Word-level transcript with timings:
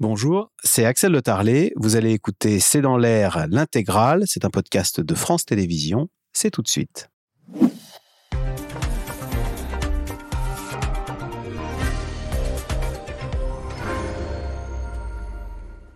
Bonjour, 0.00 0.50
c'est 0.64 0.84
Axel 0.84 1.12
Le 1.12 1.22
Tarlet. 1.22 1.72
Vous 1.76 1.94
allez 1.94 2.10
écouter 2.10 2.58
C'est 2.58 2.80
dans 2.80 2.96
l'air 2.96 3.46
l'intégrale. 3.48 4.24
C'est 4.26 4.44
un 4.44 4.50
podcast 4.50 5.00
de 5.00 5.14
France 5.14 5.44
Télévisions. 5.44 6.08
C'est 6.32 6.50
tout 6.50 6.62
de 6.62 6.68
suite. 6.68 7.10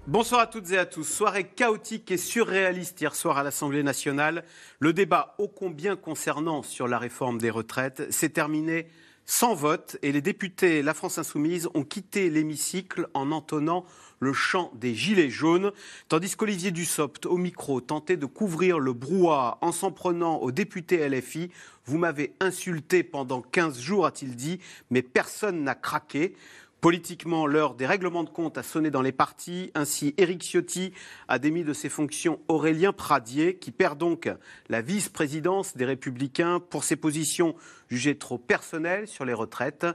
Bonsoir 0.07 0.43
à 0.43 0.47
toutes 0.47 0.71
et 0.71 0.79
à 0.79 0.87
tous. 0.87 1.05
Soirée 1.05 1.49
chaotique 1.49 2.13
et 2.13 2.17
surréaliste 2.17 3.01
hier 3.01 3.17
soir 3.17 3.37
à 3.37 3.43
l'Assemblée 3.43 3.83
nationale. 3.83 4.45
Le 4.79 4.93
débat 4.93 5.35
ô 5.39 5.49
combien 5.49 5.97
concernant 5.97 6.63
sur 6.63 6.87
la 6.87 6.99
réforme 6.99 7.39
des 7.39 7.51
retraites 7.51 8.13
s'est 8.13 8.31
terminé 8.31 8.87
sans 9.31 9.55
vote 9.55 9.99
et 10.01 10.11
les 10.11 10.23
députés 10.23 10.83
La 10.83 10.95
France 10.95 11.19
Insoumise 11.19 11.69
ont 11.75 11.85
quitté 11.85 12.31
l'hémicycle 12.31 13.09
en 13.13 13.31
entonnant 13.31 13.85
le 14.21 14.33
chant 14.33 14.73
des 14.75 14.95
Gilets 14.95 15.29
jaunes, 15.29 15.71
tandis 16.09 16.35
qu'Olivier 16.35 16.71
Dussopt, 16.71 17.27
au 17.27 17.37
micro, 17.37 17.83
tentait 17.83 18.17
de 18.17 18.25
couvrir 18.25 18.81
le 18.81 18.95
brouhaha 18.95 19.59
en 19.61 19.71
s'en 19.71 19.93
prenant 19.93 20.39
aux 20.39 20.51
députés 20.51 21.07
LFI. 21.07 21.51
Vous 21.85 21.99
m'avez 21.99 22.35
insulté 22.41 23.03
pendant 23.03 23.43
15 23.43 23.79
jours, 23.79 24.07
a-t-il 24.07 24.35
dit, 24.35 24.61
mais 24.91 25.03
personne 25.03 25.63
n'a 25.63 25.75
craqué. 25.75 26.35
Politiquement, 26.81 27.49
l'heure 27.49 27.75
des 27.75 27.87
règlements 27.87 28.23
de 28.23 28.31
compte 28.31 28.57
a 28.57 28.63
sonné 28.63 28.93
dans 28.93 29.03
les 29.03 29.11
partis. 29.11 29.73
Ainsi, 29.75 30.15
Éric 30.17 30.45
Ciotti 30.45 30.93
a 31.27 31.41
démis 31.41 31.65
de 31.65 31.73
ses 31.73 31.89
fonctions 31.89 32.39
Aurélien 32.47 32.93
Pradier, 32.93 33.57
qui 33.57 33.73
perd 33.73 33.99
donc 33.99 34.31
la 34.69 34.81
vice-présidence 34.81 35.77
des 35.77 35.85
Républicains 35.85 36.61
pour 36.61 36.85
ses 36.85 36.95
positions 36.95 37.57
jugées 37.91 38.17
trop 38.17 38.39
personnelles 38.39 39.09
sur 39.09 39.25
les 39.25 39.33
retraites. 39.33 39.87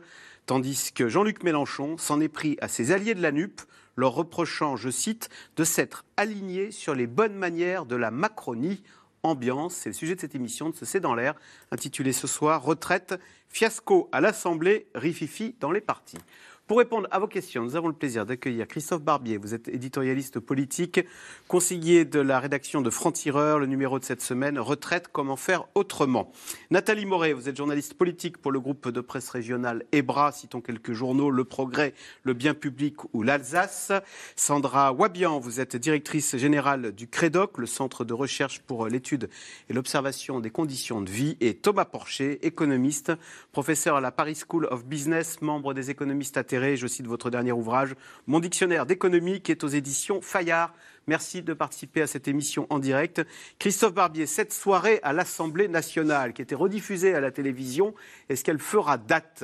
Tandis 0.45 0.91
que 0.93 1.07
Jean-Luc 1.07 1.43
Mélenchon 1.43 1.97
s'en 1.97 2.19
est 2.19 2.27
pris 2.27 2.57
à 2.59 2.67
ses 2.67 2.91
alliés 2.91 3.15
de 3.15 3.21
la 3.21 3.31
NUP, 3.31 3.61
leur 3.95 4.11
reprochant, 4.11 4.75
je 4.75 4.89
cite, 4.89 5.29
de 5.55 5.63
s'être 5.63 6.03
aligné 6.18 6.71
sur 6.71 6.95
les 6.95 7.07
bonnes 7.07 7.35
manières 7.35 7.85
de 7.85 7.95
la 7.95 8.12
Macronie. 8.12 8.84
Ambiance, 9.25 9.73
c'est 9.73 9.87
le 9.87 9.93
sujet 9.93 10.15
de 10.15 10.20
cette 10.20 10.35
émission 10.35 10.70
de 10.70 10.75
ce 10.75 10.84
C'est 10.84 10.99
dans 10.99 11.15
l'air, 11.15 11.35
intitulée 11.71 12.12
ce 12.12 12.27
soir 12.27 12.62
Retraite, 12.62 13.15
fiasco 13.47 14.09
à 14.12 14.20
l'Assemblée, 14.20 14.87
rififi 14.95 15.55
dans 15.62 15.71
les 15.71 15.79
partis. 15.79 16.18
Pour 16.65 16.77
répondre 16.77 17.09
à 17.11 17.19
vos 17.19 17.27
questions, 17.27 17.61
nous 17.61 17.75
avons 17.75 17.89
le 17.89 17.93
plaisir 17.93 18.25
d'accueillir 18.25 18.65
Christophe 18.69 19.01
Barbier. 19.01 19.35
Vous 19.35 19.53
êtes 19.53 19.67
éditorialiste 19.67 20.39
politique, 20.39 21.01
conseiller 21.49 22.05
de 22.05 22.21
la 22.21 22.39
rédaction 22.39 22.79
de 22.79 22.89
Franc-Tireur, 22.89 23.59
le 23.59 23.65
numéro 23.65 23.99
de 23.99 24.05
cette 24.05 24.21
semaine, 24.21 24.57
Retraite, 24.57 25.09
comment 25.11 25.35
faire 25.35 25.65
autrement. 25.75 26.31
Nathalie 26.71 27.05
Moret, 27.05 27.34
vous 27.34 27.49
êtes 27.49 27.57
journaliste 27.57 27.95
politique 27.95 28.37
pour 28.37 28.49
le 28.49 28.61
groupe 28.61 28.87
de 28.87 29.01
presse 29.01 29.29
régionale 29.29 29.84
EBRA, 29.91 30.31
citons 30.31 30.61
quelques 30.61 30.93
journaux, 30.93 31.31
Le 31.31 31.43
Progrès, 31.43 31.93
Le 32.23 32.31
Bien 32.31 32.53
Public 32.53 32.95
ou 33.11 33.23
l'Alsace. 33.23 33.91
Sandra 34.37 34.93
Wabian, 34.93 35.41
vous 35.41 35.59
êtes 35.59 35.75
directrice 35.75 36.37
générale 36.37 36.93
du 36.93 37.09
CREDOC, 37.09 37.57
le 37.57 37.65
centre 37.65 38.05
de 38.05 38.13
recherche 38.13 38.59
pour 38.59 38.87
l'étude 38.87 39.29
et 39.69 39.73
l'observation 39.73 40.39
des 40.39 40.49
conditions 40.49 41.01
de 41.01 41.09
vie. 41.09 41.35
Et 41.41 41.55
Thomas 41.55 41.84
Porcher, 41.84 42.39
économiste, 42.47 43.11
professeur 43.51 43.97
à 43.97 44.01
la 44.01 44.13
Paris 44.13 44.41
School 44.47 44.65
of 44.71 44.85
Business, 44.85 45.41
membre 45.41 45.73
des 45.73 45.89
économistes 45.89 46.37
à 46.37 46.45
je 46.54 46.87
cite 46.87 47.07
votre 47.07 47.32
dernier 47.32 47.51
ouvrage, 47.51 47.96
Mon 48.27 48.40
dictionnaire 48.40 48.85
d'économie, 48.85 49.41
qui 49.41 49.51
est 49.51 49.63
aux 49.63 49.68
éditions 49.68 50.21
Fayard. 50.21 50.73
Merci 51.07 51.41
de 51.41 51.54
participer 51.54 52.04
à 52.04 52.07
cette 52.07 52.27
émission 52.27 52.68
en 52.70 52.79
direct. 52.79 53.21
Christophe 53.59 53.93
Barbier, 53.93 54.27
cette 54.27 54.54
soirée 54.54 54.99
à 55.04 55.13
l'Assemblée 55.13 55.68
nationale, 55.68 56.34
qui 56.34 56.41
était 56.41 56.55
rediffusée 56.55 57.15
à 57.15 57.20
la 57.20 57.31
télévision, 57.31 57.96
est-ce 58.29 58.43
qu'elle 58.43 58.59
fera 58.59 58.98
date? 58.98 59.43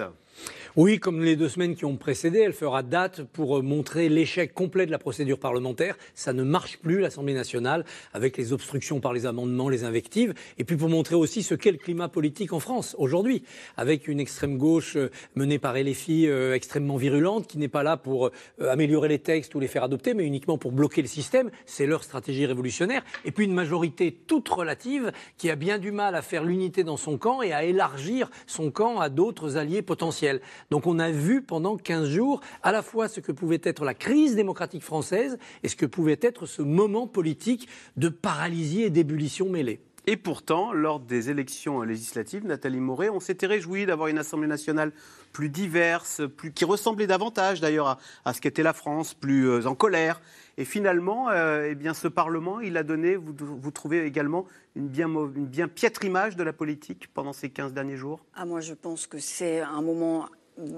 Oui, 0.76 1.00
comme 1.00 1.24
les 1.24 1.36
deux 1.36 1.50
semaines 1.50 1.76
qui 1.76 1.86
ont 1.86 1.98
précédé, 1.98 2.40
elle 2.40 2.54
fera 2.54 2.84
date 2.84 3.24
pour 3.24 3.58
euh, 3.58 3.62
montrer 3.62 4.08
l'échec 4.08 4.54
complet 4.54 4.86
de 4.86 4.92
la 4.92 5.00
procédure 5.00 5.40
parlementaire. 5.40 5.98
Ça 6.14 6.32
ne 6.32 6.44
marche 6.44 6.78
plus, 6.78 7.00
l'Assemblée 7.00 7.34
nationale, 7.34 7.86
avec 8.14 8.38
les 8.38 8.54
obstructions 8.54 9.00
par 9.00 9.12
les 9.12 9.26
amendements, 9.26 9.70
les 9.70 9.84
invectives, 9.84 10.34
et 10.58 10.64
puis 10.64 10.78
pour 10.78 10.90
montrer 10.90 11.16
aussi 11.16 11.44
ce 11.44 11.56
qu'est 11.56 11.72
le 11.72 11.78
climat 11.78 12.08
politique 12.08 12.54
en 12.54 12.60
France 12.60 12.96
aujourd'hui, 13.00 13.44
avec 13.78 14.08
une 14.08 14.20
extrême 14.20 14.58
gauche 14.58 14.96
euh, 14.96 15.10
menée 15.36 15.60
par 15.60 15.74
LFI 15.76 16.28
euh, 16.28 16.54
extrêmement 16.54 16.98
virulente, 16.98 17.48
qui 17.48 17.58
n'est 17.58 17.68
pas 17.68 17.84
là 17.84 17.98
pour 17.98 18.32
améliorer 18.62 19.10
les 19.10 19.20
textes 19.20 19.56
ou 19.56 19.60
les 19.60 19.68
faire 19.68 19.84
adopter, 19.84 20.14
mais 20.14 20.24
uniquement 20.24 20.58
pour 20.58 20.72
bloquer 20.72 21.02
le 21.02 21.08
système. 21.08 21.50
C'est 21.66 21.88
leur 21.88 22.04
stratégie 22.04 22.46
révolutionnaire. 22.46 23.04
Et 23.26 23.32
puis 23.32 23.46
une 23.46 23.54
majorité 23.54 24.18
toute 24.28 24.48
relative 24.50 25.12
qui 25.38 25.50
a 25.50 25.56
bien 25.56 25.78
du 25.78 25.92
mal 25.92 26.16
à 26.16 26.22
faire 26.22 26.44
l'unité 26.44 26.84
dans 26.84 26.98
son 26.98 27.18
camp 27.18 27.42
et 27.42 27.54
à 27.54 27.64
élargir 27.64 28.30
son 28.48 28.72
camp 28.72 29.00
à 29.00 29.10
d'autres 29.10 29.58
alliés 29.58 29.82
potentiels. 29.82 30.29
Donc 30.70 30.88
on 30.88 31.00
a 31.00 31.12
vu 31.12 31.42
pendant 31.42 31.78
15 31.78 32.10
jours 32.10 32.42
à 32.64 32.72
la 32.72 32.82
fois 32.82 33.08
ce 33.08 33.20
que 33.20 33.32
pouvait 33.32 33.62
être 33.64 33.86
la 33.86 33.94
crise 33.94 34.36
démocratique 34.36 34.84
française 34.84 35.38
et 35.64 35.68
ce 35.68 35.76
que 35.76 35.86
pouvait 35.86 36.20
être 36.22 36.46
ce 36.46 36.62
moment 36.62 37.08
politique 37.08 37.68
de 37.98 38.10
paralysie 38.10 38.84
et 38.84 38.90
d'ébullition 38.90 39.50
mêlée. 39.50 39.82
Et 40.08 40.18
pourtant, 40.18 40.74
lors 40.74 41.00
des 41.00 41.30
élections 41.30 41.82
législatives, 41.82 42.44
Nathalie 42.44 42.80
Moret, 42.80 43.10
on 43.10 43.20
s'était 43.20 43.46
réjoui 43.46 43.86
d'avoir 43.86 44.08
une 44.08 44.18
Assemblée 44.18 44.48
nationale 44.48 44.92
plus 45.34 45.50
diverse, 45.50 46.22
qui 46.56 46.66
ressemblait 46.66 47.06
davantage 47.06 47.62
d'ailleurs 47.62 48.00
à, 48.26 48.34
ce 48.34 48.42
qu'était 48.42 48.64
la 48.64 48.74
France, 48.74 49.14
plus 49.14 49.48
euh, 49.48 49.68
en 49.68 49.76
colère. 49.76 50.20
Et 50.60 50.66
finalement, 50.66 51.30
euh, 51.30 51.72
eh 51.72 51.94
ce 51.94 52.10
Parlement, 52.10 52.60
il 52.60 52.76
a 52.76 52.84
donné, 52.84 53.16
vous, 53.16 53.34
vous 53.40 53.72
trouvez 53.72 54.06
également, 54.06 54.46
une 54.76 54.90
bien, 54.90 55.08
une 55.08 55.46
bien 55.46 55.70
piètre 55.70 56.04
image 56.04 56.36
de 56.36 56.44
la 56.44 56.52
politique 56.52 57.08
pendant 57.14 57.32
ces 57.32 57.50
15 57.50 57.72
derniers 57.72 57.96
jours? 57.96 58.20
Ah, 58.36 58.46
Moi, 58.46 58.60
je 58.60 58.74
pense 58.74 59.08
que 59.08 59.20
c'est 59.20 59.62
un 59.62 59.82
moment 59.82 60.28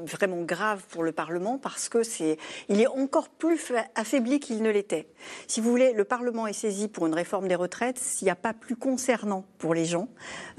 vraiment 0.05 0.41
grave 0.41 0.83
pour 0.89 1.03
le 1.03 1.11
Parlement 1.11 1.57
parce 1.57 1.89
que 1.89 2.03
c'est, 2.03 2.37
il 2.69 2.81
est 2.81 2.87
encore 2.87 3.29
plus 3.29 3.73
affaibli 3.95 4.39
qu'il 4.39 4.61
ne 4.61 4.69
l'était. 4.69 5.07
Si 5.47 5.61
vous 5.61 5.69
voulez, 5.69 5.93
le 5.93 6.03
Parlement 6.03 6.47
est 6.47 6.53
saisi 6.53 6.87
pour 6.87 7.07
une 7.07 7.13
réforme 7.13 7.47
des 7.47 7.55
retraites 7.55 7.97
s'il 7.97 8.25
n'y 8.25 8.31
a 8.31 8.35
pas 8.35 8.53
plus 8.53 8.75
concernant 8.75 9.45
pour 9.57 9.73
les 9.73 9.85
gens. 9.85 10.07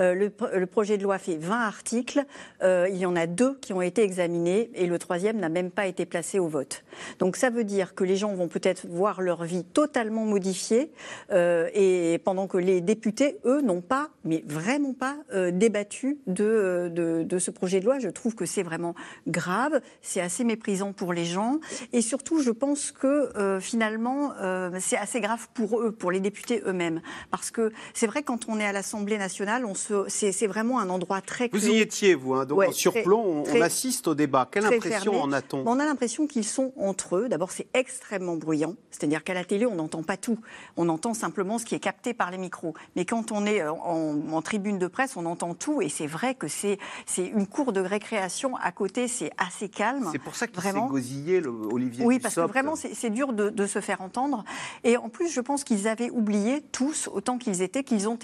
Euh, 0.01 0.15
le, 0.15 0.67
projet 0.67 0.97
de 0.97 1.03
loi 1.03 1.19
fait 1.19 1.37
20 1.37 1.61
articles, 1.61 2.25
euh, 2.63 2.89
il 2.91 2.97
y 2.97 3.07
en 3.07 3.17
a 3.17 3.27
deux 3.27 3.59
qui 3.61 3.73
ont 3.73 3.83
été 3.83 4.03
examinés 4.03 4.71
et 4.75 4.87
le 4.87 4.99
troisième 4.99 5.39
n'a 5.39 5.49
même 5.49 5.71
pas 5.71 5.87
été 5.87 6.07
placé 6.07 6.39
au 6.39 6.49
vote. 6.49 6.85
Donc 7.19 7.37
ça 7.37 7.51
veut 7.51 7.65
dire 7.65 7.95
que 7.95 8.05
les 8.05 8.17
gens 8.17 8.35
vont 8.35 8.49
peut-être 8.49 8.87
voir 8.87 9.21
leur 9.21 9.45
vie 9.45 9.65
totalement 9.65 10.25
modifiée 10.25 10.91
euh, 11.31 11.69
et 11.75 12.19
pendant 12.25 12.47
que 12.47 12.59
les 12.59 12.81
députés, 12.81 13.39
eux, 13.45 13.61
n'ont 13.61 13.81
pas, 13.81 14.11
mais 14.25 14.45
vraiment 14.47 14.95
pas, 14.95 15.17
débattu 15.53 16.19
de, 16.27 17.27
ce 17.39 17.51
projet 17.51 17.81
de 17.81 17.85
loi. 17.85 17.99
Je 17.99 18.09
trouve 18.09 18.35
que 18.35 18.47
c'est 18.47 18.63
vraiment 18.63 18.95
grave, 19.27 19.81
c'est 20.01 20.21
assez 20.21 20.45
méprisant 20.45 20.93
pour 20.93 21.13
les 21.13 21.25
gens. 21.25 21.61
Et 21.93 22.03
surtout, 22.03 22.43
je 22.43 22.51
pense 22.51 22.93
que 22.93 23.37
euh, 23.37 23.61
finalement, 23.61 24.33
euh, 24.41 24.71
c'est 24.81 24.97
assez 24.97 25.21
grave 25.21 25.49
pour 25.55 25.81
eux, 25.81 25.93
pour 25.93 26.11
les 26.11 26.21
députés 26.21 26.63
eux-mêmes. 26.67 27.01
Parce 27.31 27.51
que 27.51 27.73
c'est 27.95 28.07
vrai, 28.07 28.23
quand 28.23 28.49
on 28.49 28.59
est 28.59 28.65
à 28.65 28.73
l'Assemblée 28.73 29.19
nationale, 29.19 29.65
on 29.65 29.75
se, 29.75 30.05
c'est, 30.09 30.47
vraiment 30.47 30.81
un 30.81 30.89
endroit 30.91 31.21
très 31.21 31.49
Vous 31.53 31.69
y 31.69 31.79
étiez, 31.79 32.15
vous, 32.15 32.35
hein, 32.35 32.45
donc 32.45 32.63
en 32.63 32.73
surplomb, 32.73 33.45
on, 33.47 33.61
assiste 33.61 34.09
au 34.09 34.15
débat. 34.15 34.49
Quelle 34.51 34.67
impression 34.67 35.21
en 35.21 35.33
a-t-on? 35.33 35.63
On 35.67 35.79
a 35.79 35.85
l'impression 35.85 36.27
qu'ils 36.27 36.45
sont 36.45 36.73
entre 36.77 37.17
eux. 37.17 37.29
D'abord, 37.29 37.53
c'est 37.53 37.69
extrêmement 37.75 38.37
bruyant. 38.37 38.75
C'est-à-dire 38.91 39.25
qu'à 39.25 39.35
la 39.35 39.45
télé, 39.45 39.67
on 39.67 39.77
n'entend 39.77 40.03
pas 40.03 40.17
tout. 40.17 40.39
On 40.77 40.89
entend 40.89 41.15
simplement 41.15 41.59
ce 41.59 41.65
qui 41.65 41.75
est 41.75 41.81
capté 41.81 42.15
par 42.15 42.31
les 42.31 42.39
micros. 42.39 42.75
Mais 42.97 43.05
quand 43.05 43.33
on 43.33 43.47
est 43.47 43.63
euh, 43.63 43.73
en, 43.73 44.33
en 44.33 44.43
tribune 44.43 44.79
de 44.79 44.87
presse, 44.87 45.17
on 45.17 45.27
entend 45.27 45.55
tout. 45.55 45.81
Et 45.81 45.89
c'est 45.89 46.07
vrai 46.07 46.35
que 46.35 46.49
c'est, 46.49 46.79
c'est 47.07 47.27
une 47.27 47.47
cour 47.47 47.73
de 47.73 47.81
récréation 47.81 48.57
à 48.57 48.73
côté 48.73 48.92
c'est 49.09 49.31
assez 49.39 49.69
calme. 49.69 50.09
C'est 50.13 50.19
pour 50.19 50.35
ça 50.35 50.47
qu'il 50.47 50.63
s'est 50.63 50.73
gosillé, 50.73 51.41
le 51.41 51.51
Olivier 51.51 52.05
Oui, 52.05 52.19
parce 52.19 52.35
que 52.35 52.41
vraiment, 52.41 52.75
c'est 52.77 53.11
dur 53.11 53.33
de, 53.33 53.67
se 53.67 53.81
faire 53.81 54.01
entendre. 54.01 54.45
Et 54.85 54.97
en 54.97 55.09
plus, 55.09 55.33
je 55.33 55.41
pense 55.41 55.65
qu'ils 55.65 55.89
avaient 55.89 56.11
oublié, 56.11 56.63
tous, 56.73 57.09
autant 57.13 57.39
qu'ils 57.39 57.63
étaient, 57.63 57.85
qu'ils 57.85 58.09
ont, 58.09 58.19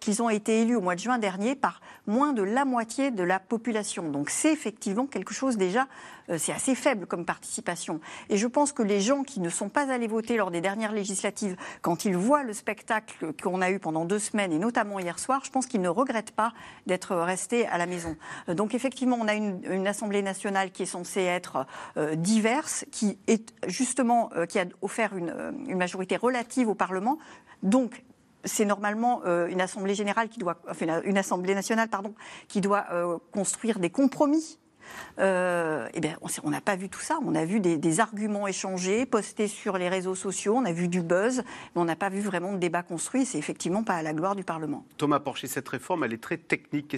qu'ils 0.00 0.22
ont 0.22 0.30
été 0.30 0.62
élus 0.62 0.76
au 0.76 0.80
mois 0.80 0.94
de 0.94 1.00
juin 1.00 1.18
dernier 1.18 1.54
par 1.54 1.80
moins 2.06 2.32
de 2.32 2.42
la 2.42 2.64
moitié 2.64 3.10
de 3.10 3.22
la 3.22 3.38
population. 3.38 4.10
Donc 4.10 4.30
c'est 4.30 4.52
effectivement 4.52 5.06
quelque 5.06 5.34
chose 5.34 5.56
déjà 5.56 5.86
c'est 6.38 6.52
assez 6.52 6.74
faible 6.74 7.06
comme 7.06 7.24
participation. 7.24 8.00
Et 8.28 8.36
je 8.36 8.46
pense 8.46 8.72
que 8.72 8.82
les 8.82 9.00
gens 9.00 9.22
qui 9.22 9.40
ne 9.40 9.48
sont 9.48 9.68
pas 9.68 9.90
allés 9.90 10.06
voter 10.06 10.36
lors 10.36 10.50
des 10.50 10.60
dernières 10.60 10.92
législatives, 10.92 11.56
quand 11.82 12.04
ils 12.04 12.16
voient 12.16 12.42
le 12.42 12.52
spectacle 12.52 13.32
qu'on 13.42 13.60
a 13.60 13.70
eu 13.70 13.78
pendant 13.78 14.04
deux 14.04 14.18
semaines, 14.18 14.52
et 14.52 14.58
notamment 14.58 14.98
hier 14.98 15.18
soir, 15.18 15.42
je 15.44 15.50
pense 15.50 15.66
qu'ils 15.66 15.80
ne 15.80 15.88
regrettent 15.88 16.32
pas 16.32 16.52
d'être 16.86 17.16
restés 17.16 17.66
à 17.66 17.78
la 17.78 17.86
maison. 17.86 18.16
Euh, 18.48 18.54
donc 18.54 18.74
effectivement, 18.74 19.18
on 19.20 19.28
a 19.28 19.34
une, 19.34 19.60
Assemblée 19.90 20.22
nationale 20.22 20.70
qui 20.70 20.84
est 20.84 20.86
censée 20.86 21.22
être 21.22 21.66
euh, 21.96 22.14
diverse, 22.14 22.84
qui 22.92 23.18
est 23.26 23.52
justement 23.66 24.30
qui 24.48 24.58
a 24.58 24.66
offert 24.82 25.16
une, 25.16 25.34
majorité 25.74 26.16
relative 26.16 26.68
au 26.68 26.74
Parlement. 26.74 27.18
Donc 27.62 28.04
c'est 28.44 28.64
normalement 28.64 29.24
une 29.24 29.60
assemblée 29.60 29.94
générale 29.94 30.28
qui 30.28 30.38
doit, 30.38 30.58
une 31.04 31.18
assemblée 31.18 31.54
nationale 31.54 31.88
pardon, 31.88 32.14
qui 32.46 32.60
doit 32.60 32.86
construire 33.32 33.78
des 33.78 33.90
compromis 33.90 34.59
euh, 35.18 35.88
eh 35.94 36.00
bien, 36.00 36.16
on 36.42 36.50
n'a 36.50 36.60
pas 36.60 36.76
vu 36.76 36.88
tout 36.88 37.00
ça. 37.00 37.18
On 37.24 37.34
a 37.34 37.44
vu 37.44 37.60
des, 37.60 38.00
arguments 38.00 38.46
échangés, 38.46 39.06
postés 39.06 39.48
sur 39.48 39.76
les 39.76 39.88
réseaux 39.88 40.14
sociaux, 40.14 40.54
on 40.56 40.64
a 40.64 40.72
vu 40.72 40.88
du 40.88 41.02
buzz, 41.02 41.42
mais 41.74 41.82
on 41.82 41.84
n'a 41.84 41.96
pas 41.96 42.08
vu 42.08 42.20
vraiment 42.20 42.52
de 42.52 42.58
débat 42.58 42.82
construit. 42.82 43.24
C'est 43.24 43.38
effectivement 43.38 43.82
pas 43.82 43.94
à 43.94 44.02
la 44.02 44.12
gloire 44.12 44.36
du 44.36 44.44
Parlement. 44.44 44.84
Thomas 44.96 45.20
Porcher, 45.20 45.48
cette 45.48 45.68
réforme, 45.68 46.04
elle 46.04 46.12
est 46.12 46.22
très 46.22 46.38
technique. 46.38 46.96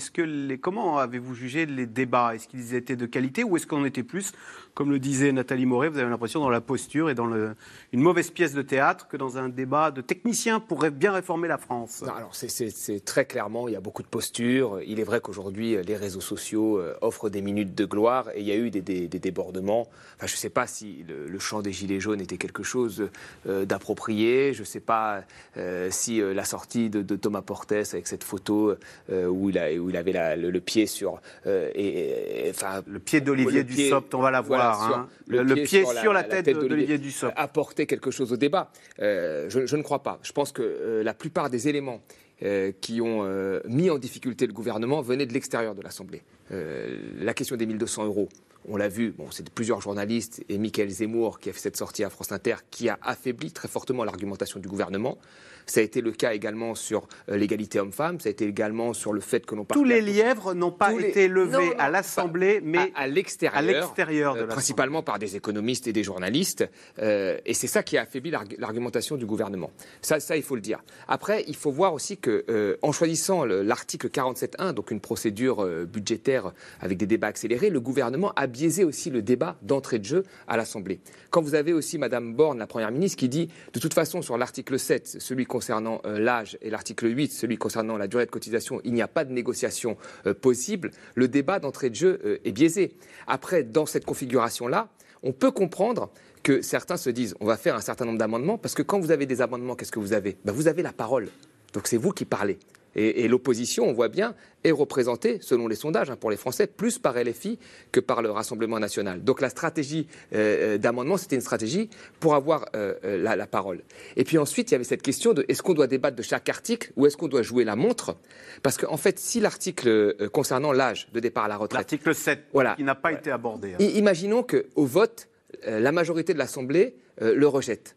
Comment 0.61 0.99
avez-vous 0.99 1.35
jugé 1.35 1.67
les 1.67 1.87
débats? 1.87 2.35
Est-ce 2.35 2.49
qu'ils 2.49 2.75
étaient 2.75 2.97
de 2.97 3.07
qualité 3.07 3.45
ou 3.45 3.57
est-ce 3.57 3.67
qu'on 3.67 3.85
était 3.85 4.03
plus 4.03 4.33
comme 4.75 4.91
le 4.91 4.99
disait 4.99 5.33
Nathalie 5.33 5.67
Moret, 5.67 5.89
vous 5.89 5.99
avez 5.99 6.09
l'impression 6.09 6.41
dans 6.41 6.51
la 6.51 6.61
posture 6.61 7.11
et 7.11 7.15
dans 7.15 7.27
le, 7.27 7.55
une 7.93 8.01
mauvaise 8.01 8.31
pièce 8.31 8.55
de 8.55 8.63
théâtre 8.63 9.07
que 9.09 9.17
dans 9.17 9.37
un 9.37 9.49
débat 9.49 9.91
de 9.91 10.01
techniciens 10.01 10.61
pour 10.61 10.81
bien 10.91 11.13
réformer 11.13 11.49
la 11.49 11.59
France. 11.59 12.03
alors 12.03 12.35
c'est 12.35 13.05
très 13.05 13.25
clairement, 13.27 13.69
il 13.69 13.75
y 13.75 13.77
a 13.77 13.81
beaucoup 13.81 14.03
de 14.03 14.09
postures. 14.09 14.81
Il 14.87 15.01
est 15.01 15.05
vrai 15.05 15.21
qu'aujourd'hui, 15.21 15.77
les 15.83 15.97
réseaux 15.97 16.21
sociaux 16.21 16.79
euh, 16.79 16.95
offrent 17.01 17.29
des 17.29 17.43
minutes 17.43 17.75
de 17.75 17.85
gloire 17.85 18.31
et 18.35 18.41
il 18.41 18.47
y 18.47 18.53
a 18.53 18.57
eu 18.57 18.71
des, 18.71 19.09
débordements. 19.09 19.89
Enfin, 20.17 20.27
je 20.27 20.35
ne 20.35 20.39
sais 20.39 20.51
pas 20.51 20.67
si 20.67 21.05
le, 21.07 21.39
chant 21.39 21.61
des 21.61 21.73
Gilets 21.73 22.01
jaunes 22.01 22.21
était 22.21 22.37
quelque 22.37 22.63
chose 22.63 23.09
euh, 23.47 23.65
d'approprié. 23.65 24.53
Je 24.55 24.61
ne 24.61 24.67
sais 24.67 24.81
pas 24.81 25.23
euh, 25.57 25.89
si 25.91 26.21
la 26.21 26.45
sortie 26.45 26.89
de, 26.89 27.17
Thomas 27.17 27.43
Portes 27.43 27.73
avec 27.73 28.07
cette 28.07 28.25
photo 28.25 28.75
où, 29.11 29.51
il 29.51 29.59
a, 29.59 29.73
où 29.75 29.91
il 29.91 29.97
avait 29.97 30.37
le, 30.37 30.61
pied 30.61 30.87
sur... 30.87 31.21
et, 31.47 32.47
enfin, 32.51 32.83
le 32.87 32.99
pied 32.99 33.21
d'Olivier 33.21 33.65
Dussopt, 33.65 34.15
on 34.15 34.21
va 34.21 34.31
la 34.31 34.41
voir. 34.41 34.62
Hein. 34.63 35.09
le, 35.27 35.55
pied, 35.55 35.85
sur, 35.85 36.13
la, 36.13 36.23
tête, 36.25 36.49
d'Olivier 36.49 36.99
Dussopt. 36.99 37.33
Apporter 37.37 37.87
quelque 37.87 38.11
chose 38.11 38.33
au 38.33 38.37
débat. 38.37 38.71
Je, 38.99 39.63
je, 39.67 39.77
ne 39.77 39.83
crois 39.83 40.03
pas. 40.03 40.19
Je 40.23 40.33
pense 40.33 40.53
que 40.53 41.03
la 41.05 41.15
plupart 41.15 41.51
des 41.51 41.69
éléments 41.69 42.01
euh, 42.45 42.73
qui 42.81 43.01
ont 43.01 43.23
euh, 43.23 43.61
mis 43.69 43.89
en 43.89 43.99
difficulté 43.99 44.49
le 44.49 44.53
gouvernement 44.53 45.01
venaient 45.01 45.27
de 45.27 45.33
l'extérieur 45.33 45.77
de 45.77 45.83
l'Assemblée. 45.83 46.23
Euh, 46.51 46.99
la 47.21 47.35
question 47.35 47.55
des 47.55 47.67
1200 47.67 48.07
euros, 48.07 48.29
on 48.67 48.77
l'a 48.77 48.89
vu, 48.89 49.13
bon, 49.13 49.31
c'est 49.31 49.49
plusieurs 49.49 49.81
journalistes 49.81 50.43
et 50.49 50.59
Michael 50.59 50.89
Zemmour 50.89 51.39
qui 51.39 51.51
a 51.51 51.53
fait 51.53 51.61
cette 51.61 51.77
sortie 51.77 52.03
à 52.03 52.11
France 52.11 52.33
Inter 52.33 52.57
qui 52.73 52.89
a 52.89 52.99
affaibli 53.01 53.53
très 53.53 53.69
fortement 53.69 54.03
l'argumentation 54.03 54.59
du 54.59 54.67
gouvernement. 54.67 55.19
Ça 55.67 55.81
a 55.81 55.83
été 55.83 56.01
le 56.01 56.13
cas 56.13 56.33
également 56.33 56.75
sur 56.75 57.07
euh, 57.29 57.37
l'égalité 57.37 57.81
homme-femme, 57.81 58.21
ça 58.21 58.29
a 58.29 58.33
été 58.33 58.47
également 58.47 58.93
sur 58.93 59.13
le 59.13 59.21
fait 59.21 59.45
que 59.47 59.55
l'on 59.55 59.65
Tous 59.65 59.85
les 59.85 60.01
lièvres 60.01 60.55
n'ont 60.55 60.73
pas 60.73 60.93
été 60.93 61.29
levés 61.29 61.75
à 61.79 61.91
l'Assemblée, 61.91 62.61
mais 62.63 62.93
à, 62.95 63.07
l'extérieur, 63.07 64.37
euh, 64.37 64.47
principalement 64.47 65.03
par 65.03 65.19
des 65.19 65.37
économistes 65.37 65.87
et 65.87 65.93
des 65.93 66.03
journalistes. 66.03 66.69
Euh, 66.99 67.39
et 67.47 67.55
c'est 67.55 67.67
ça 67.67 67.83
qui 67.83 67.97
a 67.97 68.03
affaibli 68.03 68.31
l'argumentation 68.59 69.17
du 69.17 69.27
gouvernement. 69.27 69.71
Ça, 70.01 70.21
ça, 70.21 70.37
il 70.37 70.43
faut 70.43 70.55
le 70.55 70.61
dire. 70.61 70.83
Après, 71.09 71.45
il 71.49 71.57
faut 71.57 71.71
voir 71.71 71.95
aussi 71.95 72.17
que, 72.17 72.79
en 72.83 72.93
choisissant 72.93 73.45
l'article 73.45 74.09
47.1, 74.09 74.73
donc 74.73 74.91
une 74.91 75.01
procédure 75.01 75.67
budgétaire 75.87 76.53
avec 76.81 76.99
des 76.99 77.07
débats 77.07 77.29
accélérés, 77.29 77.71
le 77.71 77.81
gouvernement 77.81 78.33
a 78.37 78.47
biaisé 78.47 78.85
aussi 78.85 79.11
le 79.11 79.23
débat 79.23 79.57
d'entrée 79.63 79.99
de 79.99 80.05
jeu 80.05 80.25
à 80.49 80.57
l'Assemblée. 80.57 81.01
Quand 81.31 81.41
vous 81.41 81.55
avez 81.55 81.73
aussi 81.73 81.99
Madame 81.99 82.35
Borne, 82.35 82.59
la 82.59 82.67
Première 82.67 82.91
ministre, 82.91 83.19
qui 83.19 83.29
dit, 83.29 83.49
de 83.73 83.81
toute 83.81 83.95
façon, 83.95 84.23
sur 84.23 84.37
l'article 84.37 84.79
7, 84.79 85.17
celui 85.19 85.47
concernant 85.53 86.01
euh, 86.07 86.19
l'âge 86.19 86.57
et 86.63 86.71
l'article 86.71 87.15
8, 87.15 87.31
celui 87.31 87.59
concernant 87.59 87.99
la 87.99 88.09
durée 88.09 88.25
de 88.25 88.31
cotisation, 88.31 88.81
il 88.85 88.95
n'y 88.95 89.03
a 89.03 89.07
pas 89.07 89.27
de 89.27 89.33
négociation 89.33 89.99
euh, 90.27 90.33
possible, 90.33 90.93
le 91.15 91.29
débat 91.29 91.59
d'entrée 91.59 91.91
de 91.91 91.95
jeu 91.95 92.19
euh, 92.25 92.39
est 92.47 92.53
biaisé. 92.53 92.97
Après, 93.27 93.63
dans 93.63 93.85
cette 93.85 94.07
configuration-là, 94.07 94.89
on 95.23 95.33
peut 95.33 95.51
comprendre 95.51 96.11
que 96.43 96.63
certains 96.63 96.97
se 96.97 97.11
disent 97.11 97.35
on 97.39 97.45
va 97.45 97.59
faire 97.59 97.77
un 97.77 97.83
certain 97.83 98.07
nombre 98.07 98.17
d'amendements, 98.17 98.57
parce 98.57 98.75
que 98.75 98.81
quand 98.81 98.99
vous 98.99 99.11
avez 99.11 99.27
des 99.27 99.43
amendements, 99.43 99.77
qu'est-ce 99.77 99.93
que 99.93 100.01
vous 100.01 100.15
avez? 100.15 100.39
Ben, 100.43 100.53
Vous 100.53 100.69
avez 100.69 100.83
la 100.83 100.95
parole. 100.95 101.29
Donc 101.75 101.87
c'est 101.87 101.99
vous 101.99 102.13
qui 102.13 102.25
parlez. 102.25 102.59
Et, 102.95 103.29
l'opposition, 103.29 103.89
on 103.89 103.93
voit 103.93 104.09
bien, 104.09 104.35
est 104.65 104.71
représentée, 104.71 105.39
selon 105.41 105.67
les 105.67 105.75
sondages 105.75 106.11
hein, 106.11 106.17
pour 106.17 106.31
les 106.31 106.37
Français, 106.37 106.67
plus 106.67 106.99
par 106.99 107.15
LFI 107.15 107.59
que 107.91 108.01
par 108.01 108.23
le 108.23 108.31
Rassemblement 108.31 108.79
national. 108.79 109.25
Donc 109.25 109.41
la 109.41 109.49
stratégie 109.49 110.07
euh, 110.35 110.75
euh, 110.75 110.79
d'amendement, 110.79 111.17
c'était 111.17 111.37
une 111.37 111.43
stratégie 111.43 111.89
pour 112.21 112.35
avoir 112.35 112.67
euh, 112.77 112.95
la, 113.03 113.47
parole. 113.47 113.81
Et 114.17 114.25
puis 114.25 114.39
ensuite, 114.39 114.71
il 114.71 114.75
y 114.75 114.77
avait 114.77 114.85
cette 114.85 115.03
question 115.03 115.33
de 115.33 115.45
est-ce 115.49 115.63
qu'on 115.63 115.75
doit 115.75 115.87
débattre 115.87 116.17
de 116.17 116.23
chaque 116.23 116.49
article 116.49 116.93
ou 116.97 117.07
est-ce 117.07 117.17
qu'on 117.17 117.29
doit 117.29 117.43
jouer 117.43 117.65
la 117.65 117.77
montre? 117.77 118.17
Parce 118.63 118.77
qu'en 118.77 118.97
fait, 118.97 119.19
si 119.19 119.41
l'article 119.41 120.29
concernant 120.31 120.73
l'âge 120.73 121.09
de 121.13 121.21
départ 121.21 121.45
à 121.45 121.49
la 121.49 121.57
retraite... 121.57 121.91
L'article 121.91 122.15
7, 122.15 122.45
voilà, 122.53 122.75
qui 122.77 122.85
n'a 122.85 122.95
pas 122.95 123.13
été 123.13 123.31
abordé. 123.31 123.75
Hein. 123.75 123.85
Imaginons 123.95 124.43
qu'au 124.43 124.85
vote, 124.85 125.29
la 125.67 125.93
majorité 125.93 126.35
de 126.35 126.39
l'Assemblée 126.39 126.95
le 127.21 127.47
rejette 127.47 127.95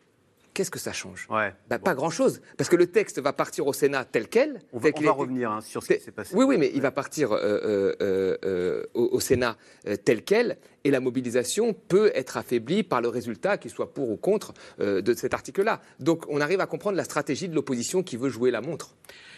qu'est-ce 0.56 0.72
que 0.72 0.80
ça 0.80 0.94
change 0.94 1.28
ouais. 1.30 1.54
Bah, 1.70 1.78
pas 1.78 1.94
grand-chose, 1.94 2.42
parce 2.58 2.70
que 2.70 2.76
le 2.76 2.88
texte 2.88 3.20
va 3.20 3.34
partir 3.34 3.68
au 3.68 3.74
Sénat 3.74 4.06
tel 4.06 4.28
quel. 4.28 4.62
On 4.74 4.80
va, 4.80 4.90
revenir 5.12 5.52
hein, 5.52 5.62
sur 5.62 5.84
ce 5.84 5.94
qui 5.94 6.00
s'est 6.00 6.12
passé. 6.12 6.34
Oui, 6.36 6.46
oui, 6.46 6.58
mais 6.58 6.72
il 6.74 6.82
va 6.82 6.92
partir 6.92 7.34
euh, 7.34 7.94
euh, 8.02 8.38
euh, 8.44 8.84
au, 8.96 9.20
Sénat 9.20 9.58
tel 10.04 10.24
quel, 10.24 10.58
et 10.84 10.92
la 10.92 11.00
mobilisation 11.00 11.74
peut 11.74 12.12
être 12.16 12.38
affaiblie 12.38 12.84
par 12.84 13.02
le 13.02 13.10
résultat, 13.10 13.58
qu'il 13.58 13.70
soit 13.70 13.94
pour 13.94 14.10
ou 14.10 14.18
contre, 14.18 14.54
de 14.80 15.14
cet 15.14 15.34
article-là. 15.34 15.82
Donc 16.00 16.26
on 16.30 16.42
arrive 16.42 16.62
à 16.62 16.66
comprendre 16.66 16.98
la 16.98 17.04
stratégie 17.04 17.50
de 17.50 17.56
l'opposition 17.56 18.02
qui 18.02 18.18
veut 18.18 18.30
jouer 18.30 18.50
la 18.50 18.62
montre. 18.62 18.96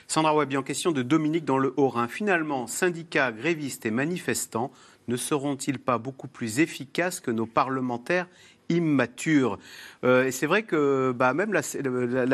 Sandra 0.07 0.35
Webb, 0.35 0.55
en 0.55 0.63
question 0.63 0.91
de 0.91 1.01
Dominique 1.01 1.43
dans 1.43 1.57
le 1.57 1.73
Haut-Rhin. 1.75 2.07
Finalement, 2.07 2.67
syndicats, 2.67 3.31
grévistes 3.31 3.85
et 3.85 3.91
manifestants 3.91 4.71
ne 5.07 5.17
seront-ils 5.17 5.79
pas 5.79 5.97
beaucoup 5.97 6.27
plus 6.27 6.59
efficaces 6.59 7.19
que 7.19 7.31
nos 7.31 7.45
parlementaires 7.45 8.27
immature. 8.69 9.59
Euh, 10.03 10.25
et 10.25 10.31
c'est 10.31 10.45
vrai 10.45 10.63
que 10.63 11.13
bah, 11.15 11.33
même 11.33 11.53
la, 11.53 11.61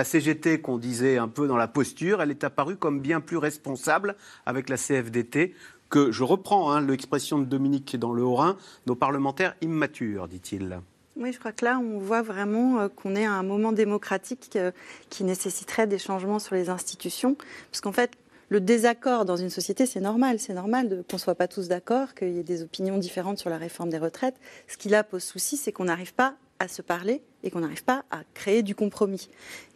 CGT 0.04 0.62
qu'on 0.62 0.78
disait 0.78 1.18
un 1.18 1.28
peu 1.28 1.48
dans 1.48 1.58
la 1.58 1.68
posture, 1.68 2.22
elle 2.22 2.32
est 2.32 2.44
apparue 2.44 2.76
comme 2.76 3.00
bien 3.00 3.22
plus 3.22 3.38
responsable 3.38 4.16
avec 4.46 4.70
la 4.70 4.78
CFDT 4.78 5.54
que, 5.90 6.12
je 6.12 6.24
reprends 6.24 6.72
hein, 6.72 6.82
l'expression 6.82 7.38
de 7.38 7.46
Dominique 7.46 7.98
dans 7.98 8.14
le 8.14 8.24
Haut-Rhin, 8.24 8.58
nos 8.88 8.96
parlementaires 8.96 9.56
immatures, 9.62 10.28
dit-il. 10.28 10.80
Oui, 11.16 11.32
je 11.32 11.38
crois 11.38 11.52
que 11.52 11.64
là, 11.64 11.78
on 11.78 12.00
voit 12.00 12.24
vraiment 12.24 12.80
euh, 12.80 12.88
qu'on 12.88 13.16
est 13.16 13.26
à 13.26 13.34
un 13.34 13.44
moment 13.44 13.72
démocratique 13.72 14.50
euh, 14.56 14.72
qui 15.12 15.24
nécessiterait 15.24 15.86
des 15.86 16.00
changements 16.00 16.40
sur 16.40 16.56
les 16.56 16.70
institutions. 16.70 17.38
Parce 17.70 17.82
qu'en 17.82 17.92
fait, 17.92 18.14
le 18.54 18.62
désaccord 18.62 19.26
dans 19.26 19.36
une 19.36 19.50
société, 19.50 19.88
c'est 19.88 20.00
normal. 20.00 20.38
C'est 20.38 20.54
normal 20.54 21.04
qu'on 21.10 21.18
ne 21.18 21.22
soit 21.22 21.34
pas 21.34 21.48
tous 21.48 21.68
d'accord, 21.68 22.14
qu'il 22.14 22.34
y 22.34 22.40
ait 22.40 22.44
des 22.44 22.62
opinions 22.62 23.00
différentes 23.00 23.40
sur 23.40 23.50
la 23.50 23.58
réforme 23.58 23.90
des 23.90 23.98
retraites. 23.98 24.36
Ce 24.68 24.78
qui 24.78 24.90
là 24.90 25.04
pose 25.04 25.24
souci, 25.24 25.58
c'est 25.58 25.72
qu'on 25.72 25.86
n'arrive 25.86 26.14
pas 26.14 26.36
à 26.60 26.68
se 26.68 26.84
parler 26.84 27.24
et 27.42 27.50
qu'on 27.50 27.62
n'arrive 27.62 27.84
pas 27.84 28.06
à 28.12 28.22
créer 28.36 28.62
du 28.62 28.76
compromis. 28.76 29.28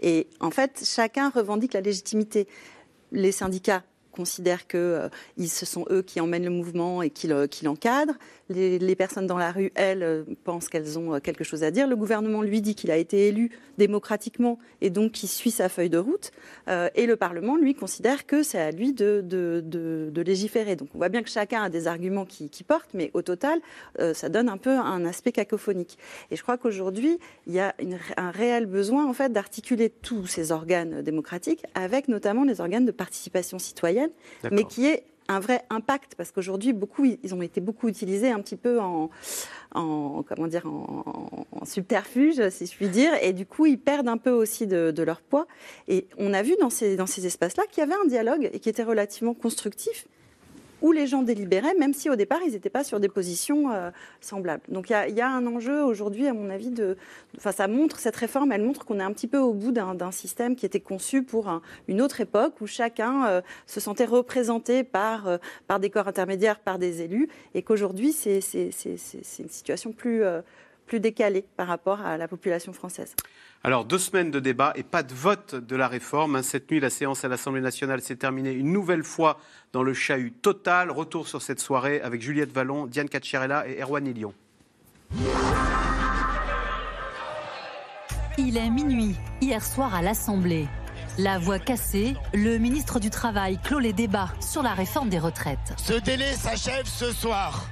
Et 0.03 0.27
en 0.39 0.51
fait, 0.51 0.83
chacun 0.85 1.31
revendique 1.31 1.73
la 1.73 1.81
légitimité. 1.81 2.47
Les 3.11 3.31
syndicats 3.31 3.81
considèrent 4.17 4.67
que 4.67 4.77
euh, 4.77 5.45
ce 5.45 5.65
sont 5.65 5.85
eux 5.91 6.01
qui 6.01 6.19
emmènent 6.19 6.43
le 6.43 6.49
mouvement 6.49 7.03
et 7.03 7.11
qui 7.11 7.27
l'encadrent. 7.27 8.15
Les, 8.49 8.95
personnes 8.95 9.27
dans 9.27 9.37
la 9.37 9.51
rue, 9.51 9.71
elles, 9.75 10.03
euh, 10.03 10.23
pensent 10.43 10.69
qu'elles 10.69 10.97
ont 10.97 11.13
euh, 11.13 11.19
quelque 11.19 11.43
chose 11.43 11.63
à 11.63 11.69
dire. 11.69 11.85
Le 11.87 11.95
gouvernement 11.95 12.41
lui 12.41 12.61
dit 12.61 12.73
qu'il 12.73 12.89
a 12.89 12.97
été 12.97 13.27
élu 13.27 13.51
démocratiquement 13.77 14.57
et 14.81 14.89
donc 14.89 15.11
qu'il 15.11 15.29
suit 15.29 15.51
sa 15.51 15.69
feuille 15.69 15.91
de 15.91 15.99
route. 15.99 16.31
et 16.95 17.05
le 17.05 17.15
Parlement, 17.15 17.55
lui, 17.55 17.75
considère 17.75 18.25
que 18.25 18.41
c'est 18.41 18.59
à 18.59 18.71
lui 18.71 18.91
de, 18.91 19.23
légiférer. 20.25 20.75
Donc 20.75 20.89
on 20.95 20.97
voit 20.97 21.09
bien 21.09 21.21
que 21.21 21.29
chacun 21.29 21.61
a 21.61 21.69
des 21.69 21.85
arguments 21.85 22.25
qui, 22.25 22.63
portent, 22.63 22.89
mais 22.95 23.11
au 23.13 23.21
total, 23.21 23.59
ça 24.13 24.29
donne 24.29 24.49
un 24.49 24.57
peu 24.57 24.71
un 24.71 25.05
aspect 25.05 25.31
cacophonique. 25.31 25.99
Et 26.31 26.35
je 26.35 26.41
crois 26.41 26.57
qu'aujourd'hui, 26.57 27.19
il 27.45 27.53
y 27.53 27.59
a 27.59 27.75
un 28.17 28.31
réel 28.31 28.65
besoin 28.65 29.05
en 29.05 29.13
fait 29.13 29.31
d'articuler 29.31 29.91
tous 29.91 30.25
ces 30.25 30.51
organes 30.51 31.03
démocratiques 31.03 31.63
avec 31.75 32.07
notamment 32.07 32.43
les 32.43 32.59
organes 32.61 32.85
de 32.85 32.91
participation 32.91 33.59
citoyenne 33.59 34.06
mais 34.51 34.63
qui 34.63 34.85
est 34.85 35.03
un 35.27 35.39
vrai 35.39 35.63
impact. 35.69 36.15
Parce 36.15 36.31
qu'aujourd'hui 36.31 36.73
beaucoup 36.73 37.05
ils 37.05 37.35
ont 37.35 37.41
été 37.41 37.61
beaucoup 37.61 37.87
utilisés 37.87 38.31
un 38.31 38.39
petit 38.39 38.55
peu 38.55 38.79
en, 38.79 39.09
comment 39.73 40.47
dire 40.47 40.65
en, 40.65 41.65
subterfuge 41.65 42.49
si 42.49 42.65
je 42.65 42.75
puis 42.75 42.87
dire. 42.87 43.11
Et 43.21 43.33
du 43.33 43.45
coup 43.45 43.65
ils 43.65 43.79
perdent 43.79 44.07
un 44.07 44.17
peu 44.17 44.31
aussi 44.31 44.67
de, 44.67 44.91
de 44.91 45.03
leur 45.03 45.21
poids. 45.21 45.47
Et 45.87 46.07
on 46.17 46.33
a 46.33 46.41
vu 46.41 46.55
dans 46.59 46.69
ces 46.69 46.95
dans 46.95 47.07
ces 47.07 47.25
espaces 47.25 47.57
là 47.57 47.63
qu'il 47.69 47.81
y 47.81 47.83
avait 47.83 47.99
un 48.01 48.07
dialogue 48.07 48.49
et 48.53 48.59
qui 48.59 48.69
était 48.69 48.83
relativement 48.83 49.33
constructif 49.33 50.07
où 50.87 50.93
les 50.93 51.05
gens 51.05 51.21
délibéraient, 51.21 51.75
même 51.75 51.93
si 51.93 52.09
au 52.09 52.15
départ, 52.15 52.39
ils 52.45 52.53
n'étaient 52.53 52.69
pas 52.69 52.85
sur 52.85 53.01
des 53.01 53.09
positions 53.09 53.71
euh, 53.71 53.91
semblables. 54.21 54.63
Donc 54.69 54.89
il 54.89 55.15
y, 55.15 55.21
a 55.21 55.29
un 55.29 55.45
enjeu 55.45 55.83
aujourd'hui, 55.83 56.27
à 56.27 56.33
mon 56.33 56.49
avis, 56.49 56.69
de, 56.69 56.95
enfin, 57.35 57.51
ça 57.51 57.67
montre, 57.67 57.99
cette 57.99 58.15
réforme, 58.15 58.53
elle 58.53 58.63
montre 58.63 58.85
qu'on 58.85 58.99
est 58.99 59.03
un 59.03 59.11
petit 59.11 59.27
peu 59.27 59.37
au 59.37 59.53
bout 59.53 59.73
d'un 59.73 60.11
système 60.11 60.55
qui 60.55 60.65
était 60.65 60.79
conçu 60.79 61.23
pour 61.23 61.61
une 61.89 62.01
autre 62.01 62.21
époque, 62.21 62.61
où 62.61 62.67
chacun 62.67 63.27
euh, 63.27 63.41
se 63.65 63.81
sentait 63.81 64.05
représenté 64.05 64.87
euh, 64.95 65.37
par 65.67 65.79
des 65.79 65.89
corps 65.89 66.07
intermédiaires, 66.07 66.59
par 66.59 66.79
des 66.79 67.01
élus, 67.01 67.27
et 67.53 67.63
qu'aujourd'hui, 67.63 68.13
c'est 68.13 68.39
une 68.39 69.49
situation 69.49 69.91
plus, 69.91 70.23
plus 70.87 70.99
décalée 70.99 71.45
par 71.55 71.67
rapport 71.67 72.01
à 72.01 72.17
la 72.17 72.27
population 72.27 72.73
française. 72.73 73.15
Alors, 73.63 73.85
deux 73.85 73.97
semaines 73.97 74.31
de 74.31 74.39
débat 74.39 74.71
et 74.75 74.83
pas 74.83 75.03
de 75.03 75.13
vote 75.13 75.55
de 75.55 75.75
la 75.75 75.87
réforme. 75.87 76.37
Hein. 76.37 76.43
Cette 76.43 76.71
nuit, 76.71 76.79
la 76.79 76.89
séance 76.89 77.25
à 77.25 77.27
l'Assemblée 77.27 77.61
nationale 77.61 78.01
s'est 78.01 78.15
terminée 78.15 78.51
une 78.51 78.71
nouvelle 78.71 79.03
fois 79.03 79.39
dans 79.73 79.83
le 79.83 79.93
chahut 79.93 80.31
total. 80.31 80.89
Retour 80.89 81.27
sur 81.27 81.41
cette 81.41 81.59
soirée 81.59 82.01
avec 82.01 82.21
Juliette 82.21 82.51
Vallon, 82.51 82.87
Diane 82.87 83.09
Cacciarella 83.09 83.67
et 83.67 83.81
Erwan 83.81 84.07
Ilion. 84.07 84.33
Il 88.37 88.57
est 88.57 88.69
minuit, 88.69 89.15
hier 89.41 89.63
soir 89.63 89.93
à 89.95 90.01
l'Assemblée. 90.01 90.67
La 91.17 91.39
voix 91.39 91.57
cassée, 91.57 92.15
le 92.35 92.59
ministre 92.59 92.99
du 92.99 93.09
Travail 93.09 93.57
clôt 93.63 93.79
les 93.79 93.93
débats 93.93 94.29
sur 94.39 94.61
la 94.61 94.75
réforme 94.75 95.09
des 95.09 95.17
retraites. 95.17 95.73
Ce 95.77 95.93
délai 95.93 96.33
s'achève 96.33 96.85
ce 96.85 97.11
soir. 97.11 97.67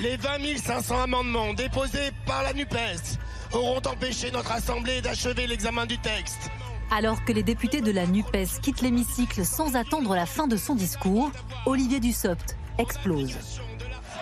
Les 0.00 0.16
20 0.16 0.56
500 0.64 1.02
amendements 1.02 1.54
déposés 1.54 2.12
par 2.24 2.44
la 2.44 2.52
NUPES 2.52 3.18
auront 3.52 3.82
empêché 3.84 4.30
notre 4.30 4.52
Assemblée 4.52 5.00
d'achever 5.00 5.48
l'examen 5.48 5.86
du 5.86 5.98
texte. 5.98 6.50
Alors 6.92 7.24
que 7.24 7.32
les 7.32 7.42
députés 7.42 7.80
de 7.80 7.90
la 7.90 8.06
NUPES 8.06 8.60
quittent 8.62 8.80
l'hémicycle 8.80 9.44
sans 9.44 9.74
attendre 9.74 10.14
la 10.14 10.24
fin 10.24 10.46
de 10.46 10.56
son 10.56 10.76
discours, 10.76 11.32
Olivier 11.66 11.98
Dussopt 11.98 12.56
explose. 12.78 13.36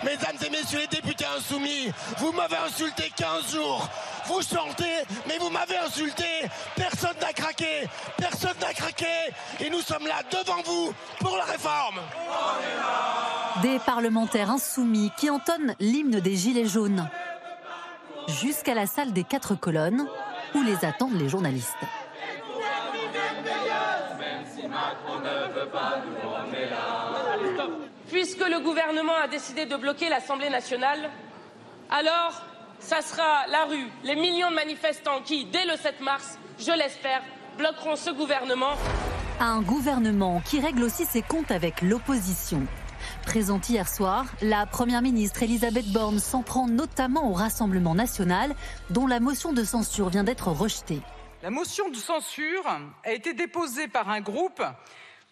Mesdames 0.03 0.37
et 0.45 0.49
messieurs 0.49 0.79
les 0.79 0.87
députés 0.87 1.25
insoumis, 1.37 1.91
vous 2.17 2.31
m'avez 2.31 2.57
insulté 2.57 3.11
15 3.15 3.53
jours. 3.53 3.87
Vous 4.25 4.41
chantez, 4.41 5.03
mais 5.27 5.37
vous 5.39 5.51
m'avez 5.51 5.77
insulté. 5.77 6.25
Personne 6.75 7.15
n'a 7.21 7.33
craqué. 7.33 7.87
Personne 8.17 8.57
n'a 8.61 8.73
craqué. 8.73 9.05
Et 9.59 9.69
nous 9.69 9.81
sommes 9.81 10.07
là 10.07 10.21
devant 10.31 10.61
vous 10.63 10.93
pour 11.19 11.37
la 11.37 11.45
réforme. 11.45 11.99
Des 13.61 13.79
parlementaires 13.79 14.51
insoumis 14.51 15.11
qui 15.17 15.29
entonnent 15.29 15.73
l'hymne 15.79 16.19
des 16.19 16.35
Gilets 16.35 16.67
jaunes. 16.67 17.09
Jusqu'à 18.27 18.75
la 18.75 18.85
salle 18.85 19.13
des 19.13 19.23
quatre 19.23 19.55
colonnes 19.55 20.05
où 20.53 20.61
les 20.61 20.85
attendent 20.85 21.17
les 21.19 21.29
journalistes. 21.29 21.75
Puisque 28.09 28.47
le 28.47 28.59
gouvernement 28.59 29.15
a 29.23 29.27
décidé 29.27 29.65
de 29.65 29.75
bloquer 29.75 30.09
l'Assemblée 30.09 30.49
nationale, 30.49 31.09
alors 31.89 32.41
ça 32.79 33.01
sera 33.01 33.47
la 33.47 33.65
rue, 33.65 33.87
les 34.03 34.15
millions 34.15 34.51
de 34.51 34.55
manifestants 34.55 35.21
qui, 35.25 35.45
dès 35.45 35.65
le 35.65 35.75
7 35.77 36.01
mars, 36.01 36.37
je 36.59 36.71
l'espère, 36.71 37.21
bloqueront 37.57 37.95
ce 37.95 38.11
gouvernement. 38.11 38.73
Un 39.39 39.61
gouvernement 39.61 40.41
qui 40.45 40.59
règle 40.59 40.83
aussi 40.83 41.05
ses 41.05 41.21
comptes 41.21 41.51
avec 41.51 41.81
l'opposition. 41.81 42.65
Présente 43.27 43.67
hier 43.67 43.89
soir, 43.89 44.25
la 44.41 44.65
Première 44.65 45.01
ministre 45.01 45.43
Elisabeth 45.43 45.91
Borne 45.91 46.17
s'en 46.17 46.43
prend 46.43 46.65
notamment 46.65 47.29
au 47.29 47.33
Rassemblement 47.33 47.93
national, 47.93 48.55
dont 48.89 49.05
la 49.05 49.19
motion 49.19 49.51
de 49.51 49.65
censure 49.65 50.07
vient 50.07 50.23
d'être 50.23 50.47
rejetée. 50.47 51.01
La 51.43 51.49
motion 51.49 51.89
de 51.89 51.97
censure 51.97 52.65
a 53.03 53.11
été 53.11 53.33
déposée 53.33 53.89
par 53.89 54.09
un 54.09 54.21
groupe 54.21 54.63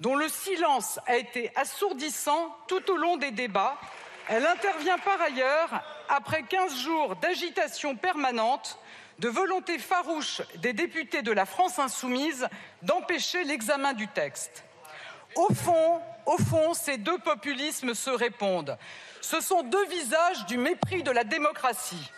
dont 0.02 0.18
le 0.18 0.28
silence 0.28 1.00
a 1.08 1.16
été 1.16 1.54
assourdissant 1.56 2.54
tout 2.68 2.92
au 2.92 2.98
long 2.98 3.16
des 3.16 3.32
débats. 3.32 3.78
Elle 4.28 4.46
intervient 4.46 4.98
par 4.98 5.22
ailleurs 5.22 5.82
après 6.10 6.44
15 6.44 6.78
jours 6.78 7.16
d'agitation 7.16 7.96
permanente, 7.96 8.78
de 9.20 9.30
volonté 9.30 9.80
farouche 9.80 10.42
des 10.58 10.74
députés 10.74 11.22
de 11.22 11.32
la 11.32 11.46
France 11.46 11.80
insoumise 11.80 12.50
d'empêcher 12.82 13.46
l'examen 13.46 13.94
du 13.94 14.10
texte. 14.10 14.66
Au 15.36 15.54
fond, 15.54 16.00
au 16.26 16.38
fond, 16.38 16.74
ces 16.74 16.98
deux 16.98 17.18
populismes 17.18 17.94
se 17.94 18.10
répondent. 18.10 18.78
Ce 19.20 19.42
sont 19.42 19.64
deux 19.64 19.86
visages 19.88 20.46
du 20.48 20.58
mépris 20.58 21.04
de 21.04 21.12
la 21.12 21.26
démocratie. 21.26 22.10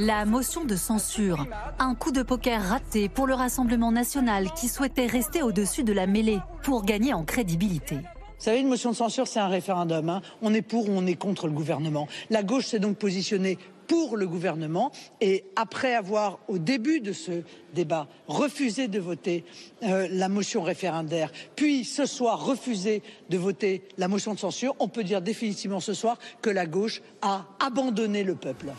La 0.00 0.24
motion 0.24 0.64
de 0.64 0.74
censure, 0.74 1.46
un 1.78 1.94
coup 1.94 2.10
de 2.10 2.24
poker 2.24 2.60
raté 2.60 3.08
pour 3.08 3.28
le 3.28 3.34
Rassemblement 3.34 3.92
national 3.92 4.50
qui 4.54 4.66
souhaitait 4.66 5.06
rester 5.06 5.42
au-dessus 5.42 5.84
de 5.84 5.92
la 5.92 6.08
mêlée 6.08 6.40
pour 6.64 6.84
gagner 6.84 7.14
en 7.14 7.24
crédibilité. 7.24 7.96
Vous 8.42 8.46
savez, 8.46 8.58
une 8.58 8.68
motion 8.68 8.90
de 8.90 8.96
censure, 8.96 9.28
c'est 9.28 9.38
un 9.38 9.46
référendum. 9.46 10.08
Hein. 10.08 10.20
On 10.40 10.52
est 10.52 10.62
pour 10.62 10.88
ou 10.88 10.92
on 10.92 11.06
est 11.06 11.14
contre 11.14 11.46
le 11.46 11.52
gouvernement. 11.52 12.08
La 12.28 12.42
gauche 12.42 12.66
s'est 12.66 12.80
donc 12.80 12.96
positionnée 12.96 13.56
pour 13.86 14.16
le 14.16 14.26
gouvernement 14.26 14.92
et 15.20 15.44
après 15.56 15.94
avoir, 15.94 16.38
au 16.48 16.58
début 16.58 17.00
de 17.00 17.12
ce 17.12 17.42
débat, 17.74 18.08
refusé 18.26 18.88
de 18.88 18.98
voter 18.98 19.44
euh, 19.82 20.08
la 20.10 20.28
motion 20.28 20.62
référendaire, 20.62 21.30
puis 21.56 21.84
ce 21.84 22.06
soir 22.06 22.44
refusé 22.44 23.02
de 23.30 23.38
voter 23.38 23.82
la 23.98 24.08
motion 24.08 24.34
de 24.34 24.38
censure, 24.38 24.74
on 24.78 24.88
peut 24.88 25.04
dire 25.04 25.22
définitivement 25.22 25.80
ce 25.80 25.94
soir 25.94 26.18
que 26.40 26.50
la 26.50 26.66
gauche 26.66 27.02
a 27.22 27.46
abandonné 27.60 28.24
le 28.24 28.34
peuple. 28.34 28.72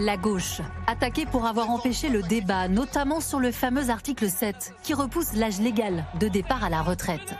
La 0.00 0.16
gauche, 0.16 0.60
attaquée 0.86 1.26
pour 1.26 1.46
avoir 1.46 1.70
empêché 1.70 2.08
le 2.08 2.22
débat, 2.22 2.68
notamment 2.68 3.20
sur 3.20 3.40
le 3.40 3.50
fameux 3.50 3.90
article 3.90 4.28
7, 4.28 4.74
qui 4.84 4.94
repousse 4.94 5.32
l'âge 5.34 5.60
légal 5.60 6.04
de 6.20 6.28
départ 6.28 6.62
à 6.62 6.70
la 6.70 6.82
retraite. 6.82 7.34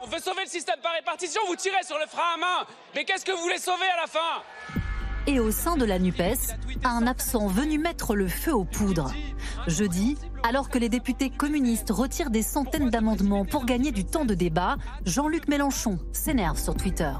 On 0.00 0.06
veut 0.06 0.20
sauver 0.20 0.42
le 0.44 0.50
système 0.50 0.78
par 0.80 0.92
répartition, 0.92 1.40
vous 1.48 1.56
tirez 1.56 1.82
sur 1.82 1.98
le 1.98 2.06
frein 2.06 2.34
à 2.34 2.36
main. 2.36 2.66
Mais 2.94 3.04
qu'est-ce 3.04 3.24
que 3.24 3.32
vous 3.32 3.42
voulez 3.42 3.58
sauver 3.58 3.86
à 3.86 4.02
la 4.02 4.06
fin? 4.06 4.83
Et 5.26 5.40
au 5.40 5.50
sein 5.50 5.76
de 5.76 5.84
la 5.84 5.98
NUPES, 5.98 6.54
un 6.84 7.06
absent 7.06 7.46
venu 7.46 7.78
mettre 7.78 8.14
le 8.14 8.28
feu 8.28 8.54
aux 8.54 8.64
poudres. 8.64 9.12
Jeudi, 9.66 10.16
alors 10.46 10.68
que 10.68 10.78
les 10.78 10.90
députés 10.90 11.30
communistes 11.30 11.90
retirent 11.90 12.30
des 12.30 12.42
centaines 12.42 12.90
d'amendements 12.90 13.46
pour 13.46 13.64
gagner 13.64 13.90
du 13.90 14.04
temps 14.04 14.26
de 14.26 14.34
débat, 14.34 14.76
Jean-Luc 15.06 15.48
Mélenchon 15.48 15.98
s'énerve 16.12 16.58
sur 16.58 16.76
Twitter 16.76 17.12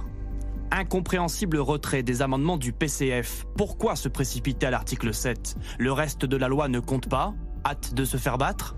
incompréhensible 0.74 1.58
retrait 1.58 2.02
des 2.02 2.20
amendements 2.20 2.56
du 2.56 2.72
PCF. 2.72 3.46
Pourquoi 3.56 3.94
se 3.94 4.08
précipiter 4.08 4.66
à 4.66 4.70
l'article 4.70 5.14
7 5.14 5.56
Le 5.78 5.92
reste 5.92 6.24
de 6.24 6.36
la 6.36 6.48
loi 6.48 6.68
ne 6.68 6.80
compte 6.80 7.08
pas? 7.08 7.32
Hâte 7.64 7.94
de 7.94 8.04
se 8.04 8.16
faire 8.16 8.38
battre? 8.38 8.74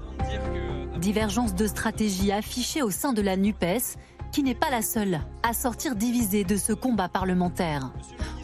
Divergence 0.98 1.54
de 1.54 1.66
stratégie 1.66 2.32
affichée 2.32 2.82
au 2.82 2.90
sein 2.90 3.12
de 3.12 3.22
la 3.22 3.36
NUPES, 3.36 3.96
qui 4.30 4.42
n'est 4.42 4.54
pas 4.54 4.70
la 4.70 4.82
seule 4.82 5.20
à 5.42 5.52
sortir 5.54 5.96
divisée 5.96 6.44
de 6.44 6.56
ce 6.56 6.72
combat 6.72 7.08
parlementaire. 7.08 7.90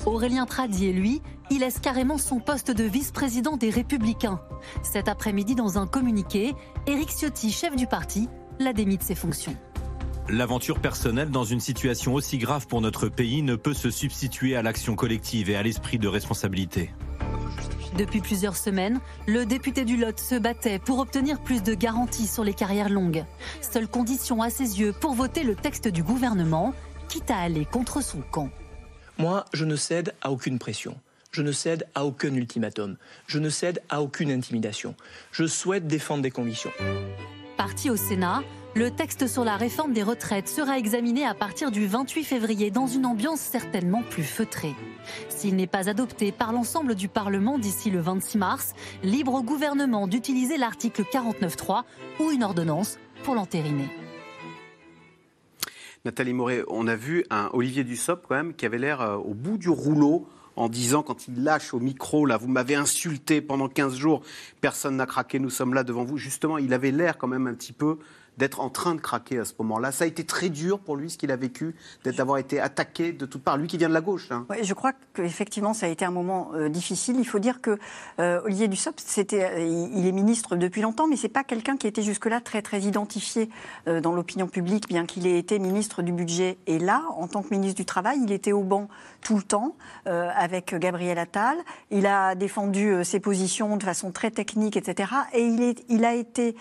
Aurélien 0.05 0.47
Pradier, 0.47 0.93
lui, 0.93 1.23
il 1.51 1.61
laisse 1.61 1.79
carrément 1.79 2.19
son 2.19 2.41
poste 2.41 2.73
de 2.73 2.83
vice-président 2.83 3.57
des 3.57 3.71
Républicains. 3.71 4.41
Cet 4.83 5.07
après-midi, 5.07 5.55
dans 5.55 5.79
un 5.79 5.87
communiqué, 5.87 6.55
Éric 6.89 7.11
Ciotti, 7.11 7.53
chef 7.53 7.77
du 7.77 7.87
parti, 7.87 8.29
l'a 8.59 8.73
démis 8.73 8.99
de 8.99 9.03
ses 9.05 9.15
fonctions. 9.15 9.57
L'aventure 10.29 10.81
personnelle 10.81 11.31
dans 11.31 11.45
une 11.45 11.61
situation 11.61 12.15
aussi 12.15 12.39
grave 12.39 12.67
pour 12.67 12.81
notre 12.81 13.09
pays 13.09 13.43
ne 13.43 13.55
peut 13.55 13.75
se 13.75 13.91
substituer 13.91 14.57
à 14.57 14.63
l'action 14.63 14.97
collective 14.97 15.51
et 15.51 15.57
à 15.57 15.63
l'esprit 15.63 15.99
de 15.99 16.09
responsabilité. 16.09 16.91
Depuis 17.97 18.21
plusieurs 18.21 18.57
semaines, 18.57 19.01
le 19.27 19.45
député 19.45 19.85
du 19.85 19.97
Lot 19.97 20.19
se 20.19 20.35
battait 20.35 20.79
pour 20.79 20.99
obtenir 20.99 21.41
plus 21.41 21.63
de 21.63 21.75
garanties 21.75 22.27
sur 22.27 22.43
les 22.43 22.55
carrières 22.55 22.89
longues. 22.89 23.25
Seule 23.61 23.87
condition 23.87 24.43
à 24.43 24.51
ses 24.51 24.81
yeux 24.81 24.93
pour 24.93 25.15
voter 25.15 25.45
le 25.45 25.55
texte 25.55 25.87
du 25.87 26.03
gouvernement, 26.03 26.73
quitte 27.09 27.31
à 27.31 27.37
aller 27.37 27.67
contre 27.67 28.03
son 28.03 28.23
camp. 28.31 28.49
Moi, 29.19 29.45
je 29.52 29.64
ne 29.64 29.76
cède 29.76 30.14
à 30.23 30.31
aucune 30.31 30.59
pression. 30.59 30.97
Je 31.31 31.42
ne 31.42 31.52
cède 31.52 31.87
à 31.95 32.04
aucun 32.04 32.35
ultimatum. 32.35 32.97
Je 33.26 33.38
ne 33.38 33.49
cède 33.49 33.83
à 33.88 34.02
aucune 34.02 34.31
intimidation. 34.31 34.95
Je 35.33 35.47
souhaite 35.47 35.87
défendre 35.87 36.23
des 36.23 36.31
convictions. 36.31 36.73
Parti 37.57 37.90
au 37.90 37.97
Sénat, 37.97 38.42
le 38.75 38.90
texte 38.90 39.26
sur 39.26 39.45
la 39.45 39.57
réforme 39.57 39.92
des 39.92 40.02
retraites 40.02 40.49
sera 40.49 40.78
examiné 40.78 41.26
à 41.26 41.35
partir 41.35 41.71
du 41.71 41.87
28 41.87 42.25
février 42.25 42.71
dans 42.71 42.87
une 42.87 43.07
ambiance 43.07 43.40
certainement 43.40 44.02
plus 44.02 44.25
feutrée. 44.25 44.75
S'il 45.28 45.57
n'est 45.57 45.66
pas 45.66 45.88
adopté 45.88 46.33
par 46.33 46.52
l'ensemble 46.52 46.95
du 46.95 47.09
Parlement 47.09 47.59
d'ici 47.59 47.90
le 47.90 48.00
26 48.00 48.38
mars, 48.38 48.75
libre 49.02 49.35
au 49.35 49.42
gouvernement 49.42 50.07
d'utiliser 50.07 50.57
l'article 50.57 51.02
49.3 51.02 51.83
ou 52.21 52.31
une 52.31 52.45
ordonnance 52.45 52.99
pour 53.25 53.35
l'entériner. 53.35 53.88
Nathalie 56.05 56.33
Moret, 56.33 56.65
on 56.67 56.89
a 56.89 56.97
vu 56.97 57.25
un 57.31 57.49
Olivier 57.53 57.85
Dussopt 57.85 58.27
quand 58.27 58.35
même 58.35 58.55
qui 58.55 58.67
avait 58.67 58.79
l'air 58.79 59.01
euh, 59.01 59.17
au 59.19 59.35
bout 59.35 59.57
du 59.57 59.69
rouleau 59.69 60.27
en 60.57 60.69
disant 60.69 61.05
quand 61.05 61.29
il 61.29 61.45
lâche 61.45 61.75
au 61.75 61.79
micro 61.79 62.27
là 62.27 62.37
vous 62.37 62.49
m'avez 62.49 62.75
insulté 62.75 63.41
pendant 63.41 63.69
15 63.69 63.95
jours, 63.95 64.23
personne 64.61 64.97
n'a 64.97 65.07
craqué, 65.07 65.39
nous 65.39 65.49
sommes 65.49 65.75
là 65.75 65.85
devant 65.85 66.03
vous. 66.03 66.19
Justement, 66.19 66.59
il 66.59 66.75
avait 66.75 66.91
l'air 66.91 67.19
quand 67.19 67.29
même 67.29 67.47
un 67.47 67.55
petit 67.55 67.73
peu 67.73 67.99
d'être 68.39 68.61
en 68.61 68.71
train 68.71 68.95
de 68.95 69.01
craquer 69.01 69.39
à 69.39 69.45
ce 69.45 69.53
moment-là. 69.59 69.93
Ça 69.93 70.05
a 70.05 70.07
été 70.07 70.25
très 70.25 70.49
dur 70.49 70.79
pour 70.79 70.97
lui, 70.97 71.11
ce 71.11 71.19
qu'il 71.19 71.31
a 71.31 71.37
vécu, 71.37 71.75
d'avoir 72.05 72.39
été 72.39 72.61
attaqué 72.61 73.12
de 73.12 73.27
toutes 73.27 73.43
parts. 73.43 73.57
Lui 73.57 73.69
qui 73.69 73.77
vient 73.77 73.89
de 73.89 73.95
la 73.95 74.01
gauche. 74.01 74.31
Hein. 74.31 74.47
je 74.62 74.75
crois 74.75 74.93
qu'effectivement, 75.15 75.75
ça 75.75 75.87
a 75.87 75.89
été 75.89 76.05
un 76.05 76.11
moment 76.11 76.51
euh, 76.55 76.69
difficile. 76.69 77.17
Il 77.19 77.27
faut 77.27 77.39
dire 77.39 77.61
que 77.61 77.79
euh, 78.19 78.41
Olivier 78.45 78.69
Dussopt, 78.69 79.03
c'était, 79.05 79.45
euh, 79.45 79.91
il 79.95 80.07
est 80.07 80.12
ministre 80.12 80.57
depuis 80.57 80.81
longtemps, 80.81 81.07
mais 81.07 81.17
c'est 81.17 81.29
pas 81.29 81.45
quelqu'un 81.45 81.77
qui 81.77 81.87
était 81.87 82.03
jusque-là 82.03 82.41
très 82.41 82.62
très 82.62 82.81
identifié 82.81 83.49
dans 83.87 84.12
l'opinion 84.12 84.47
publique, 84.47 84.89
bien 84.89 85.07
qu'il 85.07 85.27
ait 85.27 85.39
été 85.39 85.59
ministre 85.59 86.03
du 86.03 86.12
budget. 86.12 86.59
Et 86.67 86.79
là, 86.79 87.03
en 87.17 87.27
tant 87.27 87.43
que 87.43 87.51
ministre 87.51 87.77
du 87.77 87.85
travail, 87.85 88.19
il 88.23 88.33
était 88.33 88.53
au 88.53 88.62
banc 88.62 88.89
tout 89.23 89.37
le 89.37 89.43
temps 89.43 89.76
avec 90.05 90.75
Gabriel 90.75 91.19
Attal. 91.19 91.57
Il 91.91 92.07
a 92.07 92.35
défendu 92.35 93.05
ses 93.05 93.21
positions 93.21 93.76
de 93.76 93.83
façon 93.83 94.11
très 94.11 94.31
technique, 94.31 94.76
etc. 94.76 95.11
Et 95.33 95.43
il, 95.43 95.62
est, 95.62 95.85
il 95.88 96.05
a 96.05 96.14
été 96.14 96.57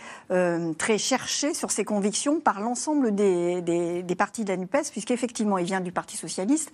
très 0.77 0.98
cherché 0.98 1.53
sur 1.53 1.72
ses 1.72 1.84
convictions 1.84 2.39
par 2.39 2.62
l'ensemble 2.62 3.13
des, 3.13 3.62
des, 3.62 4.15
partis 4.15 4.44
de 4.44 4.50
la 4.50 4.58
NUPES, 4.58 4.91
puisqu'effectivement, 4.91 5.58
il 5.58 5.65
vient 5.65 5.82
du 5.82 5.91
Parti 5.91 6.18
socialiste 6.18 6.72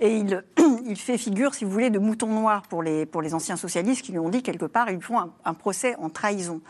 et 0.00 0.18
il, 0.18 0.44
il, 0.86 0.96
fait 0.96 1.18
figure, 1.18 1.54
si 1.54 1.64
vous 1.64 1.70
voulez, 1.70 1.90
de 1.90 1.98
mouton 1.98 2.26
noir 2.26 2.62
pour 2.68 2.82
les, 2.82 3.06
pour 3.06 3.22
les 3.22 3.34
anciens 3.34 3.56
socialistes 3.56 4.02
qui 4.02 4.12
lui 4.12 4.18
ont 4.18 4.28
dit 4.28 4.42
quelque 4.42 4.66
part, 4.66 4.90
ils 4.90 5.02
font 5.02 5.18
un, 5.44 5.54
procès 5.54 5.96
en 5.96 6.10
trahison. 6.10 6.60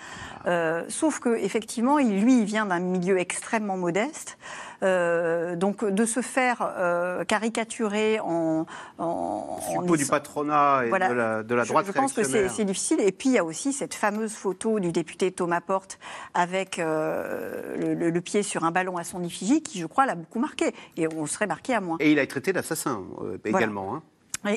Euh, 0.46 0.84
sauf 0.88 1.18
que 1.18 1.36
effectivement, 1.36 1.98
lui, 1.98 2.40
il 2.40 2.44
vient 2.44 2.66
d'un 2.66 2.78
milieu 2.78 3.18
extrêmement 3.18 3.76
modeste. 3.76 4.38
Euh, 4.82 5.56
donc 5.56 5.86
de 5.86 6.04
se 6.04 6.20
faire 6.20 6.58
euh, 6.76 7.24
caricaturer 7.24 8.20
en, 8.20 8.66
en, 8.98 9.58
du 9.96 10.04
patronat 10.04 10.82
et 10.84 10.90
de, 10.90 11.14
la, 11.14 11.42
de 11.42 11.54
la 11.54 11.64
droite 11.64 11.86
je, 11.86 11.92
je 11.92 11.96
pense 11.96 12.12
que 12.12 12.22
c'est 12.22 12.64
difficile. 12.66 13.00
Et 13.00 13.10
puis 13.10 13.30
il 13.30 13.32
y 13.36 13.38
a 13.38 13.44
aussi 13.44 13.72
cette 13.72 13.94
fameuse 13.94 14.34
photo 14.34 14.78
du 14.78 14.92
député 14.92 15.32
Thomas 15.32 15.62
Porte 15.62 15.98
avec 16.34 16.76
le, 16.76 17.94
le, 17.94 18.20
pied 18.20 18.42
sur 18.42 18.64
un 18.64 18.70
ballon 18.70 18.98
à 18.98 19.04
son 19.04 19.24
effigie, 19.24 19.62
qui 19.62 19.80
je 19.80 19.86
crois 19.86 20.04
l'a 20.04 20.14
beaucoup 20.14 20.40
marqué. 20.40 20.74
Et 20.98 21.08
on 21.08 21.24
serait 21.24 21.46
marqué 21.46 21.72
à 21.72 21.80
moins. 21.80 21.96
Et 22.00 22.12
il 22.12 22.18
a 22.18 22.22
été 22.22 22.36
traité 22.36 22.52
d'assassin 22.52 23.02
également. 23.44 23.94
Hein. 23.94 24.02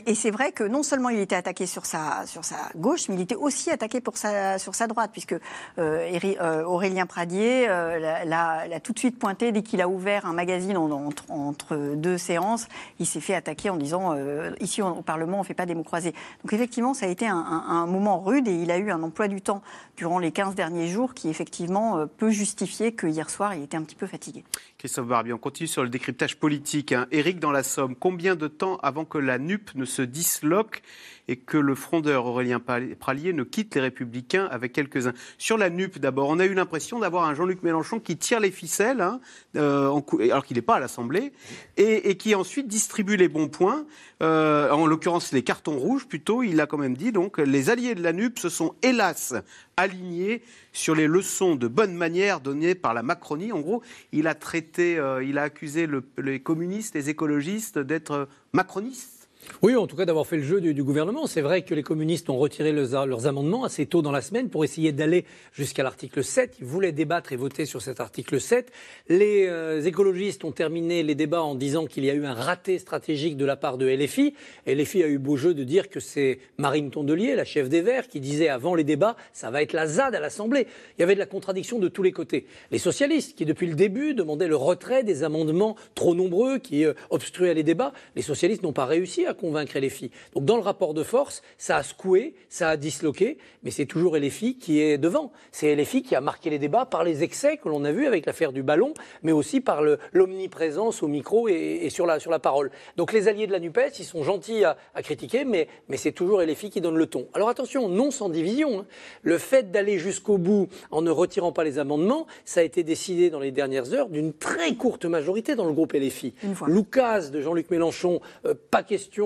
Et, 0.06 0.16
c'est 0.16 0.32
vrai 0.32 0.52
que 0.52 0.64
non 0.64 0.84
seulement 0.84 1.10
il 1.10 1.20
était 1.20 1.36
attaqué 1.36 1.66
sur 1.66 1.86
sa, 1.86 2.26
sur 2.26 2.46
sa 2.46 2.70
gauche, 2.76 3.10
mais 3.10 3.16
il 3.16 3.22
était 3.22 3.36
aussi 3.36 3.72
attaqué 3.72 4.02
pour 4.02 4.18
sa, 4.18 4.60
sur 4.60 4.76
sa 4.76 4.88
droite, 4.88 5.10
puisque 5.12 5.34
euh, 5.34 6.20
euh, 6.42 6.64
Aurélien 6.64 7.06
Pradier 7.06 7.68
euh, 7.68 8.24
l'a 8.26 8.80
tout 8.84 8.94
de 8.94 9.00
suite 9.00 9.18
pointé 9.18 9.52
dès 9.52 9.64
qu'il 9.64 9.82
a 9.82 9.88
ouvert 9.88 10.26
un 10.26 10.34
magazine 10.34 10.78
entre, 10.78 11.96
deux 11.96 12.18
séances. 12.18 12.68
Il 13.00 13.06
s'est 13.06 13.20
fait 13.20 13.34
attaquer 13.34 13.70
en 13.70 13.78
disant 13.78 14.16
ici 14.60 14.82
au 14.82 15.02
Parlement 15.02 15.38
on 15.38 15.42
ne 15.42 15.46
fait 15.46 15.54
pas 15.54 15.66
des 15.66 15.76
mots 15.76 15.84
croisés. 15.84 16.14
Donc 16.44 16.54
effectivement, 16.54 16.94
ça 16.94 17.06
a 17.06 17.10
été 17.10 17.28
un, 17.28 17.36
un, 17.36 17.86
moment 17.86 18.20
rude 18.20 18.48
et 18.48 18.54
il 18.54 18.72
a 18.72 18.78
eu 18.78 18.92
un 18.92 19.02
emploi 19.02 19.28
du 19.28 19.42
temps 19.42 19.62
durant 19.98 20.20
les 20.20 20.32
15 20.32 20.56
derniers 20.56 20.88
jours 20.88 21.14
qui 21.14 21.30
effectivement 21.30 22.06
peut 22.18 22.30
justifier 22.30 22.92
que 22.94 23.08
hier 23.08 23.30
soir 23.30 23.54
il 23.54 23.64
était 23.64 23.78
un 23.78 23.84
petit 23.84 23.96
peu 23.96 24.08
fatigué. 24.08 24.44
Christophe 24.80 25.08
Barbier, 25.08 25.34
on 25.34 25.38
continue 25.38 25.68
sur 25.68 25.84
le 25.84 25.90
décryptage 25.90 26.38
politique. 26.38 26.94
Hein. 26.94 27.06
Éric 27.12 27.42
dans 27.42 27.52
la 27.52 27.64
Somme, 27.64 27.98
combien 27.98 28.38
de 28.38 28.48
temps 28.48 28.78
avant 28.78 29.04
que 29.04 29.18
la 29.18 29.38
NUP 29.38 29.76
ne 29.76 29.84
se 29.84 30.02
disloque 30.02 30.84
et 31.28 31.36
que 31.36 31.58
le 31.58 31.76
frondeur 31.76 32.26
Aurélien 32.26 32.62
Pralier 32.62 33.34
ne 33.34 33.44
quitte 33.44 33.76
les 33.76 33.82
Républicains 33.82 34.48
avec 34.50 34.72
quelques-uns? 34.72 35.12
Sur 35.38 35.58
la 35.58 35.70
NUP, 35.70 36.00
d'abord, 36.00 36.30
on 36.30 36.40
a 36.40 36.46
eu 36.46 36.54
l'impression 36.54 36.98
d'avoir 36.98 37.26
un 37.26 37.36
Jean-Luc 37.36 37.62
Mélenchon 37.62 38.00
qui 38.00 38.16
tire 38.16 38.40
les 38.40 38.52
ficelles, 38.52 39.02
hein, 39.02 39.20
euh, 39.58 39.92
alors 40.22 40.46
qu'il 40.46 40.56
n'est 40.56 40.62
pas 40.62 40.76
à 40.76 40.80
l'Assemblée, 40.80 41.34
et, 41.76 42.16
qui 42.16 42.34
ensuite 42.34 42.70
distribue 42.70 43.18
les 43.18 43.28
bons 43.28 43.50
points, 43.50 43.86
euh, 44.24 44.72
en 44.72 44.88
l'occurrence 44.88 45.34
les 45.34 45.44
cartons 45.44 45.78
rouges 45.78 46.08
plutôt, 46.08 46.42
il 46.42 46.56
l'a 46.56 46.68
quand 46.68 46.78
même 46.78 46.96
dit. 46.96 47.12
Donc, 47.12 47.38
les 47.38 47.70
alliés 47.70 47.96
de 47.96 48.02
la 48.02 48.14
NUP 48.14 48.40
se 48.40 48.48
sont 48.48 48.76
hélas 48.82 49.34
alignés 49.76 50.42
sur 50.72 50.96
les 50.96 51.08
leçons 51.08 51.56
de 51.56 51.68
bonne 51.68 51.94
manière 51.94 52.40
données 52.40 52.76
par 52.76 52.94
la 52.94 53.04
Macronie. 53.04 53.52
En 53.52 53.60
gros, 53.60 53.82
il 54.12 54.28
a 54.28 54.36
traité, 54.36 54.98
euh, 54.98 55.24
il 55.24 55.38
a 55.38 55.44
accusé 55.44 55.88
les 56.18 56.40
communistes, 56.40 56.96
les 56.96 57.10
écologistes 57.10 57.80
d'être 57.80 58.28
macronistes 58.54 59.19
oui, 59.62 59.76
en 59.76 59.88
tout 59.88 59.96
cas 59.96 60.06
d'avoir 60.06 60.26
fait 60.26 60.38
le 60.38 60.44
jeu 60.44 60.62
du, 60.62 60.84
gouvernement. 60.84 61.28
C'est 61.28 61.42
vrai 61.42 61.64
que 61.64 61.74
les 61.74 61.84
communistes 61.84 62.30
ont 62.30 62.38
retiré 62.38 62.72
leurs, 62.72 63.28
amendements 63.28 63.66
assez 63.66 63.86
tôt 63.86 64.02
dans 64.02 64.12
la 64.12 64.22
semaine 64.22 64.50
pour 64.50 64.64
essayer 64.64 64.92
d'aller 64.92 65.26
jusqu'à 65.52 65.84
l'article 65.84 66.24
7. 66.24 66.58
Ils 66.62 66.66
voulaient 66.66 66.92
débattre 66.92 67.34
et 67.34 67.36
voter 67.36 67.66
sur 67.66 67.82
cet 67.82 68.00
article 68.00 68.40
7. 68.40 68.72
Les 69.10 69.48
euh, 69.48 69.82
écologistes 69.82 70.46
ont 70.46 70.52
terminé 70.52 71.04
les 71.04 71.16
débats 71.16 71.42
en 71.42 71.56
disant 71.56 71.88
qu'il 71.88 72.06
y 72.06 72.10
a 72.10 72.14
eu 72.14 72.26
un 72.26 72.34
raté 72.34 72.80
stratégique 72.80 73.36
de 73.36 73.46
la 73.46 73.58
part 73.58 73.78
de 73.78 73.88
LFI. 73.88 74.34
LFI 74.66 75.04
a 75.04 75.08
eu 75.08 75.18
beau 75.18 75.36
jeu 75.36 75.54
de 75.54 75.64
dire 75.64 75.90
que 75.90 76.00
c'est 76.00 76.40
Marine 76.58 76.90
Tondelier, 76.90 77.36
la 77.36 77.46
chef 77.46 77.68
des 77.68 77.82
Verts, 77.82 78.08
qui 78.08 78.22
disait 78.22 78.50
avant 78.50 78.76
les 78.76 78.86
débats, 78.86 79.18
ça 79.34 79.52
va 79.52 79.62
être 79.62 79.74
la 79.74 79.88
ZAD 79.88 80.16
à 80.16 80.20
l'Assemblée. 80.20 80.68
Il 80.98 81.02
y 81.02 81.04
avait 81.04 81.16
de 81.16 81.20
la 81.20 81.26
contradiction 81.26 81.80
de 81.80 81.90
tous 81.90 82.04
les 82.04 82.12
côtés. 82.14 82.46
Les 82.72 82.78
socialistes, 82.78 83.38
qui 83.38 83.46
depuis 83.46 83.68
le 83.68 83.76
début 83.76 84.14
demandaient 84.14 84.48
le 84.48 84.56
retrait 84.56 85.04
des 85.04 85.24
amendements 85.24 85.76
trop 85.96 86.16
nombreux 86.16 86.60
qui 86.60 86.86
euh, 86.86 86.94
obstruaient 87.10 87.54
les 87.54 87.64
débats, 87.64 87.94
les 88.16 88.22
socialistes 88.22 88.64
n'ont 88.64 88.74
pas 88.74 88.86
réussi 88.86 89.26
à 89.26 89.34
convaincre 89.40 89.80
LFI. 89.80 90.12
Donc 90.34 90.46
dans 90.46 90.56
le 90.58 90.62
rapport 90.62 90.94
de 90.94 91.04
force, 91.04 91.42
ça 91.58 91.78
a 91.78 91.84
secoué, 91.84 92.36
ça 92.50 92.70
a 92.70 92.78
disloqué, 92.78 93.38
mais 93.64 93.72
c'est 93.72 93.86
toujours 93.86 94.18
LFI 94.18 94.58
qui 94.58 94.82
est 94.82 94.98
devant. 94.98 95.32
C'est 95.52 95.76
LFI 95.76 96.04
qui 96.04 96.16
a 96.16 96.22
marqué 96.22 96.50
les 96.50 96.60
débats 96.60 96.86
par 96.86 97.04
les 97.04 97.24
excès 97.24 97.58
que 97.58 97.70
l'on 97.70 97.84
a 97.86 97.92
vus 97.92 98.06
avec 98.06 98.26
l'affaire 98.26 98.52
du 98.52 98.64
ballon, 98.64 98.94
mais 99.24 99.32
aussi 99.32 99.62
par 99.62 99.82
l'omniprésence 100.14 101.02
au 101.02 101.08
micro 101.08 101.48
et, 101.48 101.90
sur, 101.90 102.06
la, 102.06 102.20
sur 102.20 102.32
la 102.32 102.40
parole. 102.40 102.72
Donc 102.98 103.14
les 103.14 103.28
alliés 103.28 103.48
de 103.48 103.52
la 103.52 103.60
NUPES, 103.60 104.00
ils 104.00 104.06
sont 104.06 104.24
gentils 104.24 104.64
à, 104.64 104.78
critiquer, 105.02 105.46
mais, 105.46 105.68
mais 105.88 105.98
c'est 105.98 106.12
toujours 106.12 106.42
LFI 106.42 106.70
qui 106.70 106.82
donne 106.82 106.98
le 106.98 107.08
ton. 107.08 107.28
Alors 107.34 107.50
attention, 107.50 107.90
non 107.90 108.12
sans 108.12 108.30
division. 108.30 108.82
Hein. 108.82 108.86
Le 109.24 109.38
fait 109.38 109.72
d'aller 109.72 109.98
jusqu'au 109.98 110.38
bout 110.38 110.68
en 110.92 111.02
ne 111.02 111.12
retirant 111.12 111.52
pas 111.52 111.64
les 111.64 111.80
amendements, 111.80 112.28
ça 112.46 112.60
a 112.60 112.64
été 112.64 112.84
décidé 112.84 113.30
dans 113.30 113.40
les 113.40 113.52
dernières 113.52 113.94
heures 113.94 114.10
d'une 114.10 114.34
très 114.34 114.76
courte 114.76 115.06
majorité 115.06 115.56
dans 115.56 115.66
le 115.66 115.74
groupe 115.74 115.94
LFI. 115.94 116.34
Lucas 116.68 117.30
de 117.30 117.42
Jean-Luc 117.42 117.72
Mélenchon, 117.72 118.20
euh, 118.46 118.54
pas 118.72 118.84
question 118.84 119.19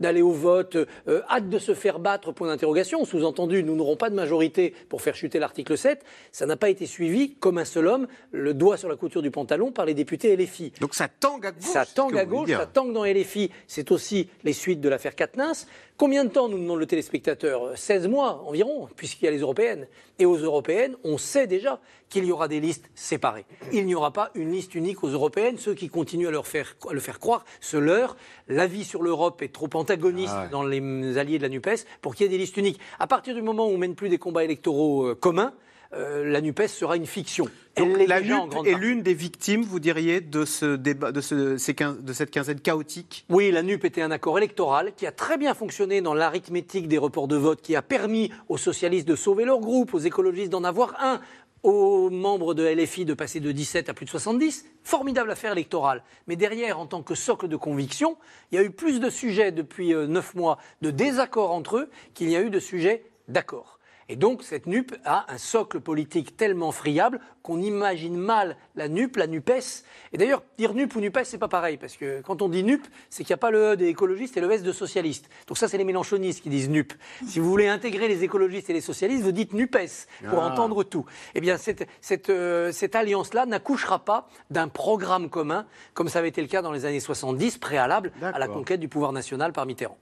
d'aller 0.00 0.22
au 0.22 0.30
vote, 0.30 0.76
euh, 0.76 1.22
hâte 1.30 1.48
de 1.48 1.58
se 1.58 1.74
faire 1.74 1.98
battre, 1.98 2.32
point 2.32 2.48
d'interrogation. 2.48 3.04
Sous-entendu, 3.04 3.62
nous 3.62 3.76
n'aurons 3.76 3.96
pas 3.96 4.10
de 4.10 4.14
majorité 4.14 4.74
pour 4.88 5.02
faire 5.02 5.14
chuter 5.14 5.38
l'article 5.38 5.76
7. 5.76 6.04
Ça 6.32 6.46
n'a 6.46 6.56
pas 6.56 6.70
été 6.70 6.86
suivi 6.86 7.34
comme 7.34 7.58
un 7.58 7.64
seul 7.64 7.86
homme, 7.86 8.06
le 8.32 8.54
doigt 8.54 8.76
sur 8.76 8.88
la 8.88 8.96
couture 8.96 9.22
du 9.22 9.30
pantalon 9.30 9.72
par 9.72 9.86
les 9.86 9.94
députés 9.94 10.36
LFI. 10.36 10.72
Donc 10.80 10.94
ça 10.94 11.08
tangue 11.08 11.46
à 11.46 11.52
gauche. 11.52 11.64
Ça 11.64 11.84
tangue 11.86 12.18
à 12.18 12.24
gauche, 12.24 12.50
ça 12.50 12.66
tangue 12.66 12.92
dans 12.92 13.04
LFI. 13.04 13.50
C'est 13.66 13.90
aussi 13.90 14.28
les 14.42 14.52
suites 14.52 14.80
de 14.80 14.88
l'affaire 14.88 15.14
Katnins. 15.14 15.52
Combien 15.96 16.24
de 16.24 16.30
temps 16.30 16.48
nous 16.48 16.58
demande 16.58 16.80
le 16.80 16.86
téléspectateur? 16.86 17.78
16 17.78 18.08
mois 18.08 18.42
environ, 18.48 18.88
puisqu'il 18.96 19.26
y 19.26 19.28
a 19.28 19.30
les 19.30 19.38
européennes. 19.38 19.86
Et 20.18 20.26
aux 20.26 20.36
européennes, 20.36 20.96
on 21.04 21.18
sait 21.18 21.46
déjà 21.46 21.80
qu'il 22.08 22.24
y 22.24 22.32
aura 22.32 22.48
des 22.48 22.58
listes 22.58 22.90
séparées. 22.96 23.44
Il 23.72 23.86
n'y 23.86 23.94
aura 23.94 24.12
pas 24.12 24.32
une 24.34 24.50
liste 24.50 24.74
unique 24.74 25.04
aux 25.04 25.08
européennes. 25.08 25.56
Ceux 25.56 25.74
qui 25.74 25.88
continuent 25.88 26.26
à, 26.26 26.32
leur 26.32 26.48
faire, 26.48 26.76
le 26.90 26.98
faire 26.98 27.20
croire 27.20 27.44
se 27.60 27.76
leurrent. 27.76 28.16
L'avis 28.48 28.82
sur 28.82 29.02
l'Europe 29.02 29.40
est 29.42 29.52
trop 29.52 29.70
antagoniste 29.74 30.34
ah 30.36 30.48
dans 30.48 30.64
les 30.64 31.16
alliés 31.16 31.38
de 31.38 31.44
la 31.44 31.48
NUPES 31.48 31.86
pour 32.02 32.16
qu'il 32.16 32.24
y 32.24 32.26
ait 32.26 32.32
des 32.32 32.38
listes 32.38 32.56
uniques. 32.56 32.80
À 32.98 33.06
partir 33.06 33.32
du 33.32 33.42
moment 33.42 33.66
où 33.66 33.70
on 33.70 33.74
ne 33.74 33.78
mène 33.78 33.94
plus 33.94 34.08
des 34.08 34.18
combats 34.18 34.42
électoraux 34.42 35.06
euh, 35.06 35.14
communs, 35.14 35.52
euh, 35.96 36.24
la 36.24 36.40
NUPES 36.40 36.68
sera 36.68 36.96
une 36.96 37.06
fiction. 37.06 37.46
Donc 37.76 38.06
la 38.06 38.20
NUP 38.20 38.54
est 38.66 38.74
l'une 38.74 39.02
des 39.02 39.14
victimes, 39.14 39.62
vous 39.62 39.80
diriez, 39.80 40.20
de, 40.20 40.44
ce 40.44 40.76
débat, 40.76 41.10
de, 41.10 41.20
ce, 41.20 41.34
de 41.34 42.12
cette 42.12 42.30
quinzaine 42.30 42.60
chaotique? 42.60 43.24
Oui, 43.28 43.50
la 43.50 43.62
NUP 43.62 43.84
était 43.84 44.02
un 44.02 44.10
accord 44.10 44.38
électoral 44.38 44.92
qui 44.96 45.06
a 45.06 45.12
très 45.12 45.38
bien 45.38 45.54
fonctionné 45.54 46.00
dans 46.00 46.14
l'arithmétique 46.14 46.86
des 46.86 46.98
reports 46.98 47.26
de 47.26 47.36
vote, 47.36 47.62
qui 47.62 47.74
a 47.74 47.82
permis 47.82 48.30
aux 48.48 48.58
socialistes 48.58 49.08
de 49.08 49.16
sauver 49.16 49.44
leur 49.44 49.60
groupe, 49.60 49.94
aux 49.94 49.98
écologistes 49.98 50.50
d'en 50.50 50.62
avoir 50.62 50.94
un, 51.00 51.20
aux 51.64 52.10
membres 52.10 52.54
de 52.54 52.62
LFI 52.62 53.06
de 53.06 53.14
passer 53.14 53.40
de 53.40 53.50
17 53.50 53.88
à 53.88 53.94
plus 53.94 54.04
de 54.04 54.10
70. 54.10 54.66
Formidable 54.84 55.30
affaire 55.30 55.52
électorale. 55.52 56.04
Mais 56.28 56.36
derrière, 56.36 56.78
en 56.78 56.86
tant 56.86 57.02
que 57.02 57.14
socle 57.14 57.48
de 57.48 57.56
conviction, 57.56 58.16
il 58.52 58.56
y 58.56 58.58
a 58.58 58.62
eu 58.62 58.70
plus 58.70 59.00
de 59.00 59.10
sujets 59.10 59.50
depuis 59.50 59.94
euh, 59.94 60.06
neuf 60.06 60.34
mois 60.34 60.58
de 60.82 60.90
désaccord 60.90 61.50
entre 61.50 61.78
eux 61.78 61.90
qu'il 62.12 62.28
y 62.30 62.36
a 62.36 62.42
eu 62.42 62.50
de 62.50 62.60
sujets 62.60 63.04
d'accord. 63.28 63.73
Et 64.08 64.16
donc, 64.16 64.42
cette 64.42 64.66
NUP 64.66 64.94
a 65.04 65.26
un 65.32 65.38
socle 65.38 65.80
politique 65.80 66.36
tellement 66.36 66.72
friable 66.72 67.20
qu'on 67.42 67.60
imagine 67.60 68.16
mal 68.16 68.56
la 68.74 68.88
NUP, 68.88 69.16
la 69.16 69.26
NUPES. 69.26 69.84
Et 70.12 70.18
d'ailleurs, 70.18 70.42
dire 70.58 70.74
NUP 70.74 70.94
ou 70.96 71.00
NUPES, 71.00 71.24
c'est 71.24 71.38
pas 71.38 71.48
pareil, 71.48 71.76
parce 71.76 71.96
que 71.96 72.20
quand 72.22 72.42
on 72.42 72.48
dit 72.48 72.62
NUP, 72.64 72.86
c'est 73.10 73.24
qu'il 73.24 73.32
n'y 73.32 73.34
a 73.34 73.38
pas 73.38 73.50
le 73.50 73.72
E 73.72 73.76
des 73.76 73.86
écologistes 73.86 74.36
et 74.36 74.40
le 74.40 74.50
S 74.50 74.62
de 74.62 74.72
socialistes. 74.72 75.28
Donc 75.46 75.58
ça, 75.58 75.68
c'est 75.68 75.78
les 75.78 75.84
mélanchonistes 75.84 76.42
qui 76.42 76.48
disent 76.48 76.70
NUP. 76.70 76.92
Si 77.26 77.38
vous 77.40 77.48
voulez 77.48 77.68
intégrer 77.68 78.08
les 78.08 78.24
écologistes 78.24 78.70
et 78.70 78.72
les 78.72 78.80
socialistes, 78.80 79.22
vous 79.22 79.32
dites 79.32 79.52
NUPES, 79.52 80.06
pour 80.28 80.42
ah. 80.42 80.50
entendre 80.50 80.84
tout. 80.84 81.04
Eh 81.34 81.40
bien, 81.40 81.56
cette, 81.56 81.86
cette, 82.00 82.30
euh, 82.30 82.72
cette 82.72 82.96
alliance-là 82.96 83.46
n'accouchera 83.46 84.04
pas 84.04 84.28
d'un 84.50 84.68
programme 84.68 85.28
commun, 85.28 85.66
comme 85.94 86.08
ça 86.08 86.18
avait 86.20 86.28
été 86.28 86.40
le 86.40 86.48
cas 86.48 86.62
dans 86.62 86.72
les 86.72 86.84
années 86.84 87.00
70, 87.00 87.58
préalable 87.58 88.12
à 88.22 88.38
la 88.38 88.48
conquête 88.48 88.80
du 88.80 88.88
pouvoir 88.88 89.12
national 89.12 89.52
par 89.52 89.66
Mitterrand. 89.66 89.98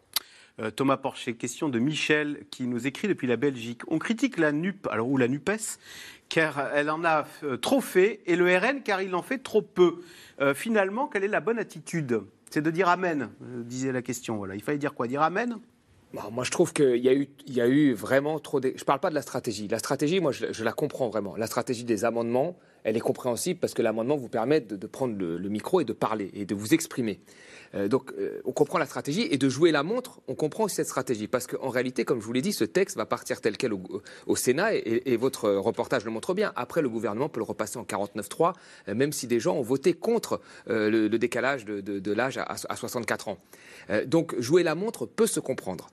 Euh, 0.61 0.71
Thomas 0.71 0.99
Porcher, 0.99 1.35
question 1.35 1.69
de 1.69 1.79
Michel 1.79 2.45
qui 2.51 2.67
nous 2.67 2.87
écrit 2.87 3.09
depuis 3.09 3.27
la 3.27 3.37
Belgique. 3.37 3.83
On 3.89 3.99
critique 3.99 4.39
la 4.39 4.53
NUP, 4.53 4.87
alors 4.91 5.09
ou 5.09 5.17
la 5.17 5.29
NUPES, 5.29 5.79
car 6.29 6.71
elle 6.75 6.91
en 6.91 7.05
a 7.05 7.27
euh, 7.43 7.57
trop 7.57 7.81
fait, 7.81 8.21
et 8.27 8.37
le 8.37 8.55
RN 8.55 8.83
car 8.83 9.01
il 9.01 9.15
en 9.15 9.23
fait 9.23 9.39
trop 9.39 9.63
peu. 9.63 10.01
Euh, 10.41 10.55
finalement, 10.55 11.09
quelle 11.09 11.25
est 11.25 11.29
la 11.29 11.41
bonne 11.41 11.59
attitude? 11.59 12.21
C'est 12.51 12.63
de 12.63 12.71
dire 12.71 12.89
Amen, 12.89 13.31
disait 13.41 13.93
la 13.93 14.03
question. 14.03 14.37
Voilà. 14.37 14.55
Il 14.55 14.63
fallait 14.63 14.79
dire 14.79 14.95
quoi? 14.95 15.07
Dire 15.07 15.23
Amen? 15.23 15.59
Bah, 16.13 16.29
moi, 16.31 16.45
je 16.45 16.51
trouve 16.51 16.75
qu'il 16.75 16.99
y, 16.99 17.09
a 17.09 17.15
eu, 17.15 17.29
y 17.47 17.61
a 17.63 17.67
eu 17.67 17.95
vraiment 17.95 18.39
trop. 18.39 18.61
De... 18.61 18.69
Je 18.69 18.83
ne 18.83 18.85
parle 18.85 19.01
pas 19.01 19.09
de 19.09 19.15
la 19.15 19.23
stratégie. 19.23 19.69
La 19.69 19.79
stratégie, 19.79 20.21
moi, 20.21 20.33
je, 20.33 20.63
la 20.63 20.73
comprends 20.73 21.09
vraiment. 21.09 21.37
La 21.37 21.47
stratégie 21.47 21.85
des 21.85 22.05
amendements, 22.05 22.59
elle 22.85 22.97
est 22.97 23.01
compréhensible 23.01 23.61
parce 23.61 23.75
que 23.75 23.83
l'amendement 23.83 24.17
vous 24.17 24.29
permet 24.29 24.61
de, 24.61 24.87
prendre 24.87 25.17
le, 25.17 25.49
micro 25.49 25.81
et 25.81 25.85
de 25.85 25.93
parler 25.93 26.31
et 26.35 26.45
de 26.45 26.55
vous 26.55 26.75
exprimer. 26.75 27.21
Euh, 27.75 27.89
donc, 27.89 28.13
euh, 28.19 28.41
on 28.45 28.53
comprend 28.53 28.79
la 28.79 28.87
stratégie 28.87 29.27
et 29.31 29.39
de 29.39 29.49
jouer 29.49 29.73
la 29.73 29.83
montre, 29.83 30.21
on 30.29 30.35
comprend 30.35 30.65
aussi 30.65 30.77
cette 30.77 30.89
stratégie. 30.89 31.29
Parce 31.29 31.47
qu'en 31.47 31.69
réalité, 31.69 32.05
comme 32.05 32.21
je 32.21 32.27
vous 32.27 32.33
l'ai 32.33 32.43
dit, 32.43 32.53
ce 32.53 32.65
texte 32.65 32.97
va 32.97 33.07
partir 33.07 33.41
tel 33.41 33.57
quel 33.57 33.73
au, 33.73 34.37
Sénat 34.37 34.75
et, 34.75 35.17
votre 35.17 35.51
reportage 35.51 36.05
le 36.05 36.11
montre 36.11 36.35
bien. 36.35 36.53
Après, 36.57 36.83
le 36.83 36.89
gouvernement 36.89 37.29
peut 37.29 37.41
le 37.41 37.45
repasser 37.45 37.79
en 37.79 37.85
49.3, 37.85 38.55
euh, 38.89 38.95
même 38.95 39.13
si 39.13 39.27
des 39.27 39.41
gens 39.41 39.57
ont 39.57 39.63
voté 39.63 39.95
contre 39.95 40.41
le, 40.67 41.09
décalage 41.09 41.65
de, 41.65 42.13
l'âge 42.13 42.39
à, 42.39 42.57
à, 42.69 42.77
64 42.77 43.29
ans. 43.29 43.39
donc, 44.07 44.39
jouer 44.41 44.63
la 44.63 44.75
montre 44.75 45.07
peut 45.07 45.27
se 45.27 45.41
comprendre. 45.41 45.89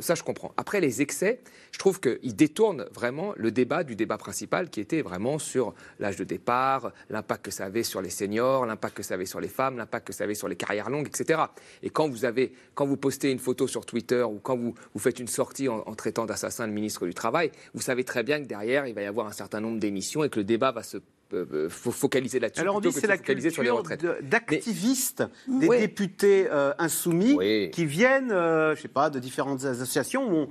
ça, 0.00 0.14
je 0.14 0.22
comprends. 0.22 0.52
Après, 0.56 0.80
les 0.80 1.02
excès, 1.02 1.40
je 1.72 1.78
trouve 1.78 2.00
qu'ils 2.00 2.34
détournent 2.34 2.86
vraiment 2.92 3.32
le 3.36 3.50
débat 3.50 3.84
du 3.84 3.94
débat 3.94 4.18
principal 4.18 4.70
qui 4.70 4.80
était 4.80 5.02
vraiment 5.02 5.38
sur 5.38 5.74
l'âge 6.00 6.16
de 6.16 6.23
départ, 6.24 6.92
l'impact 7.10 7.44
que 7.44 7.50
ça 7.50 7.64
avait 7.64 7.82
sur 7.82 8.00
les 8.00 8.10
seniors, 8.10 8.66
l'impact 8.66 8.96
que 8.96 9.02
ça 9.02 9.14
avait 9.14 9.26
sur 9.26 9.40
les 9.40 9.48
femmes, 9.48 9.76
l'impact 9.76 10.08
que 10.08 10.12
ça 10.12 10.24
avait 10.24 10.34
sur 10.34 10.48
les 10.48 10.56
carrières 10.56 10.90
longues, 10.90 11.06
etc. 11.06 11.40
Et 11.82 11.90
quand 11.90 12.08
vous, 12.08 12.24
avez, 12.24 12.52
quand 12.74 12.86
vous 12.86 12.96
postez 12.96 13.30
une 13.30 13.38
photo 13.38 13.66
sur 13.66 13.86
Twitter 13.86 14.22
ou 14.22 14.38
quand 14.42 14.56
vous, 14.56 14.74
vous 14.92 15.00
faites 15.00 15.18
une 15.18 15.28
sortie 15.28 15.68
en, 15.68 15.82
traitant 15.94 16.26
d'assassin 16.26 16.66
le 16.66 16.72
ministre 16.72 17.06
du 17.06 17.14
Travail, 17.14 17.50
vous 17.74 17.82
savez 17.82 18.04
très 18.04 18.22
bien 18.22 18.40
que 18.40 18.46
derrière, 18.46 18.86
il 18.86 18.94
va 18.94 19.02
y 19.02 19.06
avoir 19.06 19.26
un 19.26 19.32
certain 19.32 19.60
nombre 19.60 19.78
d'émissions 19.78 20.24
et 20.24 20.28
que 20.28 20.38
le 20.38 20.44
débat 20.44 20.72
va 20.72 20.82
se 20.82 20.98
euh, 21.32 21.46
euh, 21.52 21.68
focaliser 21.68 22.38
là-dessus. 22.38 22.60
Alors 22.60 22.76
on 22.76 22.80
dit 22.80 22.92
c'est 22.92 23.06
la 23.06 23.18
culture 23.18 23.82
d'activistes, 24.22 25.24
des 25.48 25.68
députés 25.68 26.46
euh, 26.50 26.72
insoumis 26.78 27.70
qui 27.70 27.86
viennent, 27.86 28.30
je 28.30 28.78
sais 28.80 28.88
pas, 28.88 29.10
de 29.10 29.18
différentes 29.18 29.64
associations 29.64 30.30
où 30.30 30.36
on, 30.36 30.48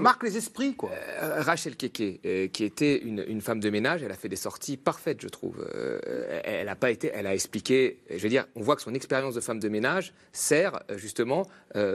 marque 0.00 0.22
les 0.22 0.36
esprits. 0.36 0.74
Quoi. 0.74 0.90
Euh, 1.22 1.42
Rachel 1.42 1.76
Keke, 1.76 2.20
euh, 2.24 2.48
qui 2.48 2.64
était 2.64 2.98
une, 2.98 3.40
femme 3.40 3.60
de 3.60 3.70
ménage, 3.70 4.02
elle 4.02 4.10
a 4.10 4.16
fait 4.16 4.28
des 4.28 4.36
sorties 4.36 4.76
parfaites, 4.76 5.20
je 5.20 5.28
trouve. 5.28 5.66
Euh, 5.74 6.40
elle 6.44 6.68
a 6.68 6.76
pas 6.76 6.90
été, 6.90 7.10
elle 7.14 7.26
a 7.26 7.34
expliqué. 7.34 7.98
Je 8.10 8.18
veux 8.18 8.28
dire, 8.28 8.46
on 8.54 8.62
voit 8.62 8.76
que 8.76 8.82
son 8.82 8.94
expérience 8.94 9.34
de 9.34 9.40
femme 9.40 9.60
de 9.60 9.68
ménage 9.68 10.12
sert 10.32 10.82
justement 10.96 11.46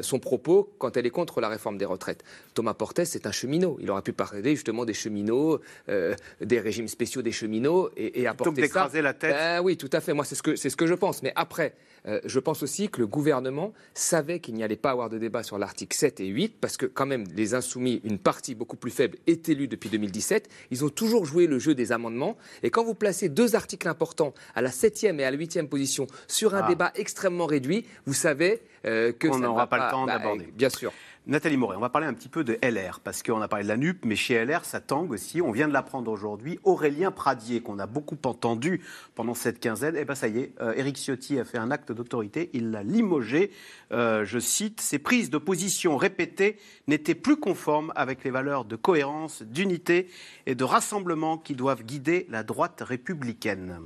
son 0.02 0.20
propos 0.20 0.74
quand 0.78 0.98
elle 0.98 1.06
est 1.06 1.12
contre 1.12 1.42
la 1.42 1.50
réforme 1.50 1.78
des 1.78 1.86
retraites. 1.86 2.24
Thomas 2.54 2.74
Portes, 2.74 3.04
c'est 3.06 3.28
un 3.28 3.32
cheminot. 3.32 3.78
Il 3.82 3.90
aurait 3.92 4.02
pu 4.02 4.14
parler 4.14 4.56
justement 4.56 4.86
des 4.86 4.94
cheminots, 4.94 5.60
des 5.88 6.60
régimes 6.60 6.88
spéciaux 6.88 7.22
des 7.22 7.32
cheminots 7.32 7.90
et, 7.98 8.22
et 8.22 8.28
apporter 8.28 8.62
Plutôt 8.62 8.90
que 8.90 8.98
la 8.98 9.14
tête. 9.14 9.34
Ben 9.34 9.62
oui, 9.62 9.78
tout 9.78 9.90
à 9.92 10.02
fait. 10.02 10.14
Moi, 10.14 10.26
c'est 10.26 10.36
ce 10.36 10.44
que 10.44 10.56
c'est 10.56 10.70
ce 10.70 10.76
que 10.76 10.88
je 10.88 10.94
pense. 10.94 11.24
Mais 11.24 11.34
après, 11.36 11.74
je 12.06 12.40
pense 12.40 12.64
aussi 12.64 12.90
que 12.90 13.00
le 13.00 13.08
gouvernement 13.08 13.74
savait 13.94 14.40
qu'il 14.40 14.56
n'y 14.56 14.64
allait 14.64 14.76
pas 14.76 14.92
avoir 14.92 15.10
de 15.10 15.18
débat 15.18 15.44
sur 15.44 15.58
l'article 15.58 15.96
7 15.96 16.20
et 16.20 16.28
8 16.28 16.58
parce 16.60 16.78
que 16.78 16.86
quand 16.86 17.06
même 17.06 17.24
les 17.36 17.54
insoumis, 17.54 18.02
une 18.04 18.20
partie 18.20 18.56
beaucoup 18.56 18.76
plus 18.76 18.92
faible, 18.92 19.18
est 19.28 19.48
élue 19.50 19.68
depuis 19.68 19.90
2017. 19.90 20.50
Ils 20.72 20.84
ont 20.84 20.90
toujours 20.90 21.26
joué 21.26 21.48
le 21.48 21.60
jeu 21.60 21.76
des 21.76 21.92
amendements. 21.92 22.38
Et 22.62 22.70
quand 22.70 22.84
vous 22.84 22.96
placez 22.96 23.30
deux 23.30 23.56
articles 23.56 23.88
importants 23.88 24.34
à 24.56 24.62
la 24.62 24.72
septième 24.72 25.20
et 25.20 25.24
à 25.24 25.32
la 25.32 25.38
huitième 25.38 25.68
position 25.68 26.08
sur 26.28 26.56
un 26.56 26.62
ah. 26.64 26.68
débat 26.68 26.92
extrêmement 26.96 27.46
réduit, 27.46 27.86
vous 28.06 28.14
savez 28.14 28.62
euh, 28.86 29.12
que 29.14 29.28
on 29.28 29.40
n'aura 29.40 29.68
pas, 29.68 29.86
le 29.86 29.92
temps 29.92 30.06
bah, 30.06 30.18
d'aborder. 30.18 30.48
Bien 30.56 30.70
sûr. 30.70 30.92
Nathalie 31.26 31.56
Moret, 31.56 31.78
on 31.78 31.80
va 31.80 31.88
parler 31.88 32.08
un 32.08 32.14
petit 32.14 32.28
peu 32.28 32.44
de 32.44 32.60
LR, 32.62 33.00
parce 33.00 33.24
qu'on 33.24 33.40
a 33.42 33.48
parlé 33.48 33.64
de 33.64 33.70
la 33.70 33.78
NUP, 33.78 34.04
mais 34.04 34.18
chez 34.18 34.44
LR, 34.44 34.66
ça 34.66 34.82
tangue 34.82 35.14
aussi. 35.14 35.42
On 35.42 35.52
vient 35.52 35.70
de 35.70 35.74
l'apprendre 35.74 36.12
aujourd'hui. 36.12 36.60
Aurélien 36.66 37.12
Pradier, 37.12 37.62
qu'on 37.62 37.80
a 37.80 37.86
beaucoup 37.88 38.18
entendu 38.26 38.82
pendant 39.16 39.34
cette 39.34 39.62
quinzaine, 39.62 39.96
eh 39.98 40.04
ben 40.04 40.16
ça 40.16 40.28
y 40.28 40.40
est, 40.40 40.52
euh, 40.60 40.74
Éric 40.74 40.98
Ciotti 40.98 41.40
a 41.40 41.46
fait 41.46 41.58
un 41.58 41.72
acte 41.72 41.94
d'autorité, 41.94 42.50
il 42.52 42.72
l'a 42.72 42.84
limogé. 42.84 43.52
Euh, 43.94 44.26
je 44.26 44.38
cite, 44.38 44.82
ses 44.82 45.00
prises 45.00 45.30
de 45.30 45.38
position 45.38 45.96
répétées 45.96 46.58
n'étaient 46.90 47.16
plus 47.16 47.38
conformes 47.38 47.94
avec 47.96 48.26
les 48.26 48.32
valeurs 48.32 48.66
de 48.66 48.76
cohérence, 48.76 49.44
d'unité 49.44 50.10
et 50.46 50.56
de 50.56 50.64
rassemblement 50.66 51.38
qui 51.38 51.56
doivent 51.56 51.84
guider 51.84 52.28
la 52.30 52.44
droite 52.44 52.84
républicaine. 52.86 53.80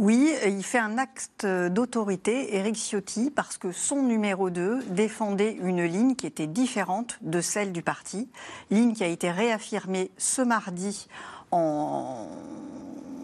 Oui, 0.00 0.32
il 0.46 0.62
fait 0.62 0.78
un 0.78 0.96
acte 0.96 1.44
d'autorité, 1.44 2.54
Éric 2.54 2.76
Ciotti, 2.76 3.32
parce 3.32 3.58
que 3.58 3.72
son 3.72 4.04
numéro 4.04 4.48
2 4.48 4.84
défendait 4.90 5.58
une 5.60 5.82
ligne 5.82 6.14
qui 6.14 6.28
était 6.28 6.46
différente 6.46 7.18
de 7.20 7.40
celle 7.40 7.72
du 7.72 7.82
parti, 7.82 8.28
ligne 8.70 8.92
qui 8.92 9.02
a 9.02 9.08
été 9.08 9.28
réaffirmée 9.32 10.12
ce 10.16 10.40
mardi 10.40 11.08
en 11.50 12.28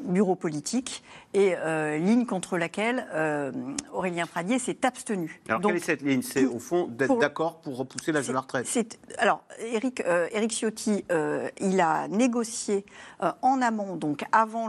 bureau 0.05 0.37
politique 0.37 1.03
et 1.33 1.55
euh, 1.57 1.99
ligne 1.99 2.27
contre 2.27 2.57
laquelle 2.59 3.07
euh, 3.13 3.51
Aurélien 3.93 4.27
Pradier 4.27 4.59
s'est 4.59 4.85
abstenu. 4.85 5.41
Alors 5.49 5.61
quelle 5.61 5.77
est 5.77 5.81
cette 5.81 6.03
ligne? 6.03 6.23
C'est 6.23 6.47
au 6.47 6.59
fond 6.59 6.87
d'être 6.87 7.19
d'accord 7.19 7.61
pour 7.61 7.77
repousser 7.77 8.13
l'âge 8.13 8.29
de 8.29 8.33
la 8.33 8.41
retraite? 8.41 8.99
Alors 9.19 9.43
Éric, 9.73 10.01
euh, 10.07 10.29
Ciotti, 10.49 11.05
il 11.61 11.81
a 11.81 12.09
négocié 12.09 12.85
en 13.43 13.63
amont, 13.63 13.97
donc 13.97 14.25
avant 14.33 14.69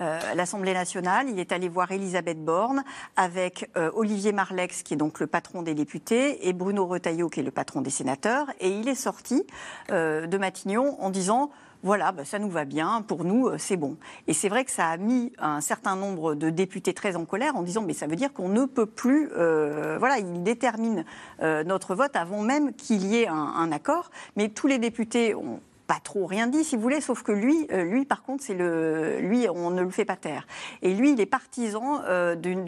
l'Assemblée 0.00 0.72
nationale, 0.72 1.28
il 1.28 1.38
est 1.38 1.52
allé 1.52 1.68
voir 1.68 1.92
Elisabeth 1.92 2.42
Borne 2.42 2.82
avec 3.16 3.70
Olivier 3.94 4.32
Marlex, 4.32 4.82
qui 4.82 4.94
est 4.94 4.96
donc 4.96 5.20
le 5.20 5.26
patron 5.26 5.62
des 5.62 5.74
députés, 5.74 6.48
et 6.48 6.52
Bruno 6.52 6.86
Retailleau, 6.86 7.28
qui 7.28 7.40
est 7.40 7.42
le 7.42 7.50
patron 7.50 7.82
des 7.82 7.90
sénateurs, 7.90 8.46
et 8.60 8.70
il 8.70 8.88
est 8.88 8.94
sorti 8.94 9.46
de 9.90 10.38
Matignon 10.38 10.96
en 11.00 11.10
disant 11.10 11.50
voilà, 11.82 12.12
bah, 12.12 12.24
ça 12.24 12.38
nous 12.38 12.50
va 12.50 12.64
bien, 12.64 13.02
pour 13.02 13.24
nous, 13.24 13.48
euh, 13.48 13.58
c'est 13.58 13.76
bon. 13.76 13.96
Et 14.26 14.32
c'est 14.32 14.48
vrai 14.48 14.64
que 14.64 14.70
ça 14.70 14.88
a 14.88 14.96
mis 14.96 15.32
un 15.38 15.60
certain 15.60 15.96
nombre 15.96 16.34
de 16.34 16.50
députés 16.50 16.94
très 16.94 17.16
en 17.16 17.24
colère 17.24 17.56
en 17.56 17.62
disant, 17.62 17.82
mais 17.82 17.92
ça 17.92 18.06
veut 18.06 18.16
dire 18.16 18.32
qu'on 18.32 18.48
ne 18.48 18.64
peut 18.64 18.86
plus, 18.86 19.30
euh, 19.36 19.96
voilà, 19.98 20.18
il 20.18 20.42
détermine 20.42 21.04
euh, 21.42 21.64
notre 21.64 21.94
vote 21.94 22.16
avant 22.16 22.42
même 22.42 22.72
qu'il 22.74 23.04
y 23.06 23.22
ait 23.22 23.28
un, 23.28 23.70
accord. 23.72 24.10
Mais 24.36 24.48
tous 24.48 24.66
les 24.66 24.78
députés 24.78 25.34
ont 25.34 25.60
pas 25.86 25.98
trop 26.02 26.26
rien 26.26 26.46
dit, 26.46 26.64
si 26.64 26.76
vous 26.76 26.82
voulez, 26.82 27.00
sauf 27.00 27.22
que 27.22 27.32
lui, 27.32 27.66
lui 27.70 28.04
par 28.04 28.22
contre, 28.22 28.42
c'est 28.42 28.54
le, 28.54 29.18
lui, 29.20 29.48
on 29.48 29.70
ne 29.70 29.82
le 29.82 29.90
fait 29.90 30.04
pas 30.04 30.16
taire. 30.16 30.46
Et 30.82 30.94
lui, 30.94 31.12
il 31.12 31.20
est 31.20 31.26
partisan 31.26 32.00
d'une 32.36 32.64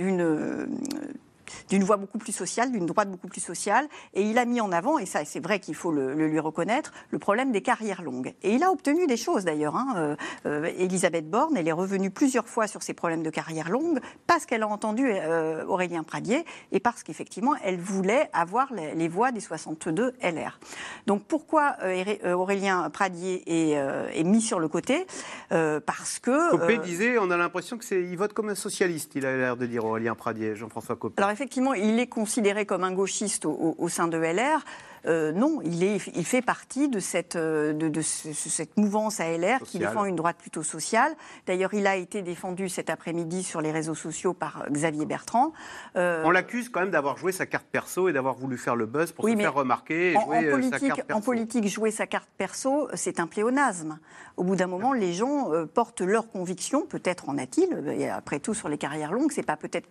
d'une 1.69 1.83
voix 1.83 1.97
beaucoup 1.97 2.19
plus 2.19 2.33
sociale, 2.33 2.73
d'une 2.73 2.87
droite 2.87 3.11
beaucoup 3.11 3.29
plus 3.29 3.41
sociale. 3.41 3.87
Et 4.15 4.23
il 4.23 4.39
a 4.39 4.45
mis 4.45 4.61
en 4.61 4.73
avant, 4.73 4.99
et 4.99 5.07
ça 5.07 5.25
c'est 5.25 5.41
vrai 5.41 5.61
qu'il 5.61 5.75
faut 5.75 5.93
le, 5.93 6.15
lui 6.15 6.41
reconnaître, 6.41 6.93
le 7.11 7.19
problème 7.19 7.53
des 7.53 7.63
carrières 7.63 8.03
longues. 8.03 8.35
Et 8.43 8.55
il 8.55 8.63
a 8.63 8.71
obtenu 8.71 9.07
des 9.07 9.17
choses 9.17 9.45
d'ailleurs. 9.45 9.77
Hein. 9.77 9.95
Euh, 9.97 10.17
euh, 10.47 10.71
Elisabeth 10.79 11.29
Borne, 11.29 11.57
elle 11.57 11.69
est 11.69 11.73
revenue 11.73 12.11
plusieurs 12.11 12.49
fois 12.49 12.67
sur 12.67 12.83
ces 12.83 12.95
problèmes 12.95 13.23
de 13.23 13.31
carrière 13.31 13.71
longue 13.71 14.01
parce 14.27 14.47
qu'elle 14.47 14.63
a 14.63 14.69
entendu 14.69 15.07
euh, 15.09 15.65
Aurélien 15.67 16.03
Pradier 16.03 16.45
et 16.73 16.81
parce 16.81 17.03
qu'effectivement 17.03 17.55
elle 17.65 17.79
voulait 17.79 18.29
avoir 18.33 18.73
les, 18.73 19.09
voix 19.09 19.33
des 19.33 19.41
62 19.41 20.15
LR. 20.23 20.59
Donc 21.07 21.25
pourquoi 21.25 21.77
Aurélien 22.25 22.89
Pradier 22.91 23.43
est, 23.47 24.25
mis 24.25 24.43
sur 24.43 24.61
le 24.61 24.69
côté? 24.69 25.07
Parce 25.49 26.19
que... 26.19 26.51
Copé 26.51 26.79
disait, 26.79 27.19
on 27.19 27.31
a 27.31 27.37
l'impression 27.37 27.79
qu'il 27.79 28.17
vote 28.17 28.33
comme 28.33 28.51
un 28.51 28.55
socialiste, 28.55 29.13
il 29.15 29.25
a 29.25 29.37
l'air 29.37 29.57
de 29.57 29.67
dire 29.67 29.85
Aurélien 29.85 30.15
Pradier, 30.15 30.55
Jean-François 30.55 30.97
Copé 30.97 31.15
effectivement, 31.39 31.75
il 31.75 32.01
est 32.01 32.09
considéré 32.09 32.67
comme 32.67 32.83
un 32.83 32.91
gauchiste 32.91 33.47
au, 33.47 33.89
sein 33.89 34.09
de 34.09 34.19
LR. 34.19 34.65
Euh, 35.07 35.31
non, 35.31 35.61
il, 35.63 35.85
est, 35.85 36.01
il, 36.17 36.25
fait 36.25 36.43
partie 36.43 36.89
de 36.89 36.99
cette, 36.99 37.37
euh, 37.37 37.73
de, 37.73 38.03
cette 38.03 38.77
mouvance 38.77 39.21
à 39.21 39.31
LR 39.31 39.61
qui 39.61 39.79
défend 39.79 40.05
une 40.05 40.17
droite 40.17 40.37
plutôt 40.37 40.65
sociale. 40.65 41.15
D'ailleurs, 41.47 41.73
il 41.73 41.87
a 41.87 41.95
été 41.95 42.23
défendu 42.23 42.69
cet 42.69 42.91
après-midi 42.91 43.45
sur 43.45 43.61
les 43.61 43.71
réseaux 43.71 43.95
sociaux 43.95 44.35
par 44.35 44.65
Xavier 44.73 45.07
Bertrand. 45.07 45.53
Euh, 45.95 46.25
On 46.25 46.33
l'accuse 46.33 46.69
quand 46.69 46.81
même 46.81 46.91
d'avoir 46.91 47.17
joué 47.17 47.31
sa 47.31 47.47
carte 47.47 47.67
perso 47.71 48.09
et 48.09 48.13
d'avoir 48.13 48.35
voulu 48.35 48.59
faire 48.59 48.75
le 48.75 48.87
buzz 48.87 49.13
pour 49.13 49.29
se 49.29 49.37
faire 49.37 49.55
remarquer. 49.55 50.17
en, 50.17 50.27
politique, 50.27 50.93
en 51.13 51.21
politique, 51.21 51.69
jouer 51.69 51.93
sa 51.93 52.09
carte 52.09 52.29
perso, 52.37 52.89
c'est 52.95 53.21
un 53.21 53.29
pléonasme. 53.29 54.01
Au 54.37 54.43
bout 54.43 54.57
d'un 54.57 54.67
moment, 54.67 54.93
les 54.93 55.13
gens 55.13 55.53
portent 55.73 56.01
leurs 56.01 56.29
convictions, 56.29 56.85
peut-être 56.85 57.29
en 57.29 57.39
a-t-il, 57.39 58.11
après 58.11 58.41
tout 58.41 58.55
sur 58.55 58.69
les 58.69 58.79
carrières 58.79 59.13
longues, 59.13 59.31
c'est 59.31 59.47
pas 59.47 59.57
peut-être 59.57 59.89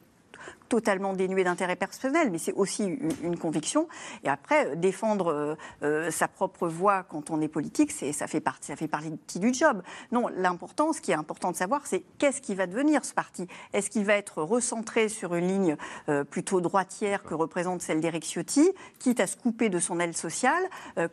totalement 0.68 1.14
dénué 1.14 1.44
d'intérêt 1.44 1.76
personnel, 1.76 2.30
mais 2.32 2.38
c'est 2.38 2.54
aussi 2.54 2.86
une, 3.24 3.38
conviction. 3.38 3.88
Et 4.24 4.30
après, 4.30 4.76
défendre 4.76 5.32
euh, 5.32 5.56
euh, 5.84 6.12
sa 6.12 6.28
propre 6.28 6.68
voix 6.68 7.04
quand 7.04 7.30
on 7.30 7.40
est 7.42 7.48
politique, 7.48 7.92
c'est, 7.92 8.12
ça, 8.12 8.28
fait 8.28 8.40
partie, 8.40 8.68
ça 8.68 8.76
fait 8.76 8.88
partie 8.88 9.40
du 9.40 9.54
job. 9.54 9.82
Non, 10.12 10.28
l'important, 10.36 10.92
ce 10.92 11.02
qui 11.02 11.12
est 11.12 11.16
important 11.16 11.52
de 11.52 11.56
savoir, 11.56 11.86
c'est 11.86 12.04
qu'est-ce 12.18 12.42
qui 12.42 12.56
va 12.56 12.68
devenir 12.68 13.06
ce 13.06 13.14
parti? 13.14 13.48
Est-ce 13.74 13.90
qu'il 13.90 14.06
va 14.06 14.16
être 14.16 14.42
recentré 14.42 15.08
sur 15.08 15.36
une 15.36 15.48
ligne 15.48 15.78
euh, 16.10 16.24
plutôt 16.24 16.62
droitière 16.62 17.24
que 17.24 17.34
représente 17.34 17.82
celle 17.82 18.02
d'Éric 18.02 18.26
Ciotti, 18.26 18.72
quitte 19.00 19.20
à 19.20 19.28
se 19.28 19.38
couper 19.38 19.70
de 19.70 19.80
son 19.80 20.00
aile 20.00 20.16
sociale? 20.16 20.64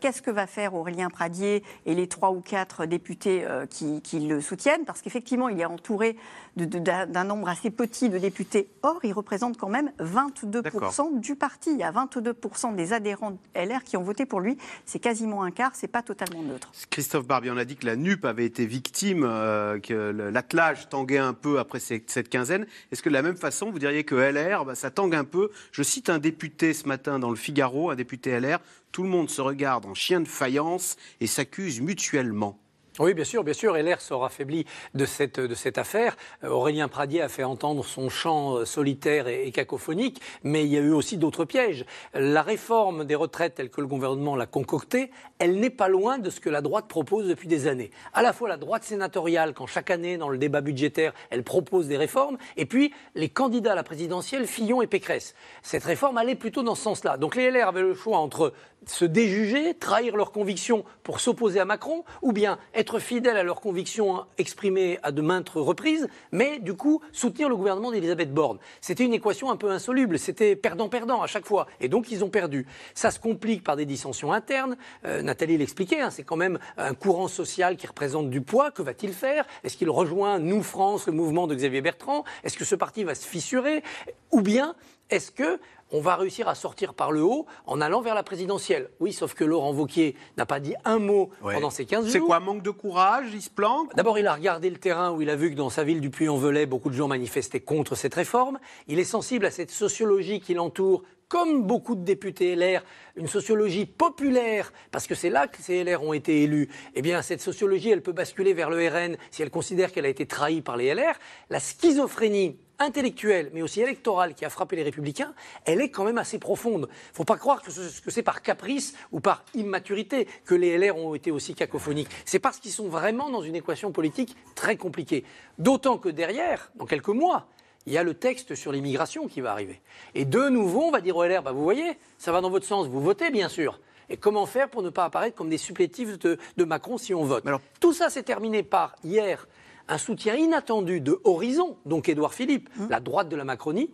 Qu'est-ce 0.00 0.22
que 0.22 0.30
va 0.30 0.46
faire 0.46 0.74
Aurélien 0.74 1.10
Pradier 1.10 1.62
et 1.86 1.94
les 1.94 2.08
trois 2.08 2.30
ou 2.30 2.40
quatre 2.40 2.86
députés 2.86 3.46
qui, 3.70 4.00
qui, 4.02 4.20
le 4.20 4.40
soutiennent? 4.40 4.84
Parce 4.84 5.02
qu'effectivement, 5.02 5.48
il 5.48 5.60
est 5.60 5.64
entouré 5.64 6.16
d'un 6.56 7.24
nombre 7.24 7.48
assez 7.48 7.70
petit 7.70 8.08
de 8.08 8.18
députés. 8.18 8.68
Or, 8.82 9.00
il 9.02 9.12
représente 9.24 9.56
quand 9.56 9.70
même 9.70 9.90
22% 10.00 11.18
du 11.18 11.34
parti. 11.34 11.70
Il 11.72 11.78
y 11.78 11.82
a 11.82 11.90
22% 11.90 12.74
des 12.76 12.92
adhérents 12.92 13.38
LR 13.54 13.82
qui 13.82 13.96
ont 13.96 14.02
voté 14.02 14.26
pour 14.26 14.40
lui. 14.40 14.58
C'est 14.84 14.98
quasiment 14.98 15.42
un 15.42 15.50
quart, 15.50 15.72
c'est 15.74 15.88
pas 15.88 16.02
totalement 16.02 16.42
neutre. 16.42 16.70
Christophe 16.90 17.26
Barbier, 17.26 17.50
on 17.50 17.56
a 17.56 17.64
dit 17.64 17.76
que 17.76 17.86
la 17.86 17.96
NUP 17.96 18.26
avait 18.26 18.44
été 18.44 18.66
victime, 18.66 19.24
euh, 19.24 19.80
que 19.80 19.94
l'attelage 19.94 20.90
tanguait 20.90 21.18
un 21.18 21.32
peu 21.32 21.58
après 21.58 21.80
cette 21.80 22.28
quinzaine. 22.28 22.66
Est-ce 22.92 23.02
que 23.02 23.08
de 23.08 23.14
la 23.14 23.22
même 23.22 23.36
façon, 23.36 23.70
vous 23.70 23.78
diriez 23.78 24.04
que 24.04 24.14
LR, 24.14 24.66
bah, 24.66 24.74
ça 24.74 24.90
tangue 24.90 25.14
un 25.14 25.24
peu? 25.24 25.50
Je 25.72 25.82
cite 25.82 26.10
un 26.10 26.18
député 26.18 26.74
ce 26.74 26.86
matin 26.86 27.18
dans 27.18 27.30
le 27.30 27.36
Figaro, 27.36 27.90
un 27.90 27.96
député 27.96 28.38
LR. 28.38 28.58
Tout 28.92 29.02
le 29.02 29.08
monde 29.08 29.30
se 29.30 29.40
regarde 29.40 29.86
en 29.86 29.94
chien 29.94 30.20
de 30.20 30.28
faïence 30.28 30.96
et 31.20 31.26
s'accuse 31.26 31.80
mutuellement. 31.80 32.58
Oui, 33.00 33.12
bien 33.12 33.24
sûr, 33.24 33.42
bien 33.42 33.54
sûr. 33.54 33.76
LR 33.76 34.00
sera 34.00 34.26
affaibli 34.26 34.66
de 34.94 35.04
cette, 35.04 35.40
de 35.40 35.54
cette 35.56 35.78
affaire. 35.78 36.16
Euh, 36.44 36.50
Aurélien 36.50 36.86
Pradier 36.86 37.22
a 37.22 37.28
fait 37.28 37.42
entendre 37.42 37.84
son 37.84 38.08
chant 38.08 38.58
euh, 38.58 38.64
solitaire 38.64 39.26
et, 39.26 39.50
cacophonique, 39.50 40.20
mais 40.44 40.64
il 40.64 40.70
y 40.70 40.76
a 40.76 40.80
eu 40.80 40.92
aussi 40.92 41.16
d'autres 41.16 41.44
pièges. 41.44 41.86
La 42.14 42.42
réforme 42.42 43.04
des 43.04 43.16
retraites 43.16 43.56
telle 43.56 43.70
que 43.70 43.80
le 43.80 43.88
gouvernement 43.88 44.36
l'a 44.36 44.46
concoctée, 44.46 45.10
elle 45.40 45.58
n'est 45.58 45.70
pas 45.70 45.88
loin 45.88 46.18
de 46.18 46.30
ce 46.30 46.38
que 46.38 46.48
la 46.48 46.60
droite 46.60 46.86
propose 46.86 47.26
depuis 47.26 47.48
des 47.48 47.66
années. 47.66 47.90
À 48.12 48.22
la 48.22 48.32
fois 48.32 48.48
la 48.48 48.56
droite 48.56 48.84
sénatoriale, 48.84 49.54
quand 49.54 49.66
chaque 49.66 49.90
année, 49.90 50.16
dans 50.16 50.28
le 50.28 50.38
débat 50.38 50.60
budgétaire, 50.60 51.14
elle 51.30 51.42
propose 51.42 51.88
des 51.88 51.96
réformes, 51.96 52.38
et 52.56 52.64
puis 52.64 52.94
les 53.16 53.28
candidats 53.28 53.72
à 53.72 53.74
la 53.74 53.82
présidentielle, 53.82 54.46
Fillon 54.46 54.82
et 54.82 54.86
Pécresse. 54.86 55.34
Cette 55.64 55.82
réforme 55.82 56.16
allait 56.16 56.36
plutôt 56.36 56.62
dans 56.62 56.76
ce 56.76 56.82
sens-là. 56.82 57.16
Donc 57.16 57.34
les 57.34 57.50
LR 57.50 57.66
avaient 57.66 57.82
le 57.82 57.94
choix 57.94 58.18
entre 58.18 58.52
se 58.90 59.04
déjuger, 59.04 59.74
trahir 59.74 60.16
leurs 60.16 60.32
convictions 60.32 60.84
pour 61.02 61.20
s'opposer 61.20 61.60
à 61.60 61.64
Macron, 61.64 62.04
ou 62.22 62.32
bien 62.32 62.58
être 62.74 62.98
fidèles 62.98 63.36
à 63.36 63.42
leurs 63.42 63.60
convictions 63.60 64.24
exprimées 64.38 64.98
à 65.02 65.12
de 65.12 65.22
maintes 65.22 65.50
reprises, 65.50 66.08
mais 66.32 66.58
du 66.58 66.74
coup 66.74 67.00
soutenir 67.12 67.48
le 67.48 67.56
gouvernement 67.56 67.90
d'Elisabeth 67.90 68.32
Borne. 68.32 68.58
C'était 68.80 69.04
une 69.04 69.14
équation 69.14 69.50
un 69.50 69.56
peu 69.56 69.70
insoluble, 69.70 70.18
c'était 70.18 70.56
perdant-perdant 70.56 71.22
à 71.22 71.26
chaque 71.26 71.46
fois, 71.46 71.66
et 71.80 71.88
donc 71.88 72.10
ils 72.10 72.24
ont 72.24 72.30
perdu. 72.30 72.66
Ça 72.94 73.10
se 73.10 73.20
complique 73.20 73.62
par 73.62 73.76
des 73.76 73.86
dissensions 73.86 74.32
internes, 74.32 74.76
euh, 75.04 75.22
Nathalie 75.22 75.58
l'expliquait, 75.58 76.00
hein, 76.00 76.10
c'est 76.10 76.24
quand 76.24 76.36
même 76.36 76.58
un 76.76 76.94
courant 76.94 77.28
social 77.28 77.76
qui 77.76 77.86
représente 77.86 78.30
du 78.30 78.40
poids, 78.40 78.70
que 78.70 78.82
va-t-il 78.82 79.12
faire? 79.12 79.44
Est-ce 79.62 79.76
qu'il 79.76 79.90
rejoint 79.90 80.38
Nous 80.38 80.62
France, 80.62 81.06
le 81.06 81.12
mouvement 81.12 81.46
de 81.46 81.54
Xavier 81.54 81.80
Bertrand? 81.80 82.24
Est-ce 82.42 82.56
que 82.56 82.64
ce 82.64 82.74
parti 82.74 83.04
va 83.04 83.14
se 83.14 83.26
fissurer? 83.26 83.82
Ou 84.30 84.40
bien 84.40 84.74
est-ce 85.14 85.30
que 85.30 85.60
on 85.90 86.00
va 86.00 86.16
réussir 86.16 86.48
à 86.48 86.56
sortir 86.56 86.92
par 86.92 87.12
le 87.12 87.22
haut 87.22 87.46
en 87.66 87.80
allant 87.80 88.00
vers 88.00 88.16
la 88.16 88.24
présidentielle? 88.24 88.90
Oui, 88.98 89.12
sauf 89.12 89.34
que 89.34 89.44
Laurent 89.44 89.72
Vauquier 89.72 90.16
n'a 90.36 90.44
pas 90.44 90.58
dit 90.58 90.74
un 90.84 90.98
mot 90.98 91.30
pendant 91.40 91.70
ces 91.70 91.86
15 91.86 92.04
jours. 92.04 92.12
C'est 92.12 92.18
quoi, 92.18 92.40
manque 92.40 92.62
de 92.62 92.70
courage? 92.70 93.28
Il 93.32 93.40
se 93.40 93.50
planque? 93.50 93.94
D'abord, 93.94 94.18
il 94.18 94.26
a 94.26 94.34
regardé 94.34 94.70
le 94.70 94.78
terrain 94.78 95.12
où 95.12 95.22
il 95.22 95.30
a 95.30 95.36
vu 95.36 95.50
que 95.50 95.56
dans 95.56 95.70
sa 95.70 95.84
ville 95.84 96.00
du 96.00 96.10
Puy-en-Velay, 96.10 96.66
beaucoup 96.66 96.90
de 96.90 96.96
gens 96.96 97.06
manifestaient 97.06 97.60
contre 97.60 97.94
cette 97.94 98.14
réforme. 98.14 98.58
Il 98.88 98.98
est 98.98 99.04
sensible 99.04 99.46
à 99.46 99.52
cette 99.52 99.70
sociologie 99.70 100.40
qui 100.40 100.54
l'entoure 100.54 101.04
comme 101.28 101.62
beaucoup 101.62 101.94
de 101.94 102.04
députés 102.04 102.56
LR, 102.56 102.82
une 103.16 103.28
sociologie 103.28 103.86
populaire, 103.86 104.72
parce 104.90 105.06
que 105.06 105.14
c'est 105.14 105.30
là 105.30 105.46
que 105.46 105.62
ces 105.62 105.84
LR 105.84 106.02
ont 106.02 106.12
été 106.12 106.42
élus, 106.42 106.68
eh 106.94 107.02
bien, 107.02 107.22
cette 107.22 107.40
sociologie, 107.40 107.90
elle 107.90 108.02
peut 108.02 108.12
basculer 108.12 108.54
vers 108.54 108.70
le 108.70 108.88
RN 108.88 109.16
si 109.30 109.42
elle 109.42 109.50
considère 109.50 109.92
qu'elle 109.92 110.06
a 110.06 110.08
été 110.08 110.26
trahie 110.26 110.62
par 110.62 110.76
les 110.76 110.94
LR. 110.94 111.14
La 111.50 111.60
schizophrénie 111.60 112.56
intellectuelle, 112.78 113.50
mais 113.52 113.62
aussi 113.62 113.80
électorale 113.80 114.34
qui 114.34 114.44
a 114.44 114.50
frappé 114.50 114.76
les 114.76 114.82
républicains, 114.82 115.34
elle 115.64 115.80
est 115.80 115.90
quand 115.90 116.04
même 116.04 116.18
assez 116.18 116.38
profonde. 116.38 116.88
Il 116.90 117.16
faut 117.16 117.24
pas 117.24 117.36
croire 117.36 117.62
que, 117.62 117.70
c'est 117.70 118.22
par 118.22 118.42
caprice 118.42 118.94
ou 119.12 119.20
par 119.20 119.44
immaturité 119.54 120.26
que 120.44 120.54
les 120.54 120.76
LR 120.76 120.96
ont 120.96 121.14
été 121.14 121.30
aussi 121.30 121.54
cacophoniques. 121.54 122.08
C'est 122.24 122.38
parce 122.38 122.58
qu'ils 122.58 122.72
sont 122.72 122.88
vraiment 122.88 123.30
dans 123.30 123.42
une 123.42 123.54
équation 123.54 123.92
politique 123.92 124.36
très 124.54 124.76
compliquée. 124.76 125.24
D'autant 125.58 125.98
que 125.98 126.08
derrière, 126.08 126.72
dans 126.74 126.86
quelques 126.86 127.08
mois, 127.08 127.46
il 127.86 127.92
y 127.92 127.98
a 127.98 128.02
le 128.02 128.14
texte 128.14 128.54
sur 128.54 128.72
l'immigration 128.72 129.28
qui 129.28 129.40
va 129.40 129.52
arriver. 129.52 129.80
Et 130.14 130.24
de 130.24 130.48
nouveau, 130.48 130.84
on 130.84 130.90
va 130.90 131.00
dire 131.00 131.16
aux 131.16 131.24
LR, 131.24 131.42
bah, 131.42 131.52
vous 131.52 131.62
voyez, 131.62 131.98
ça 132.18 132.32
va 132.32 132.40
dans 132.40 132.50
votre 132.50 132.66
sens, 132.66 132.86
vous 132.86 133.00
votez 133.00 133.30
bien 133.30 133.48
sûr. 133.48 133.80
Et 134.08 134.16
comment 134.16 134.46
faire 134.46 134.68
pour 134.68 134.82
ne 134.82 134.90
pas 134.90 135.04
apparaître 135.04 135.36
comme 135.36 135.48
des 135.48 135.58
supplétifs 135.58 136.18
de, 136.18 136.64
Macron 136.64 136.98
si 136.98 137.14
on 137.14 137.24
vote 137.24 137.46
Alors, 137.46 137.60
Tout 137.80 137.92
ça 137.92 138.10
s'est 138.10 138.22
terminé 138.22 138.62
par 138.62 138.96
hier 139.02 139.46
un 139.88 139.98
soutien 139.98 140.34
inattendu 140.34 141.00
de 141.00 141.20
Horizon, 141.24 141.76
donc 141.84 142.08
Édouard 142.08 142.34
Philippe, 142.34 142.68
mmh. 142.76 142.86
la 142.88 143.00
droite 143.00 143.28
de 143.28 143.36
la 143.36 143.44
Macronie, 143.44 143.90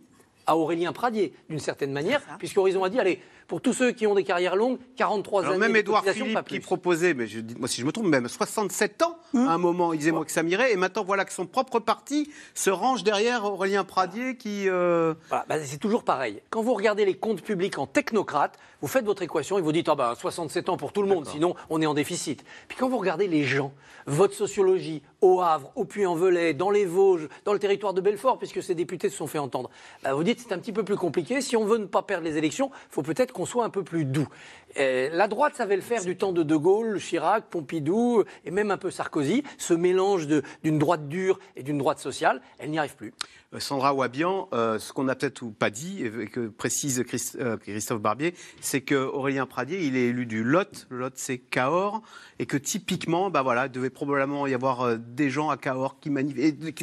à 0.47 0.57
Aurélien 0.57 0.93
Pradier, 0.93 1.33
d'une 1.49 1.59
certaine 1.59 1.93
manière, 1.93 2.23
puisqu'Horizon 2.39 2.83
a 2.85 2.91
dit 2.91 2.99
allez, 2.99 3.21
pour 3.51 3.61
tous 3.61 3.73
ceux 3.73 3.91
qui 3.91 4.07
ont 4.07 4.15
des 4.15 4.23
carrières 4.23 4.55
longues, 4.55 4.79
43 4.95 5.41
Alors 5.41 5.55
années. 5.55 5.67
Même 5.67 5.75
Édouard 5.75 6.05
Philippe 6.05 6.45
qui 6.47 6.61
proposait, 6.61 7.15
mais 7.15 7.27
je, 7.27 7.41
moi 7.59 7.67
si 7.67 7.81
je 7.81 7.85
me 7.85 7.91
trompe, 7.91 8.07
même 8.07 8.29
67 8.29 9.03
ans 9.03 9.19
à 9.35 9.39
un 9.39 9.59
moment, 9.59 9.93
il 9.93 9.99
disait 9.99 10.13
moi 10.13 10.25
que 10.25 10.31
ça 10.31 10.45
m'irait, 10.45 10.73
et 10.73 10.77
maintenant 10.77 11.03
voilà 11.03 11.25
que 11.25 11.33
son 11.33 11.47
propre 11.47 11.81
parti 11.81 12.31
se 12.55 12.71
range 12.71 13.03
derrière 13.03 13.45
Aurélien 13.45 13.83
Pradier 13.83 14.37
qui. 14.37 14.69
Euh, 14.69 15.15
bah, 15.31 15.45
c'est 15.65 15.79
toujours 15.79 16.05
pareil. 16.05 16.41
Quand 16.51 16.63
vous 16.63 16.75
regardez 16.75 17.05
les 17.05 17.15
comptes 17.15 17.43
publics 17.43 17.77
en 17.79 17.87
technocrate, 17.87 18.57
vous 18.83 18.89
faites 18.89 19.05
votre 19.05 19.23
équation 19.23 19.59
et 19.59 19.63
vous 19.63 19.73
dites 19.73 19.89
ah 19.89 19.97
bah 19.97 20.15
67 20.17 20.69
ans 20.69 20.77
pour 20.77 20.93
tout 20.93 21.03
le 21.03 21.09
monde, 21.09 21.27
sinon 21.27 21.57
on 21.71 21.83
est 21.83 21.87
en 21.87 21.95
déficit. 21.95 22.45
Puis 22.69 22.79
quand 22.79 22.89
vous 22.89 22.99
regardez 22.99 23.27
les 23.27 23.43
gens, 23.43 23.73
votre 24.07 24.35
sociologie, 24.35 25.03
au 25.21 25.43
Havre, 25.43 25.73
au 25.75 25.85
Puy-en-Velay, 25.85 26.55
dans 26.55 26.71
les 26.71 26.87
Vosges, 26.87 27.29
dans 27.45 27.53
le 27.53 27.59
territoire 27.59 27.95
de 27.95 28.01
Belfort, 28.01 28.39
puisque 28.39 28.63
ces 28.63 28.75
députés 28.75 29.11
se 29.11 29.17
sont 29.17 29.27
fait 29.27 29.39
entendre, 29.39 29.71
bah, 30.03 30.15
vous 30.15 30.25
dites 30.25 30.41
c'est 30.41 30.55
un 30.55 30.59
petit 30.59 30.73
peu 30.73 30.85
plus 30.85 30.97
compliqué. 30.97 31.41
Si 31.41 31.57
on 31.57 31.65
veut 31.65 31.79
ne 31.79 31.87
pas 31.87 32.03
perdre 32.03 32.25
les 32.25 32.39
élections, 32.39 32.71
il 32.73 32.95
faut 32.95 33.03
peut-être 33.03 33.33
qu'on 33.41 33.47
soit 33.47 33.65
un 33.65 33.71
peu 33.71 33.83
plus 33.83 34.05
doux. 34.05 34.29
La 34.77 35.29
droite 35.29 35.55
savait 35.57 35.77
le 35.77 35.83
faire 35.83 36.05
du 36.05 36.17
temps 36.17 36.33
de 36.33 36.43
De 36.43 36.57
Gaulle, 36.57 36.99
Chirac, 37.01 37.45
Pompidou 37.51 38.25
et 38.45 38.51
même 38.51 38.71
un 38.71 38.79
peu 38.79 38.91
Sarkozy. 38.91 39.43
Ce 39.59 39.75
mélange 39.75 40.27
d'une 40.63 40.79
droite 40.79 41.09
dure 41.09 41.39
et 41.57 41.63
d'une 41.63 41.79
droite 41.79 41.99
sociale, 41.99 42.41
elle 42.59 42.71
n'y 42.71 42.79
arrive 42.79 42.97
plus. 42.97 43.13
Euh, 43.53 43.59
Sandra 43.59 43.95
Wabian, 43.95 44.49
euh, 44.53 44.79
ce 44.79 44.93
qu'on 44.93 45.05
n'a 45.05 45.17
peut-être 45.17 45.45
pas 45.51 45.71
dit, 45.71 46.05
et 46.05 46.27
que 46.27 46.49
précise 46.49 47.03
euh, 47.41 47.57
Christophe 47.57 48.01
Barbier, 48.01 48.35
c'est 48.61 48.81
qu'Aurélien 48.81 49.47
Pradier, 49.47 49.85
il 49.85 49.97
est 49.97 50.09
élu 50.09 50.25
du 50.27 50.45
Lot, 50.45 50.87
le 50.89 50.99
Lot 50.99 51.13
c'est 51.17 51.39
Cahors, 51.39 52.03
et 52.39 52.47
que 52.47 52.57
typiquement, 52.57 53.29
bah 53.29 53.43
voilà, 53.43 53.67
il 53.67 53.73
devait 53.73 53.91
probablement 53.91 54.47
y 54.47 54.55
avoir 54.55 54.97
des 54.97 55.31
gens 55.31 55.51
à 55.51 55.57
Cahors 55.57 55.99
qui, 55.99 56.11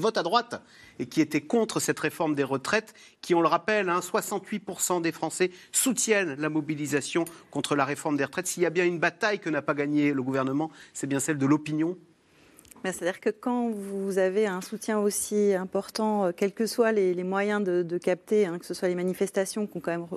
votent 0.02 0.18
à 0.18 0.24
droite 0.24 0.62
et 1.00 1.06
qui 1.06 1.22
étaient 1.22 1.42
contre 1.42 1.80
cette 1.80 2.00
réforme 2.00 2.36
des 2.36 2.44
retraites, 2.44 2.94
qui, 3.22 3.34
on 3.34 3.42
le 3.42 3.48
rappelle, 3.48 3.88
68% 3.88 4.94
hein, 4.94 5.02
des 5.02 5.12
Français 5.12 5.52
soutiennent 5.72 6.36
la 6.38 6.50
mobilisation 6.50 7.24
contre 7.50 7.76
la 7.78 7.86
réforme 7.86 8.18
des 8.18 8.26
retraites. 8.26 8.48
S'il 8.48 8.64
y 8.64 8.66
a 8.66 8.70
bien 8.70 8.86
une 8.86 9.00
bataille 9.00 9.40
que 9.40 9.50
n'a 9.50 9.62
pas 9.62 9.74
gagnée 9.74 10.14
le 10.14 10.22
gouvernement, 10.22 10.72
c'est 10.94 11.08
bien 11.08 11.20
celle 11.20 11.38
de 11.38 11.46
l'opinion 11.46 11.98
c'est-à-dire 12.92 13.20
que 13.20 13.30
quand 13.30 13.70
vous 13.70 14.18
avez 14.18 14.48
un 14.48 14.62
soutien 14.62 15.00
aussi 15.00 15.54
important, 15.54 16.26
euh, 16.26 16.32
quels 16.36 16.54
que 16.54 16.66
soient 16.66 16.92
les, 16.92 17.24
moyens 17.24 17.64
de, 17.64 17.98
capter, 17.98 18.46
hein, 18.46 18.60
que 18.60 18.66
ce 18.66 18.74
soit 18.74 18.88
les 18.88 18.96
manifestations 18.96 19.68
qui 19.68 19.78
ont 19.78 19.80
quand 19.80 19.92
même 19.92 20.08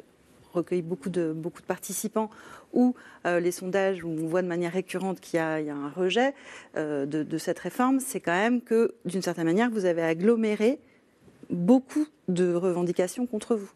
recueilli 0.53 0.83
beaucoup 0.83 1.11
de, 1.11 1.33
beaucoup 1.33 1.61
de 1.61 1.67
participants, 1.67 2.31
ou 2.73 2.95
euh, 3.27 3.41
les 3.41 3.53
sondages 3.53 4.05
où 4.05 4.09
on 4.09 4.27
voit 4.27 4.43
de 4.43 4.49
manière 4.49 4.73
récurrente 4.73 5.21
qu'il 5.21 5.39
y, 5.39 5.41
a 5.41 5.57
un 5.75 5.91
rejet 5.91 6.35
euh, 6.77 7.07
de, 7.07 7.39
cette 7.39 7.59
réforme, 7.59 8.01
c'est 8.01 8.21
quand 8.21 8.33
même 8.33 8.61
que, 8.61 8.95
d'une 9.05 9.23
certaine 9.23 9.47
manière, 9.47 9.71
vous 9.71 9.85
avez 9.85 10.03
aggloméré 10.03 10.79
beaucoup 11.51 12.07
de 12.29 12.55
revendications 12.55 13.27
contre 13.27 13.57
vous. 13.57 13.71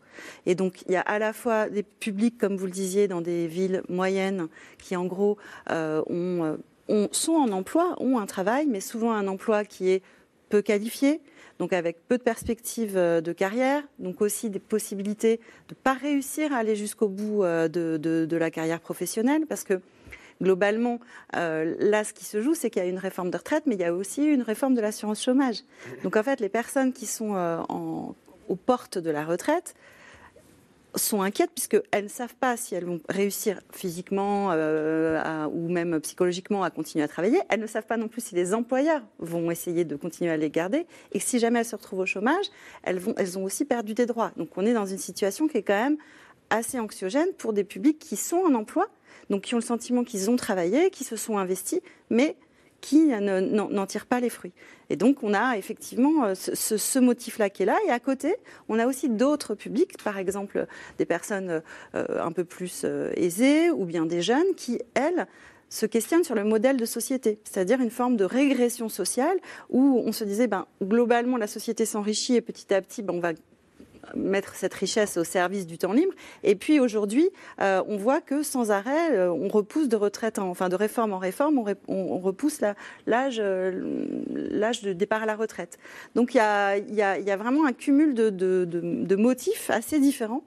Et 0.47 0.55
donc, 0.55 0.83
il 0.87 0.93
y 0.93 0.97
a 0.97 1.01
à 1.01 1.19
la 1.19 1.33
fois 1.33 1.69
des 1.69 1.83
publics, 1.83 2.39
comme 2.39 2.57
vous 2.57 2.67
le 2.67 2.73
disiez, 2.73 3.09
dans 3.09 3.21
des 3.21 3.47
villes 3.47 3.83
moyennes, 3.89 4.49
qui 4.79 4.97
en 4.97 5.07
gros 5.07 5.39
ont 5.69 6.57
sont 7.13 7.33
en 7.33 7.51
emploi, 7.51 7.97
ont 7.99 8.19
un 8.19 8.27
travail, 8.27 8.67
mais 8.67 8.81
souvent 8.81 9.13
un 9.13 9.27
emploi 9.27 9.65
qui 9.65 9.91
est 9.91 10.03
peu 10.49 10.63
qualifié, 10.63 11.21
donc 11.59 11.73
avec 11.73 12.07
peu 12.09 12.19
de 12.19 12.23
perspectives 12.23 12.97
euh, 12.97 13.21
de 13.21 13.33
carrière, 13.33 13.83
donc 13.99 14.21
aussi 14.21 14.51
des 14.51 14.59
possibilités 14.59 15.39
de 15.69 15.75
ne 15.75 15.83
pas 15.83 15.95
réussir 15.95 16.53
à 16.53 16.59
aller 16.59 16.77
jusqu'au 16.77 17.09
bout 17.09 17.45
euh, 17.45 17.69
de, 17.69 18.37
la 18.37 18.51
carrière 18.51 18.81
professionnelle, 18.81 19.47
parce 19.49 19.65
que 19.65 19.81
globalement, 20.43 21.01
euh, 21.37 21.75
là, 21.79 22.05
ce 22.05 22.13
qui 22.13 22.25
se 22.25 22.43
joue, 22.43 22.55
c'est 22.55 22.71
qu'il 22.71 22.83
y 22.83 22.87
a 22.87 22.89
une 22.89 22.99
réforme 22.99 23.31
de 23.31 23.37
retraite, 23.37 23.65
mais 23.67 23.75
il 23.75 23.81
y 23.81 23.85
a 23.85 23.95
aussi 23.95 24.25
une 24.25 24.43
réforme 24.43 24.75
de 24.75 24.81
l'assurance 24.81 25.23
chômage. 25.23 25.61
Donc 26.03 26.17
en 26.17 26.23
fait, 26.23 26.41
les 26.41 26.49
personnes 26.49 26.93
qui 26.93 27.07
sont 27.07 27.35
aux 28.49 28.57
portes 28.57 28.99
de 28.99 29.11
la 29.11 29.25
retraite 29.25 29.75
sont 30.97 31.23
inquiètes 31.23 31.51
puisqu'elles 31.55 32.05
ne 32.05 32.09
savent 32.09 32.35
pas 32.37 32.57
si 32.57 32.75
elles 32.75 32.85
vont 32.85 33.01
réussir 33.09 33.61
physiquement 33.73 34.51
euh, 34.53 35.47
ou 35.47 35.69
même 35.69 36.01
psychologiquement 36.01 36.63
à 36.63 36.71
continuer 36.71 37.05
à 37.05 37.09
travailler. 37.09 37.41
Elles 37.49 37.61
ne 37.61 37.67
savent 37.67 37.87
pas 37.87 37.97
non 37.97 38.09
plus 38.09 38.23
si 38.23 38.35
les 38.35 38.55
employeurs 38.55 39.03
vont 39.19 39.51
essayer 39.51 39.85
de 39.85 39.97
continuer 39.97 40.31
à 40.31 40.37
les 40.37 40.51
garder. 40.51 40.87
Et 41.13 41.21
si 41.21 41.39
jamais 41.39 41.61
elles 41.61 41.65
se 41.65 41.77
retrouvent 41.77 42.01
au 42.01 42.07
chômage, 42.07 42.47
elles, 42.83 43.01
elles 43.17 43.39
ont 43.39 43.45
aussi 43.45 43.65
perdu 43.65 43.95
des 43.95 44.07
droits. 44.07 44.33
Donc 44.37 44.51
on 44.57 44.65
est 44.65 44.75
dans 44.75 44.87
une 44.87 44.99
situation 44.99 45.49
qui 45.49 45.59
est 45.59 45.63
quand 45.63 45.83
même 45.83 45.97
assez 46.51 46.79
anxiogène 46.79 47.29
pour 47.39 47.53
des 47.53 47.65
publics 47.65 47.99
qui 47.99 48.17
sont 48.17 48.37
en 48.37 48.55
emploi, 48.55 48.89
donc 49.31 49.43
qui 49.43 49.55
ont 49.55 49.59
le 49.59 49.65
sentiment 49.65 50.05
qu'ils 50.05 50.31
ont 50.31 50.37
travaillé, 50.37 50.91
qui 50.91 51.05
se 51.05 51.17
sont 51.17 51.39
investis, 51.39 51.81
mais 52.11 52.37
qui 52.85 53.07
n'en 53.07 53.87
tirent 53.87 54.05
pas 54.05 54.21
les 54.21 54.29
fruits. 54.29 54.53
Et 54.91 54.97
donc, 54.97 55.23
on 55.23 55.33
a 55.33 55.57
effectivement 55.57 56.27
euh, 56.27 56.35
ce, 56.35 56.99
motif-là 56.99 57.49
qui 57.49 57.63
est 57.63 57.67
là. 57.67 57.79
Et 57.89 57.91
à 57.91 57.99
côté, 57.99 58.37
on 58.69 58.79
a 58.79 58.87
aussi 58.87 59.09
d'autres 59.09 59.55
publics, 59.55 60.03
par 60.03 60.19
exemple 60.19 60.67
des 60.99 61.07
personnes 61.07 61.63
euh, 61.95 62.23
un 62.23 62.31
peu 62.31 62.45
plus 62.45 62.83
euh, 62.85 63.11
aisées 63.17 63.71
ou 63.71 63.87
bien 63.87 64.05
des 64.05 64.21
jeunes 64.21 64.55
qui, 64.55 64.81
elles, 64.93 65.27
se 65.71 65.87
questionnent 65.87 66.25
sur 66.25 66.35
le 66.35 66.45
modèle 66.45 66.77
de 66.77 66.85
société, 66.85 67.41
c'est-à-dire 67.43 67.81
une 67.81 67.91
forme 67.91 68.17
de 68.17 68.25
régression 68.25 68.91
sociale 68.91 69.39
où 69.71 70.03
on 70.05 70.13
se 70.13 70.23
disait, 70.23 70.47
ben, 70.47 70.67
globalement, 70.83 71.39
la 71.39 71.47
société 71.47 71.87
s'enrichit 71.87 72.37
et 72.37 72.43
petit 72.43 72.73
à 72.73 72.83
petit, 72.83 73.03
ben, 73.03 73.15
on 73.15 73.21
va 73.21 73.33
mettre 74.15 74.55
cette 74.55 74.75
richesse 74.75 75.17
au 75.17 75.25
service 75.25 75.67
du 75.67 75.79
temps 75.79 75.93
libre. 75.93 76.13
Et 76.43 76.55
puis 76.55 76.81
aujourd'hui, 76.81 77.31
euh, 77.61 77.83
on 77.87 77.97
voit 77.97 78.21
que 78.21 78.43
sans 78.43 78.71
arrêt, 78.71 79.17
euh, 79.17 79.31
on 79.31 79.49
repousse 79.49 79.89
de 79.89 79.97
retraite, 79.97 80.39
enfin 80.39 80.69
de 80.69 80.77
réforme 80.77 81.13
en 81.13 81.19
réforme, 81.19 81.59
on, 81.89 82.19
repousse 82.19 82.61
euh, 82.63 82.75
l'âge 83.07 84.83
de 84.83 84.93
départ 84.93 85.23
à 85.23 85.27
la 85.27 85.37
retraite. 85.37 85.79
Donc 86.15 86.35
il 86.35 86.39
y 86.39 86.41
a, 86.41 87.37
vraiment 87.37 87.67
un 87.67 87.73
cumul 87.73 88.15
de, 88.15 89.17
motifs 89.17 89.71
assez 89.71 90.01
différents 90.01 90.45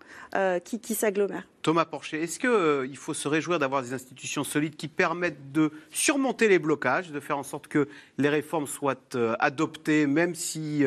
qui, 0.64 0.80
qui 0.80 0.94
s'agglomèrent. 0.94 1.48
Thomas 1.62 1.86
Porcher, 1.86 2.24
est-ce 2.24 2.40
qu'il 2.40 2.98
faut 2.98 3.14
se 3.14 3.28
réjouir 3.28 3.60
d'avoir 3.60 3.82
des 3.82 3.94
institutions 3.94 4.44
solides 4.44 4.76
qui 4.76 4.88
permettent 4.88 5.52
de 5.52 5.72
surmonter 5.90 6.48
les 6.48 6.60
blocages, 6.60 7.12
de 7.12 7.20
faire 7.20 7.38
en 7.38 7.44
sorte 7.44 7.68
que 7.68 7.88
les 8.18 8.30
réformes 8.30 8.68
soient 8.68 8.96
adoptées, 9.40 10.08
même 10.08 10.36
si 10.36 10.84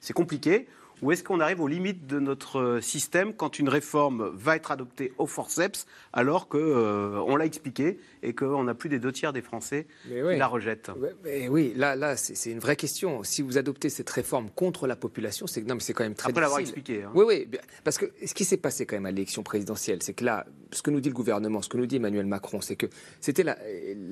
c'est 0.00 0.12
compliqué 0.12 0.66
ou 1.02 1.12
est-ce 1.12 1.24
qu'on 1.24 1.40
arrive 1.40 1.60
aux 1.60 1.68
limites 1.68 2.06
de 2.06 2.18
notre 2.18 2.58
euh, 2.58 2.80
système 2.80 3.34
quand 3.34 3.58
une 3.58 3.68
réforme 3.68 4.30
va 4.34 4.56
être 4.56 4.70
adoptée 4.70 5.12
au 5.18 5.26
forceps 5.26 5.86
alors 6.12 6.48
qu'on 6.48 6.58
euh, 6.58 7.38
l'a 7.38 7.46
expliqué 7.46 7.98
et 8.22 8.34
qu'on 8.34 8.64
n'a 8.64 8.74
plus 8.74 8.88
des 8.88 8.98
deux 8.98 9.12
tiers 9.12 9.32
des 9.32 9.42
Français 9.42 9.86
qui 10.04 10.36
la 10.36 10.46
rejettent? 10.46 10.90
Mais 11.24 11.48
Oui, 11.48 11.72
là, 11.76 11.96
là 11.96 12.16
c'est 12.16 12.50
une 12.50 12.58
vraie 12.58 12.76
question. 12.76 13.22
Si 13.24 13.42
vous 13.42 13.58
adoptez 13.58 13.88
cette 13.88 14.10
réforme 14.10 14.50
contre 14.50 14.86
la 14.86 14.96
population, 14.96 15.46
c'est 15.46 15.62
quand 15.62 16.04
même 16.04 16.14
très 16.14 16.30
Après 16.30 16.40
l'avoir 16.40 16.60
expliqué. 16.60 17.04
Hein. 17.04 17.12
Oui, 17.14 17.24
oui, 17.26 17.48
parce 17.84 17.98
que 17.98 18.06
ce 18.24 18.34
qui 18.34 18.44
s'est 18.44 18.56
passé 18.56 18.86
quand 18.86 18.96
même 18.96 19.06
à 19.06 19.10
l'élection 19.10 19.42
présidentielle, 19.42 20.02
c'est 20.02 20.14
que 20.14 20.24
là, 20.24 20.46
ce 20.72 20.82
que 20.82 20.90
nous 20.90 21.00
dit 21.00 21.08
le 21.08 21.14
gouvernement, 21.14 21.62
ce 21.62 21.68
que 21.68 21.76
nous 21.76 21.86
dit 21.86 21.96
Emmanuel 21.96 22.26
Macron, 22.26 22.60
c'est 22.60 22.76
que 22.76 22.86
c'était 23.20 23.42
la, 23.42 23.56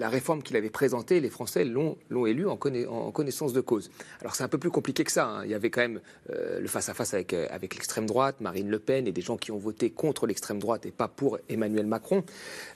réforme 0.08 0.42
qu'il 0.42 0.56
avait 0.56 0.70
présentée, 0.70 1.20
les 1.20 1.30
Français 1.30 1.64
l'ont 1.64 2.26
élu 2.26 2.46
en, 2.46 2.56
connaissance 2.56 3.52
de 3.52 3.60
cause. 3.60 3.90
Alors 4.20 4.34
c'est 4.34 4.44
un 4.44 4.48
peu 4.48 4.58
plus 4.58 4.70
compliqué 4.70 5.04
que 5.04 5.12
ça. 5.12 5.26
Hein. 5.26 5.44
Il 5.44 5.50
y 5.50 5.54
avait 5.54 5.70
quand 5.70 5.80
même 5.80 6.00
euh, 6.30 6.60
le 6.60 6.66
face-à-face 6.68 7.14
avec, 7.14 7.32
euh, 7.32 7.46
avec 7.50 7.74
l'extrême 7.74 8.06
droite, 8.06 8.40
Marine 8.40 8.68
Le 8.68 8.78
Pen, 8.78 9.06
et 9.06 9.12
des 9.12 9.22
gens 9.22 9.36
qui 9.36 9.52
ont 9.52 9.58
voté 9.58 9.90
contre 9.90 10.26
l'extrême 10.26 10.58
droite 10.58 10.86
et 10.86 10.90
pas 10.90 11.08
pour 11.08 11.38
Emmanuel 11.48 11.86
Macron. 11.86 12.24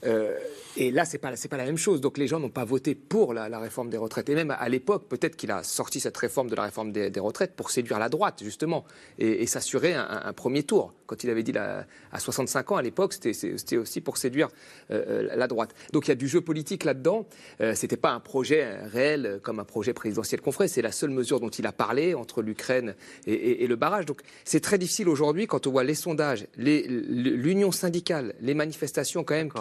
Euh, 0.05 0.37
et 0.77 0.91
là, 0.91 1.05
c'est 1.05 1.19
pas 1.19 1.33
pas 1.53 1.57
la 1.59 1.65
même 1.65 1.77
chose. 1.77 2.01
Donc 2.01 2.19
les 2.19 2.27
gens 2.27 2.41
n'ont 2.41 2.49
pas 2.49 2.65
voté 2.65 2.95
pour 2.95 3.35
la, 3.35 3.59
réforme 3.59 3.91
des 3.91 3.99
retraites. 3.99 4.29
Et 4.31 4.35
même 4.35 4.51
à 4.51 4.69
l'époque, 4.69 5.07
peut-être 5.09 5.37
qu'il 5.37 5.51
a 5.51 5.63
sorti 5.63 6.01
cette 6.01 6.17
réforme 6.17 6.49
de 6.49 6.57
la 6.57 6.63
réforme 6.63 6.93
des, 6.93 7.21
retraites 7.21 7.55
pour 7.55 7.71
séduire 7.71 7.99
la 7.99 8.09
droite 8.09 8.41
justement 8.43 8.85
et, 9.19 9.47
s'assurer 9.47 9.95
un, 9.95 10.33
premier 10.33 10.63
tour 10.63 10.95
Quand 11.13 11.25
il 11.25 11.29
avait 11.29 11.43
dit 11.43 11.53
à 11.59 11.85
65 12.19 12.73
ans 12.73 12.77
à 12.77 12.83
l'époque, 12.83 13.13
c'était 13.13 13.77
aussi 13.77 14.01
pour 14.01 14.17
séduire 14.17 14.49
la 14.89 15.47
droite. 15.47 15.75
Donc 15.93 16.07
il 16.07 16.09
y 16.09 16.13
a 16.13 16.15
du 16.15 16.27
jeu 16.27 16.41
politique 16.41 16.85
là-dedans. 16.85 17.27
c'était 17.75 17.99
pas 17.99 18.13
un 18.13 18.21
projet 18.21 18.79
réel 18.87 19.41
comme 19.43 19.61
un 19.61 19.65
projet 19.65 19.93
présidentiel 19.93 20.41
qu'on 20.41 20.53
ferait. 20.53 20.69
C'est 20.69 20.81
la 20.81 20.91
seule 20.91 21.11
mesure 21.11 21.39
dont 21.39 21.51
il 21.51 21.67
a 21.67 21.73
parlé 21.73 22.15
entre 22.15 22.41
l'Ukraine 22.41 22.95
et, 23.27 23.67
le 23.67 23.77
barrage. 23.77 24.07
Donc 24.07 24.23
c'est 24.45 24.61
très 24.61 24.79
difficile 24.79 25.07
aujourd'hui 25.07 25.47
quand 25.47 25.67
on 25.67 25.71
voit 25.71 25.85
les 25.85 25.95
sondages, 25.95 26.47
l'union 26.57 27.73
syndicale, 27.73 28.35
les 28.41 28.55
manifestations 28.55 29.23
quand 29.23 29.35
même 29.35 29.53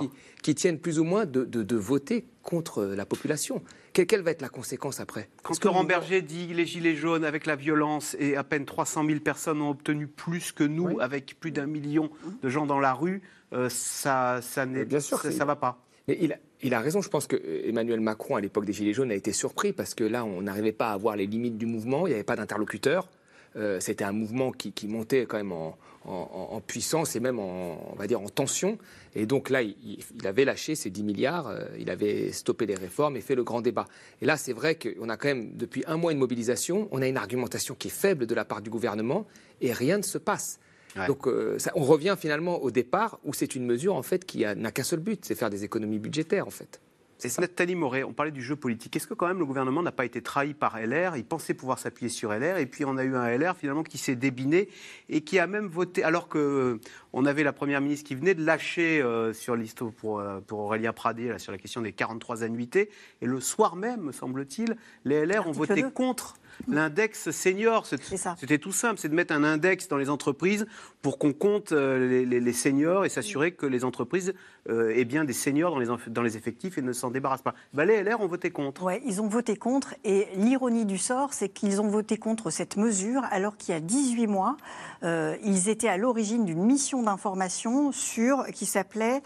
qui, 0.41 0.55
tiennent 0.55 0.79
plus 0.79 0.99
ou 0.99 1.03
moins 1.03 1.25
de, 1.25 1.75
voter 1.75 2.23
contre 2.43 2.85
la 2.85 3.05
population. 3.05 3.61
Quelle, 3.93 4.21
va 4.21 4.31
être 4.31 4.41
la 4.41 4.49
conséquence 4.49 4.99
après? 4.99 5.29
Quand 5.43 5.63
Laurent 5.65 5.83
Berger 5.83 6.21
dit 6.21 6.47
les 6.47 6.65
gilets 6.65 6.95
jaunes 6.95 7.25
avec 7.25 7.45
la 7.45 7.55
violence 7.55 8.15
et 8.19 8.35
à 8.35 8.43
peine 8.43 8.65
300 8.65 9.05
000 9.05 9.19
personnes 9.19 9.61
ont 9.61 9.69
obtenu 9.69 10.07
plus 10.07 10.51
que 10.51 10.63
nous 10.63 10.99
avec 10.99 11.39
plus 11.39 11.51
d'un 11.51 11.65
million 11.65 12.09
de 12.41 12.49
gens 12.49 12.65
dans 12.65 12.79
la 12.79 12.93
rue, 12.93 13.21
euh, 13.53 13.67
ça, 13.69 14.39
ça 14.41 14.65
ne 14.65 14.85
ça, 14.99 15.45
va 15.45 15.55
pas. 15.55 15.83
Mais 16.07 16.17
il, 16.21 16.37
il 16.63 16.73
a 16.73 16.79
raison. 16.79 17.01
Je 17.01 17.09
pense 17.09 17.27
que 17.27 17.35
euh, 17.35 17.67
Emmanuel 17.67 17.99
Macron, 17.99 18.35
à 18.35 18.41
l'époque 18.41 18.65
des 18.65 18.73
Gilets 18.73 18.93
jaunes, 18.93 19.11
a 19.11 19.15
été 19.15 19.33
surpris 19.33 19.73
parce 19.73 19.93
que 19.93 20.03
là, 20.03 20.23
on 20.23 20.41
n'arrivait 20.41 20.71
pas 20.71 20.91
à 20.91 20.97
voir 20.97 21.15
les 21.15 21.27
limites 21.27 21.57
du 21.57 21.65
mouvement. 21.65 22.07
Il 22.07 22.11
n'y 22.11 22.15
avait 22.15 22.23
pas 22.23 22.35
d'interlocuteur. 22.35 23.09
Euh, 23.57 23.79
c'était 23.81 24.05
un 24.05 24.13
mouvement 24.13 24.51
qui, 24.51 24.87
montait 24.87 25.25
quand 25.25 25.37
même 25.37 25.51
en, 25.51 26.61
puissance 26.65 27.15
et 27.15 27.19
même 27.19 27.39
en, 27.39 27.91
on 27.91 27.95
va 27.95 28.07
dire, 28.07 28.21
en 28.21 28.29
tension. 28.29 28.77
Et 29.15 29.25
donc 29.25 29.49
là, 29.49 29.61
il, 29.61 29.99
avait 30.23 30.45
lâché 30.45 30.75
ses 30.75 30.89
10 30.89 31.03
milliards, 31.03 31.47
euh, 31.47 31.65
il 31.77 31.89
avait 31.89 32.31
stoppé 32.31 32.65
les 32.65 32.75
réformes 32.75 33.17
et 33.17 33.21
fait 33.21 33.35
le 33.35 33.43
grand 33.43 33.61
débat. 33.61 33.85
Et 34.21 34.25
là, 34.25 34.37
c'est 34.37 34.53
vrai 34.53 34.75
qu'on 34.75 35.09
a 35.09 35.17
quand 35.17 35.27
même, 35.27 35.55
depuis 35.55 35.83
un 35.87 35.97
mois, 35.97 36.11
une 36.11 36.17
mobilisation. 36.17 36.87
On 36.91 37.01
a 37.01 37.07
une 37.07 37.17
argumentation 37.17 37.75
qui 37.75 37.89
est 37.89 37.91
faible 37.91 38.25
de 38.25 38.35
la 38.35 38.45
part 38.45 38.61
du 38.61 38.69
gouvernement 38.69 39.27
et 39.59 39.73
rien 39.73 39.97
ne 39.97 40.03
se 40.03 40.17
passe. 40.17 40.59
Donc 41.07 41.25
euh, 41.25 41.57
on 41.73 41.83
revient 41.83 42.17
finalement 42.19 42.61
au 42.61 42.69
départ 42.69 43.19
où 43.23 43.33
c'est 43.33 43.55
une 43.55 43.65
mesure 43.65 43.95
en 43.95 44.03
fait 44.03 44.25
qui 44.25 44.39
n'a 44.39 44.71
qu'un 44.71 44.83
seul 44.83 44.99
but, 44.99 45.23
c'est 45.23 45.35
faire 45.35 45.49
des 45.49 45.63
économies 45.63 45.99
budgétaires 45.99 46.47
en 46.47 46.51
fait. 46.51 46.81
C'est 47.29 47.39
Nathalie 47.39 47.75
Moret, 47.75 48.03
on 48.03 48.13
parlait 48.13 48.31
du 48.31 48.41
jeu 48.41 48.55
politique. 48.55 48.95
Est-ce 48.95 49.05
que 49.05 49.13
quand 49.13 49.27
même 49.27 49.37
le 49.37 49.45
gouvernement 49.45 49.83
n'a 49.83 49.91
pas 49.91 50.05
été 50.05 50.23
trahi 50.23 50.55
par 50.55 50.79
LR 50.79 51.17
Il 51.17 51.23
pensait 51.23 51.53
pouvoir 51.53 51.77
s'appuyer 51.77 52.09
sur 52.09 52.33
LR 52.33 52.57
et 52.57 52.65
puis 52.65 52.83
on 52.83 52.97
a 52.97 53.03
eu 53.03 53.15
un 53.15 53.37
LR 53.37 53.55
finalement 53.55 53.83
qui 53.83 53.99
s'est 53.99 54.15
débiné 54.15 54.69
et 55.07 55.21
qui 55.21 55.37
a 55.37 55.45
même 55.45 55.67
voté 55.67 56.03
alors 56.03 56.27
que 56.27 56.39
euh, 56.39 56.79
on 57.13 57.25
avait 57.25 57.43
la 57.43 57.53
première 57.53 57.79
ministre 57.79 58.07
qui 58.07 58.15
venait 58.15 58.33
de 58.33 58.43
lâcher 58.43 59.03
euh, 59.03 59.33
sur 59.33 59.55
liste 59.55 59.83
pour, 59.83 60.23
pour 60.47 60.59
Aurélien 60.59 60.93
Pradé 60.93 61.37
sur 61.37 61.51
la 61.51 61.59
question 61.59 61.81
des 61.81 61.91
43 61.91 62.41
annuités 62.41 62.89
et 63.21 63.27
le 63.27 63.39
soir 63.39 63.75
même, 63.75 64.01
me 64.01 64.11
semble-t-il, 64.11 64.75
les 65.05 65.23
LR 65.23 65.47
ont 65.47 65.51
voté 65.51 65.83
contre 65.93 66.37
l'index 66.67 67.31
senior. 67.31 67.85
C'était 67.85 68.57
tout 68.57 68.71
simple, 68.71 68.99
c'est 68.99 69.09
de 69.09 69.15
mettre 69.15 69.33
un 69.33 69.43
index 69.43 69.87
dans 69.87 69.97
les 69.97 70.09
entreprises 70.09 70.65
pour 71.01 71.17
qu'on 71.17 71.33
compte 71.33 71.71
euh, 71.71 72.25
les, 72.25 72.53
seniors 72.53 73.05
et 73.05 73.09
s'assurer 73.09 73.53
que 73.53 73.65
les 73.65 73.83
entreprises 73.83 74.33
euh, 74.69 74.95
aient 74.95 75.05
bien 75.05 75.23
des 75.23 75.33
seniors 75.33 75.71
dans 75.71 75.79
les, 75.79 75.87
dans 76.07 76.21
les 76.21 76.37
effectifs 76.37 76.77
et 76.77 76.81
ne 76.81 76.93
s'en 76.93 77.11
débarrassent 77.11 77.41
pas. 77.41 77.55
Bah, 77.73 77.85
les 77.85 78.03
LR 78.03 78.21
ont 78.21 78.27
voté 78.27 78.51
contre. 78.51 78.83
Oui, 78.83 78.93
ils 79.05 79.21
ont 79.21 79.27
voté 79.27 79.55
contre 79.55 79.95
et 80.03 80.27
l'ironie 80.35 80.85
du 80.85 80.97
sort, 80.97 81.33
c'est 81.33 81.49
qu'ils 81.49 81.81
ont 81.81 81.87
voté 81.87 82.17
contre 82.17 82.49
cette 82.49 82.77
mesure 82.77 83.23
alors 83.31 83.57
qu'il 83.57 83.73
y 83.73 83.77
a 83.77 83.81
18 83.81 84.27
mois, 84.27 84.57
euh, 85.03 85.35
ils 85.43 85.69
étaient 85.69 85.87
à 85.87 85.97
l'origine 85.97 86.45
d'une 86.45 86.63
mission 86.63 87.01
d'information 87.03 87.91
sur 87.91 88.45
qui 88.53 88.65
s'appelait 88.65 89.21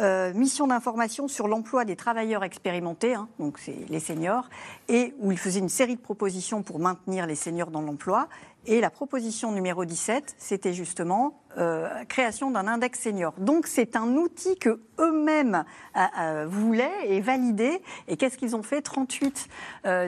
euh, 0.00 0.32
mission 0.32 0.66
d'information 0.66 1.28
sur 1.28 1.48
l'emploi 1.48 1.84
des 1.84 1.96
travailleurs 1.96 2.44
expérimentés, 2.44 3.14
hein, 3.14 3.28
donc 3.38 3.58
c'est 3.58 3.86
les 3.88 4.00
seniors, 4.00 4.48
et 4.88 5.14
où 5.18 5.32
il 5.32 5.38
faisait 5.38 5.58
une 5.58 5.68
série 5.68 5.96
de 5.96 6.00
propositions 6.00 6.62
pour 6.62 6.78
maintenir 6.78 7.26
les 7.26 7.34
seniors 7.34 7.70
dans 7.70 7.82
l'emploi. 7.82 8.28
Et 8.66 8.80
la 8.80 8.90
proposition 8.90 9.50
numéro 9.52 9.84
17, 9.84 10.36
c'était 10.38 10.74
justement 10.74 11.40
euh, 11.56 12.04
création 12.08 12.50
d'un 12.50 12.68
index 12.68 13.00
senior. 13.00 13.32
Donc 13.38 13.66
c'est 13.66 13.96
un 13.96 14.16
outil 14.16 14.56
que 14.58 14.80
eux-mêmes 15.00 15.64
euh, 15.96 16.00
euh, 16.20 16.46
voulaient 16.48 17.06
et 17.06 17.20
validaient. 17.20 17.80
Et 18.06 18.16
qu'est-ce 18.18 18.36
qu'ils 18.36 18.54
ont 18.54 18.62
fait? 18.62 18.82
38 18.82 19.48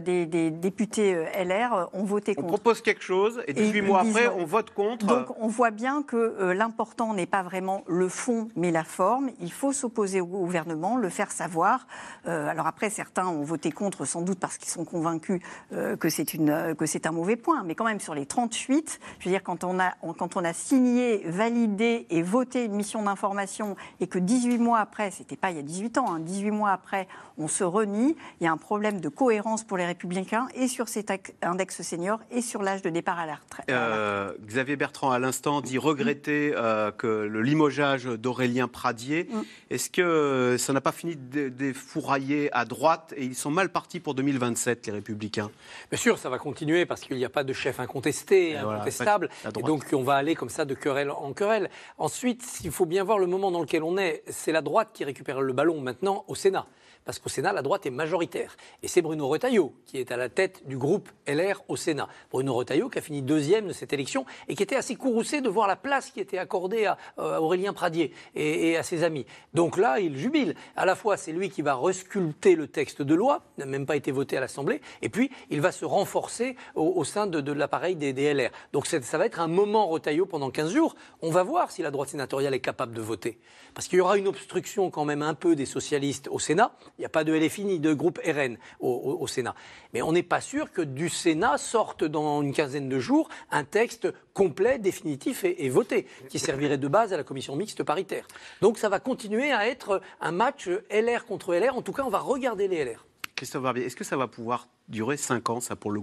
des, 0.03 0.50
députés 0.50 1.14
LR 1.42 1.88
ont 1.94 2.05
voté 2.05 2.35
contre. 2.35 2.46
On 2.46 2.50
propose 2.50 2.83
quelque 2.83 3.03
chose 3.03 3.42
et 3.48 3.55
18 3.55 3.83
mois 3.83 4.00
après, 4.00 4.29
on 4.29 4.44
vote 4.44 4.70
contre. 4.72 5.07
Donc 5.07 5.29
on 5.38 5.48
voit 5.48 5.70
bien 5.70 6.03
que 6.03 6.53
l'important 6.53 7.14
n'est 7.14 7.26
pas 7.26 7.42
vraiment 7.42 7.83
le 7.88 8.09
fond, 8.09 8.48
mais 8.55 8.70
la 8.70 8.85
forme. 8.85 9.31
Il 9.40 9.53
faut 9.53 9.72
s'opposer 9.72 10.20
au 10.20 10.26
gouvernement, 10.26 10.98
le 10.98 11.09
faire 11.09 11.33
savoir. 11.33 11.87
alors 12.26 12.66
après, 12.66 12.90
certains 12.90 13.26
ont 13.26 13.42
voté 13.42 13.72
contre, 13.72 14.05
sans 14.05 14.20
doute 14.22 14.38
parce 14.38 14.59
qu'ils 14.59 14.70
sont 14.70 14.85
convaincus 14.85 15.40
que 15.70 16.09
c'est 16.09 17.07
un 17.07 17.12
mauvais 17.12 17.37
point. 17.37 17.62
Mais 17.64 17.74
quand 17.74 17.87
même, 17.87 18.00
sur 18.00 18.14
les 18.14 18.26
38, 18.26 19.00
je 19.18 19.24
veux 19.24 19.31
dire, 19.31 19.42
quand 19.42 19.64
on 19.64 19.81
a, 19.81 19.92
quand 20.18 20.37
on 20.37 20.44
a 20.44 20.53
signé 20.53 21.30
valider 21.31 22.07
et 22.11 22.23
voter 22.23 22.64
une 22.64 22.75
mission 22.75 23.03
d'information 23.03 23.77
et 24.01 24.07
que 24.07 24.19
18 24.19 24.59
mois 24.59 24.79
après, 24.79 25.11
c'était 25.11 25.37
pas 25.37 25.51
il 25.51 25.57
y 25.57 25.61
a 25.61 25.62
18 25.62 25.99
ans, 25.99 26.19
18 26.19 26.49
hein, 26.49 26.53
mois 26.53 26.71
après, 26.71 27.09
on 27.38 27.49
se 27.49 27.64
renie, 27.64 28.16
il 28.40 28.45
y 28.45 28.47
a 28.47 28.53
un 28.53 28.57
problème 28.57 29.01
de 29.01 29.09
cohérence 29.09 29.64
pour 29.64 29.77
les 29.77 29.87
républicains 29.87 30.49
et 30.55 30.69
sur 30.69 30.88
cet 30.88 31.11
index 31.43 31.83
senior 31.83 32.21
et 32.31 32.43
sur 32.43 32.62
l'âge 32.62 32.83
de 32.83 32.90
départ 32.90 33.19
à 33.19 33.27
la 33.27 33.37
retraite. 33.37 33.66
Euh, 33.71 34.33
Xavier 34.45 34.77
Bertrand, 34.77 35.11
à 35.11 35.19
l'instant, 35.19 35.61
dit 35.61 35.79
regretter 35.79 36.53
euh, 36.55 36.90
que 36.90 37.07
le 37.07 37.43
limogeage 37.43 38.05
d'Aurélien 38.05 38.69
Pradier. 38.69 39.29
Mm. 39.31 39.40
Est-ce 39.71 39.90
que 39.90 40.57
ça 40.59 40.73
n'a 40.73 40.81
pas 40.81 40.93
fini 40.93 41.16
de, 41.16 41.49
de, 41.49 41.73
fourrailler 41.73 42.55
à 42.55 42.64
droite 42.64 43.14
et 43.16 43.25
ils 43.25 43.35
sont 43.35 43.51
mal 43.51 43.71
partis 43.71 44.01
pour 44.01 44.14
2027, 44.14 44.87
les 44.87 44.93
républicains? 44.93 45.51
Bien 45.90 45.99
sûr, 45.99 46.19
ça 46.19 46.29
va 46.29 46.38
continuer 46.38 46.87
parce 46.87 47.01
qu'il 47.01 47.16
n'y 47.16 47.25
a 47.25 47.31
pas 47.31 47.45
de 47.45 47.53
chef 47.53 47.81
incontesté, 47.81 48.57
incontestable. 48.57 49.31
et 49.57 49.62
donc 49.62 49.85
on 49.93 50.03
va 50.03 50.14
aller 50.14 50.35
comme 50.35 50.51
ça 50.51 50.64
de 50.64 50.75
querelle 50.75 51.11
en 51.20 51.33
querelle. 51.33 51.70
Ensuite, 51.98 52.61
il 52.64 52.70
faut 52.70 52.87
bien 52.87 53.04
voir 53.04 53.18
le 53.18 53.26
moment 53.26 53.50
dans 53.50 53.61
lequel 53.61 53.83
on 53.83 53.98
est. 53.98 54.22
C'est 54.28 54.52
la 54.52 54.62
droite 54.62 54.90
qui 54.92 55.04
récupère 55.04 55.40
le 55.40 55.52
ballon 55.52 55.80
maintenant 55.80 56.24
au 56.28 56.35
Sénat 56.35 56.66
parce 57.04 57.18
qu'au 57.18 57.28
Sénat, 57.28 57.52
la 57.52 57.62
droite 57.62 57.86
est 57.86 57.90
majoritaire. 57.90 58.56
Et 58.82 58.88
c'est 58.88 59.02
Bruno 59.02 59.26
Retailleau 59.28 59.74
qui 59.86 59.98
est 59.98 60.12
à 60.12 60.16
la 60.16 60.28
tête 60.28 60.66
du 60.66 60.76
groupe 60.76 61.08
LR 61.26 61.62
au 61.68 61.76
Sénat. 61.76 62.08
Bruno 62.30 62.54
Retailleau 62.54 62.88
qui 62.88 62.98
a 62.98 63.02
fini 63.02 63.22
deuxième 63.22 63.68
de 63.68 63.72
cette 63.72 63.92
élection 63.92 64.26
et 64.48 64.54
qui 64.54 64.62
était 64.62 64.76
assez 64.76 64.96
courroucé 64.96 65.40
de 65.40 65.48
voir 65.48 65.66
la 65.66 65.76
place 65.76 66.10
qui 66.10 66.20
était 66.20 66.38
accordée 66.38 66.86
à, 66.86 66.98
euh, 67.18 67.38
Aurélien 67.38 67.72
Pradier 67.72 68.12
et, 68.34 68.76
à 68.76 68.82
ses 68.82 69.02
amis. 69.02 69.26
Donc 69.54 69.76
là, 69.76 69.98
il 69.98 70.16
jubile. 70.16 70.54
À 70.76 70.84
la 70.84 70.94
fois, 70.94 71.16
c'est 71.16 71.32
lui 71.32 71.50
qui 71.50 71.62
va 71.62 71.74
resculpter 71.74 72.54
le 72.54 72.66
texte 72.66 73.02
de 73.02 73.14
loi, 73.14 73.42
n'a 73.58 73.66
même 73.66 73.86
pas 73.86 73.96
été 73.96 74.12
voté 74.12 74.36
à 74.36 74.40
l'Assemblée, 74.40 74.80
et 75.02 75.08
puis 75.08 75.30
il 75.50 75.60
va 75.60 75.72
se 75.72 75.84
renforcer 75.84 76.56
au, 76.74 77.04
sein 77.04 77.26
de, 77.26 77.52
l'appareil 77.52 77.96
des, 77.96 78.34
LR. 78.34 78.50
Donc 78.72 78.86
ça 78.86 79.18
va 79.18 79.26
être 79.26 79.40
un 79.40 79.48
moment 79.48 79.88
Retailleau 79.88 80.26
pendant 80.26 80.50
15 80.50 80.72
jours. 80.72 80.94
On 81.22 81.30
va 81.30 81.42
voir 81.42 81.70
si 81.70 81.82
la 81.82 81.90
droite 81.90 82.10
sénatoriale 82.10 82.54
est 82.54 82.60
capable 82.60 82.94
de 82.94 83.00
voter. 83.00 83.38
Parce 83.74 83.88
qu'il 83.88 83.98
y 83.98 84.00
aura 84.00 84.18
une 84.18 84.28
obstruction 84.28 84.90
quand 84.90 85.04
même 85.04 85.22
un 85.22 85.34
peu 85.34 85.56
des 85.56 85.66
socialistes 85.66 86.28
au 86.30 86.38
Sénat. 86.38 86.72
Il 87.00 87.04
n'y 87.04 87.06
a 87.06 87.08
pas 87.08 87.24
de 87.24 87.32
LFI 87.32 87.64
ni 87.64 87.80
de 87.80 87.94
groupe 87.94 88.20
RN 88.22 88.58
au, 88.78 89.26
Sénat. 89.26 89.54
Mais 89.94 90.02
on 90.02 90.12
n'est 90.12 90.22
pas 90.22 90.42
sûr 90.42 90.70
que 90.70 90.82
du 90.82 91.08
Sénat 91.08 91.56
sorte 91.56 92.04
dans 92.04 92.42
une 92.42 92.52
quinzaine 92.52 92.90
de 92.90 92.98
jours 92.98 93.30
un 93.50 93.64
texte 93.64 94.12
complet, 94.34 94.78
définitif 94.78 95.44
et, 95.44 95.70
voté, 95.70 96.06
qui 96.28 96.38
servirait 96.38 96.76
de 96.76 96.88
base 96.88 97.14
à 97.14 97.16
la 97.16 97.24
commission 97.24 97.56
mixte 97.56 97.82
paritaire. 97.84 98.28
Donc 98.60 98.76
ça 98.76 98.90
va 98.90 99.00
continuer 99.00 99.50
à 99.50 99.66
être 99.66 100.02
un 100.20 100.30
match 100.30 100.68
LR 100.90 101.24
contre 101.24 101.54
LR. 101.54 101.74
En 101.74 101.80
tout 101.80 101.94
cas, 101.94 102.02
on 102.04 102.10
va 102.10 102.18
regarder 102.18 102.68
les 102.68 102.84
LR. 102.84 103.06
Christophe 103.34 103.62
Barbier, 103.62 103.86
est-ce 103.86 103.96
que 103.96 104.04
ça 104.04 104.18
va 104.18 104.28
pouvoir 104.28 104.68
durer 104.90 105.16
5 105.16 105.50
ans, 105.50 105.61
ça, 105.61 105.76
pour, 105.76 105.90
le 105.90 106.00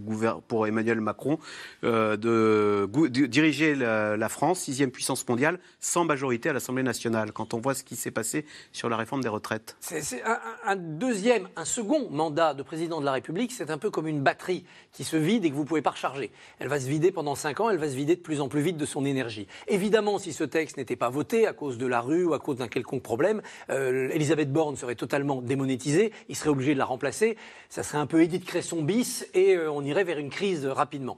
pour 0.47 0.67
Emmanuel 0.67 1.01
Macron, 1.01 1.37
euh, 1.83 2.17
de, 2.17 2.87
diriger 3.27 3.75
la, 3.75 4.29
France, 4.29 4.61
sixième 4.61 4.91
puissance 4.91 5.27
mondiale, 5.27 5.59
sans 5.79 6.05
majorité 6.05 6.49
à 6.49 6.53
l'Assemblée 6.53 6.83
nationale, 6.83 7.31
quand 7.31 7.53
on 7.53 7.59
voit 7.59 7.73
ce 7.73 7.83
qui 7.83 7.95
s'est 7.95 8.11
passé 8.11 8.45
sur 8.71 8.89
la 8.89 8.97
réforme 8.97 9.21
des 9.21 9.29
retraites 9.29 9.75
C'est 9.79 10.23
un, 10.65 10.75
deuxième, 10.75 11.47
un 11.55 11.65
second 11.65 12.09
mandat 12.09 12.53
de 12.53 12.63
président 12.63 12.99
de 12.99 13.05
la 13.05 13.11
République, 13.11 13.51
c'est 13.51 13.69
un 13.69 13.77
peu 13.77 13.89
comme 13.89 14.07
une 14.07 14.21
batterie 14.21 14.65
qui 14.91 15.03
se 15.03 15.17
vide 15.17 15.45
et 15.45 15.49
que 15.49 15.55
vous 15.55 15.63
ne 15.63 15.67
pouvez 15.67 15.81
pas 15.81 15.91
recharger. 15.91 16.31
Elle 16.59 16.67
va 16.67 16.79
se 16.79 16.87
vider 16.87 17.11
pendant 17.11 17.35
5 17.35 17.59
ans, 17.59 17.69
elle 17.69 17.77
va 17.77 17.89
se 17.89 17.95
vider 17.95 18.15
de 18.15 18.21
plus 18.21 18.41
en 18.41 18.47
plus 18.47 18.61
vite 18.61 18.77
de 18.77 18.85
son 18.85 19.05
énergie. 19.05 19.47
Évidemment, 19.67 20.17
si 20.19 20.33
ce 20.33 20.43
texte 20.43 20.77
n'était 20.77 20.95
pas 20.95 21.09
voté 21.09 21.47
à 21.47 21.53
cause 21.53 21.77
de 21.77 21.85
la 21.85 22.01
rue 22.01 22.25
ou 22.25 22.33
à 22.33 22.39
cause 22.39 22.57
d'un 22.57 22.67
quelconque 22.67 23.03
problème, 23.03 23.41
euh, 23.69 24.09
Elisabeth 24.11 24.51
Borne 24.51 24.75
serait 24.75 24.95
totalement 24.95 25.41
démonétisée, 25.41 26.11
il 26.29 26.35
serait 26.35 26.49
obligé 26.49 26.73
de 26.73 26.79
la 26.79 26.85
remplacer. 26.85 27.37
Ça 27.69 27.83
serait 27.83 27.97
un 27.97 28.07
peu 28.07 28.21
Edith 28.21 28.45
Cresson 28.45 28.76
bis 28.85 29.27
et 29.33 29.55
euh, 29.55 29.71
on 29.71 29.83
irait 29.83 30.03
vers 30.03 30.19
une 30.19 30.29
crise 30.29 30.65
rapidement. 30.65 31.17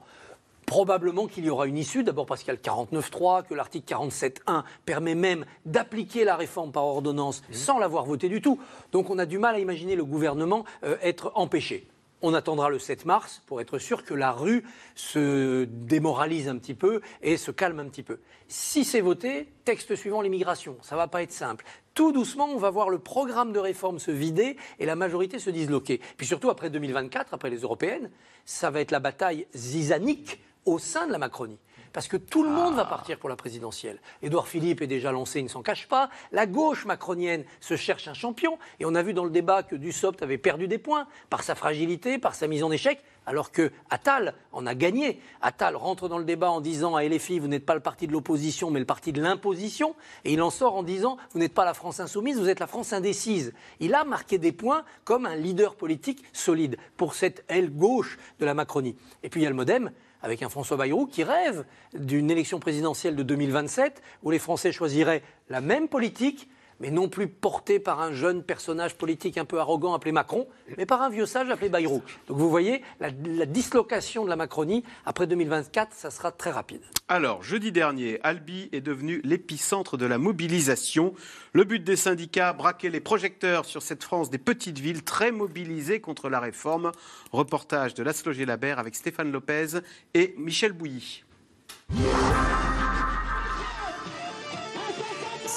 Probablement 0.66 1.26
qu'il 1.26 1.44
y 1.44 1.50
aura 1.50 1.66
une 1.66 1.76
issue, 1.76 2.04
d'abord 2.04 2.26
parce 2.26 2.42
qu'il 2.42 2.48
y 2.48 2.50
a 2.50 2.54
le 2.54 2.60
49.3, 2.60 3.44
que 3.44 3.54
l'article 3.54 3.92
47.1 3.92 4.62
permet 4.84 5.16
même 5.16 5.44
d'appliquer 5.66 6.24
la 6.24 6.36
réforme 6.36 6.70
par 6.70 6.84
ordonnance 6.84 7.42
mmh. 7.42 7.54
sans 7.54 7.78
l'avoir 7.78 8.04
votée 8.04 8.28
du 8.28 8.40
tout. 8.40 8.60
Donc 8.92 9.10
on 9.10 9.18
a 9.18 9.26
du 9.26 9.38
mal 9.38 9.56
à 9.56 9.58
imaginer 9.58 9.96
le 9.96 10.04
gouvernement 10.04 10.64
euh, 10.84 10.96
être 11.02 11.32
empêché. 11.34 11.88
On 12.22 12.34
attendra 12.34 12.68
le 12.68 12.78
7 12.78 13.06
mars 13.06 13.42
pour 13.46 13.60
être 13.60 13.78
sûr 13.78 14.04
que 14.04 14.12
la 14.12 14.30
rue 14.30 14.62
se 14.94 15.64
démoralise 15.64 16.48
un 16.48 16.58
petit 16.58 16.74
peu 16.74 17.00
et 17.22 17.38
se 17.38 17.50
calme 17.50 17.80
un 17.80 17.88
petit 17.88 18.02
peu. 18.02 18.20
Si 18.46 18.84
c'est 18.84 19.00
voté, 19.00 19.48
texte 19.64 19.96
suivant 19.96 20.20
l'immigration. 20.20 20.76
Ça 20.82 20.96
va 20.96 21.08
pas 21.08 21.22
être 21.22 21.32
simple. 21.32 21.64
Tout 22.00 22.12
doucement, 22.12 22.46
on 22.46 22.56
va 22.56 22.70
voir 22.70 22.88
le 22.88 22.98
programme 22.98 23.52
de 23.52 23.58
réforme 23.58 23.98
se 23.98 24.10
vider 24.10 24.56
et 24.78 24.86
la 24.86 24.96
majorité 24.96 25.38
se 25.38 25.50
disloquer. 25.50 26.00
Puis 26.16 26.26
surtout, 26.26 26.48
après 26.48 26.70
2024, 26.70 27.34
après 27.34 27.50
les 27.50 27.58
européennes, 27.58 28.10
ça 28.46 28.70
va 28.70 28.80
être 28.80 28.90
la 28.90 29.00
bataille 29.00 29.46
zizanique 29.54 30.40
au 30.64 30.78
sein 30.78 31.06
de 31.06 31.12
la 31.12 31.18
Macronie. 31.18 31.58
Parce 31.92 32.08
que 32.08 32.16
tout 32.16 32.42
le 32.42 32.50
monde 32.50 32.74
va 32.74 32.84
partir 32.84 33.18
pour 33.18 33.28
la 33.28 33.36
présidentielle. 33.36 34.00
Édouard 34.22 34.48
Philippe 34.48 34.82
est 34.82 34.86
déjà 34.86 35.12
lancé, 35.12 35.40
il 35.40 35.44
ne 35.44 35.48
s'en 35.48 35.62
cache 35.62 35.88
pas. 35.88 36.10
La 36.32 36.46
gauche 36.46 36.84
macronienne 36.84 37.44
se 37.60 37.76
cherche 37.76 38.08
un 38.08 38.14
champion, 38.14 38.58
et 38.78 38.84
on 38.84 38.94
a 38.94 39.02
vu 39.02 39.14
dans 39.14 39.24
le 39.24 39.30
débat 39.30 39.62
que 39.62 39.76
Dussopt 39.76 40.22
avait 40.22 40.38
perdu 40.38 40.68
des 40.68 40.78
points 40.78 41.06
par 41.28 41.42
sa 41.42 41.54
fragilité, 41.54 42.18
par 42.18 42.34
sa 42.34 42.46
mise 42.46 42.62
en 42.62 42.70
échec 42.70 43.02
alors 43.26 43.52
que 43.52 43.70
Attal 43.90 44.34
en 44.52 44.66
a 44.66 44.74
gagné. 44.74 45.20
Attal 45.40 45.76
rentre 45.76 46.08
dans 46.08 46.18
le 46.18 46.24
débat 46.24 46.50
en 46.50 46.60
disant 46.60 46.96
à 46.96 47.04
LFI, 47.04 47.38
vous 47.38 47.48
n'êtes 47.48 47.64
pas 47.64 47.74
le 47.74 47.80
parti 47.80 48.06
de 48.06 48.12
l'opposition, 48.12 48.70
mais 48.70 48.80
le 48.80 48.86
parti 48.86 49.12
de 49.12 49.22
l'imposition, 49.22 49.94
et 50.24 50.32
il 50.32 50.42
en 50.42 50.50
sort 50.50 50.74
en 50.74 50.82
disant, 50.82 51.16
vous 51.32 51.38
n'êtes 51.38 51.54
pas 51.54 51.64
la 51.64 51.74
France 51.74 52.00
insoumise, 52.00 52.38
vous 52.38 52.48
êtes 52.48 52.60
la 52.60 52.66
France 52.66 52.92
indécise. 52.92 53.52
Il 53.78 53.94
a 53.94 54.04
marqué 54.04 54.38
des 54.38 54.52
points 54.52 54.84
comme 55.04 55.26
un 55.26 55.36
leader 55.36 55.76
politique 55.76 56.24
solide 56.32 56.76
pour 56.96 57.14
cette 57.14 57.44
aile 57.48 57.70
gauche 57.70 58.18
de 58.40 58.44
la 58.44 58.54
Macronie. 58.54 58.96
Et 59.22 59.28
puis 59.28 59.40
il 59.40 59.44
y 59.44 59.46
a 59.46 59.50
le 59.50 59.56
Modem, 59.56 59.92
avec 60.22 60.42
un 60.42 60.48
François 60.48 60.76
Bayrou 60.76 61.06
qui 61.06 61.24
rêve 61.24 61.64
d'une 61.94 62.30
élection 62.30 62.60
présidentielle 62.60 63.16
de 63.16 63.22
2027 63.22 64.02
où 64.22 64.30
les 64.30 64.38
Français 64.38 64.72
choisiraient 64.72 65.22
la 65.48 65.60
même 65.60 65.88
politique 65.88 66.48
mais 66.80 66.90
non 66.90 67.08
plus 67.08 67.28
porté 67.28 67.78
par 67.78 68.00
un 68.00 68.12
jeune 68.12 68.42
personnage 68.42 68.96
politique 68.96 69.38
un 69.38 69.44
peu 69.44 69.60
arrogant 69.60 69.94
appelé 69.94 70.12
Macron, 70.12 70.48
mais 70.76 70.86
par 70.86 71.02
un 71.02 71.10
vieux 71.10 71.26
sage 71.26 71.48
appelé 71.50 71.68
Bayrou. 71.68 72.02
Donc 72.26 72.38
vous 72.38 72.50
voyez, 72.50 72.82
la, 72.98 73.10
dislocation 73.10 74.24
de 74.24 74.30
la 74.30 74.36
Macronie, 74.36 74.82
après 75.04 75.26
2024, 75.26 75.92
ça 75.92 76.10
sera 76.10 76.32
très 76.32 76.50
rapide. 76.50 76.80
Alors, 77.08 77.42
jeudi 77.42 77.72
dernier, 77.72 78.18
Albi 78.22 78.68
est 78.72 78.80
devenu 78.80 79.20
l'épicentre 79.24 79.96
de 79.96 80.06
la 80.06 80.18
mobilisation. 80.18 81.14
Le 81.52 81.64
but 81.64 81.84
des 81.84 81.96
syndicats, 81.96 82.52
braquer 82.52 82.88
les 82.88 83.00
projecteurs 83.00 83.64
sur 83.64 83.82
cette 83.82 84.02
France 84.02 84.30
des 84.30 84.38
petites 84.38 84.78
villes 84.78 85.02
très 85.02 85.32
mobilisées 85.32 86.00
contre 86.00 86.28
la 86.28 86.40
réforme. 86.40 86.92
Reportage 87.32 87.94
de 87.94 88.02
Laszlo 88.02 88.32
Labert 88.32 88.78
avec 88.78 88.94
Stéphane 88.94 89.30
Lopez 89.30 89.80
et 90.14 90.34
Michel 90.38 90.72
Bouilly. 90.72 91.24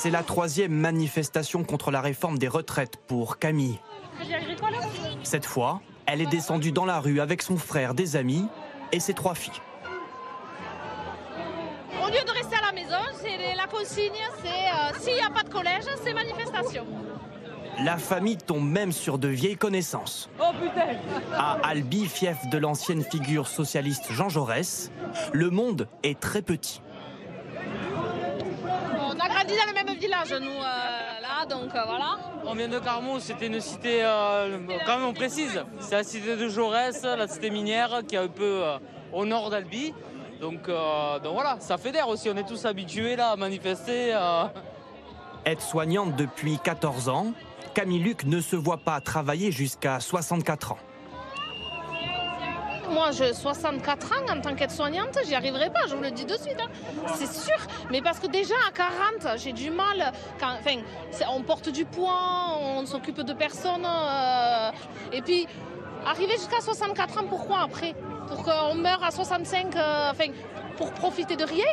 C'est 0.04 0.10
la 0.10 0.22
troisième 0.22 0.74
manifestation 0.74 1.64
contre 1.64 1.90
la 1.90 2.02
réforme 2.02 2.38
des 2.38 2.50
retraites 2.50 2.98
pour 3.08 3.40
Camille. 3.40 3.80
Cette 5.24 5.46
fois, 5.46 5.80
elle 6.06 6.20
est 6.20 6.26
descendue 6.26 6.74
dans 6.74 6.84
la 6.84 7.00
rue 7.00 7.22
avec 7.22 7.42
son 7.42 7.56
frère, 7.56 7.94
des 7.94 8.18
amis 8.18 8.46
et 8.92 9.00
ses 9.00 9.14
trois 9.14 9.34
filles. 9.34 9.62
Au 12.04 12.08
lieu 12.08 12.22
de 12.26 12.32
rester 12.32 12.54
à 12.58 12.66
la 12.66 12.74
maison, 12.74 12.98
la 13.56 13.66
consigne, 13.68 14.12
c'est 14.44 14.50
euh, 14.50 15.00
s'il 15.00 15.14
n'y 15.14 15.22
a 15.22 15.30
pas 15.30 15.44
de 15.44 15.50
collège, 15.50 15.86
c'est 16.04 16.14
manifestation. 16.14 16.86
La 17.80 17.98
famille 17.98 18.36
tombe 18.36 18.70
même 18.70 18.92
sur 18.92 19.18
de 19.18 19.30
vieilles 19.30 19.56
connaissances. 19.56 20.30
Oh 20.38 20.52
putain 20.62 20.98
À 21.32 21.60
Albi, 21.64 22.08
fief 22.08 22.50
de 22.50 22.58
l'ancienne 22.58 23.06
figure 23.06 23.48
socialiste 23.48 24.12
Jean 24.12 24.28
Jaurès, 24.28 24.92
le 25.32 25.50
monde 25.50 25.88
est 26.04 26.20
très 26.20 26.42
petit 26.42 26.82
grandi 29.54 29.74
dans 29.74 29.80
le 29.80 29.86
même 29.86 29.98
village, 29.98 30.34
nous, 30.34 30.52
euh, 30.52 31.22
là, 31.22 31.46
donc 31.50 31.76
euh, 31.76 31.82
voilà. 31.86 32.18
On 32.46 32.54
vient 32.54 32.68
de 32.68 32.80
Carmou, 32.80 33.20
c'était 33.20 33.48
une 33.48 33.60
cité, 33.60 34.04
euh, 34.04 34.58
quand 34.86 34.98
même 34.98 35.08
on 35.08 35.14
précise, 35.14 35.64
c'est 35.80 35.96
la 35.96 36.04
cité 36.04 36.36
de 36.36 36.48
Jaurès, 36.48 37.04
la 37.04 37.28
cité 37.28 37.50
minière 37.50 38.02
qui 38.08 38.16
est 38.16 38.20
un 38.20 38.28
peu 38.28 38.62
au 39.12 39.26
nord 39.26 39.50
d'Albi. 39.50 39.94
Donc, 40.42 40.68
donc 40.68 41.34
voilà, 41.34 41.58
ça 41.60 41.78
fédère 41.78 42.10
aussi, 42.10 42.30
on 42.30 42.36
est 42.36 42.48
tous 42.48 42.66
habitués 42.66 43.16
là 43.16 43.30
à 43.30 43.36
manifester. 43.36 44.18
Être 45.46 45.62
soignante 45.62 46.16
depuis 46.16 46.60
14 46.62 47.10
ans, 47.10 47.34
Camille 47.74 48.00
Luc 48.00 48.26
ne 48.26 48.42
se 48.42 48.56
voit 48.56 48.78
pas 48.78 49.00
travailler 49.02 49.52
jusqu'à 49.52 50.00
64 50.00 50.74
ans. 50.74 50.78
Moi, 52.90 53.12
j'ai 53.12 53.34
64 53.34 54.12
ans 54.12 54.36
en 54.36 54.42
tant 54.42 54.56
qu'aide-soignante, 54.56 55.18
j'y 55.26 55.36
arriverai 55.36 55.70
pas, 55.70 55.88
je 55.88 55.96
vous 55.96 56.04
le 56.04 56.12
dis 56.12 56.26
de 56.26 56.36
suite. 56.36 56.58
Hein. 56.62 56.70
C'est 57.16 57.32
sûr. 57.32 57.56
Mais 57.90 58.02
parce 58.02 58.20
que 58.20 58.28
déjà 58.28 58.56
à 58.68 58.72
40, 58.72 59.40
j'ai 59.40 59.54
du 59.54 59.70
mal. 59.70 60.12
enfin, 60.42 60.82
on 61.32 61.42
porte 61.44 61.70
du 61.70 61.86
poids, 61.86 62.58
on 62.60 62.86
s'occupe 62.86 63.22
de 63.22 63.34
personnes. 63.34 63.86
Euh, 63.86 64.72
et 65.12 65.22
puis, 65.22 65.48
arriver 66.06 66.34
jusqu'à 66.34 66.60
64 66.60 67.20
ans, 67.20 67.26
pourquoi 67.30 67.62
après? 67.62 67.94
Pour 68.28 68.44
qu'on 68.44 68.76
meure 68.76 69.04
à 69.04 69.12
65, 69.12 69.76
euh, 69.76 70.12
enfin, 70.12 70.32
pour 70.78 70.92
profiter 70.92 71.36
de 71.36 71.46
rien? 71.46 71.66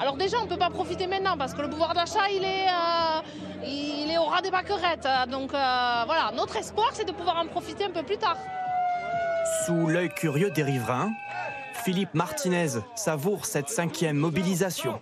Alors 0.00 0.16
déjà, 0.16 0.38
on 0.40 0.44
ne 0.44 0.48
peut 0.48 0.56
pas 0.56 0.70
profiter 0.70 1.06
maintenant 1.06 1.36
parce 1.36 1.54
que 1.54 1.62
le 1.62 1.68
pouvoir 1.70 1.94
d'achat, 1.94 2.28
il 2.30 2.42
est, 2.42 2.66
euh, 2.68 3.66
il 3.66 4.10
est 4.10 4.18
au 4.18 4.24
ras 4.24 4.40
des 4.40 4.50
baquerettes. 4.50 5.08
Donc 5.30 5.50
voilà, 5.50 6.32
notre 6.34 6.56
espoir, 6.56 6.88
c'est 6.92 7.04
de 7.04 7.12
pouvoir 7.12 7.38
en 7.38 7.46
profiter 7.46 7.84
un 7.84 7.90
peu 7.90 8.02
plus 8.02 8.18
tard. 8.18 8.36
Sous 9.66 9.86
l'œil 9.86 10.10
curieux 10.10 10.50
des 10.50 10.62
riverains, 10.62 11.12
Philippe 11.84 12.14
Martinez 12.14 12.80
savoure 12.94 13.46
cette 13.46 13.68
cinquième 13.68 14.16
mobilisation. 14.16 15.00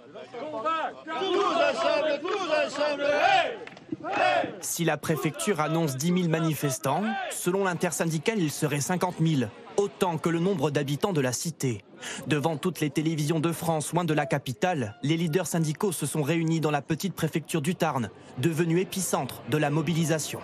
Si 4.61 4.85
la 4.85 4.97
préfecture 4.97 5.61
annonce 5.61 5.97
10 5.97 6.07
000 6.07 6.29
manifestants, 6.29 7.03
selon 7.31 7.65
l'intersyndicale, 7.65 8.39
il 8.39 8.51
serait 8.51 8.81
50 8.81 9.17
000, 9.21 9.51
autant 9.77 10.19
que 10.19 10.29
le 10.29 10.39
nombre 10.39 10.71
d'habitants 10.71 11.13
de 11.13 11.21
la 11.21 11.33
cité. 11.33 11.85
Devant 12.27 12.57
toutes 12.57 12.81
les 12.81 12.91
télévisions 12.91 13.41
de 13.41 13.53
France, 13.53 13.93
loin 13.93 14.05
de 14.05 14.15
la 14.15 14.27
capitale, 14.27 14.97
les 15.03 15.17
leaders 15.17 15.47
syndicaux 15.47 15.93
se 15.93 16.07
sont 16.07 16.23
réunis 16.23 16.61
dans 16.61 16.71
la 16.71 16.83
petite 16.83 17.15
préfecture 17.15 17.63
du 17.63 17.75
Tarn, 17.75 18.11
devenue 18.39 18.81
épicentre 18.81 19.43
de 19.49 19.57
la 19.57 19.71
mobilisation. 19.71 20.41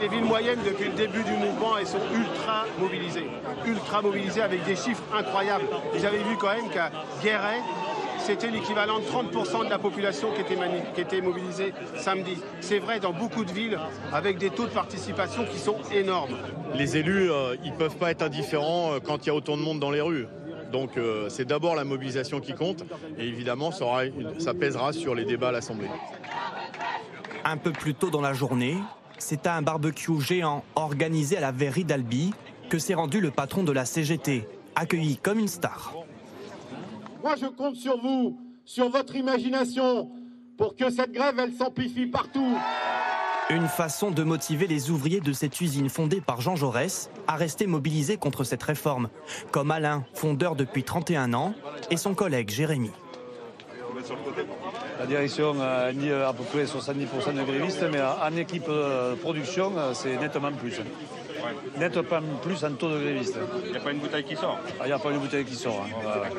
Les 0.00 0.08
villes 0.08 0.24
moyennes, 0.24 0.58
depuis 0.66 0.86
le 0.86 0.94
début 0.94 1.22
du 1.22 1.32
mouvement, 1.32 1.78
elles 1.78 1.86
sont 1.86 2.00
ultra 2.12 2.64
mobilisées. 2.80 3.26
Ultra 3.66 4.02
mobilisées 4.02 4.42
avec 4.42 4.64
des 4.64 4.74
chiffres 4.74 5.02
incroyables. 5.16 5.66
J'avais 6.00 6.18
vu 6.18 6.36
quand 6.38 6.54
même 6.54 6.68
qu'à 6.68 6.90
Guéret, 7.22 7.60
c'était 8.18 8.50
l'équivalent 8.50 8.98
de 8.98 9.04
30% 9.04 9.66
de 9.66 9.70
la 9.70 9.78
population 9.78 10.32
qui 10.32 10.40
était, 10.40 10.58
qui 10.94 11.00
était 11.00 11.20
mobilisée 11.20 11.72
samedi. 11.96 12.38
C'est 12.60 12.78
vrai 12.78 12.98
dans 12.98 13.12
beaucoup 13.12 13.44
de 13.44 13.52
villes 13.52 13.78
avec 14.12 14.38
des 14.38 14.50
taux 14.50 14.64
de 14.64 14.72
participation 14.72 15.44
qui 15.44 15.58
sont 15.58 15.76
énormes. 15.92 16.36
Les 16.74 16.96
élus, 16.96 17.30
euh, 17.30 17.54
ils 17.62 17.72
ne 17.72 17.76
peuvent 17.76 17.96
pas 17.96 18.10
être 18.10 18.22
indifférents 18.22 18.94
euh, 18.94 18.98
quand 18.98 19.24
il 19.24 19.28
y 19.28 19.30
a 19.30 19.34
autant 19.34 19.56
de 19.56 19.62
monde 19.62 19.78
dans 19.78 19.90
les 19.90 20.00
rues. 20.00 20.26
Donc 20.72 20.96
euh, 20.96 21.28
c'est 21.28 21.44
d'abord 21.44 21.76
la 21.76 21.84
mobilisation 21.84 22.40
qui 22.40 22.54
compte 22.54 22.82
et 23.16 23.26
évidemment 23.26 23.70
ça, 23.70 23.84
ça 24.38 24.54
pèsera 24.54 24.92
sur 24.92 25.14
les 25.14 25.24
débats 25.24 25.50
à 25.50 25.52
l'Assemblée. 25.52 25.88
Un 27.44 27.58
peu 27.58 27.70
plus 27.70 27.94
tôt 27.94 28.10
dans 28.10 28.22
la 28.22 28.32
journée, 28.32 28.78
c'est 29.18 29.46
à 29.46 29.54
un 29.54 29.62
barbecue 29.62 30.20
géant 30.20 30.64
organisé 30.74 31.36
à 31.36 31.40
la 31.40 31.52
verrerie 31.52 31.84
d'Albi 31.84 32.32
que 32.68 32.78
s'est 32.78 32.94
rendu 32.94 33.20
le 33.20 33.30
patron 33.30 33.62
de 33.62 33.72
la 33.72 33.84
CGT, 33.84 34.46
accueilli 34.74 35.16
comme 35.16 35.38
une 35.38 35.48
star. 35.48 35.94
Moi, 37.22 37.34
je 37.40 37.46
compte 37.46 37.76
sur 37.76 38.00
vous, 38.00 38.38
sur 38.64 38.90
votre 38.90 39.16
imagination, 39.16 40.10
pour 40.56 40.76
que 40.76 40.90
cette 40.90 41.12
grève, 41.12 41.38
elle 41.38 41.52
s'amplifie 41.52 42.06
partout. 42.06 42.56
Une 43.50 43.68
façon 43.68 44.10
de 44.10 44.22
motiver 44.22 44.66
les 44.66 44.90
ouvriers 44.90 45.20
de 45.20 45.32
cette 45.32 45.60
usine 45.60 45.90
fondée 45.90 46.20
par 46.20 46.40
Jean 46.40 46.56
Jaurès 46.56 47.10
à 47.26 47.36
rester 47.36 47.66
mobilisés 47.66 48.16
contre 48.16 48.42
cette 48.42 48.62
réforme, 48.62 49.10
comme 49.50 49.70
Alain, 49.70 50.04
fondeur 50.14 50.56
depuis 50.56 50.82
31 50.82 51.34
ans, 51.34 51.54
et 51.90 51.96
son 51.96 52.14
collègue 52.14 52.50
Jérémy. 52.50 52.90
La 55.04 55.10
direction 55.10 55.60
a 55.60 55.92
dit 55.92 56.10
à 56.10 56.32
peu 56.32 56.44
près 56.44 56.64
70% 56.64 57.34
de 57.36 57.42
grévistes, 57.42 57.84
mais 57.92 58.00
en 58.00 58.34
équipe 58.38 58.66
de 58.66 59.14
production, 59.16 59.70
c'est 59.92 60.16
nettement 60.16 60.50
plus. 60.50 60.80
Nettement 61.78 62.22
plus 62.40 62.64
en 62.64 62.70
taux 62.72 62.88
de 62.88 62.98
grévistes. 62.98 63.38
Il 63.66 63.72
n'y 63.72 63.76
a 63.76 63.80
pas 63.80 63.92
une 63.92 63.98
bouteille 63.98 64.24
qui 64.24 64.34
sort 64.34 64.58
ah, 64.80 64.84
Il 64.84 64.86
n'y 64.86 64.92
a 64.92 64.98
pas 64.98 65.10
une 65.10 65.18
bouteille 65.18 65.44
qui 65.44 65.56
sort. 65.56 65.84
Hein. 65.86 66.30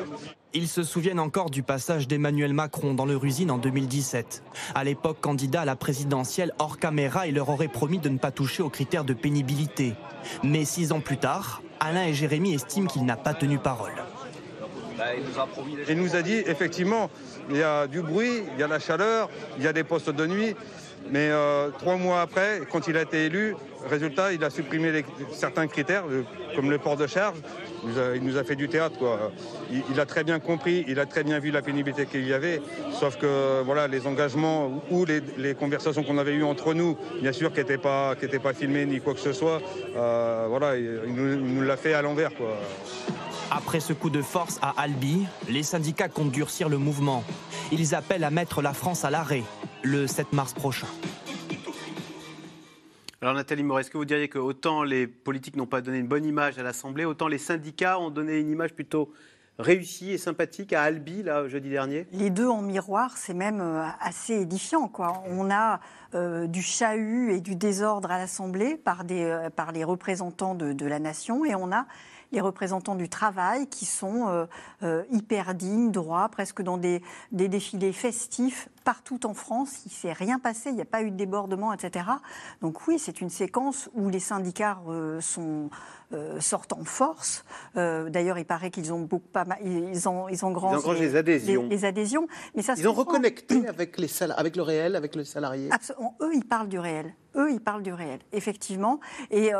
Ils 0.52 0.66
se 0.66 0.82
souviennent 0.82 1.20
encore 1.20 1.50
du 1.50 1.62
passage 1.62 2.08
d'Emmanuel 2.08 2.54
Macron 2.54 2.92
dans 2.92 3.06
leur 3.06 3.24
usine 3.24 3.52
en 3.52 3.58
2017. 3.58 4.42
À 4.74 4.82
l'époque, 4.82 5.18
candidat 5.20 5.60
à 5.60 5.64
la 5.64 5.76
présidentielle 5.76 6.52
hors 6.58 6.80
caméra, 6.80 7.28
il 7.28 7.36
leur 7.36 7.48
aurait 7.48 7.68
promis 7.68 8.00
de 8.00 8.08
ne 8.08 8.18
pas 8.18 8.32
toucher 8.32 8.64
aux 8.64 8.68
critères 8.68 9.04
de 9.04 9.14
pénibilité. 9.14 9.94
Mais 10.42 10.64
six 10.64 10.90
ans 10.90 10.98
plus 10.98 11.18
tard, 11.18 11.62
Alain 11.78 12.04
et 12.04 12.14
Jérémy 12.14 12.52
estiment 12.52 12.88
qu'il 12.88 13.04
n'a 13.04 13.16
pas 13.16 13.32
tenu 13.32 13.58
parole. 13.58 13.92
Il 15.88 15.96
nous 15.96 16.16
a 16.16 16.22
dit 16.22 16.42
effectivement, 16.46 17.10
il 17.50 17.56
y 17.56 17.62
a 17.62 17.86
du 17.86 18.02
bruit, 18.02 18.42
il 18.54 18.60
y 18.60 18.62
a 18.62 18.68
la 18.68 18.78
chaleur, 18.78 19.28
il 19.58 19.64
y 19.64 19.68
a 19.68 19.72
des 19.72 19.84
postes 19.84 20.10
de 20.10 20.26
nuit. 20.26 20.54
Mais 21.10 21.28
euh, 21.30 21.70
trois 21.78 21.96
mois 21.96 22.20
après, 22.20 22.62
quand 22.70 22.88
il 22.88 22.96
a 22.96 23.02
été 23.02 23.26
élu, 23.26 23.54
résultat, 23.88 24.32
il 24.32 24.42
a 24.42 24.50
supprimé 24.50 25.04
certains 25.32 25.68
critères, 25.68 26.04
comme 26.54 26.70
le 26.70 26.78
port 26.78 26.96
de 26.96 27.06
charge. 27.06 27.38
Il 28.14 28.22
nous 28.24 28.36
a, 28.36 28.42
fait 28.42 28.56
du 28.56 28.68
théâtre. 28.68 28.98
Quoi. 28.98 29.30
Il, 29.70 30.00
a 30.00 30.06
très 30.06 30.24
bien 30.24 30.40
compris, 30.40 30.84
il 30.88 30.98
a 30.98 31.06
très 31.06 31.22
bien 31.22 31.38
vu 31.38 31.52
la 31.52 31.62
pénibilité 31.62 32.06
qu'il 32.06 32.26
y 32.26 32.32
avait. 32.32 32.60
Sauf 32.92 33.16
que 33.16 33.62
voilà, 33.62 33.86
les 33.86 34.06
engagements 34.06 34.82
ou 34.90 35.04
les, 35.04 35.54
conversations 35.54 36.02
qu'on 36.02 36.18
avait 36.18 36.34
eues 36.34 36.42
entre 36.42 36.74
nous, 36.74 36.96
bien 37.20 37.32
sûr, 37.32 37.52
qui 37.52 37.60
n'étaient 37.60 37.78
pas, 37.78 38.16
pas 38.42 38.52
filmées 38.52 38.86
ni 38.86 39.00
quoi 39.00 39.14
que 39.14 39.20
ce 39.20 39.32
soit, 39.32 39.60
euh, 39.96 40.46
voilà, 40.48 40.76
il, 40.76 41.02
nous, 41.06 41.36
nous 41.36 41.62
l'a 41.62 41.76
fait 41.76 41.94
à 41.94 42.02
l'envers. 42.02 42.32
Après 43.50 43.78
ce 43.78 43.92
coup 43.92 44.10
de 44.10 44.22
force 44.22 44.58
à 44.60 44.74
Albi, 44.76 45.24
les 45.48 45.62
syndicats 45.62 46.08
comptent 46.08 46.32
durcir 46.32 46.68
le 46.68 46.78
mouvement. 46.78 47.22
Ils 47.70 47.94
appellent 47.94 48.24
à 48.24 48.30
mettre 48.30 48.60
la 48.60 48.72
France 48.72 49.04
à 49.04 49.10
l'arrêt 49.10 49.44
le 49.82 50.08
7 50.08 50.32
mars 50.32 50.52
prochain. 50.52 50.88
Alors 53.22 53.34
Nathalie 53.34 53.62
Moret, 53.62 53.82
est-ce 53.82 53.90
que 53.90 53.98
vous 53.98 54.04
diriez 54.04 54.28
que 54.28 54.38
autant 54.38 54.82
les 54.82 55.06
politiques 55.06 55.56
n'ont 55.56 55.66
pas 55.66 55.80
donné 55.80 55.98
une 55.98 56.08
bonne 56.08 56.24
image 56.24 56.58
à 56.58 56.64
l'Assemblée, 56.64 57.04
autant 57.04 57.28
les 57.28 57.38
syndicats 57.38 58.00
ont 58.00 58.10
donné 58.10 58.38
une 58.38 58.50
image 58.50 58.74
plutôt 58.74 59.12
réussi 59.58 60.10
et 60.10 60.18
sympathique 60.18 60.72
à 60.72 60.82
Albi, 60.82 61.22
là, 61.22 61.48
jeudi 61.48 61.70
dernier? 61.70 62.06
Les 62.12 62.30
deux 62.30 62.48
en 62.48 62.60
miroir, 62.60 63.16
c'est 63.16 63.32
même 63.32 63.62
assez 64.00 64.34
édifiant. 64.34 64.88
Quoi. 64.88 65.22
On 65.28 65.50
a 65.50 65.80
du 66.46 66.62
chahut 66.62 67.32
et 67.32 67.40
du 67.40 67.54
désordre 67.54 68.10
à 68.10 68.18
l'Assemblée 68.18 68.76
par, 68.76 69.04
par 69.54 69.72
les 69.72 69.84
représentants 69.84 70.54
de, 70.54 70.72
de 70.72 70.86
la 70.86 70.98
nation 70.98 71.44
et 71.44 71.54
on 71.54 71.72
a 71.72 71.86
les 72.32 72.40
représentants 72.40 72.94
du 72.94 73.08
travail 73.08 73.66
qui 73.68 73.84
sont 73.84 74.28
euh, 74.28 74.46
euh, 74.82 75.04
hyper 75.10 75.54
dignes, 75.54 75.90
droits, 75.90 76.28
presque 76.28 76.62
dans 76.62 76.76
des, 76.76 77.02
défilés 77.32 77.92
festifs 77.92 78.68
partout 78.84 79.26
en 79.26 79.34
France. 79.34 79.82
Il 79.86 79.88
ne 79.88 79.94
s'est 79.94 80.12
rien 80.12 80.38
passé, 80.38 80.70
il 80.70 80.76
n'y 80.76 80.82
a 80.82 80.86
pas 80.86 81.02
eu 81.02 81.10
de 81.10 81.16
débordement, 81.16 81.72
etc. 81.72 82.06
Donc 82.60 82.86
oui, 82.86 82.98
c'est 82.98 83.20
une 83.20 83.30
séquence 83.30 83.88
où 83.94 84.08
les 84.08 84.20
syndicats 84.20 84.80
euh, 84.88 85.20
sont, 85.20 85.70
euh, 86.12 86.40
sortent 86.40 86.72
en 86.72 86.84
force. 86.84 87.44
Euh, 87.76 88.08
d'ailleurs, 88.08 88.38
il 88.38 88.44
paraît 88.44 88.70
qu'ils 88.70 88.92
ont 88.92 89.00
beaucoup 89.00 89.28
pas 89.28 89.44
mal, 89.44 89.58
ils, 89.64 90.08
ont, 90.08 90.28
ils 90.28 90.44
engrangent, 90.44 90.82
ils 90.86 91.02
les, 91.02 91.16
adhésions. 91.16 91.66
Les, 91.68 91.84
adhésions. 91.84 92.28
Mais 92.54 92.62
ça 92.62 92.74
ils 92.76 92.86
ont 92.86 92.92
reconnecté 92.92 93.66
avec, 93.66 93.98
les 93.98 94.08
avec 94.22 94.54
le 94.54 94.62
réel, 94.62 94.94
avec 94.94 95.16
le 95.16 95.24
salarié. 95.24 95.68
Absolument. 95.72 96.16
Eux, 96.20 96.30
ils 96.34 96.44
parlent 96.44 96.68
du 96.68 96.78
réel. 96.78 97.12
Eux, 97.34 97.50
ils 97.50 97.60
parlent 97.60 97.82
du 97.82 97.92
réel, 97.92 98.20
effectivement. 98.32 98.98
Et 99.30 99.50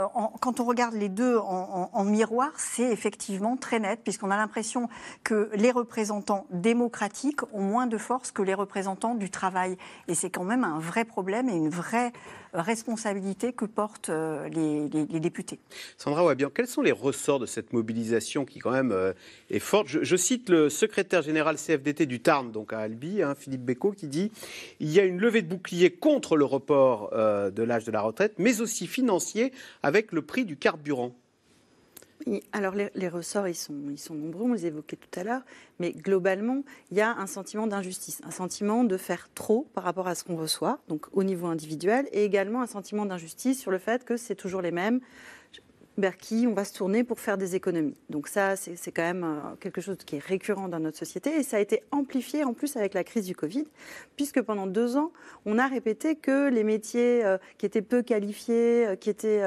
quand 0.40 0.60
on 0.60 0.64
regarde 0.64 0.94
les 0.94 1.10
deux 1.10 1.36
en, 1.36 1.90
en 1.92 2.04
miroir, 2.04 2.52
c'est 2.56 2.90
effectivement 2.90 3.58
très 3.58 3.80
net, 3.80 4.00
puisqu'on 4.02 4.30
a 4.30 4.36
l'impression 4.38 4.88
que 5.24 5.50
les 5.54 5.72
représentants 5.72 6.46
démocratiques 6.50 7.42
ont 7.52 7.60
moins 7.60 7.86
de 7.86 7.98
force 7.98 8.30
que 8.30 8.40
les 8.40 8.54
représentants 8.54 9.14
du 9.14 9.28
travail. 9.28 9.76
Et 10.08 10.14
c'est 10.14 10.30
quand 10.30 10.44
même 10.44 10.64
un 10.64 10.78
vrai 10.78 11.04
problème 11.04 11.50
et 11.50 11.54
une 11.54 11.68
vraie 11.68 12.12
responsabilité 12.54 13.52
que 13.52 13.64
portent 13.64 14.10
euh, 14.10 14.48
les, 14.48 15.20
députés. 15.20 15.58
Sandra 15.96 16.24
Quels 16.54 16.66
sont 16.66 16.82
les 16.82 16.92
ressorts 16.92 17.38
de 17.38 17.46
cette 17.46 17.72
mobilisation 17.72 18.44
qui 18.44 18.58
quand 18.58 18.70
même 18.70 18.92
euh, 18.92 19.12
est 19.50 19.58
forte? 19.58 19.88
Je, 19.88 20.16
cite 20.16 20.48
le 20.48 20.68
secrétaire 20.70 21.22
général 21.22 21.56
CFDT 21.56 22.06
du 22.06 22.20
Tarn, 22.20 22.50
donc 22.50 22.72
à 22.72 22.78
Albi, 22.78 23.22
hein, 23.22 23.34
Philippe 23.34 23.64
Bécaud, 23.64 23.92
qui 23.92 24.08
dit 24.08 24.30
il 24.80 24.90
y 24.90 25.00
a 25.00 25.04
une 25.04 25.18
levée 25.18 25.42
de 25.42 25.48
bouclier 25.48 25.90
contre 25.90 26.36
le 26.36 26.44
report 26.44 27.10
euh, 27.12 27.50
de 27.50 27.62
l'âge 27.62 27.84
de 27.84 27.92
la 27.92 28.00
retraite, 28.00 28.34
mais 28.38 28.60
aussi 28.60 28.86
financier 28.86 29.52
avec 29.82 30.12
le 30.12 30.22
prix 30.22 30.44
du 30.44 30.56
carburant 30.56 31.14
alors 32.52 32.74
les, 32.74 33.08
ressorts, 33.08 33.48
ils 33.48 33.54
sont, 33.54 33.74
ils 33.90 33.98
sont 33.98 34.14
nombreux, 34.14 34.44
on 34.44 34.52
les 34.52 34.66
évoquait 34.66 34.96
tout 34.96 35.20
à 35.20 35.22
l'heure, 35.22 35.42
mais 35.78 35.92
globalement, 35.92 36.64
il 36.90 36.96
y 36.96 37.00
a 37.00 37.16
un 37.16 37.26
sentiment 37.26 37.66
d'injustice, 37.66 38.20
un 38.24 38.30
sentiment 38.30 38.84
de 38.84 38.96
faire 38.96 39.28
trop 39.34 39.68
par 39.74 39.84
rapport 39.84 40.08
à 40.08 40.14
ce 40.14 40.24
qu'on 40.24 40.36
reçoit, 40.36 40.80
donc 40.88 41.06
au 41.12 41.22
niveau 41.22 41.46
individuel, 41.46 42.08
et 42.12 42.24
également 42.24 42.62
un 42.62 42.66
sentiment 42.66 43.06
d'injustice 43.06 43.60
sur 43.60 43.70
le 43.70 43.78
fait 43.78 44.04
que 44.04 44.16
c'est 44.16 44.34
toujours 44.34 44.62
les 44.62 44.72
mêmes, 44.72 45.00
vers 45.98 46.14
on 46.46 46.52
va 46.52 46.64
se 46.64 46.74
tourner 46.74 47.04
pour 47.04 47.20
faire 47.20 47.38
des 47.38 47.54
économies. 47.54 47.96
Donc 48.10 48.28
ça, 48.28 48.56
c'est 48.56 48.92
quand 48.92 49.02
même 49.02 49.24
euh, 49.24 49.56
quelque 49.60 49.80
chose 49.80 49.96
qui 50.04 50.16
est 50.16 50.24
récurrent 50.24 50.68
dans 50.68 50.80
notre 50.80 50.98
société 50.98 51.36
et 51.36 51.42
ça 51.42 51.56
a 51.56 51.60
été 51.60 51.82
amplifié 51.90 52.44
en 52.44 52.52
plus 52.52 52.76
avec 52.76 52.94
la 52.94 53.04
crise 53.04 53.26
du 53.26 53.34
Covid, 53.34 53.64
puisque 54.16 54.42
pendant 54.42 54.66
deux 54.66 54.96
ans, 54.96 55.12
on 55.44 55.58
a 55.58 55.66
répété 55.66 56.16
que 56.16 56.48
les 56.48 56.64
métiers 56.64 57.24
euh, 57.24 57.38
qui 57.58 57.66
étaient 57.66 57.82
peu 57.82 58.02
qualifiés, 58.02 58.86
euh, 58.86 58.96
qui 58.96 59.10
étaient 59.10 59.42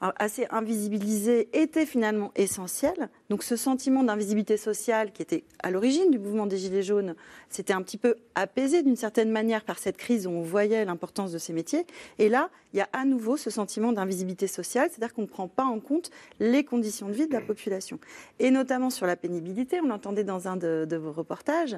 assez 0.00 0.46
invisibilisés, 0.50 1.48
étaient 1.52 1.86
finalement 1.86 2.32
essentiels. 2.36 3.08
Donc 3.30 3.42
ce 3.42 3.56
sentiment 3.56 4.02
d'invisibilité 4.02 4.56
sociale 4.56 5.10
qui 5.12 5.22
était 5.22 5.44
à 5.62 5.70
l'origine 5.70 6.10
du 6.10 6.18
mouvement 6.18 6.46
des 6.46 6.58
Gilets 6.58 6.82
jaunes, 6.82 7.14
c'était 7.48 7.72
un 7.72 7.80
petit 7.80 7.96
peu 7.96 8.16
apaisé 8.34 8.82
d'une 8.82 8.96
certaine 8.96 9.30
manière 9.30 9.64
par 9.64 9.78
cette 9.78 9.96
crise 9.96 10.26
où 10.26 10.30
on 10.30 10.42
voyait 10.42 10.84
l'importance 10.84 11.32
de 11.32 11.38
ces 11.38 11.54
métiers. 11.54 11.86
Et 12.18 12.28
là, 12.28 12.50
il 12.74 12.78
y 12.78 12.80
a 12.80 12.88
à 12.92 13.04
nouveau 13.04 13.36
ce 13.36 13.50
sentiment 13.50 13.92
d'invisibilité 13.92 14.46
sociale, 14.46 14.88
c'est-à-dire 14.90 15.14
qu'on 15.14 15.22
ne 15.22 15.26
prend 15.26 15.48
pas 15.48 15.64
en 15.64 15.80
compte 15.80 16.10
les 16.40 16.64
conditions 16.64 17.08
de 17.08 17.12
vie 17.12 17.26
de 17.26 17.32
la 17.32 17.40
population. 17.40 17.98
Et 18.40 18.50
notamment 18.50 18.90
sur 18.90 19.06
la 19.06 19.16
pénibilité, 19.16 19.80
on 19.80 19.86
l'entendait 19.86 20.24
dans 20.24 20.48
un 20.48 20.56
de, 20.56 20.96
vos 20.96 21.12
reportages, 21.12 21.76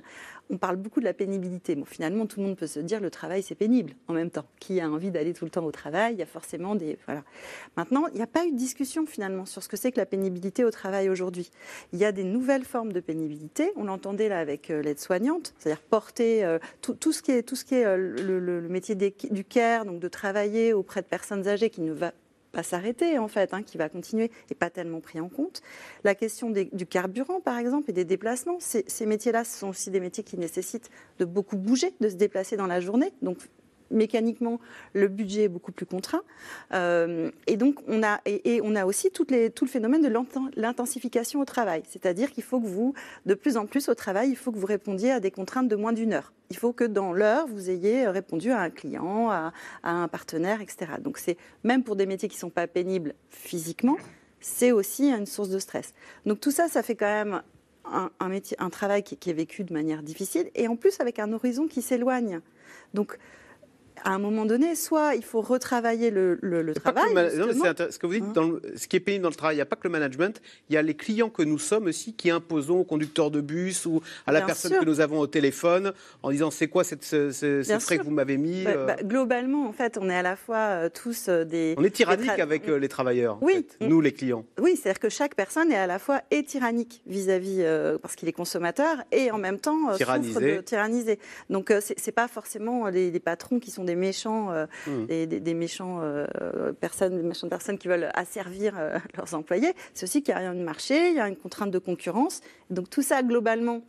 on 0.50 0.56
parle 0.56 0.76
beaucoup 0.76 1.00
de 1.00 1.04
la 1.04 1.12
pénibilité. 1.12 1.76
Finalement, 1.86 2.26
tout 2.26 2.40
le 2.40 2.46
monde 2.46 2.56
peut 2.56 2.66
se 2.66 2.80
dire 2.80 3.00
le 3.00 3.10
travail, 3.10 3.42
c'est 3.42 3.54
pénible 3.54 3.92
en 4.08 4.14
même 4.14 4.30
temps. 4.30 4.46
Qui 4.58 4.80
a 4.80 4.90
envie 4.90 5.10
d'aller 5.10 5.34
tout 5.34 5.44
le 5.44 5.50
temps 5.50 5.64
au 5.64 5.72
travail 5.72 6.14
Il 6.14 6.18
y 6.18 6.22
a 6.22 6.26
forcément 6.26 6.74
des... 6.74 6.98
Voilà. 7.04 7.22
Maintenant, 7.76 8.06
il 8.08 8.16
n'y 8.16 8.22
a 8.22 8.26
pas 8.26 8.46
eu 8.46 8.52
de 8.52 8.56
discussion 8.56 9.04
finalement 9.06 9.44
sur 9.44 9.62
ce 9.62 9.68
que 9.68 9.76
c'est 9.76 9.92
que 9.92 9.98
la 9.98 10.06
pénibilité 10.06 10.64
au 10.64 10.70
travail 10.70 11.10
aujourd'hui. 11.10 11.35
Il 11.92 11.98
y 11.98 12.04
a 12.04 12.12
des 12.12 12.24
nouvelles 12.24 12.64
formes 12.64 12.92
de 12.92 13.00
pénibilité. 13.00 13.72
On 13.76 13.84
l'entendait 13.84 14.28
là 14.28 14.38
avec 14.38 14.70
euh, 14.70 14.82
l'aide-soignante, 14.82 15.54
c'est-à-dire 15.58 15.82
porter 15.82 16.44
euh, 16.44 16.58
tout, 16.80 17.12
ce 17.12 17.22
qui 17.22 17.32
est, 17.32 17.84
euh, 17.84 17.96
le, 17.96 18.68
métier 18.68 18.94
du 18.94 19.44
care, 19.44 19.84
donc 19.84 20.00
de 20.00 20.08
travailler 20.08 20.72
auprès 20.72 21.02
de 21.02 21.06
personnes 21.06 21.46
âgées 21.48 21.70
qui 21.70 21.80
ne 21.80 21.92
va 21.92 22.12
pas 22.52 22.62
s'arrêter 22.62 23.18
en 23.18 23.28
fait, 23.28 23.52
hein, 23.52 23.62
qui 23.62 23.76
va 23.76 23.88
continuer 23.88 24.30
et 24.50 24.54
pas 24.54 24.70
tellement 24.70 25.00
pris 25.00 25.20
en 25.20 25.28
compte. 25.28 25.60
La 26.04 26.14
question 26.14 26.50
du 26.50 26.86
carburant 26.86 27.40
par 27.40 27.58
exemple 27.58 27.90
et 27.90 27.92
des 27.92 28.04
déplacements, 28.04 28.58
ces, 28.60 29.06
métiers-là 29.06 29.44
sont 29.44 29.68
aussi 29.68 29.90
des 29.90 30.00
métiers 30.00 30.24
qui 30.24 30.38
nécessitent 30.38 30.90
de 31.18 31.24
beaucoup 31.24 31.56
bouger, 31.56 31.92
de 32.00 32.08
se 32.08 32.14
déplacer 32.14 32.56
dans 32.56 32.66
la 32.66 32.80
journée. 32.80 33.12
Donc 33.20 33.38
mécaniquement, 33.90 34.60
le 34.92 35.08
budget 35.08 35.44
est 35.44 35.48
beaucoup 35.48 35.72
plus 35.72 35.86
contraint. 35.86 36.22
Euh, 36.72 37.30
et 37.46 37.56
donc, 37.56 37.76
on 37.88 38.02
a, 38.02 38.20
et, 38.26 38.60
on 38.62 38.74
a 38.74 38.86
aussi 38.86 39.10
tout 39.10 39.26
le 39.30 39.66
phénomène 39.66 40.02
de 40.02 40.12
l'intensification 40.56 41.40
au 41.40 41.44
travail. 41.44 41.82
C'est-à-dire 41.88 42.32
qu'il 42.32 42.44
faut 42.44 42.60
que 42.60 42.66
vous, 42.66 42.94
de 43.26 43.34
plus 43.34 43.56
en 43.56 43.66
plus 43.66 43.88
au 43.88 43.94
travail, 43.94 44.30
il 44.30 44.36
faut 44.36 44.52
que 44.52 44.58
vous 44.58 44.66
répondiez 44.66 45.12
à 45.12 45.20
des 45.20 45.30
contraintes 45.30 45.68
de 45.68 45.76
moins 45.76 45.92
d'une 45.92 46.12
heure. 46.12 46.32
Il 46.50 46.56
faut 46.56 46.72
que 46.72 46.84
dans 46.84 47.12
l'heure, 47.12 47.46
vous 47.46 47.70
ayez 47.70 48.06
répondu 48.08 48.50
à 48.50 48.60
un 48.60 48.70
client, 48.70 49.30
à, 49.30 49.52
un 49.82 50.08
partenaire, 50.08 50.60
etc. 50.60 50.92
Donc, 51.00 51.18
c'est 51.18 51.36
même 51.64 51.82
pour 51.82 51.96
des 51.96 52.06
métiers 52.06 52.28
qui 52.28 52.36
ne 52.36 52.40
sont 52.40 52.50
pas 52.50 52.66
pénibles 52.66 53.14
physiquement, 53.30 53.96
c'est 54.40 54.70
aussi 54.70 55.10
une 55.10 55.26
source 55.26 55.48
de 55.48 55.58
stress. 55.58 55.92
Donc, 56.24 56.40
tout 56.40 56.52
ça, 56.52 56.68
ça 56.68 56.82
fait 56.82 56.94
quand 56.94 57.06
même 57.06 57.42
un, 57.84 58.28
métier, 58.28 58.56
un 58.60 58.70
travail 58.70 59.02
qui, 59.02 59.16
qui 59.16 59.30
est 59.30 59.34
vécu 59.34 59.64
de 59.64 59.72
manière 59.72 60.02
difficile 60.02 60.50
et 60.54 60.68
en 60.68 60.76
plus 60.76 61.00
avec 61.00 61.18
un 61.18 61.32
horizon 61.32 61.66
qui 61.66 61.82
s'éloigne. 61.82 62.40
Donc, 62.94 63.18
à 64.06 64.10
un 64.10 64.18
moment 64.20 64.46
donné, 64.46 64.76
soit 64.76 65.16
il 65.16 65.24
faut 65.24 65.40
retravailler 65.40 66.12
le, 66.12 66.38
travail. 66.74 67.10
ce 67.10 67.98
que 67.98 68.06
vous 68.06 68.12
dites, 68.12 68.38
hein 68.38 68.52
ce 68.76 68.86
qui 68.86 68.94
est 68.94 69.00
pénible 69.00 69.24
dans 69.24 69.30
le 69.30 69.34
travail, 69.34 69.56
il 69.56 69.58
n'y 69.58 69.62
a 69.62 69.66
pas 69.66 69.74
que 69.74 69.82
le 69.82 69.90
management, 69.90 70.40
il 70.70 70.74
y 70.74 70.76
a 70.76 70.82
les 70.82 70.94
clients 70.94 71.28
que 71.28 71.42
nous 71.42 71.58
sommes 71.58 71.86
aussi 71.86 72.12
qui 72.12 72.30
imposons 72.30 72.78
au 72.78 72.84
conducteur 72.84 73.32
de 73.32 73.40
bus 73.40 73.84
ou 73.84 74.00
à 74.24 74.30
la 74.30 74.42
personne 74.42 74.78
que 74.78 74.84
nous 74.84 75.00
avons 75.00 75.18
au 75.18 75.26
téléphone 75.26 75.92
en 76.22 76.30
disant 76.30 76.52
c'est 76.52 76.68
quoi 76.68 76.84
cette, 76.84 77.02
ce, 77.02 77.32
frais 77.80 77.98
que 77.98 78.04
vous 78.04 78.12
m'avez 78.12 78.36
mis 78.36 78.62
bah, 78.62 78.70
euh 78.76 78.86
bah, 78.86 78.96
Globalement, 79.02 79.66
en 79.66 79.72
fait, 79.72 79.98
on 80.00 80.08
est 80.08 80.14
à 80.14 80.22
la 80.22 80.36
fois 80.36 80.56
euh, 80.56 80.88
tous 80.88 81.26
euh, 81.28 81.44
des. 81.44 81.74
On 81.76 81.82
est 81.82 81.90
tyrannique 81.90 82.38
avec 82.38 82.68
les 82.68 82.88
travailleurs, 82.88 83.38
oui, 83.40 83.66
nous 83.80 84.00
les 84.00 84.12
clients. 84.12 84.44
Oui, 84.60 84.76
c'est-à-dire 84.76 85.00
que 85.00 85.08
chaque 85.08 85.34
personne 85.34 85.72
est 85.72 85.76
à 85.76 85.88
la 85.88 85.98
fois 85.98 86.20
et 86.30 86.44
tyrannique 86.44 87.02
vis-à-vis, 87.08 87.64
parce 88.00 88.14
qu'il 88.14 88.28
est 88.28 88.32
consommateur, 88.32 88.98
et 89.10 89.32
en 89.32 89.38
même 89.38 89.58
temps 89.58 89.92
tyrannisé. 89.96 90.32
souffre 90.32 90.46
de 90.46 90.60
tyranniser. 90.60 91.18
Donc, 91.50 91.72
c'est 91.80 92.12
pas 92.12 92.28
forcément 92.28 92.86
les, 92.86 93.10
les 93.10 93.20
patrons 93.20 93.58
qui 93.58 93.72
sont 93.72 93.82
des 93.82 93.95
méchants, 93.96 94.52
euh, 94.52 94.66
mmh. 94.86 95.26
des, 95.26 95.54
méchants 95.54 96.00
euh, 96.02 96.72
personnes, 96.72 97.16
des 97.16 97.22
méchantes 97.22 97.50
personnes 97.50 97.78
qui 97.78 97.88
veulent 97.88 98.10
asservir 98.14 98.74
euh, 98.78 98.98
leurs 99.16 99.34
employés. 99.34 99.72
C'est 99.94 100.04
aussi 100.04 100.22
qu'il 100.22 100.32
y 100.32 100.36
a 100.36 100.40
rien 100.40 100.54
de 100.54 100.62
marché, 100.62 101.10
il 101.10 101.16
y 101.16 101.20
a 101.20 101.28
une 101.28 101.36
contrainte 101.36 101.70
de 101.70 101.78
concurrence. 101.78 102.40
Donc 102.70 102.88
tout 102.90 103.02
ça, 103.02 103.22
globalement, 103.22 103.82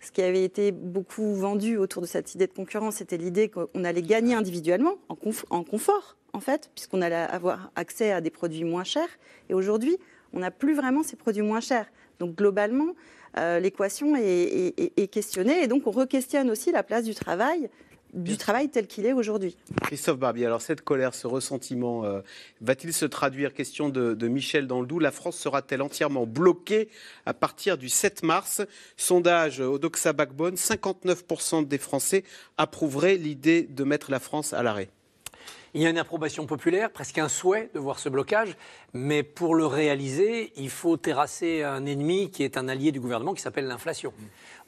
ce 0.00 0.12
qui 0.12 0.22
avait 0.22 0.44
été 0.44 0.72
beaucoup 0.72 1.34
vendu 1.34 1.76
autour 1.76 2.02
de 2.02 2.06
cette 2.06 2.34
idée 2.34 2.46
de 2.46 2.52
concurrence, 2.52 2.96
c'était 2.96 3.16
l'idée 3.16 3.48
qu'on 3.48 3.84
allait 3.84 4.02
gagner 4.02 4.34
individuellement, 4.34 4.96
en, 5.08 5.16
en 5.50 5.64
confort, 5.64 6.16
en 6.32 6.40
fait, 6.40 6.70
puisqu'on 6.74 7.02
allait 7.02 7.16
avoir 7.16 7.72
accès 7.76 8.12
à 8.12 8.20
des 8.20 8.30
produits 8.30 8.64
moins 8.64 8.84
chers. 8.84 9.08
Et 9.48 9.54
aujourd'hui, 9.54 9.96
on 10.32 10.40
n'a 10.40 10.50
plus 10.50 10.74
vraiment 10.74 11.02
ces 11.02 11.16
produits 11.16 11.42
moins 11.42 11.60
chers. 11.60 11.86
Donc 12.18 12.34
globalement, 12.36 12.94
l'équation 13.60 14.16
est, 14.16 14.74
est, 14.78 15.08
questionnée 15.08 15.62
et 15.62 15.66
donc 15.66 15.86
on 15.86 15.90
re-questionne 15.90 16.50
aussi 16.50 16.72
la 16.72 16.82
place 16.82 17.04
du 17.04 17.14
travail 17.14 17.68
du 18.16 18.36
travail 18.36 18.68
tel 18.68 18.86
qu'il 18.86 19.06
est 19.06 19.12
aujourd'hui. 19.12 19.56
Christophe 19.82 20.18
Barbier, 20.18 20.46
alors 20.46 20.62
cette 20.62 20.80
colère, 20.80 21.14
ce 21.14 21.26
ressentiment, 21.26 22.04
euh, 22.04 22.20
va-t-il 22.60 22.92
se 22.92 23.04
traduire 23.04 23.54
Question 23.54 23.88
de, 23.88 24.14
de 24.14 24.28
Michel 24.28 24.66
Doux. 24.66 24.98
La 24.98 25.10
France 25.10 25.36
sera-t-elle 25.36 25.82
entièrement 25.82 26.26
bloquée 26.26 26.88
à 27.26 27.34
partir 27.34 27.78
du 27.78 27.88
7 27.88 28.22
mars? 28.22 28.62
Sondage 28.96 29.60
au 29.60 29.78
Doxa 29.78 30.12
Backbone, 30.12 30.54
59% 30.54 31.66
des 31.66 31.78
Français 31.78 32.24
approuveraient 32.56 33.16
l'idée 33.16 33.62
de 33.62 33.84
mettre 33.84 34.10
la 34.10 34.18
France 34.18 34.52
à 34.52 34.62
l'arrêt. 34.62 34.88
Il 35.76 35.82
y 35.82 35.86
a 35.86 35.90
une 35.90 35.98
approbation 35.98 36.46
populaire, 36.46 36.90
presque 36.90 37.18
un 37.18 37.28
souhait 37.28 37.68
de 37.74 37.78
voir 37.78 37.98
ce 37.98 38.08
blocage, 38.08 38.56
mais 38.94 39.22
pour 39.22 39.54
le 39.54 39.66
réaliser, 39.66 40.54
il 40.56 40.70
faut 40.70 40.96
terrasser 40.96 41.64
un 41.64 41.84
ennemi 41.84 42.30
qui 42.30 42.44
est 42.44 42.56
un 42.56 42.66
allié 42.66 42.92
du 42.92 43.00
gouvernement 43.00 43.34
qui 43.34 43.42
s'appelle 43.42 43.66
l'inflation. 43.66 44.14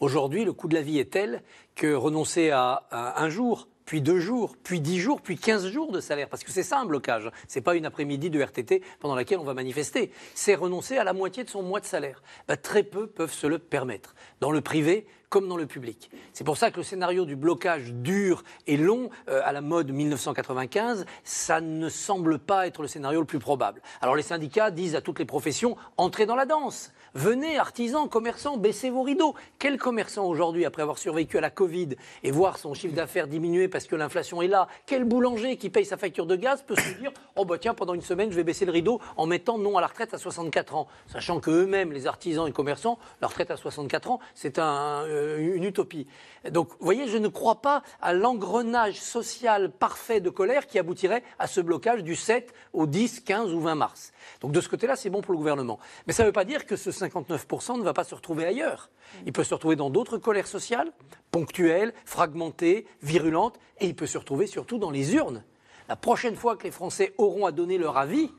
Aujourd'hui, 0.00 0.44
le 0.44 0.52
coût 0.52 0.68
de 0.68 0.74
la 0.74 0.82
vie 0.82 0.98
est 0.98 1.10
tel 1.10 1.42
que 1.74 1.94
renoncer 1.94 2.50
à, 2.50 2.84
un 2.90 3.30
jour, 3.30 3.68
puis 3.86 4.02
deux 4.02 4.20
jours, 4.20 4.54
puis 4.62 4.82
dix 4.82 5.00
jours, 5.00 5.22
puis 5.22 5.38
quinze 5.38 5.66
jours 5.68 5.92
de 5.92 6.00
salaire. 6.00 6.28
Parce 6.28 6.44
que 6.44 6.52
c'est 6.52 6.62
ça 6.62 6.78
un 6.78 6.84
blocage. 6.84 7.30
C'est 7.46 7.62
pas 7.62 7.74
une 7.74 7.86
après-midi 7.86 8.28
de 8.28 8.42
RTT 8.42 8.82
pendant 9.00 9.14
laquelle 9.14 9.38
on 9.38 9.44
va 9.44 9.54
manifester. 9.54 10.12
C'est 10.34 10.56
renoncer 10.56 10.98
à 10.98 11.04
la 11.04 11.14
moitié 11.14 11.42
de 11.42 11.48
son 11.48 11.62
mois 11.62 11.80
de 11.80 11.86
salaire. 11.86 12.22
Bah, 12.48 12.58
très 12.58 12.82
peu 12.82 13.06
peuvent 13.06 13.32
se 13.32 13.46
le 13.46 13.58
permettre. 13.58 14.14
Dans 14.40 14.50
le 14.50 14.60
privé, 14.60 15.06
comme 15.28 15.48
dans 15.48 15.56
le 15.56 15.66
public. 15.66 16.10
C'est 16.32 16.44
pour 16.44 16.56
ça 16.56 16.70
que 16.70 16.78
le 16.78 16.82
scénario 16.82 17.24
du 17.24 17.36
blocage 17.36 17.92
dur 17.92 18.44
et 18.66 18.76
long, 18.76 19.10
euh, 19.28 19.40
à 19.44 19.52
la 19.52 19.60
mode 19.60 19.90
1995, 19.90 21.06
ça 21.24 21.60
ne 21.60 21.88
semble 21.88 22.38
pas 22.38 22.66
être 22.66 22.82
le 22.82 22.88
scénario 22.88 23.20
le 23.20 23.26
plus 23.26 23.38
probable. 23.38 23.82
Alors 24.00 24.16
les 24.16 24.22
syndicats 24.22 24.70
disent 24.70 24.94
à 24.94 25.00
toutes 25.00 25.18
les 25.18 25.24
professions, 25.24 25.76
entrez 25.96 26.26
dans 26.26 26.36
la 26.36 26.46
danse. 26.46 26.92
Venez, 27.14 27.58
artisans, 27.58 28.08
commerçants, 28.08 28.58
baissez 28.58 28.90
vos 28.90 29.02
rideaux. 29.02 29.34
Quel 29.58 29.78
commerçant 29.78 30.26
aujourd'hui, 30.26 30.64
après 30.64 30.82
avoir 30.82 30.98
survécu 30.98 31.38
à 31.38 31.40
la 31.40 31.50
Covid 31.50 31.90
et 32.22 32.30
voir 32.30 32.58
son 32.58 32.74
chiffre 32.74 32.94
d'affaires 32.94 33.28
diminuer 33.28 33.68
parce 33.68 33.86
que 33.86 33.96
l'inflation 33.96 34.42
est 34.42 34.48
là, 34.48 34.68
quel 34.84 35.04
boulanger 35.04 35.56
qui 35.56 35.70
paye 35.70 35.86
sa 35.86 35.96
facture 35.96 36.26
de 36.26 36.36
gaz 36.36 36.62
peut 36.62 36.76
se 36.76 36.98
dire 37.00 37.10
Oh, 37.36 37.44
bah 37.44 37.56
tiens, 37.58 37.72
pendant 37.72 37.94
une 37.94 38.02
semaine, 38.02 38.30
je 38.30 38.36
vais 38.36 38.44
baisser 38.44 38.66
le 38.66 38.72
rideau 38.72 39.00
en 39.16 39.26
mettant 39.26 39.56
non 39.58 39.78
à 39.78 39.80
la 39.80 39.86
retraite 39.86 40.12
à 40.12 40.18
64 40.18 40.74
ans 40.74 40.86
Sachant 41.06 41.40
que 41.40 41.50
eux-mêmes, 41.50 41.92
les 41.92 42.06
artisans 42.06 42.46
et 42.46 42.52
commerçants, 42.52 42.98
la 43.22 43.28
retraite 43.28 43.50
à 43.50 43.56
64 43.56 44.10
ans, 44.10 44.20
c'est 44.34 44.58
euh, 44.58 45.56
une 45.56 45.64
utopie. 45.64 46.06
Donc, 46.50 46.68
vous 46.70 46.84
voyez, 46.84 47.08
je 47.08 47.16
ne 47.16 47.28
crois 47.28 47.62
pas 47.62 47.82
à 48.02 48.12
l'engrenage 48.12 49.00
social 49.00 49.70
parfait 49.70 50.20
de 50.20 50.30
colère 50.30 50.66
qui 50.66 50.78
aboutirait 50.78 51.22
à 51.38 51.46
ce 51.46 51.60
blocage 51.60 52.04
du 52.04 52.16
7 52.16 52.52
au 52.72 52.86
10, 52.86 53.20
15 53.20 53.54
ou 53.54 53.60
20 53.60 53.74
mars. 53.74 54.12
Donc 54.40 54.52
de 54.52 54.60
ce 54.60 54.68
côté-là, 54.68 54.96
c'est 54.96 55.10
bon 55.10 55.20
pour 55.20 55.32
le 55.32 55.38
gouvernement. 55.38 55.78
Mais 56.06 56.12
ça 56.12 56.22
ne 56.22 56.28
veut 56.28 56.32
pas 56.32 56.44
dire 56.44 56.66
que 56.66 56.76
ce 56.76 56.90
59% 56.90 57.78
ne 57.78 57.82
va 57.82 57.92
pas 57.92 58.04
se 58.04 58.14
retrouver 58.14 58.46
ailleurs. 58.46 58.90
Il 59.26 59.32
peut 59.32 59.44
se 59.44 59.54
retrouver 59.54 59.76
dans 59.76 59.90
d'autres 59.90 60.18
colères 60.18 60.46
sociales, 60.46 60.92
ponctuelles, 61.30 61.92
fragmentées, 62.04 62.86
virulentes, 63.02 63.58
et 63.80 63.86
il 63.86 63.94
peut 63.94 64.06
se 64.06 64.18
retrouver 64.18 64.46
surtout 64.46 64.78
dans 64.78 64.90
les 64.90 65.14
urnes. 65.14 65.44
La 65.88 65.96
prochaine 65.96 66.36
fois 66.36 66.56
que 66.56 66.64
les 66.64 66.70
Français 66.70 67.14
auront 67.16 67.46
à 67.46 67.52
donner 67.52 67.78
leur 67.78 67.96
avis, 67.96 68.30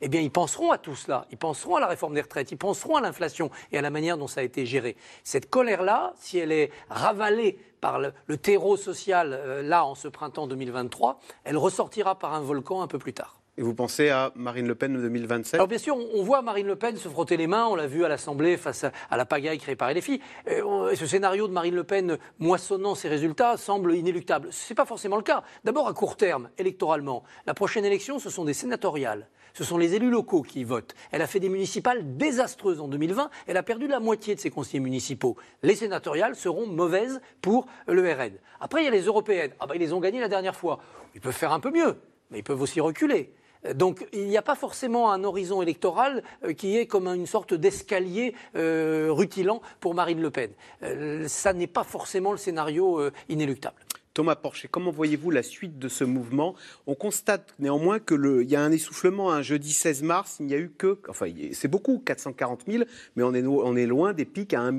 eh 0.00 0.08
bien, 0.08 0.20
ils 0.20 0.30
penseront 0.30 0.72
à 0.72 0.78
tout 0.78 0.94
cela. 0.94 1.26
Ils 1.30 1.38
penseront 1.38 1.76
à 1.76 1.80
la 1.80 1.86
réforme 1.86 2.14
des 2.14 2.20
retraites, 2.20 2.50
ils 2.52 2.58
penseront 2.58 2.96
à 2.96 3.00
l'inflation 3.00 3.50
et 3.72 3.78
à 3.78 3.82
la 3.82 3.90
manière 3.90 4.18
dont 4.18 4.26
ça 4.26 4.40
a 4.40 4.42
été 4.42 4.66
géré. 4.66 4.96
Cette 5.24 5.48
colère-là, 5.48 6.12
si 6.18 6.38
elle 6.38 6.52
est 6.52 6.70
ravalée 6.90 7.58
par 7.80 7.98
le, 7.98 8.36
terreau 8.36 8.76
social, 8.76 9.32
euh, 9.32 9.62
là, 9.62 9.84
en 9.84 9.94
ce 9.94 10.08
printemps 10.08 10.46
2023, 10.46 11.20
elle 11.44 11.56
ressortira 11.56 12.18
par 12.18 12.34
un 12.34 12.40
volcan 12.40 12.82
un 12.82 12.88
peu 12.88 12.98
plus 12.98 13.12
tard. 13.12 13.40
Et 13.58 13.62
vous 13.62 13.74
pensez 13.74 14.10
à 14.10 14.32
Marine 14.34 14.66
Le 14.66 14.74
Pen 14.74 14.92
de 14.92 15.00
2027 15.00 15.54
Alors 15.54 15.66
bien 15.66 15.78
sûr, 15.78 15.96
on 15.96 16.22
voit 16.22 16.42
Marine 16.42 16.66
Le 16.66 16.76
Pen 16.76 16.94
se 16.98 17.08
frotter 17.08 17.38
les 17.38 17.46
mains, 17.46 17.66
on 17.66 17.74
l'a 17.74 17.86
vu 17.86 18.04
à 18.04 18.08
l'Assemblée 18.08 18.58
face 18.58 18.84
à 18.84 19.16
la 19.16 19.24
pagaille 19.24 19.56
créée 19.56 19.76
par 19.76 19.90
LFI. 19.90 20.20
Euh, 20.48 20.90
et 20.90 20.96
ce 20.96 21.06
scénario 21.06 21.48
de 21.48 21.54
Marine 21.54 21.74
Le 21.74 21.84
Pen 21.84 22.18
moissonnant 22.38 22.94
ses 22.94 23.08
résultats 23.08 23.56
semble 23.56 23.94
inéluctable. 23.94 24.48
Ce 24.50 24.70
n'est 24.70 24.74
pas 24.74 24.84
forcément 24.84 25.16
le 25.16 25.22
cas. 25.22 25.42
D'abord, 25.64 25.88
à 25.88 25.94
court 25.94 26.18
terme, 26.18 26.50
électoralement, 26.58 27.24
la 27.46 27.54
prochaine 27.54 27.86
élection, 27.86 28.18
ce 28.18 28.28
sont 28.28 28.44
des 28.44 28.52
sénatoriales. 28.52 29.26
Ce 29.54 29.64
sont 29.64 29.78
les 29.78 29.94
élus 29.94 30.10
locaux 30.10 30.42
qui 30.42 30.62
votent. 30.62 30.94
Elle 31.10 31.22
a 31.22 31.26
fait 31.26 31.40
des 31.40 31.48
municipales 31.48 32.18
désastreuses 32.18 32.82
en 32.82 32.88
2020. 32.88 33.30
Elle 33.46 33.56
a 33.56 33.62
perdu 33.62 33.86
la 33.86 34.00
moitié 34.00 34.34
de 34.34 34.40
ses 34.40 34.50
conseillers 34.50 34.80
municipaux. 34.80 35.34
Les 35.62 35.76
sénatoriales 35.76 36.36
seront 36.36 36.66
mauvaises 36.66 37.22
pour 37.40 37.64
le 37.86 38.02
RN. 38.02 38.32
Après, 38.60 38.82
il 38.82 38.84
y 38.84 38.88
a 38.88 38.90
les 38.90 39.06
européennes. 39.06 39.52
Ah 39.60 39.66
ben, 39.66 39.76
ils 39.76 39.80
les 39.80 39.94
ont 39.94 40.00
gagnées 40.00 40.20
la 40.20 40.28
dernière 40.28 40.56
fois. 40.56 40.78
Ils 41.14 41.22
peuvent 41.22 41.32
faire 41.32 41.52
un 41.52 41.60
peu 41.60 41.70
mieux, 41.70 41.96
mais 42.30 42.40
ils 42.40 42.44
peuvent 42.44 42.60
aussi 42.60 42.82
reculer. 42.82 43.32
Donc 43.74 44.06
il 44.12 44.26
n'y 44.26 44.36
a 44.36 44.42
pas 44.42 44.54
forcément 44.54 45.12
un 45.12 45.24
horizon 45.24 45.62
électoral 45.62 46.22
euh, 46.44 46.52
qui 46.52 46.76
est 46.76 46.86
comme 46.86 47.06
une 47.08 47.26
sorte 47.26 47.54
d'escalier 47.54 48.34
euh, 48.54 49.08
rutilant 49.10 49.60
pour 49.80 49.94
Marine 49.94 50.20
Le 50.20 50.30
Pen. 50.30 50.50
Euh, 50.82 51.26
ça 51.28 51.52
n'est 51.52 51.66
pas 51.66 51.84
forcément 51.84 52.32
le 52.32 52.38
scénario 52.38 53.00
inéluctable. 53.28 53.76
Thomas 54.14 54.34
Porcher, 54.34 54.68
comment 54.70 54.90
voyez-vous 54.90 55.30
la 55.30 55.42
suite 55.42 55.78
de 55.78 55.88
ce 55.88 56.02
mouvement? 56.02 56.54
On 56.86 56.94
constate 56.94 57.54
néanmoins 57.58 57.98
qu'il 57.98 58.46
y 58.48 58.56
a 58.56 58.62
un 58.62 58.72
essoufflement. 58.72 59.30
Un 59.30 59.42
jeudi 59.42 59.74
16 59.74 60.02
mars, 60.02 60.36
il 60.40 60.46
n'y 60.46 60.54
a 60.54 60.58
eu 60.58 60.70
que, 60.70 60.98
enfin 61.10 61.26
c'est 61.52 61.68
beaucoup, 61.68 61.98
440 61.98 62.62
000, 62.66 62.84
mais 63.14 63.22
on 63.22 63.34
est, 63.34 63.44
on 63.44 63.76
est 63.76 63.84
loin 63.84 64.14
des 64.14 64.24
pics 64.24 64.54
à 64.54 64.60
1 64.60 64.72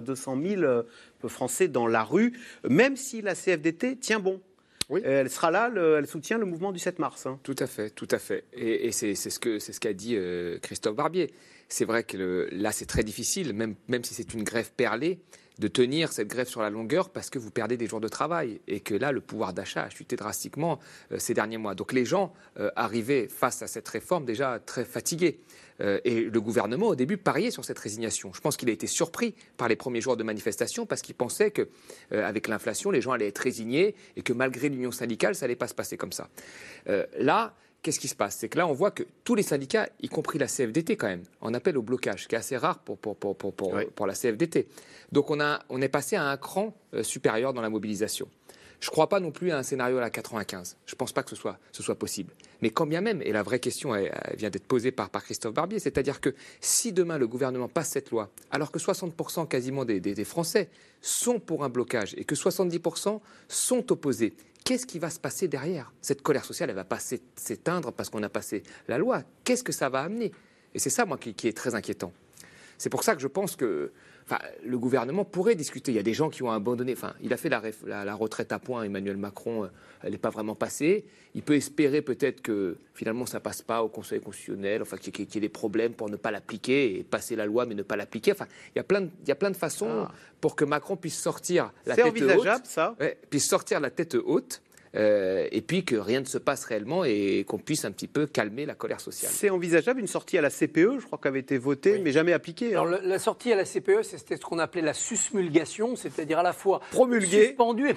200 0.00 0.38
000 0.42 0.62
Français 1.26 1.68
dans 1.68 1.86
la 1.86 2.02
rue, 2.02 2.38
même 2.66 2.96
si 2.96 3.20
la 3.20 3.34
CFDT 3.34 3.96
tient 3.96 4.20
bon. 4.20 4.40
Oui. 4.88 5.02
Euh, 5.04 5.20
elle 5.20 5.30
sera 5.30 5.50
là, 5.50 5.70
elle 5.98 6.06
soutient 6.06 6.38
le 6.38 6.46
mouvement 6.46 6.72
du 6.72 6.78
7 6.78 6.98
mars. 6.98 7.26
Hein. 7.26 7.38
Tout 7.42 7.56
à 7.58 7.66
fait, 7.66 7.90
tout 7.90 8.08
à 8.10 8.18
fait. 8.18 8.44
Et, 8.52 8.90
c'est 8.92 9.14
ce 9.14 9.38
qu'a 9.38 9.60
ce 9.60 9.78
qu'a 9.78 9.92
dit 9.92 10.16
euh, 10.16 10.58
Christophe 10.60 10.96
Barbier. 10.96 11.32
C'est 11.68 11.84
vrai 11.84 12.02
que 12.02 12.48
là, 12.52 12.72
c'est 12.72 12.86
très 12.86 13.02
difficile, 13.02 13.52
même, 13.52 13.74
même 13.88 14.02
si 14.04 14.14
c'est 14.14 14.32
une 14.32 14.42
grève 14.42 14.70
perlée, 14.74 15.18
de 15.58 15.68
tenir 15.68 16.12
cette 16.12 16.28
grève 16.28 16.46
sur 16.46 16.62
la 16.62 16.70
longueur 16.70 17.10
parce 17.10 17.30
que 17.30 17.38
vous 17.38 17.50
perdez 17.50 17.76
des 17.76 17.88
jours 17.88 18.00
de 18.00 18.08
travail 18.08 18.60
et 18.68 18.80
que 18.80 18.94
là, 18.94 19.10
le 19.10 19.20
pouvoir 19.20 19.52
d'achat 19.52 19.82
a 19.82 19.90
chuté 19.90 20.14
drastiquement 20.16 20.78
euh, 21.12 21.18
ces 21.18 21.34
derniers 21.34 21.58
mois. 21.58 21.74
Donc 21.74 21.92
les 21.92 22.04
gens 22.04 22.32
arrivaient 22.76 23.28
face 23.28 23.62
à 23.62 23.66
cette 23.66 23.88
réforme 23.88 24.24
déjà 24.24 24.58
très 24.58 24.84
fatigués. 24.84 25.40
Euh, 25.80 26.00
et 26.04 26.22
le 26.22 26.40
gouvernement, 26.40 26.88
au 26.88 26.94
début, 26.94 27.16
pariait 27.16 27.50
sur 27.50 27.64
cette 27.64 27.78
résignation. 27.78 28.32
Je 28.32 28.40
pense 28.40 28.56
qu'il 28.56 28.68
a 28.68 28.72
été 28.72 28.86
surpris 28.86 29.34
par 29.56 29.68
les 29.68 29.76
premiers 29.76 30.00
jours 30.00 30.16
de 30.16 30.24
manifestation 30.24 30.86
parce 30.86 31.02
qu'il 31.02 31.14
pensait 31.14 31.50
qu'avec 31.50 32.48
euh, 32.48 32.50
l'inflation, 32.50 32.90
les 32.90 33.00
gens 33.00 33.12
allaient 33.12 33.28
être 33.28 33.38
résignés 33.38 33.94
et 34.16 34.22
que 34.22 34.32
malgré 34.32 34.68
l'union 34.68 34.90
syndicale, 34.90 35.34
ça 35.34 35.46
n'allait 35.46 35.56
pas 35.56 35.68
se 35.68 35.74
passer 35.74 35.96
comme 35.96 36.12
ça. 36.12 36.28
Euh, 36.88 37.06
là, 37.18 37.54
qu'est-ce 37.82 38.00
qui 38.00 38.08
se 38.08 38.16
passe? 38.16 38.36
C'est 38.36 38.48
que 38.48 38.58
là, 38.58 38.66
on 38.66 38.72
voit 38.72 38.90
que 38.90 39.04
tous 39.24 39.34
les 39.34 39.42
syndicats, 39.42 39.88
y 40.00 40.08
compris 40.08 40.38
la 40.38 40.46
CFDT 40.46 40.96
quand 40.96 41.08
même, 41.08 41.22
en 41.40 41.54
appellent 41.54 41.78
au 41.78 41.82
blocage, 41.82 42.24
ce 42.24 42.28
qui 42.28 42.34
est 42.34 42.38
assez 42.38 42.56
rare 42.56 42.80
pour, 42.80 42.98
pour, 42.98 43.16
pour, 43.16 43.36
pour 43.36 44.06
la 44.06 44.14
CFDT. 44.14 44.68
Donc 45.12 45.30
on, 45.30 45.40
a, 45.40 45.60
on 45.68 45.80
est 45.80 45.88
passé 45.88 46.16
à 46.16 46.24
un 46.24 46.36
cran 46.36 46.74
supérieur 47.02 47.52
dans 47.52 47.62
la 47.62 47.70
mobilisation. 47.70 48.28
Je 48.80 48.86
ne 48.86 48.90
crois 48.92 49.08
pas 49.08 49.18
non 49.18 49.32
plus 49.32 49.50
à 49.50 49.58
un 49.58 49.62
scénario 49.62 49.98
à 49.98 50.00
la 50.00 50.10
95. 50.10 50.76
Je 50.86 50.94
ne 50.94 50.96
pense 50.96 51.12
pas 51.12 51.22
que 51.22 51.30
ce 51.30 51.36
soit, 51.36 51.58
possible. 51.96 52.32
Mais 52.62 52.70
quand 52.70 52.86
bien 52.86 53.00
même, 53.00 53.20
et 53.22 53.32
la 53.32 53.42
vraie 53.42 53.58
question 53.58 53.92
vient 54.36 54.50
d'être 54.50 54.66
posée 54.66 54.92
par, 54.92 55.10
Christophe 55.10 55.54
Barbier, 55.54 55.80
c'est-à-dire 55.80 56.20
que 56.20 56.34
si 56.60 56.92
demain 56.92 57.18
le 57.18 57.26
gouvernement 57.26 57.68
passe 57.68 57.90
cette 57.90 58.10
loi, 58.10 58.30
alors 58.50 58.70
que 58.70 58.78
60% 58.78 59.48
quasiment 59.48 59.84
des, 59.84 60.24
Français 60.24 60.68
sont 61.00 61.40
pour 61.40 61.64
un 61.64 61.68
blocage 61.68 62.14
et 62.16 62.24
que 62.24 62.36
70% 62.36 63.20
sont 63.48 63.92
opposés, 63.92 64.34
qu'est-ce 64.64 64.86
qui 64.86 64.98
va 65.00 65.10
se 65.10 65.18
passer 65.18 65.48
derrière? 65.48 65.92
Cette 66.00 66.22
colère 66.22 66.44
sociale, 66.44 66.70
elle 66.70 66.76
va 66.76 66.84
pas 66.84 67.00
s'éteindre 67.00 67.92
parce 67.92 68.10
qu'on 68.10 68.22
a 68.22 68.28
passé 68.28 68.62
la 68.86 68.98
loi. 68.98 69.22
Qu'est-ce 69.42 69.64
que 69.64 69.72
ça 69.72 69.88
va 69.88 70.02
amener? 70.02 70.30
Et 70.74 70.78
c'est 70.78 70.90
ça, 70.90 71.04
moi, 71.04 71.18
qui, 71.18 71.34
qui 71.34 71.48
est 71.48 71.56
très 71.56 71.74
inquiétant. 71.74 72.12
C'est 72.76 72.90
pour 72.90 73.02
ça 73.02 73.16
que 73.16 73.20
je 73.20 73.26
pense 73.26 73.56
que 73.56 73.90
le 74.64 74.78
gouvernement 74.78 75.24
pourrait 75.24 75.54
discuter. 75.54 75.92
Il 75.92 75.94
y 75.94 75.98
a 75.98 76.02
des 76.02 76.14
gens 76.14 76.30
qui 76.30 76.42
ont 76.42 76.50
abandonné. 76.50 76.92
Enfin, 76.92 77.14
il 77.22 77.32
a 77.32 77.36
fait 77.36 77.48
la, 77.48 78.14
retraite 78.14 78.52
à 78.52 78.58
point. 78.58 78.82
Emmanuel 78.82 79.16
Macron, 79.16 79.64
euh, 79.64 79.68
elle 80.02 80.12
n'est 80.12 80.18
pas 80.18 80.30
vraiment 80.30 80.54
passée. 80.54 81.04
Il 81.34 81.42
peut 81.42 81.54
espérer 81.54 82.02
peut-être 82.02 82.40
que 82.40 82.76
finalement 82.94 83.26
ça 83.26 83.40
passe 83.40 83.62
pas 83.62 83.82
au 83.82 83.88
Conseil 83.88 84.20
constitutionnel. 84.20 84.82
Enfin, 84.82 84.96
qu'il 84.96 85.18
y, 85.18 85.36
ait 85.36 85.40
des 85.40 85.48
problèmes 85.48 85.92
pour 85.92 86.10
ne 86.10 86.16
pas 86.16 86.30
l'appliquer 86.30 86.98
et 86.98 87.04
passer 87.04 87.36
la 87.36 87.46
loi 87.46 87.66
mais 87.66 87.74
ne 87.74 87.82
pas 87.82 87.96
l'appliquer. 87.96 88.32
Enfin, 88.32 88.46
il 88.74 88.78
y 88.78 88.80
a 88.80 88.84
plein 88.84 89.02
de, 89.02 89.10
il 89.22 89.28
y 89.28 89.32
a 89.32 89.36
plein 89.36 89.50
de 89.50 89.56
façons 89.56 90.06
ah. 90.08 90.12
pour 90.40 90.56
que 90.56 90.64
Macron 90.64 90.96
puisse 90.96 91.18
sortir 91.18 91.72
la 91.86 91.96
tête 91.96 92.22
haute. 92.22 92.66
ça? 92.66 92.96
puisse 93.30 93.48
sortir 93.48 93.80
la 93.80 93.90
tête 93.90 94.14
haute 94.14 94.62
euh, 94.94 95.46
et 95.50 95.60
puis 95.62 95.84
que 95.84 95.96
rien 95.96 96.20
ne 96.20 96.24
se 96.26 96.38
passe 96.38 96.64
réellement 96.64 97.04
et 97.04 97.44
qu'on 97.46 97.58
puisse 97.58 97.84
un 97.84 97.90
petit 97.90 98.08
peu 98.08 98.26
calmer 98.26 98.66
la 98.66 98.74
colère 98.74 99.00
sociale. 99.00 99.30
C'est 99.34 99.50
envisageable 99.50 100.00
une 100.00 100.06
sortie 100.06 100.38
à 100.38 100.40
la 100.40 100.50
CPE, 100.50 101.00
je 101.00 101.06
crois 101.06 101.18
qu'elle 101.18 101.30
avait 101.30 101.40
été 101.40 101.58
votée, 101.58 101.98
mais 101.98 102.12
jamais 102.12 102.32
appliquée. 102.32 102.70
Alors, 102.74 102.86
hein. 102.88 102.98
la 103.02 103.18
sortie 103.18 103.52
à 103.52 103.56
la 103.56 103.64
CPE, 103.64 104.02
c'était 104.02 104.36
ce 104.36 104.42
qu'on 104.42 104.58
appelait 104.58 104.82
la 104.82 104.94
susmulgation, 104.94 105.96
c'est-à-dire 105.96 106.38
à 106.38 106.42
la 106.42 106.52
fois 106.52 106.80
promulguée, 106.90 107.48
suspendue 107.48 107.88
et, 107.88 107.94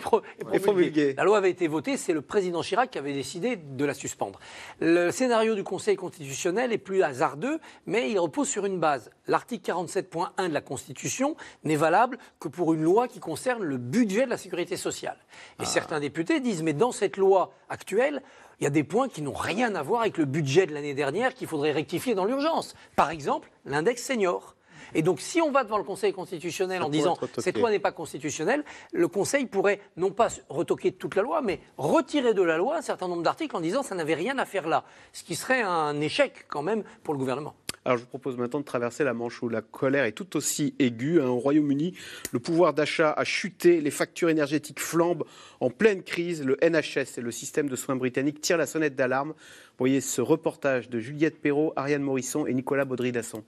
promulguée. 0.60 1.14
La 1.16 1.24
loi 1.24 1.38
avait 1.38 1.52
été 1.52 1.68
votée, 1.68 1.98
c'est 1.98 2.14
le 2.14 2.22
président 2.22 2.62
Chirac 2.62 2.92
qui 2.92 2.98
avait 2.98 3.14
décidé 3.14 3.56
de 3.56 3.86
la 3.86 3.94
suspendre. 3.94 4.39
Le 4.80 5.12
scénario 5.12 5.56
du 5.56 5.64
Conseil 5.64 5.96
constitutionnel 5.96 6.74
est 6.74 6.78
plus 6.78 7.04
hasardeux, 7.04 7.60
mais 7.86 8.12
il 8.12 8.20
repose 8.20 8.48
sur 8.48 8.66
une 8.66 8.80
base. 8.80 9.12
L'article 9.28 9.72
47.1 9.72 10.49
de 10.49 10.53
la 10.53 10.61
Constitution 10.61 11.36
n'est 11.63 11.76
valable 11.76 12.17
que 12.39 12.47
pour 12.47 12.74
une 12.74 12.82
loi 12.82 13.07
qui 13.07 13.19
concerne 13.19 13.63
le 13.63 13.78
budget 13.78 14.26
de 14.26 14.30
la 14.30 14.38
sécurité 14.38 14.78
sociale. 14.78 15.17
Et 15.59 15.63
ah. 15.63 15.65
certains 15.65 15.99
députés 15.99 16.39
disent, 16.39 16.63
mais 16.63 16.74
dans 16.74 16.91
cette 16.91 17.17
loi 17.17 17.53
actuelle, 17.69 18.24
il 18.59 18.63
y 18.63 18.67
a 18.67 18.72
des 18.72 18.84
points 18.84 19.09
qui 19.09 19.22
n'ont 19.22 19.34
rien 19.34 19.76
à 19.76 19.84
voir 19.84 20.01
avec 20.01 20.17
le 20.17 20.26
budget 20.26 20.65
de 20.65 20.74
l'année 20.74 20.93
dernière 20.93 21.34
qu'il 21.34 21.47
faudrait 21.47 21.72
rectifier 21.72 22.15
dans 22.15 22.26
l'urgence. 22.26 22.76
Par 22.95 23.09
exemple, 23.09 23.51
l'index 23.65 24.03
senior. 24.03 24.55
Et 24.93 25.01
donc, 25.01 25.22
si 25.22 25.41
on 25.41 25.51
va 25.51 25.63
devant 25.63 25.78
le 25.78 25.84
Conseil 25.84 26.13
constitutionnel 26.13 26.82
en 26.84 26.89
disant 26.89 27.17
cette 27.38 27.57
loi 27.57 27.69
n'est 27.69 27.80
pas 27.80 27.91
constitutionnelle, 27.91 28.63
le 28.91 29.07
Conseil 29.07 29.45
pourrait 29.45 29.80
non 29.97 30.11
pas 30.11 30.28
retoquer 30.49 30.91
toute 30.91 31.15
la 31.15 31.22
loi, 31.22 31.41
mais 31.41 31.59
retirer 31.78 32.34
de 32.34 32.41
la 32.41 32.57
loi 32.57 32.78
un 32.78 32.82
certain 32.82 33.07
nombre 33.07 33.24
d'articles 33.24 33.55
en 33.55 33.61
disant 33.61 33.84
ça 33.84 33.95
n'avait 33.95 34.15
rien 34.15 34.38
à 34.38 34.45
faire 34.45 34.67
là. 34.67 34.84
Ce 35.13 35.24
qui 35.24 35.36
serait 35.36 35.61
un 35.61 35.99
échec 36.01 36.45
quand 36.49 36.61
même 36.61 36.84
pour 37.03 37.13
le 37.13 37.19
gouvernement. 37.19 37.55
Alors 37.84 37.98
je 37.98 38.04
vous 38.04 38.10
propose 38.10 38.38
maintenant 38.38 38.60
de 38.60 38.66
traverser 38.66 39.04
la 39.04 39.16
Manche 39.16 39.42
où 39.42 39.50
la 39.50 39.62
colère 39.62 40.06
est 40.06 40.12
tout 40.12 40.38
aussi 40.38 40.76
aiguë. 40.78 41.20
Hein. 41.20 41.26
Au 41.26 41.40
Royaume-Uni, 41.40 41.96
le 42.32 42.40
pouvoir 42.40 42.76
d'achat 42.76 43.12
a 43.12 43.24
chuté, 43.24 43.82
les 43.82 43.90
factures 43.90 44.30
énergétiques 44.30 44.80
flambent 44.80 45.24
en 45.60 45.72
pleine 45.72 46.04
crise. 46.04 46.46
Le 46.46 46.58
NHS 46.62 47.18
et 47.18 47.22
le 47.22 47.32
système 47.32 47.70
de 47.70 47.76
soins 47.76 47.96
britannique 47.96 48.40
tirent 48.40 48.58
la 48.58 48.68
sonnette 48.68 48.96
d'alarme. 48.96 49.30
Vous 49.30 49.80
voyez 49.80 50.00
ce 50.00 50.22
reportage 50.22 50.90
de 50.90 51.00
Juliette 51.00 51.42
Perrault, 51.42 51.74
Ariane 51.76 52.04
Morisson 52.04 52.46
et 52.46 52.54
Nicolas 52.54 52.86
Baudry-Dasson. 52.86 53.44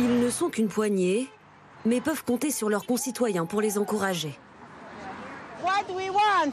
Ils 0.00 0.20
ne 0.20 0.28
sont 0.28 0.50
qu'une 0.50 0.68
poignée, 0.68 1.28
mais 1.86 2.02
peuvent 2.02 2.24
compter 2.24 2.50
sur 2.50 2.68
leurs 2.68 2.84
concitoyens 2.84 3.46
pour 3.46 3.62
les 3.62 3.78
encourager. 3.78 4.38
What 5.62 5.88
do 5.88 5.94
we 5.94 6.10
want? 6.10 6.52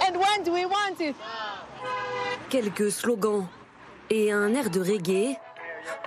And 0.00 0.16
when 0.16 0.42
do 0.44 0.52
we 0.52 0.64
want 0.64 1.00
it? 1.00 1.14
Quelques 2.48 2.92
slogans 2.92 3.46
et 4.08 4.30
un 4.30 4.54
air 4.54 4.70
de 4.70 4.80
reggae 4.80 5.36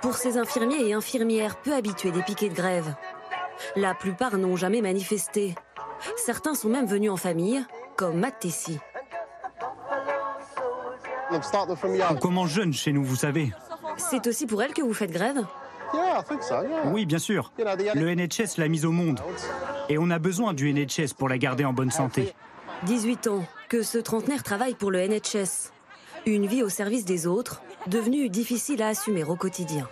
pour 0.00 0.14
ces 0.14 0.38
infirmiers 0.38 0.88
et 0.88 0.94
infirmières 0.94 1.56
peu 1.56 1.74
habitués 1.74 2.10
des 2.12 2.22
piquets 2.22 2.48
de 2.48 2.54
grève. 2.54 2.94
La 3.76 3.94
plupart 3.94 4.38
n'ont 4.38 4.56
jamais 4.56 4.80
manifesté. 4.80 5.54
Certains 6.16 6.54
sont 6.54 6.70
même 6.70 6.86
venus 6.86 7.10
en 7.10 7.18
famille, 7.18 7.62
comme 7.96 8.18
Matt 8.18 8.40
Tessie. 8.40 8.78
On 12.10 12.16
commence 12.16 12.48
jeune 12.48 12.72
chez 12.72 12.92
nous, 12.92 13.04
vous 13.04 13.16
savez. 13.16 13.52
C'est 13.98 14.26
aussi 14.26 14.46
pour 14.46 14.62
elle 14.62 14.72
que 14.72 14.82
vous 14.82 14.94
faites 14.94 15.12
grève? 15.12 15.44
Oui, 16.86 17.04
bien 17.04 17.18
sûr. 17.18 17.52
Le 17.58 18.14
NHS 18.14 18.56
l'a 18.56 18.68
mise 18.68 18.86
au 18.86 18.92
monde. 18.92 19.20
Et 19.90 19.98
on 19.98 20.08
a 20.10 20.18
besoin 20.18 20.54
du 20.54 20.72
NHS 20.72 21.14
pour 21.16 21.28
la 21.28 21.36
garder 21.36 21.64
en 21.66 21.74
bonne 21.74 21.90
santé. 21.90 22.32
18 22.84 23.26
ans 23.26 23.44
que 23.68 23.82
ce 23.82 23.98
trentenaire 23.98 24.42
travaille 24.42 24.74
pour 24.74 24.90
le 24.90 25.06
NHS. 25.06 25.72
Une 26.26 26.46
vie 26.46 26.62
au 26.62 26.68
service 26.68 27.04
des 27.04 27.26
autres, 27.26 27.62
devenue 27.86 28.28
difficile 28.28 28.82
à 28.82 28.88
assumer 28.88 29.24
au 29.24 29.36
quotidien. 29.36 29.88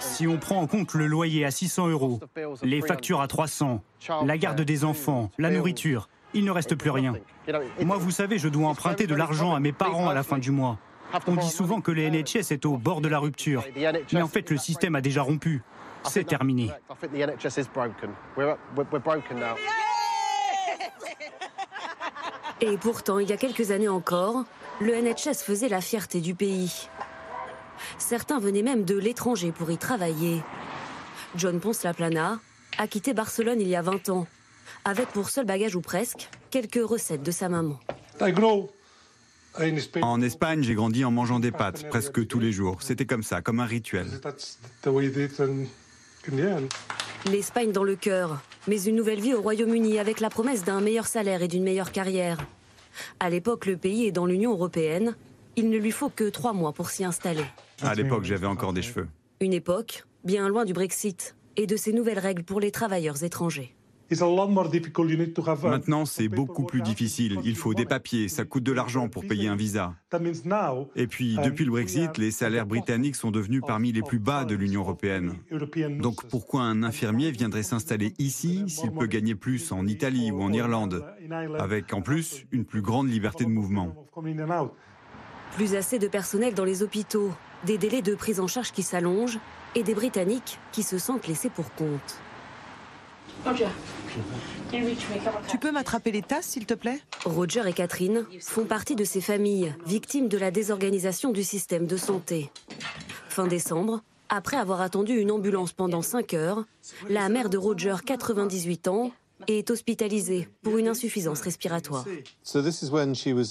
Si 0.00 0.26
on 0.26 0.38
prend 0.38 0.60
en 0.60 0.66
compte 0.66 0.94
le 0.94 1.06
loyer 1.06 1.44
à 1.44 1.50
600 1.50 1.88
euros, 1.88 2.20
les 2.62 2.80
factures 2.80 3.20
à 3.20 3.28
300, 3.28 3.82
la 4.24 4.38
garde 4.38 4.62
des 4.62 4.84
enfants, 4.84 5.30
la 5.38 5.50
nourriture, 5.50 6.08
il 6.34 6.44
ne 6.44 6.50
reste 6.50 6.74
plus 6.74 6.90
rien. 6.90 7.14
Moi, 7.80 7.98
vous 7.98 8.10
savez, 8.10 8.38
je 8.38 8.48
dois 8.48 8.68
emprunter 8.68 9.06
de 9.06 9.14
l'argent 9.14 9.54
à 9.54 9.60
mes 9.60 9.72
parents 9.72 10.08
à 10.08 10.14
la 10.14 10.22
fin 10.22 10.38
du 10.38 10.50
mois. 10.50 10.78
On 11.26 11.36
dit 11.36 11.50
souvent 11.50 11.80
que 11.80 11.92
le 11.92 12.08
NHS 12.08 12.50
est 12.50 12.66
au 12.66 12.78
bord 12.78 13.00
de 13.00 13.08
la 13.08 13.18
rupture, 13.18 13.64
mais 14.12 14.22
en 14.22 14.28
fait, 14.28 14.50
le 14.50 14.56
système 14.56 14.96
a 14.96 15.00
déjà 15.00 15.22
rompu. 15.22 15.62
C'est 16.04 16.24
terminé. 16.24 16.70
Et 22.60 22.78
pourtant, 22.78 23.18
il 23.18 23.28
y 23.28 23.32
a 23.32 23.36
quelques 23.36 23.70
années 23.70 23.88
encore, 23.88 24.44
le 24.80 24.94
NHS 24.94 25.42
faisait 25.42 25.68
la 25.68 25.80
fierté 25.80 26.20
du 26.20 26.34
pays. 26.34 26.88
Certains 27.98 28.38
venaient 28.38 28.62
même 28.62 28.84
de 28.84 28.96
l'étranger 28.96 29.52
pour 29.52 29.70
y 29.70 29.76
travailler. 29.76 30.42
John 31.36 31.60
Ponce-Laplana 31.60 32.40
a 32.78 32.86
quitté 32.88 33.12
Barcelone 33.12 33.60
il 33.60 33.68
y 33.68 33.76
a 33.76 33.82
20 33.82 34.08
ans, 34.08 34.26
avec 34.84 35.08
pour 35.08 35.28
seul 35.28 35.44
bagage 35.44 35.76
ou 35.76 35.82
presque 35.82 36.28
quelques 36.50 36.82
recettes 36.82 37.22
de 37.22 37.30
sa 37.30 37.48
maman. 37.48 37.78
En 40.02 40.20
Espagne, 40.20 40.62
j'ai 40.62 40.74
grandi 40.74 41.04
en 41.04 41.10
mangeant 41.10 41.40
des 41.40 41.52
pâtes 41.52 41.88
presque 41.88 42.26
tous 42.26 42.40
les 42.40 42.52
jours. 42.52 42.82
C'était 42.82 43.06
comme 43.06 43.22
ça, 43.22 43.40
comme 43.40 43.60
un 43.60 43.66
rituel. 43.66 44.06
L'Espagne 47.30 47.72
dans 47.72 47.82
le 47.82 47.96
cœur, 47.96 48.40
mais 48.68 48.80
une 48.84 48.94
nouvelle 48.94 49.20
vie 49.20 49.34
au 49.34 49.40
Royaume-Uni 49.40 49.98
avec 49.98 50.20
la 50.20 50.30
promesse 50.30 50.64
d'un 50.64 50.80
meilleur 50.80 51.06
salaire 51.06 51.42
et 51.42 51.48
d'une 51.48 51.64
meilleure 51.64 51.90
carrière. 51.90 52.38
À 53.18 53.30
l'époque, 53.30 53.66
le 53.66 53.76
pays 53.76 54.06
est 54.06 54.12
dans 54.12 54.26
l'Union 54.26 54.52
européenne. 54.52 55.16
Il 55.56 55.68
ne 55.68 55.76
lui 55.76 55.90
faut 55.90 56.08
que 56.08 56.28
trois 56.28 56.52
mois 56.52 56.72
pour 56.72 56.88
s'y 56.88 57.04
installer. 57.04 57.44
À 57.82 57.94
l'époque, 57.94 58.24
j'avais 58.24 58.46
encore 58.46 58.72
des 58.72 58.82
cheveux. 58.82 59.08
Une 59.40 59.52
époque 59.52 60.04
bien 60.24 60.48
loin 60.48 60.64
du 60.64 60.72
Brexit 60.72 61.34
et 61.56 61.66
de 61.66 61.76
ces 61.76 61.92
nouvelles 61.92 62.20
règles 62.20 62.44
pour 62.44 62.60
les 62.60 62.70
travailleurs 62.70 63.24
étrangers. 63.24 63.75
Maintenant, 65.70 66.04
c'est 66.04 66.28
beaucoup 66.28 66.64
plus 66.64 66.82
difficile. 66.82 67.38
Il 67.44 67.56
faut 67.56 67.74
des 67.74 67.84
papiers, 67.84 68.28
ça 68.28 68.44
coûte 68.44 68.62
de 68.62 68.72
l'argent 68.72 69.08
pour 69.08 69.26
payer 69.26 69.48
un 69.48 69.56
visa. 69.56 69.94
Et 70.94 71.06
puis, 71.06 71.36
depuis 71.42 71.64
le 71.64 71.70
Brexit, 71.70 72.16
les 72.18 72.30
salaires 72.30 72.66
britanniques 72.66 73.16
sont 73.16 73.30
devenus 73.30 73.62
parmi 73.66 73.92
les 73.92 74.02
plus 74.02 74.18
bas 74.18 74.44
de 74.44 74.54
l'Union 74.54 74.82
européenne. 74.82 75.34
Donc, 76.00 76.24
pourquoi 76.28 76.62
un 76.62 76.82
infirmier 76.82 77.30
viendrait 77.32 77.62
s'installer 77.62 78.14
ici 78.18 78.64
s'il 78.68 78.92
peut 78.92 79.06
gagner 79.06 79.34
plus 79.34 79.72
en 79.72 79.86
Italie 79.86 80.30
ou 80.30 80.42
en 80.42 80.52
Irlande, 80.52 81.04
avec 81.58 81.92
en 81.92 82.02
plus 82.02 82.46
une 82.52 82.64
plus 82.64 82.82
grande 82.82 83.08
liberté 83.08 83.44
de 83.44 83.50
mouvement 83.50 83.94
Plus 85.56 85.74
assez 85.74 85.98
de 85.98 86.08
personnel 86.08 86.54
dans 86.54 86.64
les 86.64 86.82
hôpitaux, 86.82 87.32
des 87.64 87.78
délais 87.78 88.02
de 88.02 88.14
prise 88.14 88.40
en 88.40 88.46
charge 88.46 88.72
qui 88.72 88.82
s'allongent 88.82 89.38
et 89.74 89.82
des 89.82 89.94
Britanniques 89.94 90.58
qui 90.72 90.82
se 90.82 90.98
sentent 90.98 91.26
laissés 91.26 91.50
pour 91.50 91.72
compte. 91.74 92.20
Tu 95.48 95.58
peux 95.58 95.70
m'attraper 95.70 96.10
les 96.10 96.22
tasses, 96.22 96.46
s'il 96.46 96.66
te 96.66 96.74
plaît? 96.74 97.00
Roger 97.24 97.62
et 97.66 97.72
Catherine 97.72 98.26
font 98.40 98.64
partie 98.64 98.96
de 98.96 99.04
ces 99.04 99.20
familles 99.20 99.74
victimes 99.86 100.28
de 100.28 100.38
la 100.38 100.50
désorganisation 100.50 101.32
du 101.32 101.44
système 101.44 101.86
de 101.86 101.96
santé. 101.96 102.50
Fin 103.28 103.46
décembre, 103.46 104.02
après 104.28 104.56
avoir 104.56 104.80
attendu 104.80 105.14
une 105.18 105.30
ambulance 105.30 105.72
pendant 105.72 106.02
5 106.02 106.34
heures, 106.34 106.64
la 107.08 107.28
mère 107.28 107.50
de 107.50 107.58
Roger, 107.58 107.96
98 108.04 108.88
ans, 108.88 109.12
est 109.48 109.70
hospitalisée 109.70 110.48
pour 110.62 110.78
une 110.78 110.88
insuffisance 110.88 111.40
respiratoire. 111.42 112.04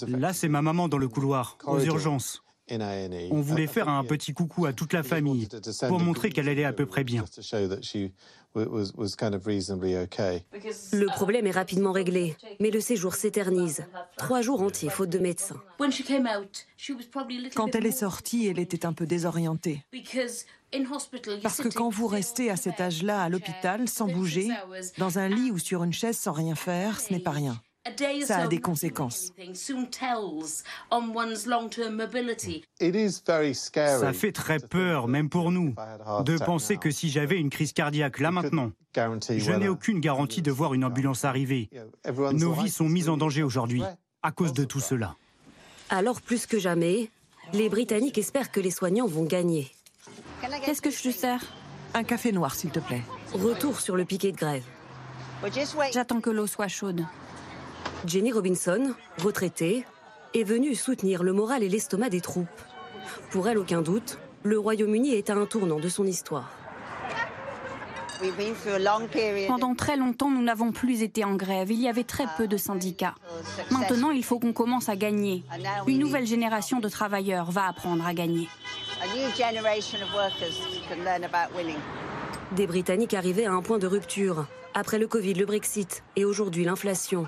Là, 0.08 0.34
c'est 0.34 0.48
ma 0.48 0.62
maman 0.62 0.88
dans 0.88 0.98
le 0.98 1.08
couloir, 1.08 1.58
aux 1.66 1.80
urgences. 1.80 2.42
On 2.68 3.42
voulait 3.42 3.68
faire 3.68 3.90
un 3.90 4.04
petit 4.04 4.34
coucou 4.34 4.66
à 4.66 4.74
toute 4.74 4.92
la 4.94 5.04
famille 5.04 5.48
pour 5.88 6.00
montrer 6.00 6.32
qu'elle 6.32 6.50
allait 6.50 6.66
à 6.66 6.74
peu 6.74 6.88
près 6.88 7.04
bien. 7.04 7.24
Le 8.56 10.16
problème 11.08 11.48
est 11.48 11.52
rapidement 11.52 11.92
réglé, 11.92 12.38
mais 12.60 12.72
le 12.72 12.80
séjour 12.80 13.16
s'éternise. 13.16 13.84
Trois 14.18 14.42
jours 14.42 14.62
entiers, 14.62 14.90
faute 14.90 15.10
de 15.10 15.20
médecin. 15.20 15.56
Quand 17.56 17.76
elle 17.76 17.86
est 17.86 17.92
sortie, 17.92 18.48
elle 18.48 18.60
était 18.60 18.86
un 18.86 18.94
peu 18.94 19.06
désorientée. 19.06 19.84
Parce 21.42 21.62
que 21.62 21.70
quand 21.70 21.90
vous 21.90 22.08
restez 22.08 22.50
à 22.50 22.56
cet 22.56 22.82
âge-là 22.82 23.22
à 23.22 23.30
l'hôpital, 23.30 23.88
sans 23.88 24.08
bouger, 24.08 24.50
dans 24.98 25.20
un 25.20 25.30
lit 25.30 25.52
ou 25.52 25.60
sur 25.60 25.84
une 25.84 25.94
chaise 25.94 26.18
sans 26.18 26.34
rien 26.34 26.56
faire, 26.56 27.00
ce 27.00 27.14
n'est 27.14 27.20
pas 27.20 27.32
rien. 27.32 27.62
Ça 28.26 28.38
a 28.40 28.48
des 28.48 28.60
conséquences. 28.60 29.32
Ça 33.76 34.14
fait 34.14 34.32
très 34.32 34.60
peur, 34.60 35.08
même 35.08 35.30
pour 35.30 35.52
nous, 35.52 35.76
de 36.24 36.38
penser 36.38 36.78
que 36.78 36.90
si 36.90 37.10
j'avais 37.10 37.38
une 37.38 37.50
crise 37.50 37.74
cardiaque 37.74 38.20
là 38.20 38.32
maintenant, 38.32 38.72
je 38.96 39.52
n'ai 39.52 39.68
aucune 39.68 40.00
garantie 40.00 40.42
de 40.42 40.52
voir 40.52 40.74
une 40.74 40.84
ambulance 40.84 41.26
arriver. 41.26 41.70
Nos 42.34 42.54
vies 42.54 42.70
sont 42.70 42.90
mises 42.90 43.10
en 43.10 43.18
danger 43.18 43.44
aujourd'hui 43.44 43.84
à 44.24 44.32
cause 44.32 44.54
de 44.54 44.64
tout 44.64 44.80
cela. 44.80 45.16
Alors 45.90 46.22
plus 46.22 46.48
que 46.48 46.58
jamais, 46.58 47.12
les 47.54 47.70
Britanniques 47.70 48.18
espèrent 48.18 48.52
que 48.52 48.60
les 48.60 48.72
soignants 48.72 49.06
vont 49.06 49.26
gagner. 49.26 49.72
Qu'est-ce 50.66 50.82
que 50.82 50.90
je 50.90 51.04
te 51.04 51.12
sers 51.12 51.44
Un 51.94 52.04
café 52.04 52.32
noir, 52.32 52.56
s'il 52.56 52.72
te 52.72 52.80
plaît. 52.80 53.04
Retour 53.34 53.80
sur 53.80 53.96
le 53.96 54.06
piquet 54.06 54.32
de 54.32 54.38
grève. 54.38 54.64
J'attends 55.94 56.22
que 56.22 56.32
l'eau 56.32 56.48
soit 56.48 56.68
chaude. 56.68 57.06
Jenny 58.06 58.32
Robinson, 58.32 58.94
retraitée, 59.18 59.86
est 60.34 60.44
venue 60.44 60.76
soutenir 60.76 61.24
le 61.24 61.34
moral 61.34 61.64
et 61.64 61.70
l'estomac 61.70 62.10
des 62.10 62.22
troupes. 62.22 62.48
Pour 63.32 63.48
elle, 63.48 63.58
aucun 63.58 63.82
doute, 63.82 64.20
le 64.44 64.60
Royaume-Uni 64.60 65.14
est 65.14 65.30
à 65.30 65.36
un 65.36 65.46
tournant 65.46 65.80
de 65.80 65.90
son 65.90 66.06
histoire. 66.06 66.52
Pendant 69.48 69.76
très 69.76 69.98
longtemps, 69.98 70.30
nous 70.30 70.42
n'avons 70.42 70.72
plus 70.72 71.02
été 71.02 71.24
en 71.24 71.36
grève. 71.36 71.72
Il 71.72 71.82
y 71.82 71.88
avait 71.88 72.04
très 72.04 72.26
peu 72.38 72.48
de 72.48 72.58
syndicats. 72.58 73.16
Maintenant, 73.72 74.12
il 74.12 74.24
faut 74.24 74.40
qu'on 74.40 74.54
commence 74.54 74.88
à 74.90 74.96
gagner. 74.96 75.44
Une 75.88 76.00
nouvelle 76.00 76.26
génération 76.26 76.80
de 76.80 76.90
travailleurs 76.90 77.52
va 77.52 77.68
apprendre 77.68 78.06
à 78.06 78.14
gagner. 78.14 78.48
Des 82.52 82.68
Britanniques 82.68 83.14
arrivaient 83.14 83.46
à 83.46 83.52
un 83.52 83.62
point 83.62 83.80
de 83.80 83.88
rupture. 83.88 84.46
Après 84.74 85.00
le 85.00 85.08
Covid, 85.08 85.34
le 85.34 85.46
Brexit 85.46 86.04
et 86.16 86.26
aujourd'hui 86.26 86.66
l'inflation 86.66 87.28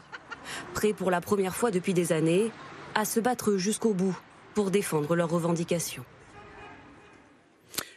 prêts 0.73 0.93
pour 0.93 1.11
la 1.11 1.21
première 1.21 1.55
fois 1.55 1.71
depuis 1.71 1.93
des 1.93 2.11
années 2.11 2.51
à 2.95 3.05
se 3.05 3.19
battre 3.19 3.57
jusqu'au 3.57 3.93
bout 3.93 4.17
pour 4.53 4.71
défendre 4.71 5.15
leurs 5.15 5.29
revendications. 5.29 6.03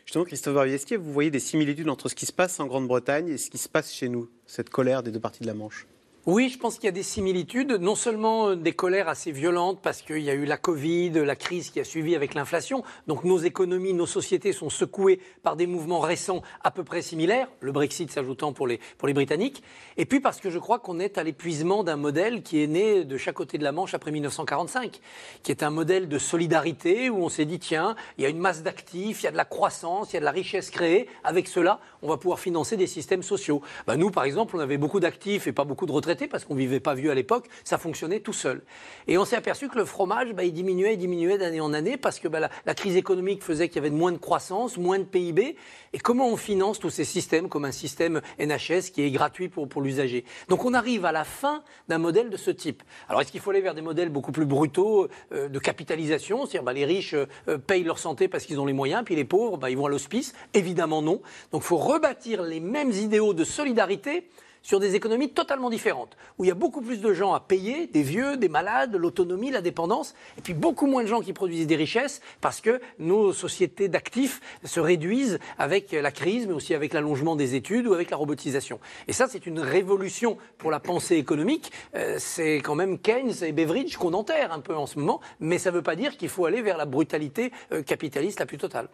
Justement, 0.04 0.24
Christophe 0.24 0.54
Barbier, 0.54 0.78
vous 0.96 1.12
voyez 1.12 1.30
des 1.30 1.38
similitudes 1.38 1.88
entre 1.88 2.08
ce 2.08 2.14
qui 2.14 2.26
se 2.26 2.32
passe 2.32 2.58
en 2.58 2.66
Grande-Bretagne 2.66 3.28
et 3.28 3.38
ce 3.38 3.48
qui 3.48 3.58
se 3.58 3.68
passe 3.68 3.92
chez 3.92 4.08
nous, 4.08 4.28
cette 4.44 4.68
colère 4.68 5.02
des 5.02 5.12
deux 5.12 5.20
parties 5.20 5.42
de 5.42 5.46
la 5.46 5.54
Manche? 5.54 5.86
Oui, 6.26 6.50
je 6.50 6.58
pense 6.58 6.74
qu'il 6.74 6.84
y 6.84 6.88
a 6.88 6.92
des 6.92 7.02
similitudes, 7.02 7.72
non 7.80 7.94
seulement 7.94 8.54
des 8.54 8.74
colères 8.74 9.08
assez 9.08 9.32
violentes 9.32 9.78
parce 9.80 10.02
qu'il 10.02 10.18
y 10.18 10.28
a 10.28 10.34
eu 10.34 10.44
la 10.44 10.58
Covid, 10.58 11.12
la 11.12 11.34
crise 11.34 11.70
qui 11.70 11.80
a 11.80 11.84
suivi 11.84 12.14
avec 12.14 12.34
l'inflation, 12.34 12.82
donc 13.06 13.24
nos 13.24 13.38
économies, 13.38 13.94
nos 13.94 14.04
sociétés 14.04 14.52
sont 14.52 14.68
secouées 14.68 15.18
par 15.42 15.56
des 15.56 15.66
mouvements 15.66 16.00
récents 16.00 16.42
à 16.62 16.70
peu 16.72 16.84
près 16.84 17.00
similaires, 17.00 17.48
le 17.60 17.72
Brexit 17.72 18.10
s'ajoutant 18.10 18.52
pour 18.52 18.66
les, 18.66 18.80
pour 18.98 19.08
les 19.08 19.14
Britanniques, 19.14 19.62
et 19.96 20.04
puis 20.04 20.20
parce 20.20 20.40
que 20.40 20.50
je 20.50 20.58
crois 20.58 20.78
qu'on 20.78 21.00
est 21.00 21.16
à 21.16 21.22
l'épuisement 21.22 21.84
d'un 21.84 21.96
modèle 21.96 22.42
qui 22.42 22.62
est 22.62 22.66
né 22.66 23.04
de 23.04 23.16
chaque 23.16 23.36
côté 23.36 23.56
de 23.56 23.64
la 23.64 23.72
Manche 23.72 23.94
après 23.94 24.10
1945, 24.10 25.00
qui 25.42 25.50
est 25.50 25.62
un 25.62 25.70
modèle 25.70 26.06
de 26.06 26.18
solidarité 26.18 27.08
où 27.08 27.24
on 27.24 27.30
s'est 27.30 27.46
dit, 27.46 27.58
tiens, 27.58 27.96
il 28.18 28.24
y 28.24 28.26
a 28.26 28.28
une 28.28 28.40
masse 28.40 28.62
d'actifs, 28.62 29.22
il 29.22 29.24
y 29.24 29.28
a 29.28 29.32
de 29.32 29.38
la 29.38 29.46
croissance, 29.46 30.12
il 30.12 30.14
y 30.14 30.16
a 30.18 30.20
de 30.20 30.26
la 30.26 30.32
richesse 30.32 30.68
créée, 30.68 31.08
avec 31.24 31.48
cela, 31.48 31.80
on 32.02 32.08
va 32.08 32.18
pouvoir 32.18 32.40
financer 32.40 32.76
des 32.76 32.86
systèmes 32.86 33.22
sociaux. 33.22 33.62
Ben, 33.86 33.96
nous, 33.96 34.10
par 34.10 34.24
exemple, 34.24 34.54
on 34.54 34.60
avait 34.60 34.76
beaucoup 34.76 35.00
d'actifs 35.00 35.46
et 35.46 35.52
pas 35.52 35.64
beaucoup 35.64 35.86
de 35.86 35.92
retraités 35.92 36.09
parce 36.14 36.44
qu'on 36.44 36.54
vivait 36.54 36.80
pas 36.80 36.94
vieux 36.94 37.10
à 37.10 37.14
l'époque, 37.14 37.46
ça 37.64 37.78
fonctionnait 37.78 38.20
tout 38.20 38.32
seul. 38.32 38.62
Et 39.06 39.18
on 39.18 39.24
s'est 39.24 39.36
aperçu 39.36 39.68
que 39.68 39.78
le 39.78 39.84
fromage, 39.84 40.32
bah, 40.32 40.44
il 40.44 40.52
diminuait, 40.52 40.96
diminuait 40.96 41.38
d'année 41.38 41.60
en 41.60 41.72
année, 41.72 41.96
parce 41.96 42.18
que 42.18 42.28
bah, 42.28 42.40
la, 42.40 42.74
crise 42.74 42.96
économique 42.96 43.42
faisait 43.42 43.68
qu'il 43.68 43.76
y 43.76 43.78
avait 43.78 43.90
moins 43.90 44.12
de 44.12 44.18
croissance, 44.18 44.76
moins 44.76 44.98
de 44.98 45.04
PIB. 45.04 45.56
Et 45.92 45.98
comment 45.98 46.28
on 46.28 46.36
finance 46.36 46.78
tous 46.78 46.90
ces 46.90 47.04
systèmes 47.04 47.48
comme 47.48 47.64
un 47.64 47.72
système 47.72 48.20
NHS 48.38 48.90
qui 48.92 49.02
est 49.02 49.10
gratuit 49.10 49.48
pour, 49.48 49.68
pour 49.68 49.82
l'usager? 49.82 50.24
Donc 50.48 50.64
on 50.64 50.74
arrive 50.74 51.04
à 51.04 51.12
la 51.12 51.24
fin 51.24 51.62
d'un 51.88 51.98
modèle 51.98 52.30
de 52.30 52.36
ce 52.36 52.50
type. 52.50 52.82
Alors 53.08 53.20
est-ce 53.20 53.32
qu'il 53.32 53.40
faut 53.40 53.50
aller 53.50 53.60
vers 53.60 53.74
des 53.74 53.82
modèles 53.82 54.08
beaucoup 54.08 54.32
plus 54.32 54.46
brutaux 54.46 55.08
euh, 55.32 55.48
de 55.48 55.58
capitalisation? 55.58 56.46
C'est-à-dire 56.46 56.62
bah, 56.62 56.72
les 56.72 56.84
riches 56.84 57.14
euh, 57.14 57.58
payent 57.58 57.84
leur 57.84 57.98
santé 57.98 58.28
parce 58.28 58.44
qu'ils 58.44 58.60
ont 58.60 58.66
les 58.66 58.72
moyens, 58.72 59.02
puis 59.04 59.16
les 59.16 59.24
pauvres, 59.24 59.58
bah, 59.58 59.70
ils 59.70 59.76
vont 59.76 59.86
à 59.86 59.90
l'hospice? 59.90 60.34
Évidemment 60.54 61.02
non. 61.02 61.20
Donc 61.52 61.62
il 61.62 61.66
faut 61.66 61.76
rebâtir 61.76 62.42
les 62.42 62.60
mêmes 62.60 62.92
idéaux 62.92 63.34
de 63.34 63.44
solidarité 63.44 64.28
sur 64.62 64.80
des 64.80 64.94
économies 64.94 65.30
totalement 65.30 65.70
différentes, 65.70 66.16
où 66.38 66.44
il 66.44 66.48
y 66.48 66.50
a 66.50 66.54
beaucoup 66.54 66.82
plus 66.82 67.00
de 67.00 67.12
gens 67.12 67.32
à 67.32 67.40
payer, 67.40 67.86
des 67.86 68.02
vieux, 68.02 68.36
des 68.36 68.48
malades, 68.48 68.94
l'autonomie, 68.94 69.50
la 69.50 69.62
dépendance, 69.62 70.14
et 70.38 70.40
puis 70.40 70.54
beaucoup 70.54 70.86
moins 70.86 71.02
de 71.02 71.08
gens 71.08 71.20
qui 71.20 71.32
produisent 71.32 71.66
des 71.66 71.76
richesses, 71.76 72.20
parce 72.40 72.60
que 72.60 72.80
nos 72.98 73.32
sociétés 73.32 73.88
d'actifs 73.88 74.40
se 74.64 74.80
réduisent 74.80 75.38
avec 75.58 75.92
la 75.92 76.10
crise, 76.10 76.46
mais 76.46 76.52
aussi 76.52 76.74
avec 76.74 76.92
l'allongement 76.92 77.36
des 77.36 77.54
études 77.54 77.86
ou 77.86 77.94
avec 77.94 78.10
la 78.10 78.16
robotisation. 78.16 78.80
Et 79.08 79.12
ça, 79.12 79.28
c'est 79.28 79.46
une 79.46 79.60
révolution 79.60 80.36
pour 80.58 80.70
la 80.70 80.80
pensée 80.80 81.16
économique. 81.16 81.72
Euh, 81.94 82.16
c'est 82.18 82.56
quand 82.56 82.74
même 82.74 82.98
Keynes 82.98 83.42
et 83.42 83.52
Beveridge 83.52 83.96
qu'on 83.96 84.14
enterre 84.14 84.52
un 84.52 84.60
peu 84.60 84.76
en 84.76 84.86
ce 84.86 84.98
moment, 84.98 85.20
mais 85.40 85.58
ça 85.58 85.70
ne 85.70 85.76
veut 85.76 85.82
pas 85.82 85.96
dire 85.96 86.16
qu'il 86.16 86.28
faut 86.28 86.44
aller 86.44 86.62
vers 86.62 86.76
la 86.76 86.84
brutalité 86.84 87.52
euh, 87.72 87.82
capitaliste 87.82 88.40
la 88.40 88.46
plus 88.46 88.58
totale. 88.58 88.88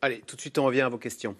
Allez, 0.00 0.22
tout 0.26 0.36
de 0.36 0.40
suite, 0.40 0.58
on 0.58 0.64
revient 0.64 0.82
à 0.82 0.88
vos 0.88 0.98
questions. 0.98 1.34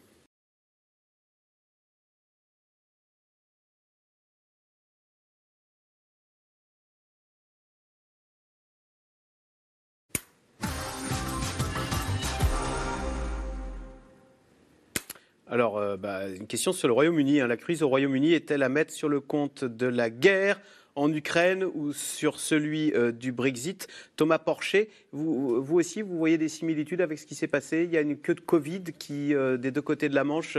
Alors, 15.50 15.78
euh, 15.78 15.96
bah, 15.96 16.28
une 16.28 16.46
question 16.46 16.72
sur 16.74 16.88
le 16.88 16.94
Royaume-Uni. 16.94 17.40
Hein. 17.40 17.46
La 17.46 17.56
crise 17.56 17.82
au 17.82 17.88
Royaume-Uni 17.88 18.34
est-elle 18.34 18.62
à 18.62 18.68
mettre 18.68 18.92
sur 18.92 19.08
le 19.08 19.20
compte 19.20 19.64
de 19.64 19.86
la 19.86 20.10
guerre 20.10 20.60
en 20.94 21.10
Ukraine 21.10 21.64
ou 21.64 21.94
sur 21.94 22.38
celui 22.38 22.92
euh, 22.92 23.12
du 23.12 23.32
Brexit? 23.32 23.88
Thomas 24.16 24.38
Porcher, 24.38 24.90
vous, 25.12 25.64
aussi, 25.70 26.02
vous 26.02 26.18
voyez 26.18 26.36
des 26.36 26.50
similitudes 26.50 27.00
avec 27.00 27.18
ce 27.18 27.24
qui 27.24 27.34
s'est 27.34 27.46
passé? 27.46 27.84
Il 27.84 27.90
y 27.90 27.96
a 27.96 28.02
une 28.02 28.18
queue 28.18 28.34
de 28.34 28.40
Covid 28.40 28.82
qui, 28.98 29.34
euh, 29.34 29.56
des 29.56 29.70
deux 29.70 29.80
côtés 29.80 30.10
de 30.10 30.14
la 30.14 30.24
Manche, 30.24 30.58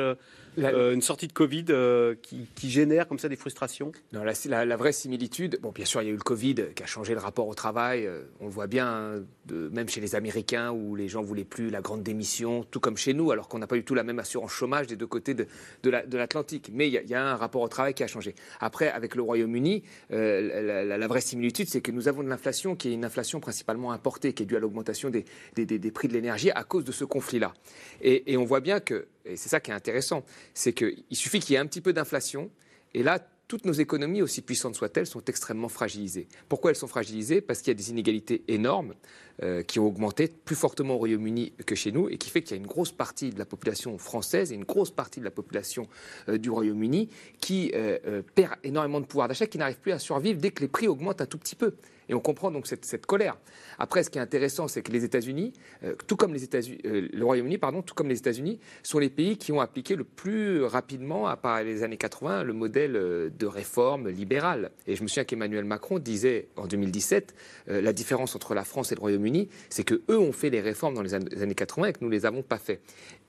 euh, 0.58 0.94
une 0.94 1.02
sortie 1.02 1.28
de 1.28 1.34
Covid 1.34 1.66
euh, 1.70 2.16
qui, 2.22 2.70
génère 2.70 3.08
comme 3.08 3.20
ça 3.20 3.30
des 3.30 3.36
frustrations? 3.36 3.92
Non, 4.14 4.24
la, 4.24 4.66
la, 4.66 4.78
vraie 4.78 4.92
similitude, 4.92 5.60
bon, 5.62 5.72
bien 5.72 5.86
sûr, 5.86 6.02
il 6.02 6.06
y 6.06 6.08
a 6.10 6.12
eu 6.12 6.18
le 6.18 6.22
Covid 6.22 6.56
qui 6.76 6.84
a 6.84 6.86
changé 6.86 7.14
le 7.14 7.20
rapport 7.20 7.48
au 7.48 7.54
travail. 7.54 8.06
Euh, 8.06 8.24
on 8.40 8.46
le 8.46 8.52
voit 8.52 8.68
bien, 8.68 8.88
hein, 8.88 9.24
de, 9.46 9.70
même 9.70 9.90
chez 9.90 10.02
les 10.02 10.16
Américains, 10.16 10.72
où 10.72 10.96
les 10.96 11.08
gens 11.08 11.22
voulaient 11.22 11.44
plus 11.44 11.70
la 11.70 11.82
grande 11.82 12.04
démission, 12.04 12.66
tout 12.70 12.80
comme 12.80 12.98
chez 12.98 13.14
nous, 13.14 13.32
alors 13.32 13.48
qu'on 13.48 13.60
n'a 13.60 13.68
pas 13.68 13.76
du 13.76 13.84
tout 13.84 13.96
la 13.96 14.04
même 14.04 14.20
assurance 14.20 14.52
chômage 14.52 14.88
des 14.88 14.96
deux 14.96 15.08
côtés 15.08 15.34
de, 15.34 15.48
de 15.84 16.18
l'Atlantique. 16.18 16.70
Mais 16.74 16.88
il 16.88 16.94
y, 16.94 17.14
a, 17.14 17.24
un 17.24 17.36
rapport 17.36 17.62
au 17.62 17.68
travail 17.68 17.94
qui 17.94 18.04
a 18.04 18.08
changé. 18.08 18.36
Après, 18.60 18.90
avec 18.90 19.16
le 19.16 19.22
Royaume-Uni, 19.22 19.84
la, 20.10 21.08
vraie 21.08 21.22
similitude, 21.22 21.68
c'est 21.68 21.82
que 21.82 21.92
nous 21.92 22.08
avons 22.08 22.24
de 22.24 22.30
l'inflation 22.30 22.76
qui 22.76 22.90
est 22.90 22.94
une 22.94 23.06
inflation 23.06 23.40
principalement 23.40 23.92
importée, 23.92 24.34
qui 24.34 24.44
est 24.44 24.46
due 24.46 24.56
à 24.56 24.60
l'augmentation 24.60 25.10
des, 25.10 25.26
des, 25.56 25.66
des, 25.66 25.92
prix 25.92 26.08
de 26.08 26.14
l'énergie 26.14 26.52
à 26.52 26.64
cause 26.64 26.84
de 26.84 26.92
ce 26.92 27.04
conflit-là. 27.04 27.54
Et, 28.02 28.32
et 28.32 28.38
on 28.38 28.46
voit 28.46 28.60
bien 28.60 28.80
que 28.80 29.08
et 29.30 29.38
c'est 29.38 29.50
ça 29.50 29.60
qui 29.60 29.72
est 29.72 29.74
intéressant, 29.74 30.24
c'est 30.54 30.74
qu'il 30.74 31.04
suffit 31.12 31.40
qu'il 31.40 31.54
y 31.54 31.56
ait 31.56 31.60
un 31.60 31.68
petit 31.68 31.82
peu 31.82 31.94
d'inflation, 31.94 32.50
et 32.94 33.04
là, 33.04 33.20
toutes 33.50 33.66
nos 33.66 33.74
économies, 33.74 34.22
aussi 34.22 34.42
puissantes 34.42 34.76
soient-elles, 34.76 35.08
sont 35.08 35.26
extrêmement 35.26 35.70
fragilisées. 35.70 36.28
Pourquoi 36.48 36.70
elles 36.70 36.78
sont 36.78 36.88
fragilisées? 36.88 37.42
Parce 37.42 37.62
qu'il 37.62 37.72
y 37.72 37.76
a 37.76 37.78
des 37.78 37.90
inégalités 37.90 38.44
énormes 38.48 38.94
euh, 39.42 39.64
qui 39.64 39.80
ont 39.80 39.88
augmenté 39.88 40.28
plus 40.28 40.56
fortement 40.56 40.94
au 40.94 40.98
Royaume-Uni 41.00 41.54
que 41.66 41.74
chez 41.74 41.92
nous, 41.92 42.10
et 42.10 42.18
qui 42.18 42.30
fait 42.30 42.44
qu'il 42.44 42.56
y 42.56 42.60
a 42.60 42.62
une 42.62 42.68
grosse 42.68 42.92
partie 42.92 43.32
de 43.32 43.40
la 43.40 43.46
population 43.46 43.98
française 43.98 44.52
et 44.52 44.56
une 44.56 44.66
grosse 44.66 44.92
partie 44.92 45.20
de 45.20 45.26
la 45.26 45.32
population 45.32 45.88
euh, 46.30 46.38
du 46.38 46.52
Royaume-Uni 46.52 47.10
qui 47.40 47.72
euh, 47.74 48.22
perd 48.36 48.54
énormément 48.64 49.02
de 49.02 49.08
pouvoir 49.08 49.28
d'achat, 49.28 49.48
qui 49.48 49.58
n'arrive 49.58 49.80
plus 49.80 49.94
à 49.94 50.00
survivre 50.00 50.40
dès 50.40 50.52
que 50.52 50.62
les 50.62 50.68
prix 50.68 50.88
augmentent 50.88 51.22
un 51.22 51.26
tout 51.26 51.40
petit 51.40 51.56
peu. 51.56 51.74
Et 52.10 52.16
on 52.16 52.20
comprend 52.20 52.50
donc 52.50 52.66
cette, 52.66 53.06
colère. 53.06 53.38
Après, 53.78 54.04
ce 54.04 54.10
qui 54.10 54.18
est 54.18 54.22
intéressant, 54.22 54.68
c'est 54.68 54.82
que 54.82 54.92
les 54.92 55.04
États-Unis, 55.04 55.54
euh, 55.84 55.94
tout 56.08 56.16
comme 56.16 56.34
les 56.34 56.44
États-Unis, 56.44 56.80
euh, 56.86 57.08
le 57.14 57.26
Royaume-Uni, 57.26 57.60
pardon, 57.60 57.84
tout 57.84 57.94
comme 57.94 58.10
les 58.10 58.18
États-Unis, 58.18 58.60
sont 58.82 58.98
les 58.98 59.12
pays 59.12 59.38
qui 59.38 59.52
ont 59.52 59.62
appliqué 59.62 59.96
le 59.96 60.04
plus 60.04 60.64
rapidement, 60.64 61.28
à 61.28 61.38
part 61.38 61.64
les 61.64 61.84
années 61.84 61.98
80, 61.98 62.44
le 62.44 62.54
modèle 62.54 62.96
euh, 62.96 63.30
de 63.30 63.46
réforme 63.46 64.10
libérale. 64.10 64.72
Et 64.88 64.96
je 64.96 65.04
me 65.04 65.08
souviens 65.08 65.24
qu'Emmanuel 65.24 65.66
Macron 65.66 66.00
disait 66.00 66.50
en 66.56 66.66
2017, 66.66 67.36
la 67.68 67.94
différence 67.94 68.36
entre 68.36 68.56
la 68.56 68.64
France 68.64 68.92
et 68.92 68.96
le 68.96 69.02
Royaume-Uni, 69.02 69.50
c'est 69.70 69.84
que 69.84 70.02
eux 70.10 70.18
ont 70.18 70.32
fait 70.32 70.50
les 70.50 70.62
réformes 70.62 70.96
dans 70.96 71.04
les 71.04 71.14
années 71.14 71.56
80 71.56 71.88
et 71.88 71.94
que 71.94 72.00
nous 72.02 72.10
les 72.10 72.26
avons 72.26 72.42
pas 72.42 72.58
fait. 72.58 72.82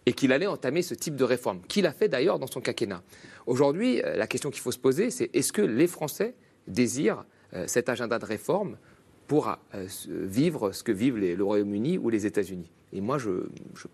Et 0.06 0.14
qu'il 0.14 0.32
allait 0.32 0.46
entamer 0.46 0.80
ce 0.80 0.94
type 0.94 1.16
de 1.16 1.24
réforme, 1.24 1.60
qu'il 1.68 1.86
a 1.86 1.92
fait 1.92 2.08
d'ailleurs 2.08 2.38
dans 2.38 2.46
son 2.46 2.60
quinquennat. 2.60 3.02
Aujourd'hui, 3.46 4.00
la 4.02 4.26
question 4.26 4.50
qu'il 4.50 4.62
faut 4.62 4.72
se 4.72 4.78
poser, 4.78 5.10
c'est 5.10 5.28
est-ce 5.34 5.52
que 5.52 5.62
les 5.62 5.86
Français 5.86 6.34
désirent 6.66 7.24
cet 7.66 7.88
agenda 7.88 8.18
de 8.18 8.24
réforme 8.24 8.76
pour 9.30 9.46
euh, 9.76 9.86
vivre 10.08 10.72
ce 10.72 10.82
que 10.82 10.90
vivent 10.90 11.16
le 11.16 11.40
Royaume-Uni 11.40 11.98
ou 11.98 12.10
les 12.10 12.26
États-Unis. 12.26 12.68
Et 12.92 13.00
moi, 13.00 13.16
je, 13.16 13.30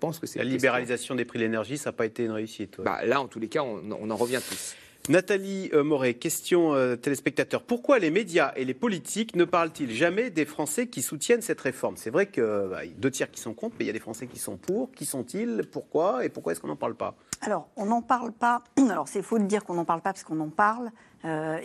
pense 0.00 0.18
que 0.18 0.26
c'est... 0.26 0.38
La 0.38 0.46
libéralisation 0.46 1.14
des 1.14 1.26
prix 1.26 1.38
de 1.38 1.44
l'énergie, 1.44 1.76
ça 1.76 1.90
n'a 1.90 1.92
pas 1.92 2.06
été 2.06 2.24
une 2.24 2.30
réussite. 2.30 2.80
Bah, 2.80 3.04
là, 3.04 3.20
en 3.20 3.28
tous 3.28 3.38
les 3.38 3.48
cas, 3.48 3.62
on, 3.62 4.10
en 4.10 4.16
revient 4.16 4.40
tous. 4.48 4.76
Nathalie 5.10 5.68
euh, 5.74 5.84
Moret, 5.84 6.14
question 6.14 6.72
téléspectateur. 6.96 7.64
Pourquoi 7.64 7.98
les 7.98 8.10
médias 8.10 8.54
et 8.56 8.64
les 8.64 8.72
politiques 8.72 9.36
ne 9.36 9.44
parlent-ils 9.44 9.92
jamais 9.92 10.30
des 10.30 10.46
Français 10.46 10.86
qui 10.86 11.02
soutiennent 11.02 11.42
cette 11.42 11.60
réforme? 11.60 11.98
C'est 11.98 12.08
vrai 12.08 12.30
qu'il 12.30 12.42
bah, 12.42 12.86
y 12.86 12.88
a 12.88 12.94
deux 12.96 13.10
tiers 13.10 13.30
qui 13.30 13.42
sont 13.42 13.52
contre, 13.52 13.76
mais 13.78 13.84
il 13.84 13.88
y 13.88 13.90
a 13.90 13.92
des 13.92 14.00
Français 14.00 14.28
qui 14.28 14.38
sont 14.38 14.56
pour. 14.56 14.90
Qui 14.92 15.04
sont-ils? 15.04 15.64
Pourquoi? 15.70 16.24
Et 16.24 16.30
pourquoi 16.30 16.52
est-ce 16.52 16.62
qu'on 16.62 16.68
n'en 16.68 16.76
parle 16.76 16.94
pas? 16.94 17.14
Alors, 17.42 17.68
on 17.76 17.84
n'en 17.84 18.00
parle 18.00 18.32
pas. 18.32 18.64
Alors, 18.90 19.06
c'est 19.06 19.20
faux 19.20 19.38
de 19.38 19.44
dire 19.44 19.64
qu'on 19.64 19.74
n'en 19.74 19.84
parle 19.84 20.00
pas 20.00 20.14
parce 20.14 20.24
qu'on 20.24 20.40
en 20.40 20.48
parle. 20.48 20.90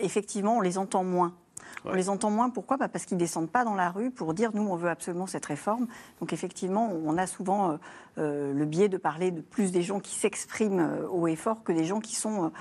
effectivement, 0.02 0.58
on 0.58 0.60
les 0.60 0.76
entend 0.76 1.04
moins. 1.04 1.34
On 1.84 1.94
les 1.94 2.08
entend 2.08 2.30
moins. 2.30 2.50
Pourquoi? 2.50 2.76
Bah, 2.76 2.88
Parce 2.88 3.04
qu'ils 3.04 3.16
ne 3.16 3.20
descendent 3.20 3.50
pas 3.50 3.64
dans 3.64 3.74
la 3.74 3.90
rue 3.90 4.10
pour 4.10 4.34
dire 4.34 4.50
nous, 4.54 4.62
on 4.62 4.76
veut 4.76 4.90
absolument 4.90 5.26
cette 5.26 5.46
réforme. 5.46 5.86
Donc 6.20 6.32
effectivement, 6.32 6.90
on 6.92 7.16
a 7.18 7.26
souvent 7.26 7.72
euh, 7.72 7.76
euh, 8.18 8.52
le 8.52 8.64
biais 8.64 8.88
de 8.88 8.96
parler 8.96 9.30
de 9.30 9.40
plus 9.40 9.72
des 9.72 9.82
gens 9.82 10.00
qui 10.00 10.14
s'expriment 10.14 10.80
euh, 10.80 11.08
haut 11.08 11.26
et 11.26 11.36
fort 11.36 11.62
que 11.64 11.72
des 11.72 11.84
gens 11.84 12.00
qui 12.00 12.16
sont 12.16 12.52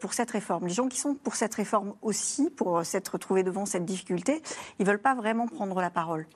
pour 0.00 0.14
cette 0.14 0.30
réforme. 0.30 0.68
Les 0.68 0.72
gens 0.72 0.86
qui 0.86 1.00
sont 1.00 1.16
pour 1.16 1.34
cette 1.34 1.54
réforme 1.54 1.94
aussi, 2.00 2.48
pour 2.48 2.84
s'être 2.86 3.08
retrouvés 3.08 3.42
devant 3.42 3.66
cette 3.66 3.84
difficulté, 3.84 4.40
ils 4.78 4.84
ne 4.84 4.86
veulent 4.86 5.02
pas 5.02 5.16
vraiment 5.16 5.48
prendre 5.48 5.80
la 5.80 5.90
parole. 5.90 6.26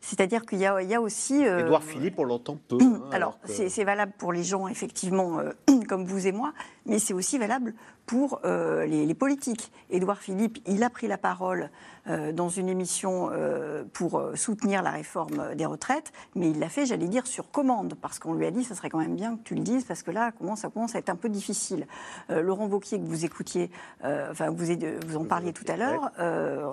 C'est-à-dire 0.00 0.46
qu'il 0.46 0.60
y, 0.60 0.64
a 0.64 1.00
aussi. 1.02 1.42
Édouard 1.42 1.84
Philippe, 1.84 2.18
on 2.18 2.24
l'entend 2.24 2.58
peu. 2.68 2.78
Hein, 2.80 3.02
alors, 3.12 3.38
c'est 3.44 3.84
valable 3.84 4.12
pour 4.16 4.32
les 4.32 4.44
gens, 4.44 4.66
effectivement, 4.66 5.40
comme 5.88 6.06
vous 6.06 6.26
et 6.26 6.32
moi, 6.32 6.54
mais 6.86 6.98
c'est 6.98 7.14
aussi 7.14 7.38
valable 7.38 7.74
pour 8.10 8.40
euh, 8.44 8.86
les, 8.86 9.14
politiques. 9.14 9.70
Édouard 9.88 10.18
Philippe, 10.18 10.58
il 10.66 10.82
a 10.82 10.90
pris 10.90 11.06
la 11.06 11.16
parole 11.16 11.70
euh, 12.08 12.32
dans 12.32 12.48
une 12.48 12.68
émission 12.68 13.30
euh, 13.30 13.84
pour 13.92 14.20
soutenir 14.34 14.82
la 14.82 14.90
réforme 14.90 15.54
des 15.54 15.64
retraites, 15.64 16.12
mais 16.34 16.50
il 16.50 16.58
l'a 16.58 16.68
fait, 16.68 16.86
j'allais 16.86 17.06
dire, 17.06 17.24
sur 17.28 17.52
commande, 17.52 17.94
parce 17.94 18.18
qu'on 18.18 18.34
lui 18.34 18.46
a 18.46 18.50
dit, 18.50 18.64
ça 18.64 18.74
serait 18.74 18.90
quand 18.90 18.98
même 18.98 19.14
bien 19.14 19.36
que 19.36 19.42
tu 19.44 19.54
le 19.54 19.60
dises, 19.60 19.84
parce 19.84 20.02
que 20.02 20.10
là, 20.10 20.32
ça 20.56 20.70
commence 20.70 20.96
à 20.96 20.98
être 20.98 21.08
un 21.08 21.14
peu 21.14 21.28
difficile. 21.28 21.86
Laurent 22.28 22.66
Wauquiez, 22.66 22.98
que 22.98 23.04
vous 23.04 23.24
écoutiez, 23.24 23.70
enfin, 24.02 24.50
vous, 24.50 24.64
vous 25.06 25.16
en 25.16 25.24
parliez 25.24 25.52
tout 25.52 25.64
à 25.68 25.76
l'heure, 25.76 26.10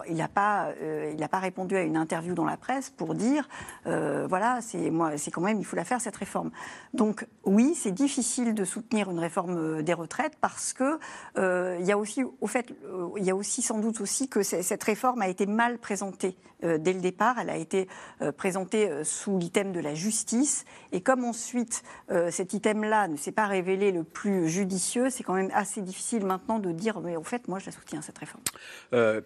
il 0.10 0.16
n'a 0.16 0.28
pas, 0.28 0.70
il 1.12 1.28
pas 1.28 1.40
répondu 1.40 1.76
à 1.76 1.82
une 1.82 1.98
interview 1.98 2.34
dans 2.34 2.46
la 2.46 2.58
presse 2.58 2.90
pour 2.90 3.14
dire, 3.14 3.48
voilà, 3.86 4.60
c'est 4.62 4.90
moi, 4.90 5.18
c'est 5.18 5.32
quand 5.32 5.42
même, 5.42 5.60
il 5.60 5.66
faut 5.66 5.76
la 5.76 5.86
faire 5.86 6.02
cette 6.02 6.16
réforme. 6.16 6.50
Donc 6.94 7.28
oui, 7.44 7.76
c'est 7.76 7.92
difficile 7.92 8.56
de 8.56 8.64
soutenir 8.64 9.12
une 9.12 9.20
réforme 9.20 9.84
des 9.84 9.94
retraites 9.98 10.38
parce 10.40 10.74
que 10.74 11.00
euh, 11.38 11.78
il 11.80 11.86
y 11.86 11.92
a 11.92 11.98
aussi, 11.98 12.24
au 12.42 12.48
fait, 12.48 12.72
euh, 12.86 13.10
il 13.18 13.26
y 13.26 13.30
a 13.30 13.36
aussi 13.36 13.62
sans 13.62 13.80
doute 13.80 14.02
aussi 14.02 14.30
que 14.30 14.44
cette 14.44 14.84
réforme 14.84 15.22
a 15.22 15.28
été 15.28 15.46
mal 15.46 15.78
présentée 15.78 16.38
euh, 16.64 16.78
dès 16.78 16.94
le 16.94 17.02
départ. 17.02 17.40
Elle 17.40 17.50
a 17.50 17.58
été 17.58 17.88
présentée 18.38 18.90
sous 19.04 19.38
l'item 19.38 19.72
de 19.72 19.80
la 19.80 19.94
justice. 19.94 20.66
Et 20.92 21.02
comme 21.02 21.24
ensuite 21.24 21.84
cet 22.30 22.54
item-là 22.54 23.08
ne 23.08 23.18
s'est 23.18 23.32
pas 23.32 23.48
révélé 23.48 23.92
le 23.92 24.04
plus 24.04 24.50
judicieux, 24.50 25.10
c'est 25.10 25.24
quand 25.24 25.34
même 25.34 25.52
assez 25.54 25.82
difficile 25.82 26.26
maintenant 26.26 26.60
de 26.60 26.72
dire, 26.72 27.00
mais 27.02 27.16
au 27.16 27.24
fait, 27.24 27.48
moi, 27.48 27.60
je 27.60 27.68
la 27.68 27.72
soutiens 27.72 28.02
cette 28.02 28.18
réforme. 28.18 28.44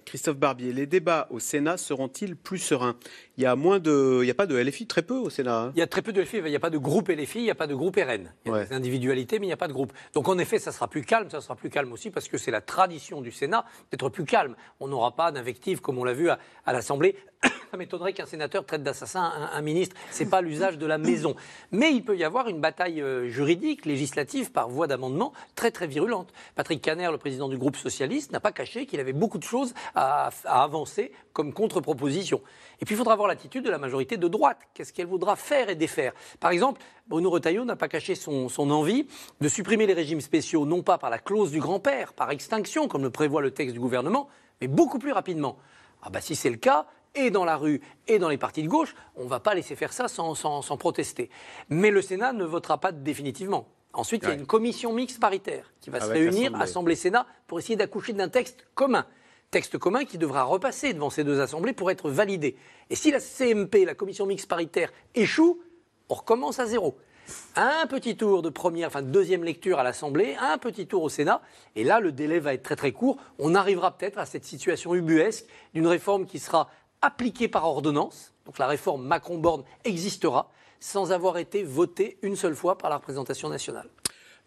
Christophe 0.05 0.38
Barbier, 0.38 0.74
les 0.74 0.86
débats 0.86 1.28
au 1.30 1.39
Sénat 1.39 1.78
seront-ils 1.78 2.36
plus 2.36 2.59
sereins? 2.59 2.95
Il 3.38 3.43
y 3.43 3.47
a 3.47 3.55
moins 3.55 3.80
de, 3.80 4.20
il 4.22 4.26
n'y 4.26 4.32
a 4.32 4.36
pas 4.36 4.45
de 4.45 4.55
LFI, 4.55 4.88
très 4.88 5.01
peu 5.01 5.16
au 5.16 5.30
Sénat. 5.30 5.57
Hein. 5.57 5.72
Il 5.76 5.80
y 5.80 5.82
a 5.82 5.88
très 5.88 6.01
peu 6.01 6.14
de 6.14 6.22
LFI. 6.22 6.38
Il 6.38 6.43
n'y 6.43 6.55
a 6.55 6.59
pas 6.59 6.70
de 6.70 6.78
groupe 6.78 7.09
LFI, 7.09 7.39
il 7.39 7.43
n'y 7.43 7.51
a 7.51 7.55
pas 7.55 7.68
de 7.68 7.76
groupe 7.76 7.95
RN. 7.95 8.32
Il 8.45 8.51
y 8.51 8.55
a 8.55 8.66
des 8.66 8.74
individualités, 8.74 9.39
mais 9.39 9.45
il 9.45 9.49
n'y 9.49 9.53
a 9.53 9.57
pas 9.57 9.68
de 9.68 9.74
groupe. 9.74 9.93
Donc 10.14 10.28
en 10.28 10.38
effet, 10.38 10.59
ça 10.59 10.72
sera 10.72 10.88
plus 10.88 11.03
calme, 11.03 11.30
ça 11.30 11.41
sera 11.41 11.55
plus 11.55 11.70
calme 11.70 11.91
aussi 11.91 12.12
parce 12.12 12.28
que 12.28 12.38
c'est 12.38 12.51
la 12.51 12.62
tradition 12.62 13.22
du 13.22 13.32
Sénat 13.32 13.66
d'être 13.91 14.09
plus 14.09 14.26
calme. 14.26 14.55
On 14.80 14.88
n'aura 14.88 15.16
pas 15.16 15.32
d'invective 15.32 15.82
comme 15.82 15.97
on 15.97 16.03
l'a 16.03 16.14
vu 16.14 16.30
à, 16.30 16.39
l'Assemblée. 16.68 17.16
Ça 17.72 17.78
m'étonnerait 17.78 18.12
qu'un 18.12 18.26
sénateur 18.26 18.66
traite 18.66 18.84
d'assassin 18.84 19.32
un, 19.54 19.62
ministre. 19.62 19.96
Ce 20.12 20.24
n'est 20.24 20.30
pas 20.30 20.42
l'usage 20.42 20.78
de 20.78 20.86
la 20.86 20.98
maison. 20.98 21.38
Mais 21.72 21.94
il 21.94 22.04
peut 22.04 22.18
y 22.18 22.26
avoir 22.26 22.50
une 22.50 22.60
bataille 22.60 23.02
euh, 23.02 23.30
juridique, 23.30 23.86
législative, 23.86 24.52
par 24.52 24.68
voie 24.68 24.88
d'amendement, 24.88 25.32
très 25.56 25.72
très 25.72 25.88
virulente. 25.88 26.34
Patrick 26.56 26.82
Caner, 26.82 27.10
le 27.10 27.18
président 27.18 27.48
du 27.48 27.58
groupe 27.58 27.78
socialiste, 27.78 28.34
n'a 28.34 28.42
pas 28.42 28.52
caché 28.52 28.86
qu'il 28.86 29.00
avait 29.00 29.14
beaucoup 29.14 29.38
de 29.38 29.44
choses 29.44 29.74
à, 29.96 30.32
avancer 30.44 31.14
comme 31.32 31.54
contre-proposition. 31.54 32.42
Et 32.82 32.86
puis 32.86 32.96
il 32.96 32.98
faudra 32.98 33.16
voir 33.16 33.30
l'attitude 33.30 33.64
de 33.64 33.70
la 33.70 33.78
majorité 33.78 34.18
de 34.18 34.28
droite. 34.28 34.60
Qu'est-ce 34.74 34.92
qu'elle 34.92 35.08
voudra 35.08 35.38
faire 35.38 35.70
et 35.70 35.76
défaire? 35.76 36.12
Par 36.42 36.52
exemple, 36.52 36.82
Bruno 37.08 37.30
Retailleau 37.30 37.64
n'a 37.64 37.78
pas 37.78 37.88
caché 37.88 38.16
son, 38.16 38.50
son, 38.50 38.70
envie 38.70 39.08
de 39.39 39.48
supprimer 39.48 39.88
les 39.88 39.94
régimes 39.94 40.20
spéciaux, 40.20 40.66
non 40.66 40.84
pas 40.84 40.98
par 40.98 41.10
la 41.10 41.20
clause 41.20 41.52
du 41.52 41.62
grand-père, 41.62 42.12
par 42.12 42.32
extinction, 42.32 42.89
comme 42.89 43.04
le 43.04 43.12
prévoit 43.12 43.42
le 43.42 43.52
texte 43.52 43.74
du 43.74 43.80
gouvernement, 43.80 44.28
mais 44.60 44.68
beaucoup 44.68 45.00
plus 45.00 45.14
rapidement. 45.14 45.58
Ah 46.04 46.10
bah 46.10 46.20
si 46.20 46.36
c'est 46.36 46.50
le 46.50 46.58
cas, 46.58 46.88
et 47.16 47.30
dans 47.30 47.45
la 47.45 47.57
rue 47.57 47.82
et 48.07 48.20
dans 48.20 48.30
les 48.30 48.38
partis 48.38 48.64
de 48.64 48.68
gauche, 48.68 48.95
on 49.16 49.24
ne 49.24 49.30
va 49.30 49.39
pas 49.39 49.53
laisser 49.53 49.76
faire 49.76 49.93
ça 49.93 50.07
sans, 50.07 50.78
protester. 50.78 51.30
Mais 51.70 51.91
le 51.91 52.01
Sénat 52.01 52.34
ne 52.34 52.43
votera 52.43 52.80
pas 52.80 52.91
définitivement. 52.91 53.68
Ensuite, 53.93 54.24
il 54.24 54.30
y 54.30 54.32
a 54.32 54.36
une 54.36 54.45
commission 54.45 54.93
mixte 54.93 55.20
paritaire 55.20 55.74
qui 55.82 55.89
va 55.89 55.99
se 55.99 56.09
réunir, 56.09 56.55
Assemblée-Sénat, 56.55 57.26
pour 57.47 57.59
essayer 57.59 57.76
d'accoucher 57.76 58.14
d'un 58.14 58.30
texte 58.30 58.66
commun. 58.74 59.05
Texte 59.49 59.78
commun 59.78 60.05
qui 60.05 60.18
devra 60.18 60.43
repasser 60.43 60.93
devant 60.93 61.09
ces 61.09 61.26
deux 61.26 61.41
assemblées 61.41 61.74
pour 61.74 61.91
être 61.91 62.09
validé. 62.09 62.55
Et 62.89 62.95
si 62.95 63.12
la 63.12 63.20
CMP, 63.20 63.84
la 63.86 63.95
commission 63.95 64.26
mixte 64.26 64.47
paritaire, 64.47 64.93
échoue, 65.14 65.62
on 66.07 66.14
recommence 66.14 66.59
à 66.59 66.66
zéro. 66.66 66.97
Un 67.55 67.86
petit 67.88 68.16
tour 68.16 68.41
de 68.41 68.49
première, 68.49 68.88
enfin 68.88 69.01
de 69.01 69.09
deuxième 69.09 69.43
lecture 69.43 69.80
à 69.80 69.84
l'Assemblée, 69.84 70.36
un 70.39 70.57
petit 70.57 70.88
tour 70.88 71.03
au 71.03 71.09
Sénat, 71.09 71.41
et 71.76 71.84
là 71.84 71.99
le 71.99 72.12
délai 72.12 72.39
va 72.39 72.53
être 72.53 72.64
très 72.64 72.76
très 72.76 72.91
court. 72.91 73.18
On 73.39 73.55
arrivera 73.55 73.97
peut-être 73.97 74.18
à 74.18 74.26
cette 74.26 74.45
situation 74.45 74.95
ubuesque 74.95 75.45
d'une 75.74 75.88
réforme 75.88 76.26
qui 76.26 76.39
sera 76.39 76.70
appliquée 77.02 77.47
par 77.47 77.66
ordonnance, 77.66 78.34
donc 78.45 78.58
la 78.58 78.68
réforme 78.68 79.06
Macron-Borne 79.06 79.64
existera, 79.84 80.52
sans 80.80 81.12
avoir 81.12 81.38
été 81.38 81.64
votée 81.64 82.18
une 82.22 82.36
seule 82.36 82.56
fois 82.56 82.78
par 82.78 82.89
la 82.89 82.97
représentation 82.97 83.49
nationale. 83.49 83.88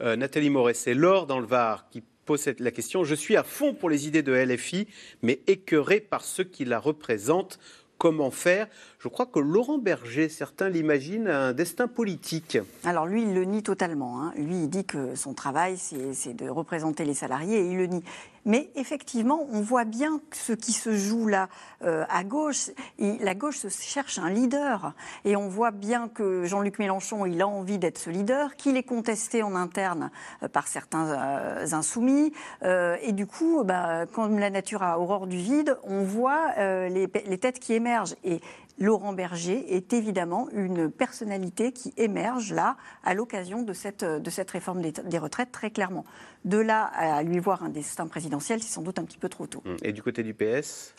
Euh, 0.01 0.17
Nathalie 0.17 0.51
Moret, 0.51 0.75
c'est 0.75 0.95
Laure 0.95 1.27
dans 1.27 1.39
le 1.39 1.47
Var 1.47 1.89
qui 1.91 2.03
pose 2.25 2.49
la 2.59 2.71
question. 2.71 3.05
Je 3.05 3.15
suis 3.15 3.37
à 3.37 3.45
fond 3.45 3.75
pour 3.75 3.91
les 3.91 4.09
idées 4.09 4.23
de 4.23 4.33
LFI, 4.33 4.89
mais 5.23 5.41
écœuré 5.47 6.01
par 6.01 6.23
ceux 6.23 6.45
qui 6.45 6.65
la 6.65 6.79
représentent 6.79 7.59
comment 7.99 8.31
faire? 8.31 8.67
Je 8.99 9.09
crois 9.09 9.27
que 9.27 9.39
Laurent 9.39 9.79
Berger, 9.79 10.29
certains 10.29 10.69
l'imaginent, 10.69 11.29
un 11.29 11.53
destin 11.53 11.89
politique. 11.89 12.59
Alors 12.85 13.07
lui, 13.07 13.23
il 13.23 13.35
le 13.35 13.45
nie 13.45 13.63
totalement. 13.63 14.21
Hein. 14.21 14.33
Lui, 14.37 14.65
il 14.65 14.69
dit 14.69 14.85
que 14.85 15.15
son 15.15 15.33
travail, 15.33 15.79
c'est 15.79 16.35
de 16.35 16.49
représenter 16.49 17.05
les 17.05 17.15
salariés 17.15 17.59
et 17.59 17.71
il 17.71 17.77
le 17.77 17.87
nie. 17.87 18.03
Mais 18.45 18.71
effectivement, 18.75 19.47
on 19.51 19.61
voit 19.61 19.85
bien 19.85 20.21
ce 20.33 20.53
qui 20.53 20.73
se 20.73 20.95
joue 20.95 21.27
là 21.27 21.49
euh, 21.83 22.05
à 22.09 22.25
gauche. 22.25 22.71
la 22.99 23.35
gauche 23.35 23.67
cherche 23.69 24.19
un 24.19 24.31
leader. 24.31 24.93
Et 25.25 25.37
on 25.37 25.49
voit 25.49 25.71
bien 25.71 26.09
que 26.09 26.45
Jean-Luc 26.45 26.79
Mélenchon, 26.79 27.27
il 27.27 27.41
a 27.41 27.49
envie 27.49 27.79
d'être 27.79 27.99
ce 27.99 28.11
leader, 28.11 28.57
qu'il 28.57 28.77
est 28.77 28.83
contesté 28.83 29.43
en 29.43 29.55
interne 29.55 30.11
euh, 30.43 30.49
par 30.49 30.69
certains 30.69 31.07
euh, 31.07 31.67
insoumis. 31.73 32.33
et 32.63 33.13
du 33.13 33.27
coup, 33.27 33.63
bah, 33.65 34.07
comme 34.07 34.39
la 34.39 34.51
nature 34.51 34.83
a 34.83 34.99
horreur 34.99 35.27
du 35.27 35.37
vide, 35.37 35.79
on 35.85 36.03
voit 36.03 36.55
les, 36.57 37.09
les, 37.27 37.39
têtes 37.39 37.59
qui 37.59 37.73
émergent. 37.73 38.17
Et 38.25 38.41
Laurent 38.79 39.13
Berger 39.13 39.75
est 39.75 39.93
évidemment 39.93 40.49
une 40.53 40.91
personnalité 40.91 41.73
qui 41.73 41.93
émerge 41.97 42.53
là 42.53 42.77
à 43.05 43.15
l'occasion 43.15 43.63
de 43.63 43.73
cette, 43.73 44.05
de 44.05 44.31
cette 44.31 44.51
réforme 44.51 44.83
des, 44.83 45.19
retraites 45.19 45.53
très 45.53 45.71
clairement. 45.71 46.05
De 46.45 46.59
là 46.59 46.85
à 46.95 47.23
lui 47.23 47.39
voir 47.39 47.63
un 47.63 47.69
destin 47.69 48.07
présidentiel, 48.07 48.61
c'est 48.63 48.73
sans 48.73 48.83
doute 48.83 48.99
un 48.99 49.05
petit 49.05 49.19
peu 49.19 49.29
trop 49.29 49.47
tôt. 49.47 49.63
Et 49.83 49.93
du 49.93 50.03
côté 50.03 50.23
du 50.23 50.35
PS 50.35 50.95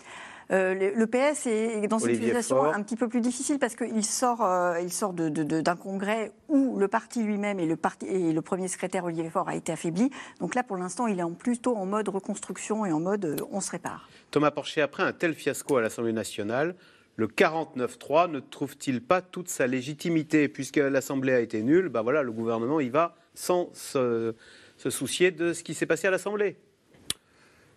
euh, 0.52 0.92
le, 0.96 1.08
PS 1.08 1.48
est 1.48 1.88
dans 1.88 1.98
une 1.98 2.14
situation 2.14 2.64
un 2.64 2.84
petit 2.84 2.96
peu 2.96 3.08
plus 3.08 3.22
difficile 3.22 3.58
parce 3.58 3.76
qu'il 3.76 4.06
sort, 4.06 4.44
euh, 4.44 4.80
il 4.80 4.92
sort 4.92 5.14
d'un 5.14 5.76
congrès 5.76 6.32
où 6.50 6.78
le 6.78 6.88
parti 6.88 7.24
lui-même 7.24 7.60
et 7.60 7.66
le, 7.66 7.76
parti, 7.76 8.06
et 8.06 8.32
le 8.32 8.42
premier 8.42 8.68
secrétaire 8.68 9.06
Olivier 9.06 9.30
Faure 9.30 9.50
a 9.50 9.56
été 9.56 9.72
affaibli. 9.72 10.12
Donc 10.40 10.54
là, 10.54 10.62
pour 10.62 10.78
l'instant, 10.78 11.08
il 11.08 11.20
est 11.20 11.24
en 11.24 11.32
plutôt 11.32 11.76
en 11.76 11.86
mode 11.86 12.10
reconstruction 12.10 12.86
et 12.86 12.92
en 12.92 13.00
mode 13.00 13.26
euh, 13.26 13.38
on 13.52 13.60
se 13.60 13.72
répare. 13.72 14.08
Thomas 14.30 14.52
Porcher, 14.52 14.82
après 14.82 15.04
un 15.04 15.14
tel 15.14 15.34
fiasco 15.34 15.78
à 15.78 15.82
l'Assemblée 15.82 16.14
nationale, 16.14 16.76
le 17.18 17.28
49-3 17.28 18.30
ne 18.30 18.40
trouve-t-il 18.40 19.02
pas 19.02 19.22
toute 19.22 19.48
sa 19.48 19.68
légitimité 19.68 20.50
Puisque 20.50 20.78
l'Assemblée 20.78 21.34
a 21.34 21.40
été 21.40 21.64
nulle, 21.64 21.90
ben 21.90 22.02
voilà, 22.02 22.24
le 22.24 22.32
gouvernement 22.32 22.80
y 22.80 22.90
va 22.90 23.16
sans 23.34 23.70
se, 23.74 24.34
soucier 24.78 25.32
de 25.32 25.54
ce 25.54 25.64
qui 25.64 25.74
s'est 25.74 25.86
passé 25.86 26.08
à 26.08 26.12
l'Assemblée. 26.12 26.58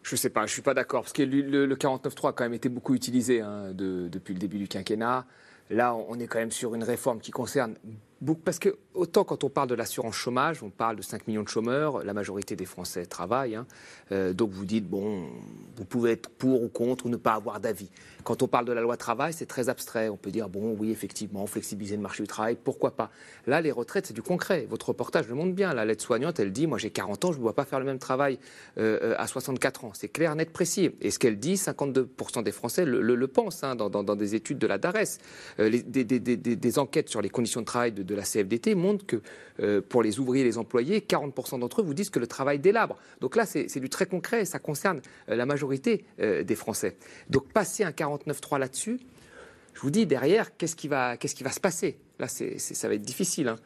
Je 0.03 0.14
ne 0.14 0.16
sais 0.16 0.30
pas, 0.30 0.41
je 0.43 0.51
ne 0.51 0.55
suis 0.55 0.62
pas 0.62 0.74
d'accord, 0.74 1.03
parce 1.03 1.12
que 1.12 1.22
le, 1.22 1.74
49-3 1.74 2.28
a 2.28 2.32
quand 2.32 2.45
même 2.45 2.55
été 2.55 2.68
beaucoup 2.68 2.95
utilisé 2.95 3.41
hein, 3.41 3.72
depuis 3.74 4.34
le 4.34 4.41
début 4.41 4.59
du 4.59 4.68
quinquennat. 4.68 5.26
Là, 5.70 5.95
on 5.95 6.18
est 6.18 6.26
quand 6.26 6.39
même 6.39 6.51
sur 6.51 6.74
une 6.74 6.84
réforme 6.84 7.20
qui 7.20 7.30
concerne 7.30 7.74
parce 8.45 8.59
que 8.59 8.77
autant 8.95 9.25
quand 9.25 9.45
on 9.45 9.49
parle 9.49 9.69
de 9.69 9.75
l'assurance 9.75 10.16
chômage, 10.16 10.62
on 10.62 10.71
parle 10.71 10.97
de 10.97 11.03
5 11.03 11.29
millions 11.29 11.45
de 11.45 11.49
chômeurs, 11.49 12.05
la 12.05 12.12
majorité 12.12 12.57
des 12.57 12.64
Français 12.64 13.07
travaillent. 13.07 13.55
Hein. 13.55 13.66
Euh, 14.12 14.33
donc 14.33 14.51
vous 14.51 14.64
dites, 14.64 14.89
bon, 14.89 15.25
vous 15.77 15.85
pouvez 15.85 16.12
être 16.12 16.29
pour 16.29 16.62
ou 16.62 16.69
contre 16.69 17.07
ou 17.07 17.09
ne 17.09 17.16
pas 17.16 17.35
avoir 17.35 17.61
d'avis. 17.61 17.91
Quand 18.25 18.43
on 18.43 18.49
parle 18.49 18.64
de 18.64 18.73
la 18.73 18.81
loi 18.81 18.97
travail, 18.97 19.33
c'est 19.33 19.47
très 19.47 19.69
abstrait. 19.69 20.09
On 20.09 20.16
peut 20.16 20.31
dire, 20.31 20.49
bon, 20.49 20.77
oui, 20.79 20.91
effectivement, 20.91 21.47
flexibiliser 21.47 21.97
le 21.97 22.03
marché 22.03 22.23
du 22.23 22.27
travail, 22.27 22.57
pourquoi 22.62 22.91
pas. 22.91 23.11
Là, 23.47 23.61
les 23.61 23.71
retraites, 23.71 24.07
c'est 24.07 24.14
du 24.14 24.23
concret. 24.23 24.66
Votre 24.69 24.89
reportage 24.89 25.29
le 25.29 25.35
montre 25.35 25.55
bien. 25.55 25.73
La 25.73 25.85
lettre 25.85 26.03
soignante, 26.03 26.41
elle 26.41 26.53
dit, 26.53 26.66
moi 26.66 26.79
j'ai 26.79 26.91
40 26.91 27.25
ans, 27.25 27.33
je 27.33 27.39
ne 27.39 27.43
dois 27.43 27.55
pas 27.55 27.64
faire 27.64 27.79
le 27.79 27.87
même 27.87 27.99
travail 27.99 28.39
euh, 28.79 29.14
à 29.16 29.27
64 29.27 29.85
ans. 29.85 29.93
C'est 29.95 30.09
clair, 30.09 30.35
net, 30.35 30.53
précis. 30.53 30.91
Et 31.01 31.11
ce 31.11 31.19
qu'elle 31.19 31.39
dit, 31.39 31.55
52% 31.55 32.43
des 32.43 32.53
Français 32.53 32.85
le, 32.85 33.29
pensent 33.29 33.62
hein, 33.62 33.77
dans, 33.77 34.16
des 34.16 34.35
études 34.35 34.59
de 34.59 34.66
la 34.66 34.79
DARES. 34.79 35.19
Euh, 35.61 35.71
des, 35.71 36.79
enquêtes 36.79 37.09
sur 37.09 37.23
les 37.23 37.31
conditions 37.31 37.61
de 37.61 37.66
travail 37.66 37.93
de 37.93 38.07
de 38.09 38.14
la 38.14 38.22
CFDT 38.22 38.74
montre 38.74 39.06
que 39.06 39.20
euh, 39.61 39.80
pour 39.80 40.02
les 40.02 40.18
ouvriers 40.18 40.42
et 40.42 40.46
les 40.46 40.59
employés, 40.59 41.00
40% 41.00 41.61
d'entre 41.61 41.80
eux 41.80 41.84
vous 41.84 41.94
disent 41.94 42.11
que 42.11 42.18
le 42.18 42.26
travail 42.26 42.59
délabre. 42.59 42.96
Donc 43.20 43.36
là, 43.36 43.46
c'est 43.46 43.78
du 43.78 43.88
très 43.88 44.06
concret, 44.06 44.44
ça 44.44 44.59
concerne 44.59 45.00
euh, 45.28 45.36
la 45.36 45.46
majorité 45.46 46.04
euh, 46.20 46.42
des 46.42 46.56
Français. 46.56 46.96
Donc 47.30 47.52
passer 47.52 47.84
un 47.84 47.90
49.3 47.90 48.59
là-dessus, 48.59 48.98
je 49.74 49.80
vous 49.80 49.90
dis, 49.90 50.06
derrière, 50.06 50.56
qu'est-ce 50.56 50.74
qui, 50.74 50.88
va, 50.88 51.16
se 51.20 51.61
passer? 51.61 51.98
Là, 52.18 52.26
ça 52.26 52.88
va 52.88 52.94
être 52.94 53.02
difficile. 53.02 53.48
Hein. 53.48 53.56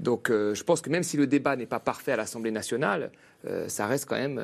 Donc 0.00 0.28
je 0.30 0.62
pense 0.64 0.80
que 0.80 0.90
même 0.90 1.04
si 1.04 1.16
le 1.16 1.28
débat 1.28 1.54
n'est 1.54 1.66
pas 1.66 1.78
parfait 1.78 2.12
à 2.12 2.16
l'Assemblée 2.16 2.50
nationale, 2.50 3.12
ça 3.68 3.86
reste 3.86 4.06
quand 4.06 4.16
même 4.16 4.42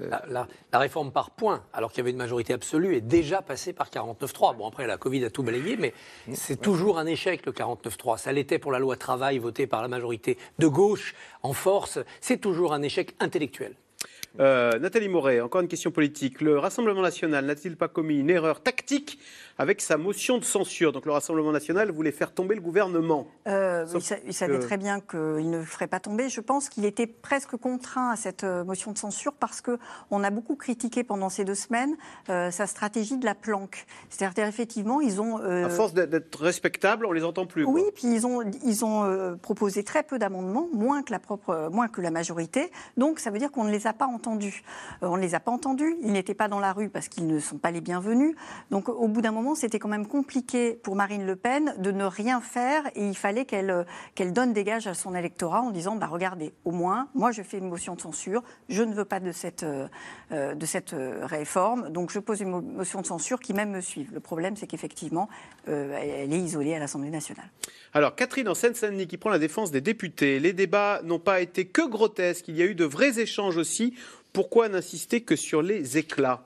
euh, 0.00 0.10
la, 0.28 0.78
réforme 0.78 1.12
par 1.12 1.30
points, 1.30 1.62
alors 1.72 1.90
qu'il 1.90 1.98
y 1.98 2.02
avait 2.02 2.10
une 2.10 2.16
majorité 2.16 2.52
absolue, 2.52 2.96
est 2.96 3.00
déjà 3.00 3.42
passée 3.42 3.72
par 3.72 3.90
49-3. 3.90 4.56
Bon, 4.56 4.66
après, 4.68 4.86
la 4.86 4.96
Covid 4.96 5.24
a 5.24 5.30
tout 5.30 5.42
balayé, 5.42 5.76
mais 5.76 5.94
c'est 6.32 6.60
toujours 6.60 6.98
un 6.98 7.06
échec, 7.06 7.44
le 7.46 7.52
49-3. 7.52 8.18
Ça 8.18 8.32
l'était 8.32 8.58
pour 8.58 8.72
la 8.72 8.78
loi 8.78 8.96
travail 8.96 9.38
votée 9.38 9.66
par 9.66 9.82
la 9.82 9.88
majorité 9.88 10.38
de 10.58 10.66
gauche 10.66 11.14
en 11.42 11.52
force. 11.52 11.98
C'est 12.20 12.38
toujours 12.38 12.72
un 12.72 12.82
échec 12.82 13.14
intellectuel. 13.20 13.74
Euh, 14.40 14.78
Nathalie 14.78 15.08
Moret, 15.08 15.40
encore 15.40 15.60
une 15.60 15.68
question 15.68 15.90
politique. 15.90 16.40
Le 16.40 16.58
Rassemblement 16.58 17.02
national 17.02 17.44
n'a-t-il 17.44 17.76
pas 17.76 17.88
commis 17.88 18.18
une 18.18 18.30
erreur 18.30 18.62
tactique 18.62 19.18
avec 19.58 19.80
sa 19.80 19.96
motion 19.96 20.38
de 20.38 20.44
censure? 20.44 20.92
Donc 20.92 21.06
le 21.06 21.12
Rassemblement 21.12 21.50
national 21.50 21.90
voulait 21.90 22.12
faire 22.12 22.32
tomber 22.32 22.54
le 22.54 22.60
gouvernement. 22.60 23.26
Euh, 23.48 23.84
il, 24.24 24.32
savait 24.32 24.60
très 24.60 24.76
bien 24.76 25.00
qu'il 25.00 25.50
ne 25.50 25.58
le 25.58 25.64
ferait 25.64 25.88
pas 25.88 25.98
tomber. 25.98 26.28
Je 26.28 26.40
pense 26.40 26.68
qu'il 26.68 26.84
était 26.84 27.08
presque 27.08 27.56
contraint 27.56 28.10
à 28.10 28.16
cette 28.16 28.44
euh, 28.44 28.62
motion 28.62 28.92
de 28.92 28.98
censure 28.98 29.32
parce 29.32 29.60
qu'on 29.60 30.22
a 30.22 30.30
beaucoup 30.30 30.54
critiqué 30.54 31.02
pendant 31.02 31.30
ces 31.30 31.44
deux 31.44 31.56
semaines 31.56 31.96
euh, 32.28 32.52
sa 32.52 32.68
stratégie 32.68 33.16
de 33.16 33.24
la 33.24 33.34
planque. 33.34 33.86
C'est-à-dire 34.08 34.46
effectivement, 34.46 35.00
ils 35.00 35.20
ont... 35.20 35.38
à 35.38 35.68
force 35.68 35.94
d'être 35.94 36.40
respectables, 36.40 37.06
on 37.06 37.12
les 37.12 37.24
entend 37.24 37.46
plus. 37.46 37.64
Oui, 37.64 37.82
puis 37.94 38.06
ils 38.06 38.26
ont, 38.26 38.42
ils 38.64 38.84
ont 38.84 39.36
proposé 39.42 39.82
très 39.82 40.04
peu 40.04 40.18
d'amendements, 40.18 40.68
moins 40.72 41.02
que 41.02 41.10
la 41.10 41.18
propre, 41.18 41.68
moins 41.72 41.88
que 41.88 42.00
la 42.00 42.12
majorité. 42.12 42.70
Donc 42.96 43.18
ça 43.18 43.30
veut 43.30 43.38
dire 43.38 43.50
qu'on 43.50 43.64
ne 43.64 43.72
les 43.72 43.88
a 43.88 43.92
pas 43.92 44.06
entendus. 44.06 44.27
On 44.28 45.16
ne 45.16 45.22
les 45.22 45.34
a 45.34 45.40
pas 45.40 45.50
entendus. 45.50 45.96
Ils 46.02 46.12
n'étaient 46.12 46.34
pas 46.34 46.48
dans 46.48 46.60
la 46.60 46.72
rue 46.72 46.88
parce 46.88 47.08
qu'ils 47.08 47.26
ne 47.26 47.38
sont 47.38 47.58
pas 47.58 47.70
les 47.70 47.80
bienvenus. 47.80 48.34
Donc 48.70 48.88
au 48.88 49.08
bout 49.08 49.22
d'un 49.22 49.32
moment 49.32 49.54
c'était 49.54 49.78
quand 49.78 49.88
même 49.88 50.06
compliqué 50.06 50.74
pour 50.74 50.96
Marine 50.96 51.26
Le 51.26 51.36
Pen 51.36 51.74
de 51.78 51.90
ne 51.90 52.04
rien 52.04 52.40
faire 52.40 52.86
et 52.94 53.06
il 53.06 53.16
fallait 53.16 53.44
qu'elle 53.44 53.70
euh, 53.70 54.30
donne 54.30 54.52
des 54.52 54.64
gages 54.64 54.86
à 54.86 54.94
son 54.94 55.14
électorat 55.14 55.62
en 55.62 55.70
disant 55.70 55.96
bah, 55.96 56.06
regardez, 56.06 56.52
au 56.64 56.70
moins, 56.70 57.08
moi 57.14 57.32
je 57.32 57.42
fais 57.42 57.58
une 57.58 57.68
motion 57.68 57.94
de 57.94 58.00
censure, 58.00 58.42
je 58.68 58.82
ne 58.82 58.94
veux 58.94 59.04
pas 59.04 59.20
de 59.20 59.32
cette, 59.32 59.62
euh, 59.62 59.88
euh, 60.32 60.54
de 60.54 60.66
cette 60.66 60.94
réforme, 61.22 61.90
donc 61.90 62.10
je 62.10 62.18
pose 62.18 62.40
une 62.40 62.50
motion 62.50 63.00
de 63.00 63.06
censure 63.06 63.40
qui 63.40 63.54
même 63.54 63.70
me 63.70 63.80
suive. 63.80 64.10
Le 64.12 64.20
problème, 64.20 64.56
c'est 64.56 64.66
qu'effectivement, 64.66 65.28
elle 65.66 66.32
est 66.32 66.38
isolée 66.38 66.74
à 66.74 66.78
l'Assemblée 66.78 67.10
nationale. 67.10 67.48
Alors, 67.94 68.14
Catherine 68.14 68.48
en 68.48 68.54
Seine-Saint-Denis 68.54 69.06
qui 69.06 69.16
prend 69.16 69.30
la 69.30 69.38
défense 69.38 69.70
des 69.70 69.80
députés. 69.80 70.40
Les 70.40 70.52
débats 70.52 71.00
n'ont 71.04 71.18
pas 71.18 71.40
été 71.40 71.66
que 71.66 71.86
grotesques, 71.86 72.48
il 72.48 72.56
y 72.56 72.62
a 72.62 72.66
eu 72.66 72.74
de 72.74 72.84
vrais 72.84 73.18
échanges 73.18 73.56
aussi. 73.56 73.94
Pourquoi 74.38 74.68
n'insister 74.68 75.22
que 75.22 75.34
sur 75.34 75.62
les 75.62 75.98
éclats? 75.98 76.44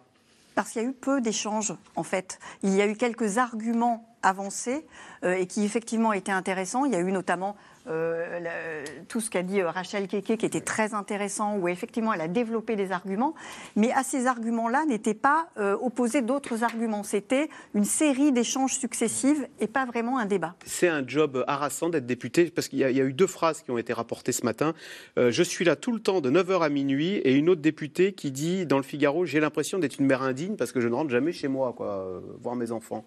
Parce 0.55 0.71
qu'il 0.71 0.81
y 0.81 0.85
a 0.87 0.89
eu 0.89 0.95
peu 0.95 1.21
d'échanges, 1.21 1.75
en 1.95 2.03
fait. 2.03 2.39
Il 2.63 2.75
y 2.75 2.81
a 2.81 2.87
eu 2.87 2.97
quelques 2.97 3.37
arguments 3.37 4.12
avancé 4.23 4.85
et 5.25 5.47
qui 5.47 5.65
effectivement 5.65 6.13
était 6.13 6.33
intéressant. 6.33 6.85
Il 6.85 6.93
y 6.93 6.97
a 6.97 7.01
eu 7.01 7.13
notamment 7.13 7.57
euh, 7.89 8.85
tout 9.09 9.21
ce 9.21 9.29
qu'a 9.29 9.43
dit 9.43 9.61
euh, 9.61 9.71
Rachel 9.71 10.07
Keke, 10.07 10.37
qui 10.37 10.47
était 10.47 10.61
très 10.61 10.95
intéressant, 10.95 11.57
où 11.57 11.67
effectivement 11.67 12.13
elle 12.13 12.21
a 12.21 12.29
développé 12.29 12.77
des 12.77 12.93
arguments, 12.93 13.35
mais 13.75 13.91
à 13.93 14.05
ces 14.05 14.27
arguments-là 14.27 14.85
n'étaient 14.87 15.15
pas 15.15 15.49
euh, 15.59 15.77
opposés 15.81 16.23
d'autres 16.23 16.63
arguments. 16.63 17.03
C'était 17.03 17.49
une 17.75 17.85
série 17.85 18.31
d'échanges 18.31 18.75
successifs 18.75 19.41
et 19.59 19.67
pas 19.67 19.85
vraiment 19.85 20.19
un 20.19 20.27
débat. 20.27 20.55
C'est 20.65 20.89
un 20.89 21.07
job 21.07 21.45
harassant 21.49 21.89
d'être 21.89 22.07
député, 22.07 22.51
parce 22.51 22.69
qu'il 22.69 22.79
y, 22.79 22.85
a 22.85 22.91
eu 22.91 23.13
deux 23.13 23.27
phrases 23.27 23.63
qui 23.63 23.71
ont 23.73 23.79
été 23.79 23.93
rapportées 23.93 24.33
ce 24.33 24.45
matin. 24.45 24.75
je 25.17 25.43
suis 25.43 25.65
là 25.65 25.77
tout 25.77 25.93
le 25.93 26.01
temps 26.01 26.21
de 26.21 26.31
9h 26.31 26.63
à 26.63 26.69
minuit, 26.69 27.17
et 27.17 27.35
une 27.35 27.49
autre 27.49 27.61
députée 27.61 28.13
qui 28.13 28.31
dit 28.31 28.67
dans 28.67 28.77
le 28.77 28.83
Figaro, 28.83 29.25
j'ai 29.25 29.41
l'impression 29.41 29.79
d'être 29.79 29.99
une 29.99 30.07
mère 30.07 30.23
indigne 30.23 30.57
parce 30.57 30.73
que 30.73 30.81
je 30.81 30.89
ne 30.89 30.95
rentre 30.95 31.11
jamais 31.11 31.33
chez 31.33 31.49
moi, 31.49 31.73
quoi, 31.77 32.23
voir 32.41 32.55
mes 32.55 32.71
enfants. 32.73 33.05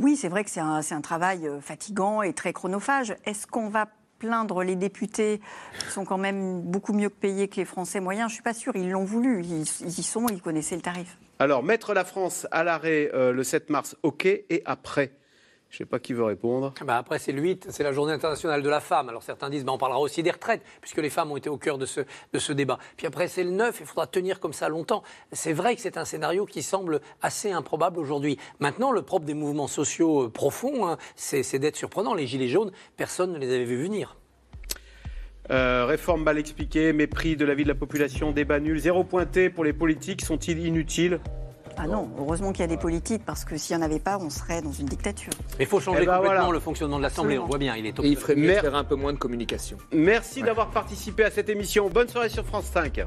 Oui, 0.00 0.16
c'est 0.16 0.28
vrai 0.28 0.44
que 0.44 0.50
c'est 0.50 0.60
un, 0.60 1.00
travail 1.00 1.48
euh, 1.48 1.60
fatigant 1.60 2.22
et 2.22 2.32
très 2.32 2.52
chronophage. 2.52 3.16
Est-ce 3.24 3.48
qu'on 3.48 3.68
va 3.68 3.88
plaindre 4.20 4.62
les 4.62 4.76
députés 4.76 5.40
qui 5.80 5.90
sont 5.90 6.04
quand 6.04 6.18
même 6.18 6.62
beaucoup 6.62 6.92
mieux 6.92 7.10
payés 7.10 7.48
que 7.48 7.56
les 7.56 7.64
Français 7.64 7.98
moyens? 7.98 8.28
Je 8.28 8.34
ne 8.34 8.34
suis 8.34 8.42
pas 8.44 8.54
sûre. 8.54 8.76
Ils 8.76 8.90
l'ont 8.90 9.04
voulu. 9.04 9.42
Ils, 9.42 9.62
y 9.62 10.02
sont. 10.04 10.28
Ils 10.28 10.40
connaissaient 10.40 10.76
le 10.76 10.82
tarif. 10.82 11.18
Alors, 11.40 11.64
mettre 11.64 11.94
la 11.94 12.04
France 12.04 12.46
à 12.52 12.62
l'arrêt 12.62 13.10
euh, 13.12 13.32
le 13.32 13.42
7 13.42 13.70
mars, 13.70 13.96
OK. 14.04 14.24
Et 14.24 14.62
après? 14.66 15.17
Je 15.70 15.74
ne 15.74 15.78
sais 15.78 15.84
pas 15.84 15.98
qui 15.98 16.14
veut 16.14 16.24
répondre. 16.24 16.72
Bah 16.84 16.96
après, 16.96 17.18
c'est 17.18 17.32
le 17.32 17.42
8, 17.42 17.66
c'est 17.70 17.82
la 17.82 17.92
journée 17.92 18.12
internationale 18.12 18.62
de 18.62 18.68
la 18.68 18.80
femme. 18.80 19.08
Alors 19.08 19.22
certains 19.22 19.50
disent, 19.50 19.64
bah 19.64 19.72
on 19.72 19.78
parlera 19.78 20.00
aussi 20.00 20.22
des 20.22 20.30
retraites, 20.30 20.62
puisque 20.80 20.98
les 20.98 21.10
femmes 21.10 21.30
ont 21.30 21.36
été 21.36 21.50
au 21.50 21.58
cœur 21.58 21.76
de 21.76 21.84
ce, 21.84 22.00
de 22.32 22.38
ce 22.38 22.52
débat. 22.52 22.78
Puis 22.96 23.06
après, 23.06 23.28
c'est 23.28 23.44
le 23.44 23.50
9, 23.50 23.76
il 23.80 23.86
faudra 23.86 24.06
tenir 24.06 24.40
comme 24.40 24.54
ça 24.54 24.68
longtemps. 24.68 25.02
C'est 25.32 25.52
vrai 25.52 25.76
que 25.76 25.82
c'est 25.82 25.98
un 25.98 26.06
scénario 26.06 26.46
qui 26.46 26.62
semble 26.62 27.00
assez 27.20 27.52
improbable 27.52 27.98
aujourd'hui. 27.98 28.38
Maintenant, 28.60 28.92
le 28.92 29.02
propre 29.02 29.26
des 29.26 29.34
mouvements 29.34 29.66
sociaux 29.66 30.24
euh, 30.24 30.30
profonds, 30.30 30.88
hein, 30.88 30.96
c'est 31.16 31.58
d'être 31.58 31.76
surprenant. 31.76 32.14
Les 32.14 32.26
Gilets 32.26 32.48
jaunes, 32.48 32.72
personne 32.96 33.32
ne 33.32 33.38
les 33.38 33.52
avait 33.54 33.64
vus 33.64 33.82
venir. 33.82 34.16
Euh, 35.50 35.86
réforme 35.86 36.22
mal 36.22 36.38
expliquée, 36.38 36.92
mépris 36.92 37.36
de 37.36 37.44
la 37.44 37.54
vie 37.54 37.62
de 37.62 37.68
la 37.68 37.74
population, 37.74 38.32
débat 38.32 38.60
nul, 38.60 38.78
zéro 38.78 39.02
pointé 39.02 39.48
pour 39.48 39.64
les 39.64 39.72
politiques, 39.72 40.22
sont-ils 40.22 40.58
inutiles? 40.66 41.20
Ah 41.80 41.86
non, 41.86 42.10
heureusement 42.18 42.50
qu'il 42.52 42.60
y 42.60 42.64
a 42.64 42.68
des 42.68 42.76
politiques, 42.76 43.22
parce 43.24 43.44
que 43.44 43.56
s'il 43.56 43.76
n'y 43.76 43.82
en 43.82 43.86
avait 43.86 44.00
pas, 44.00 44.18
on 44.18 44.30
serait 44.30 44.62
dans 44.62 44.72
une 44.72 44.86
dictature. 44.86 45.32
Mais 45.58 45.64
il 45.64 45.68
faut 45.68 45.80
changer 45.80 46.00
eh 46.02 46.06
ben 46.06 46.18
complètement 46.18 46.50
le 46.50 46.60
fonctionnement 46.60 46.98
de 46.98 47.02
l'Assemblée, 47.02 47.38
on 47.38 47.46
voit 47.46 47.58
bien. 47.58 47.76
Il 47.76 47.86
est 47.86 47.94
il 48.02 48.16
ferait 48.16 48.34
mieux 48.34 48.54
faire 48.54 48.74
un 48.74 48.84
peu 48.84 48.96
moins 48.96 49.12
de 49.12 49.18
communication. 49.18 49.78
Merci 49.92 50.42
d'avoir 50.42 50.70
participé 50.70 51.24
à 51.24 51.30
cette 51.30 51.48
émission. 51.48 51.88
Bonne 51.88 52.08
soirée 52.08 52.28
sur 52.28 52.44
France 52.44 52.66
5. 52.72 53.06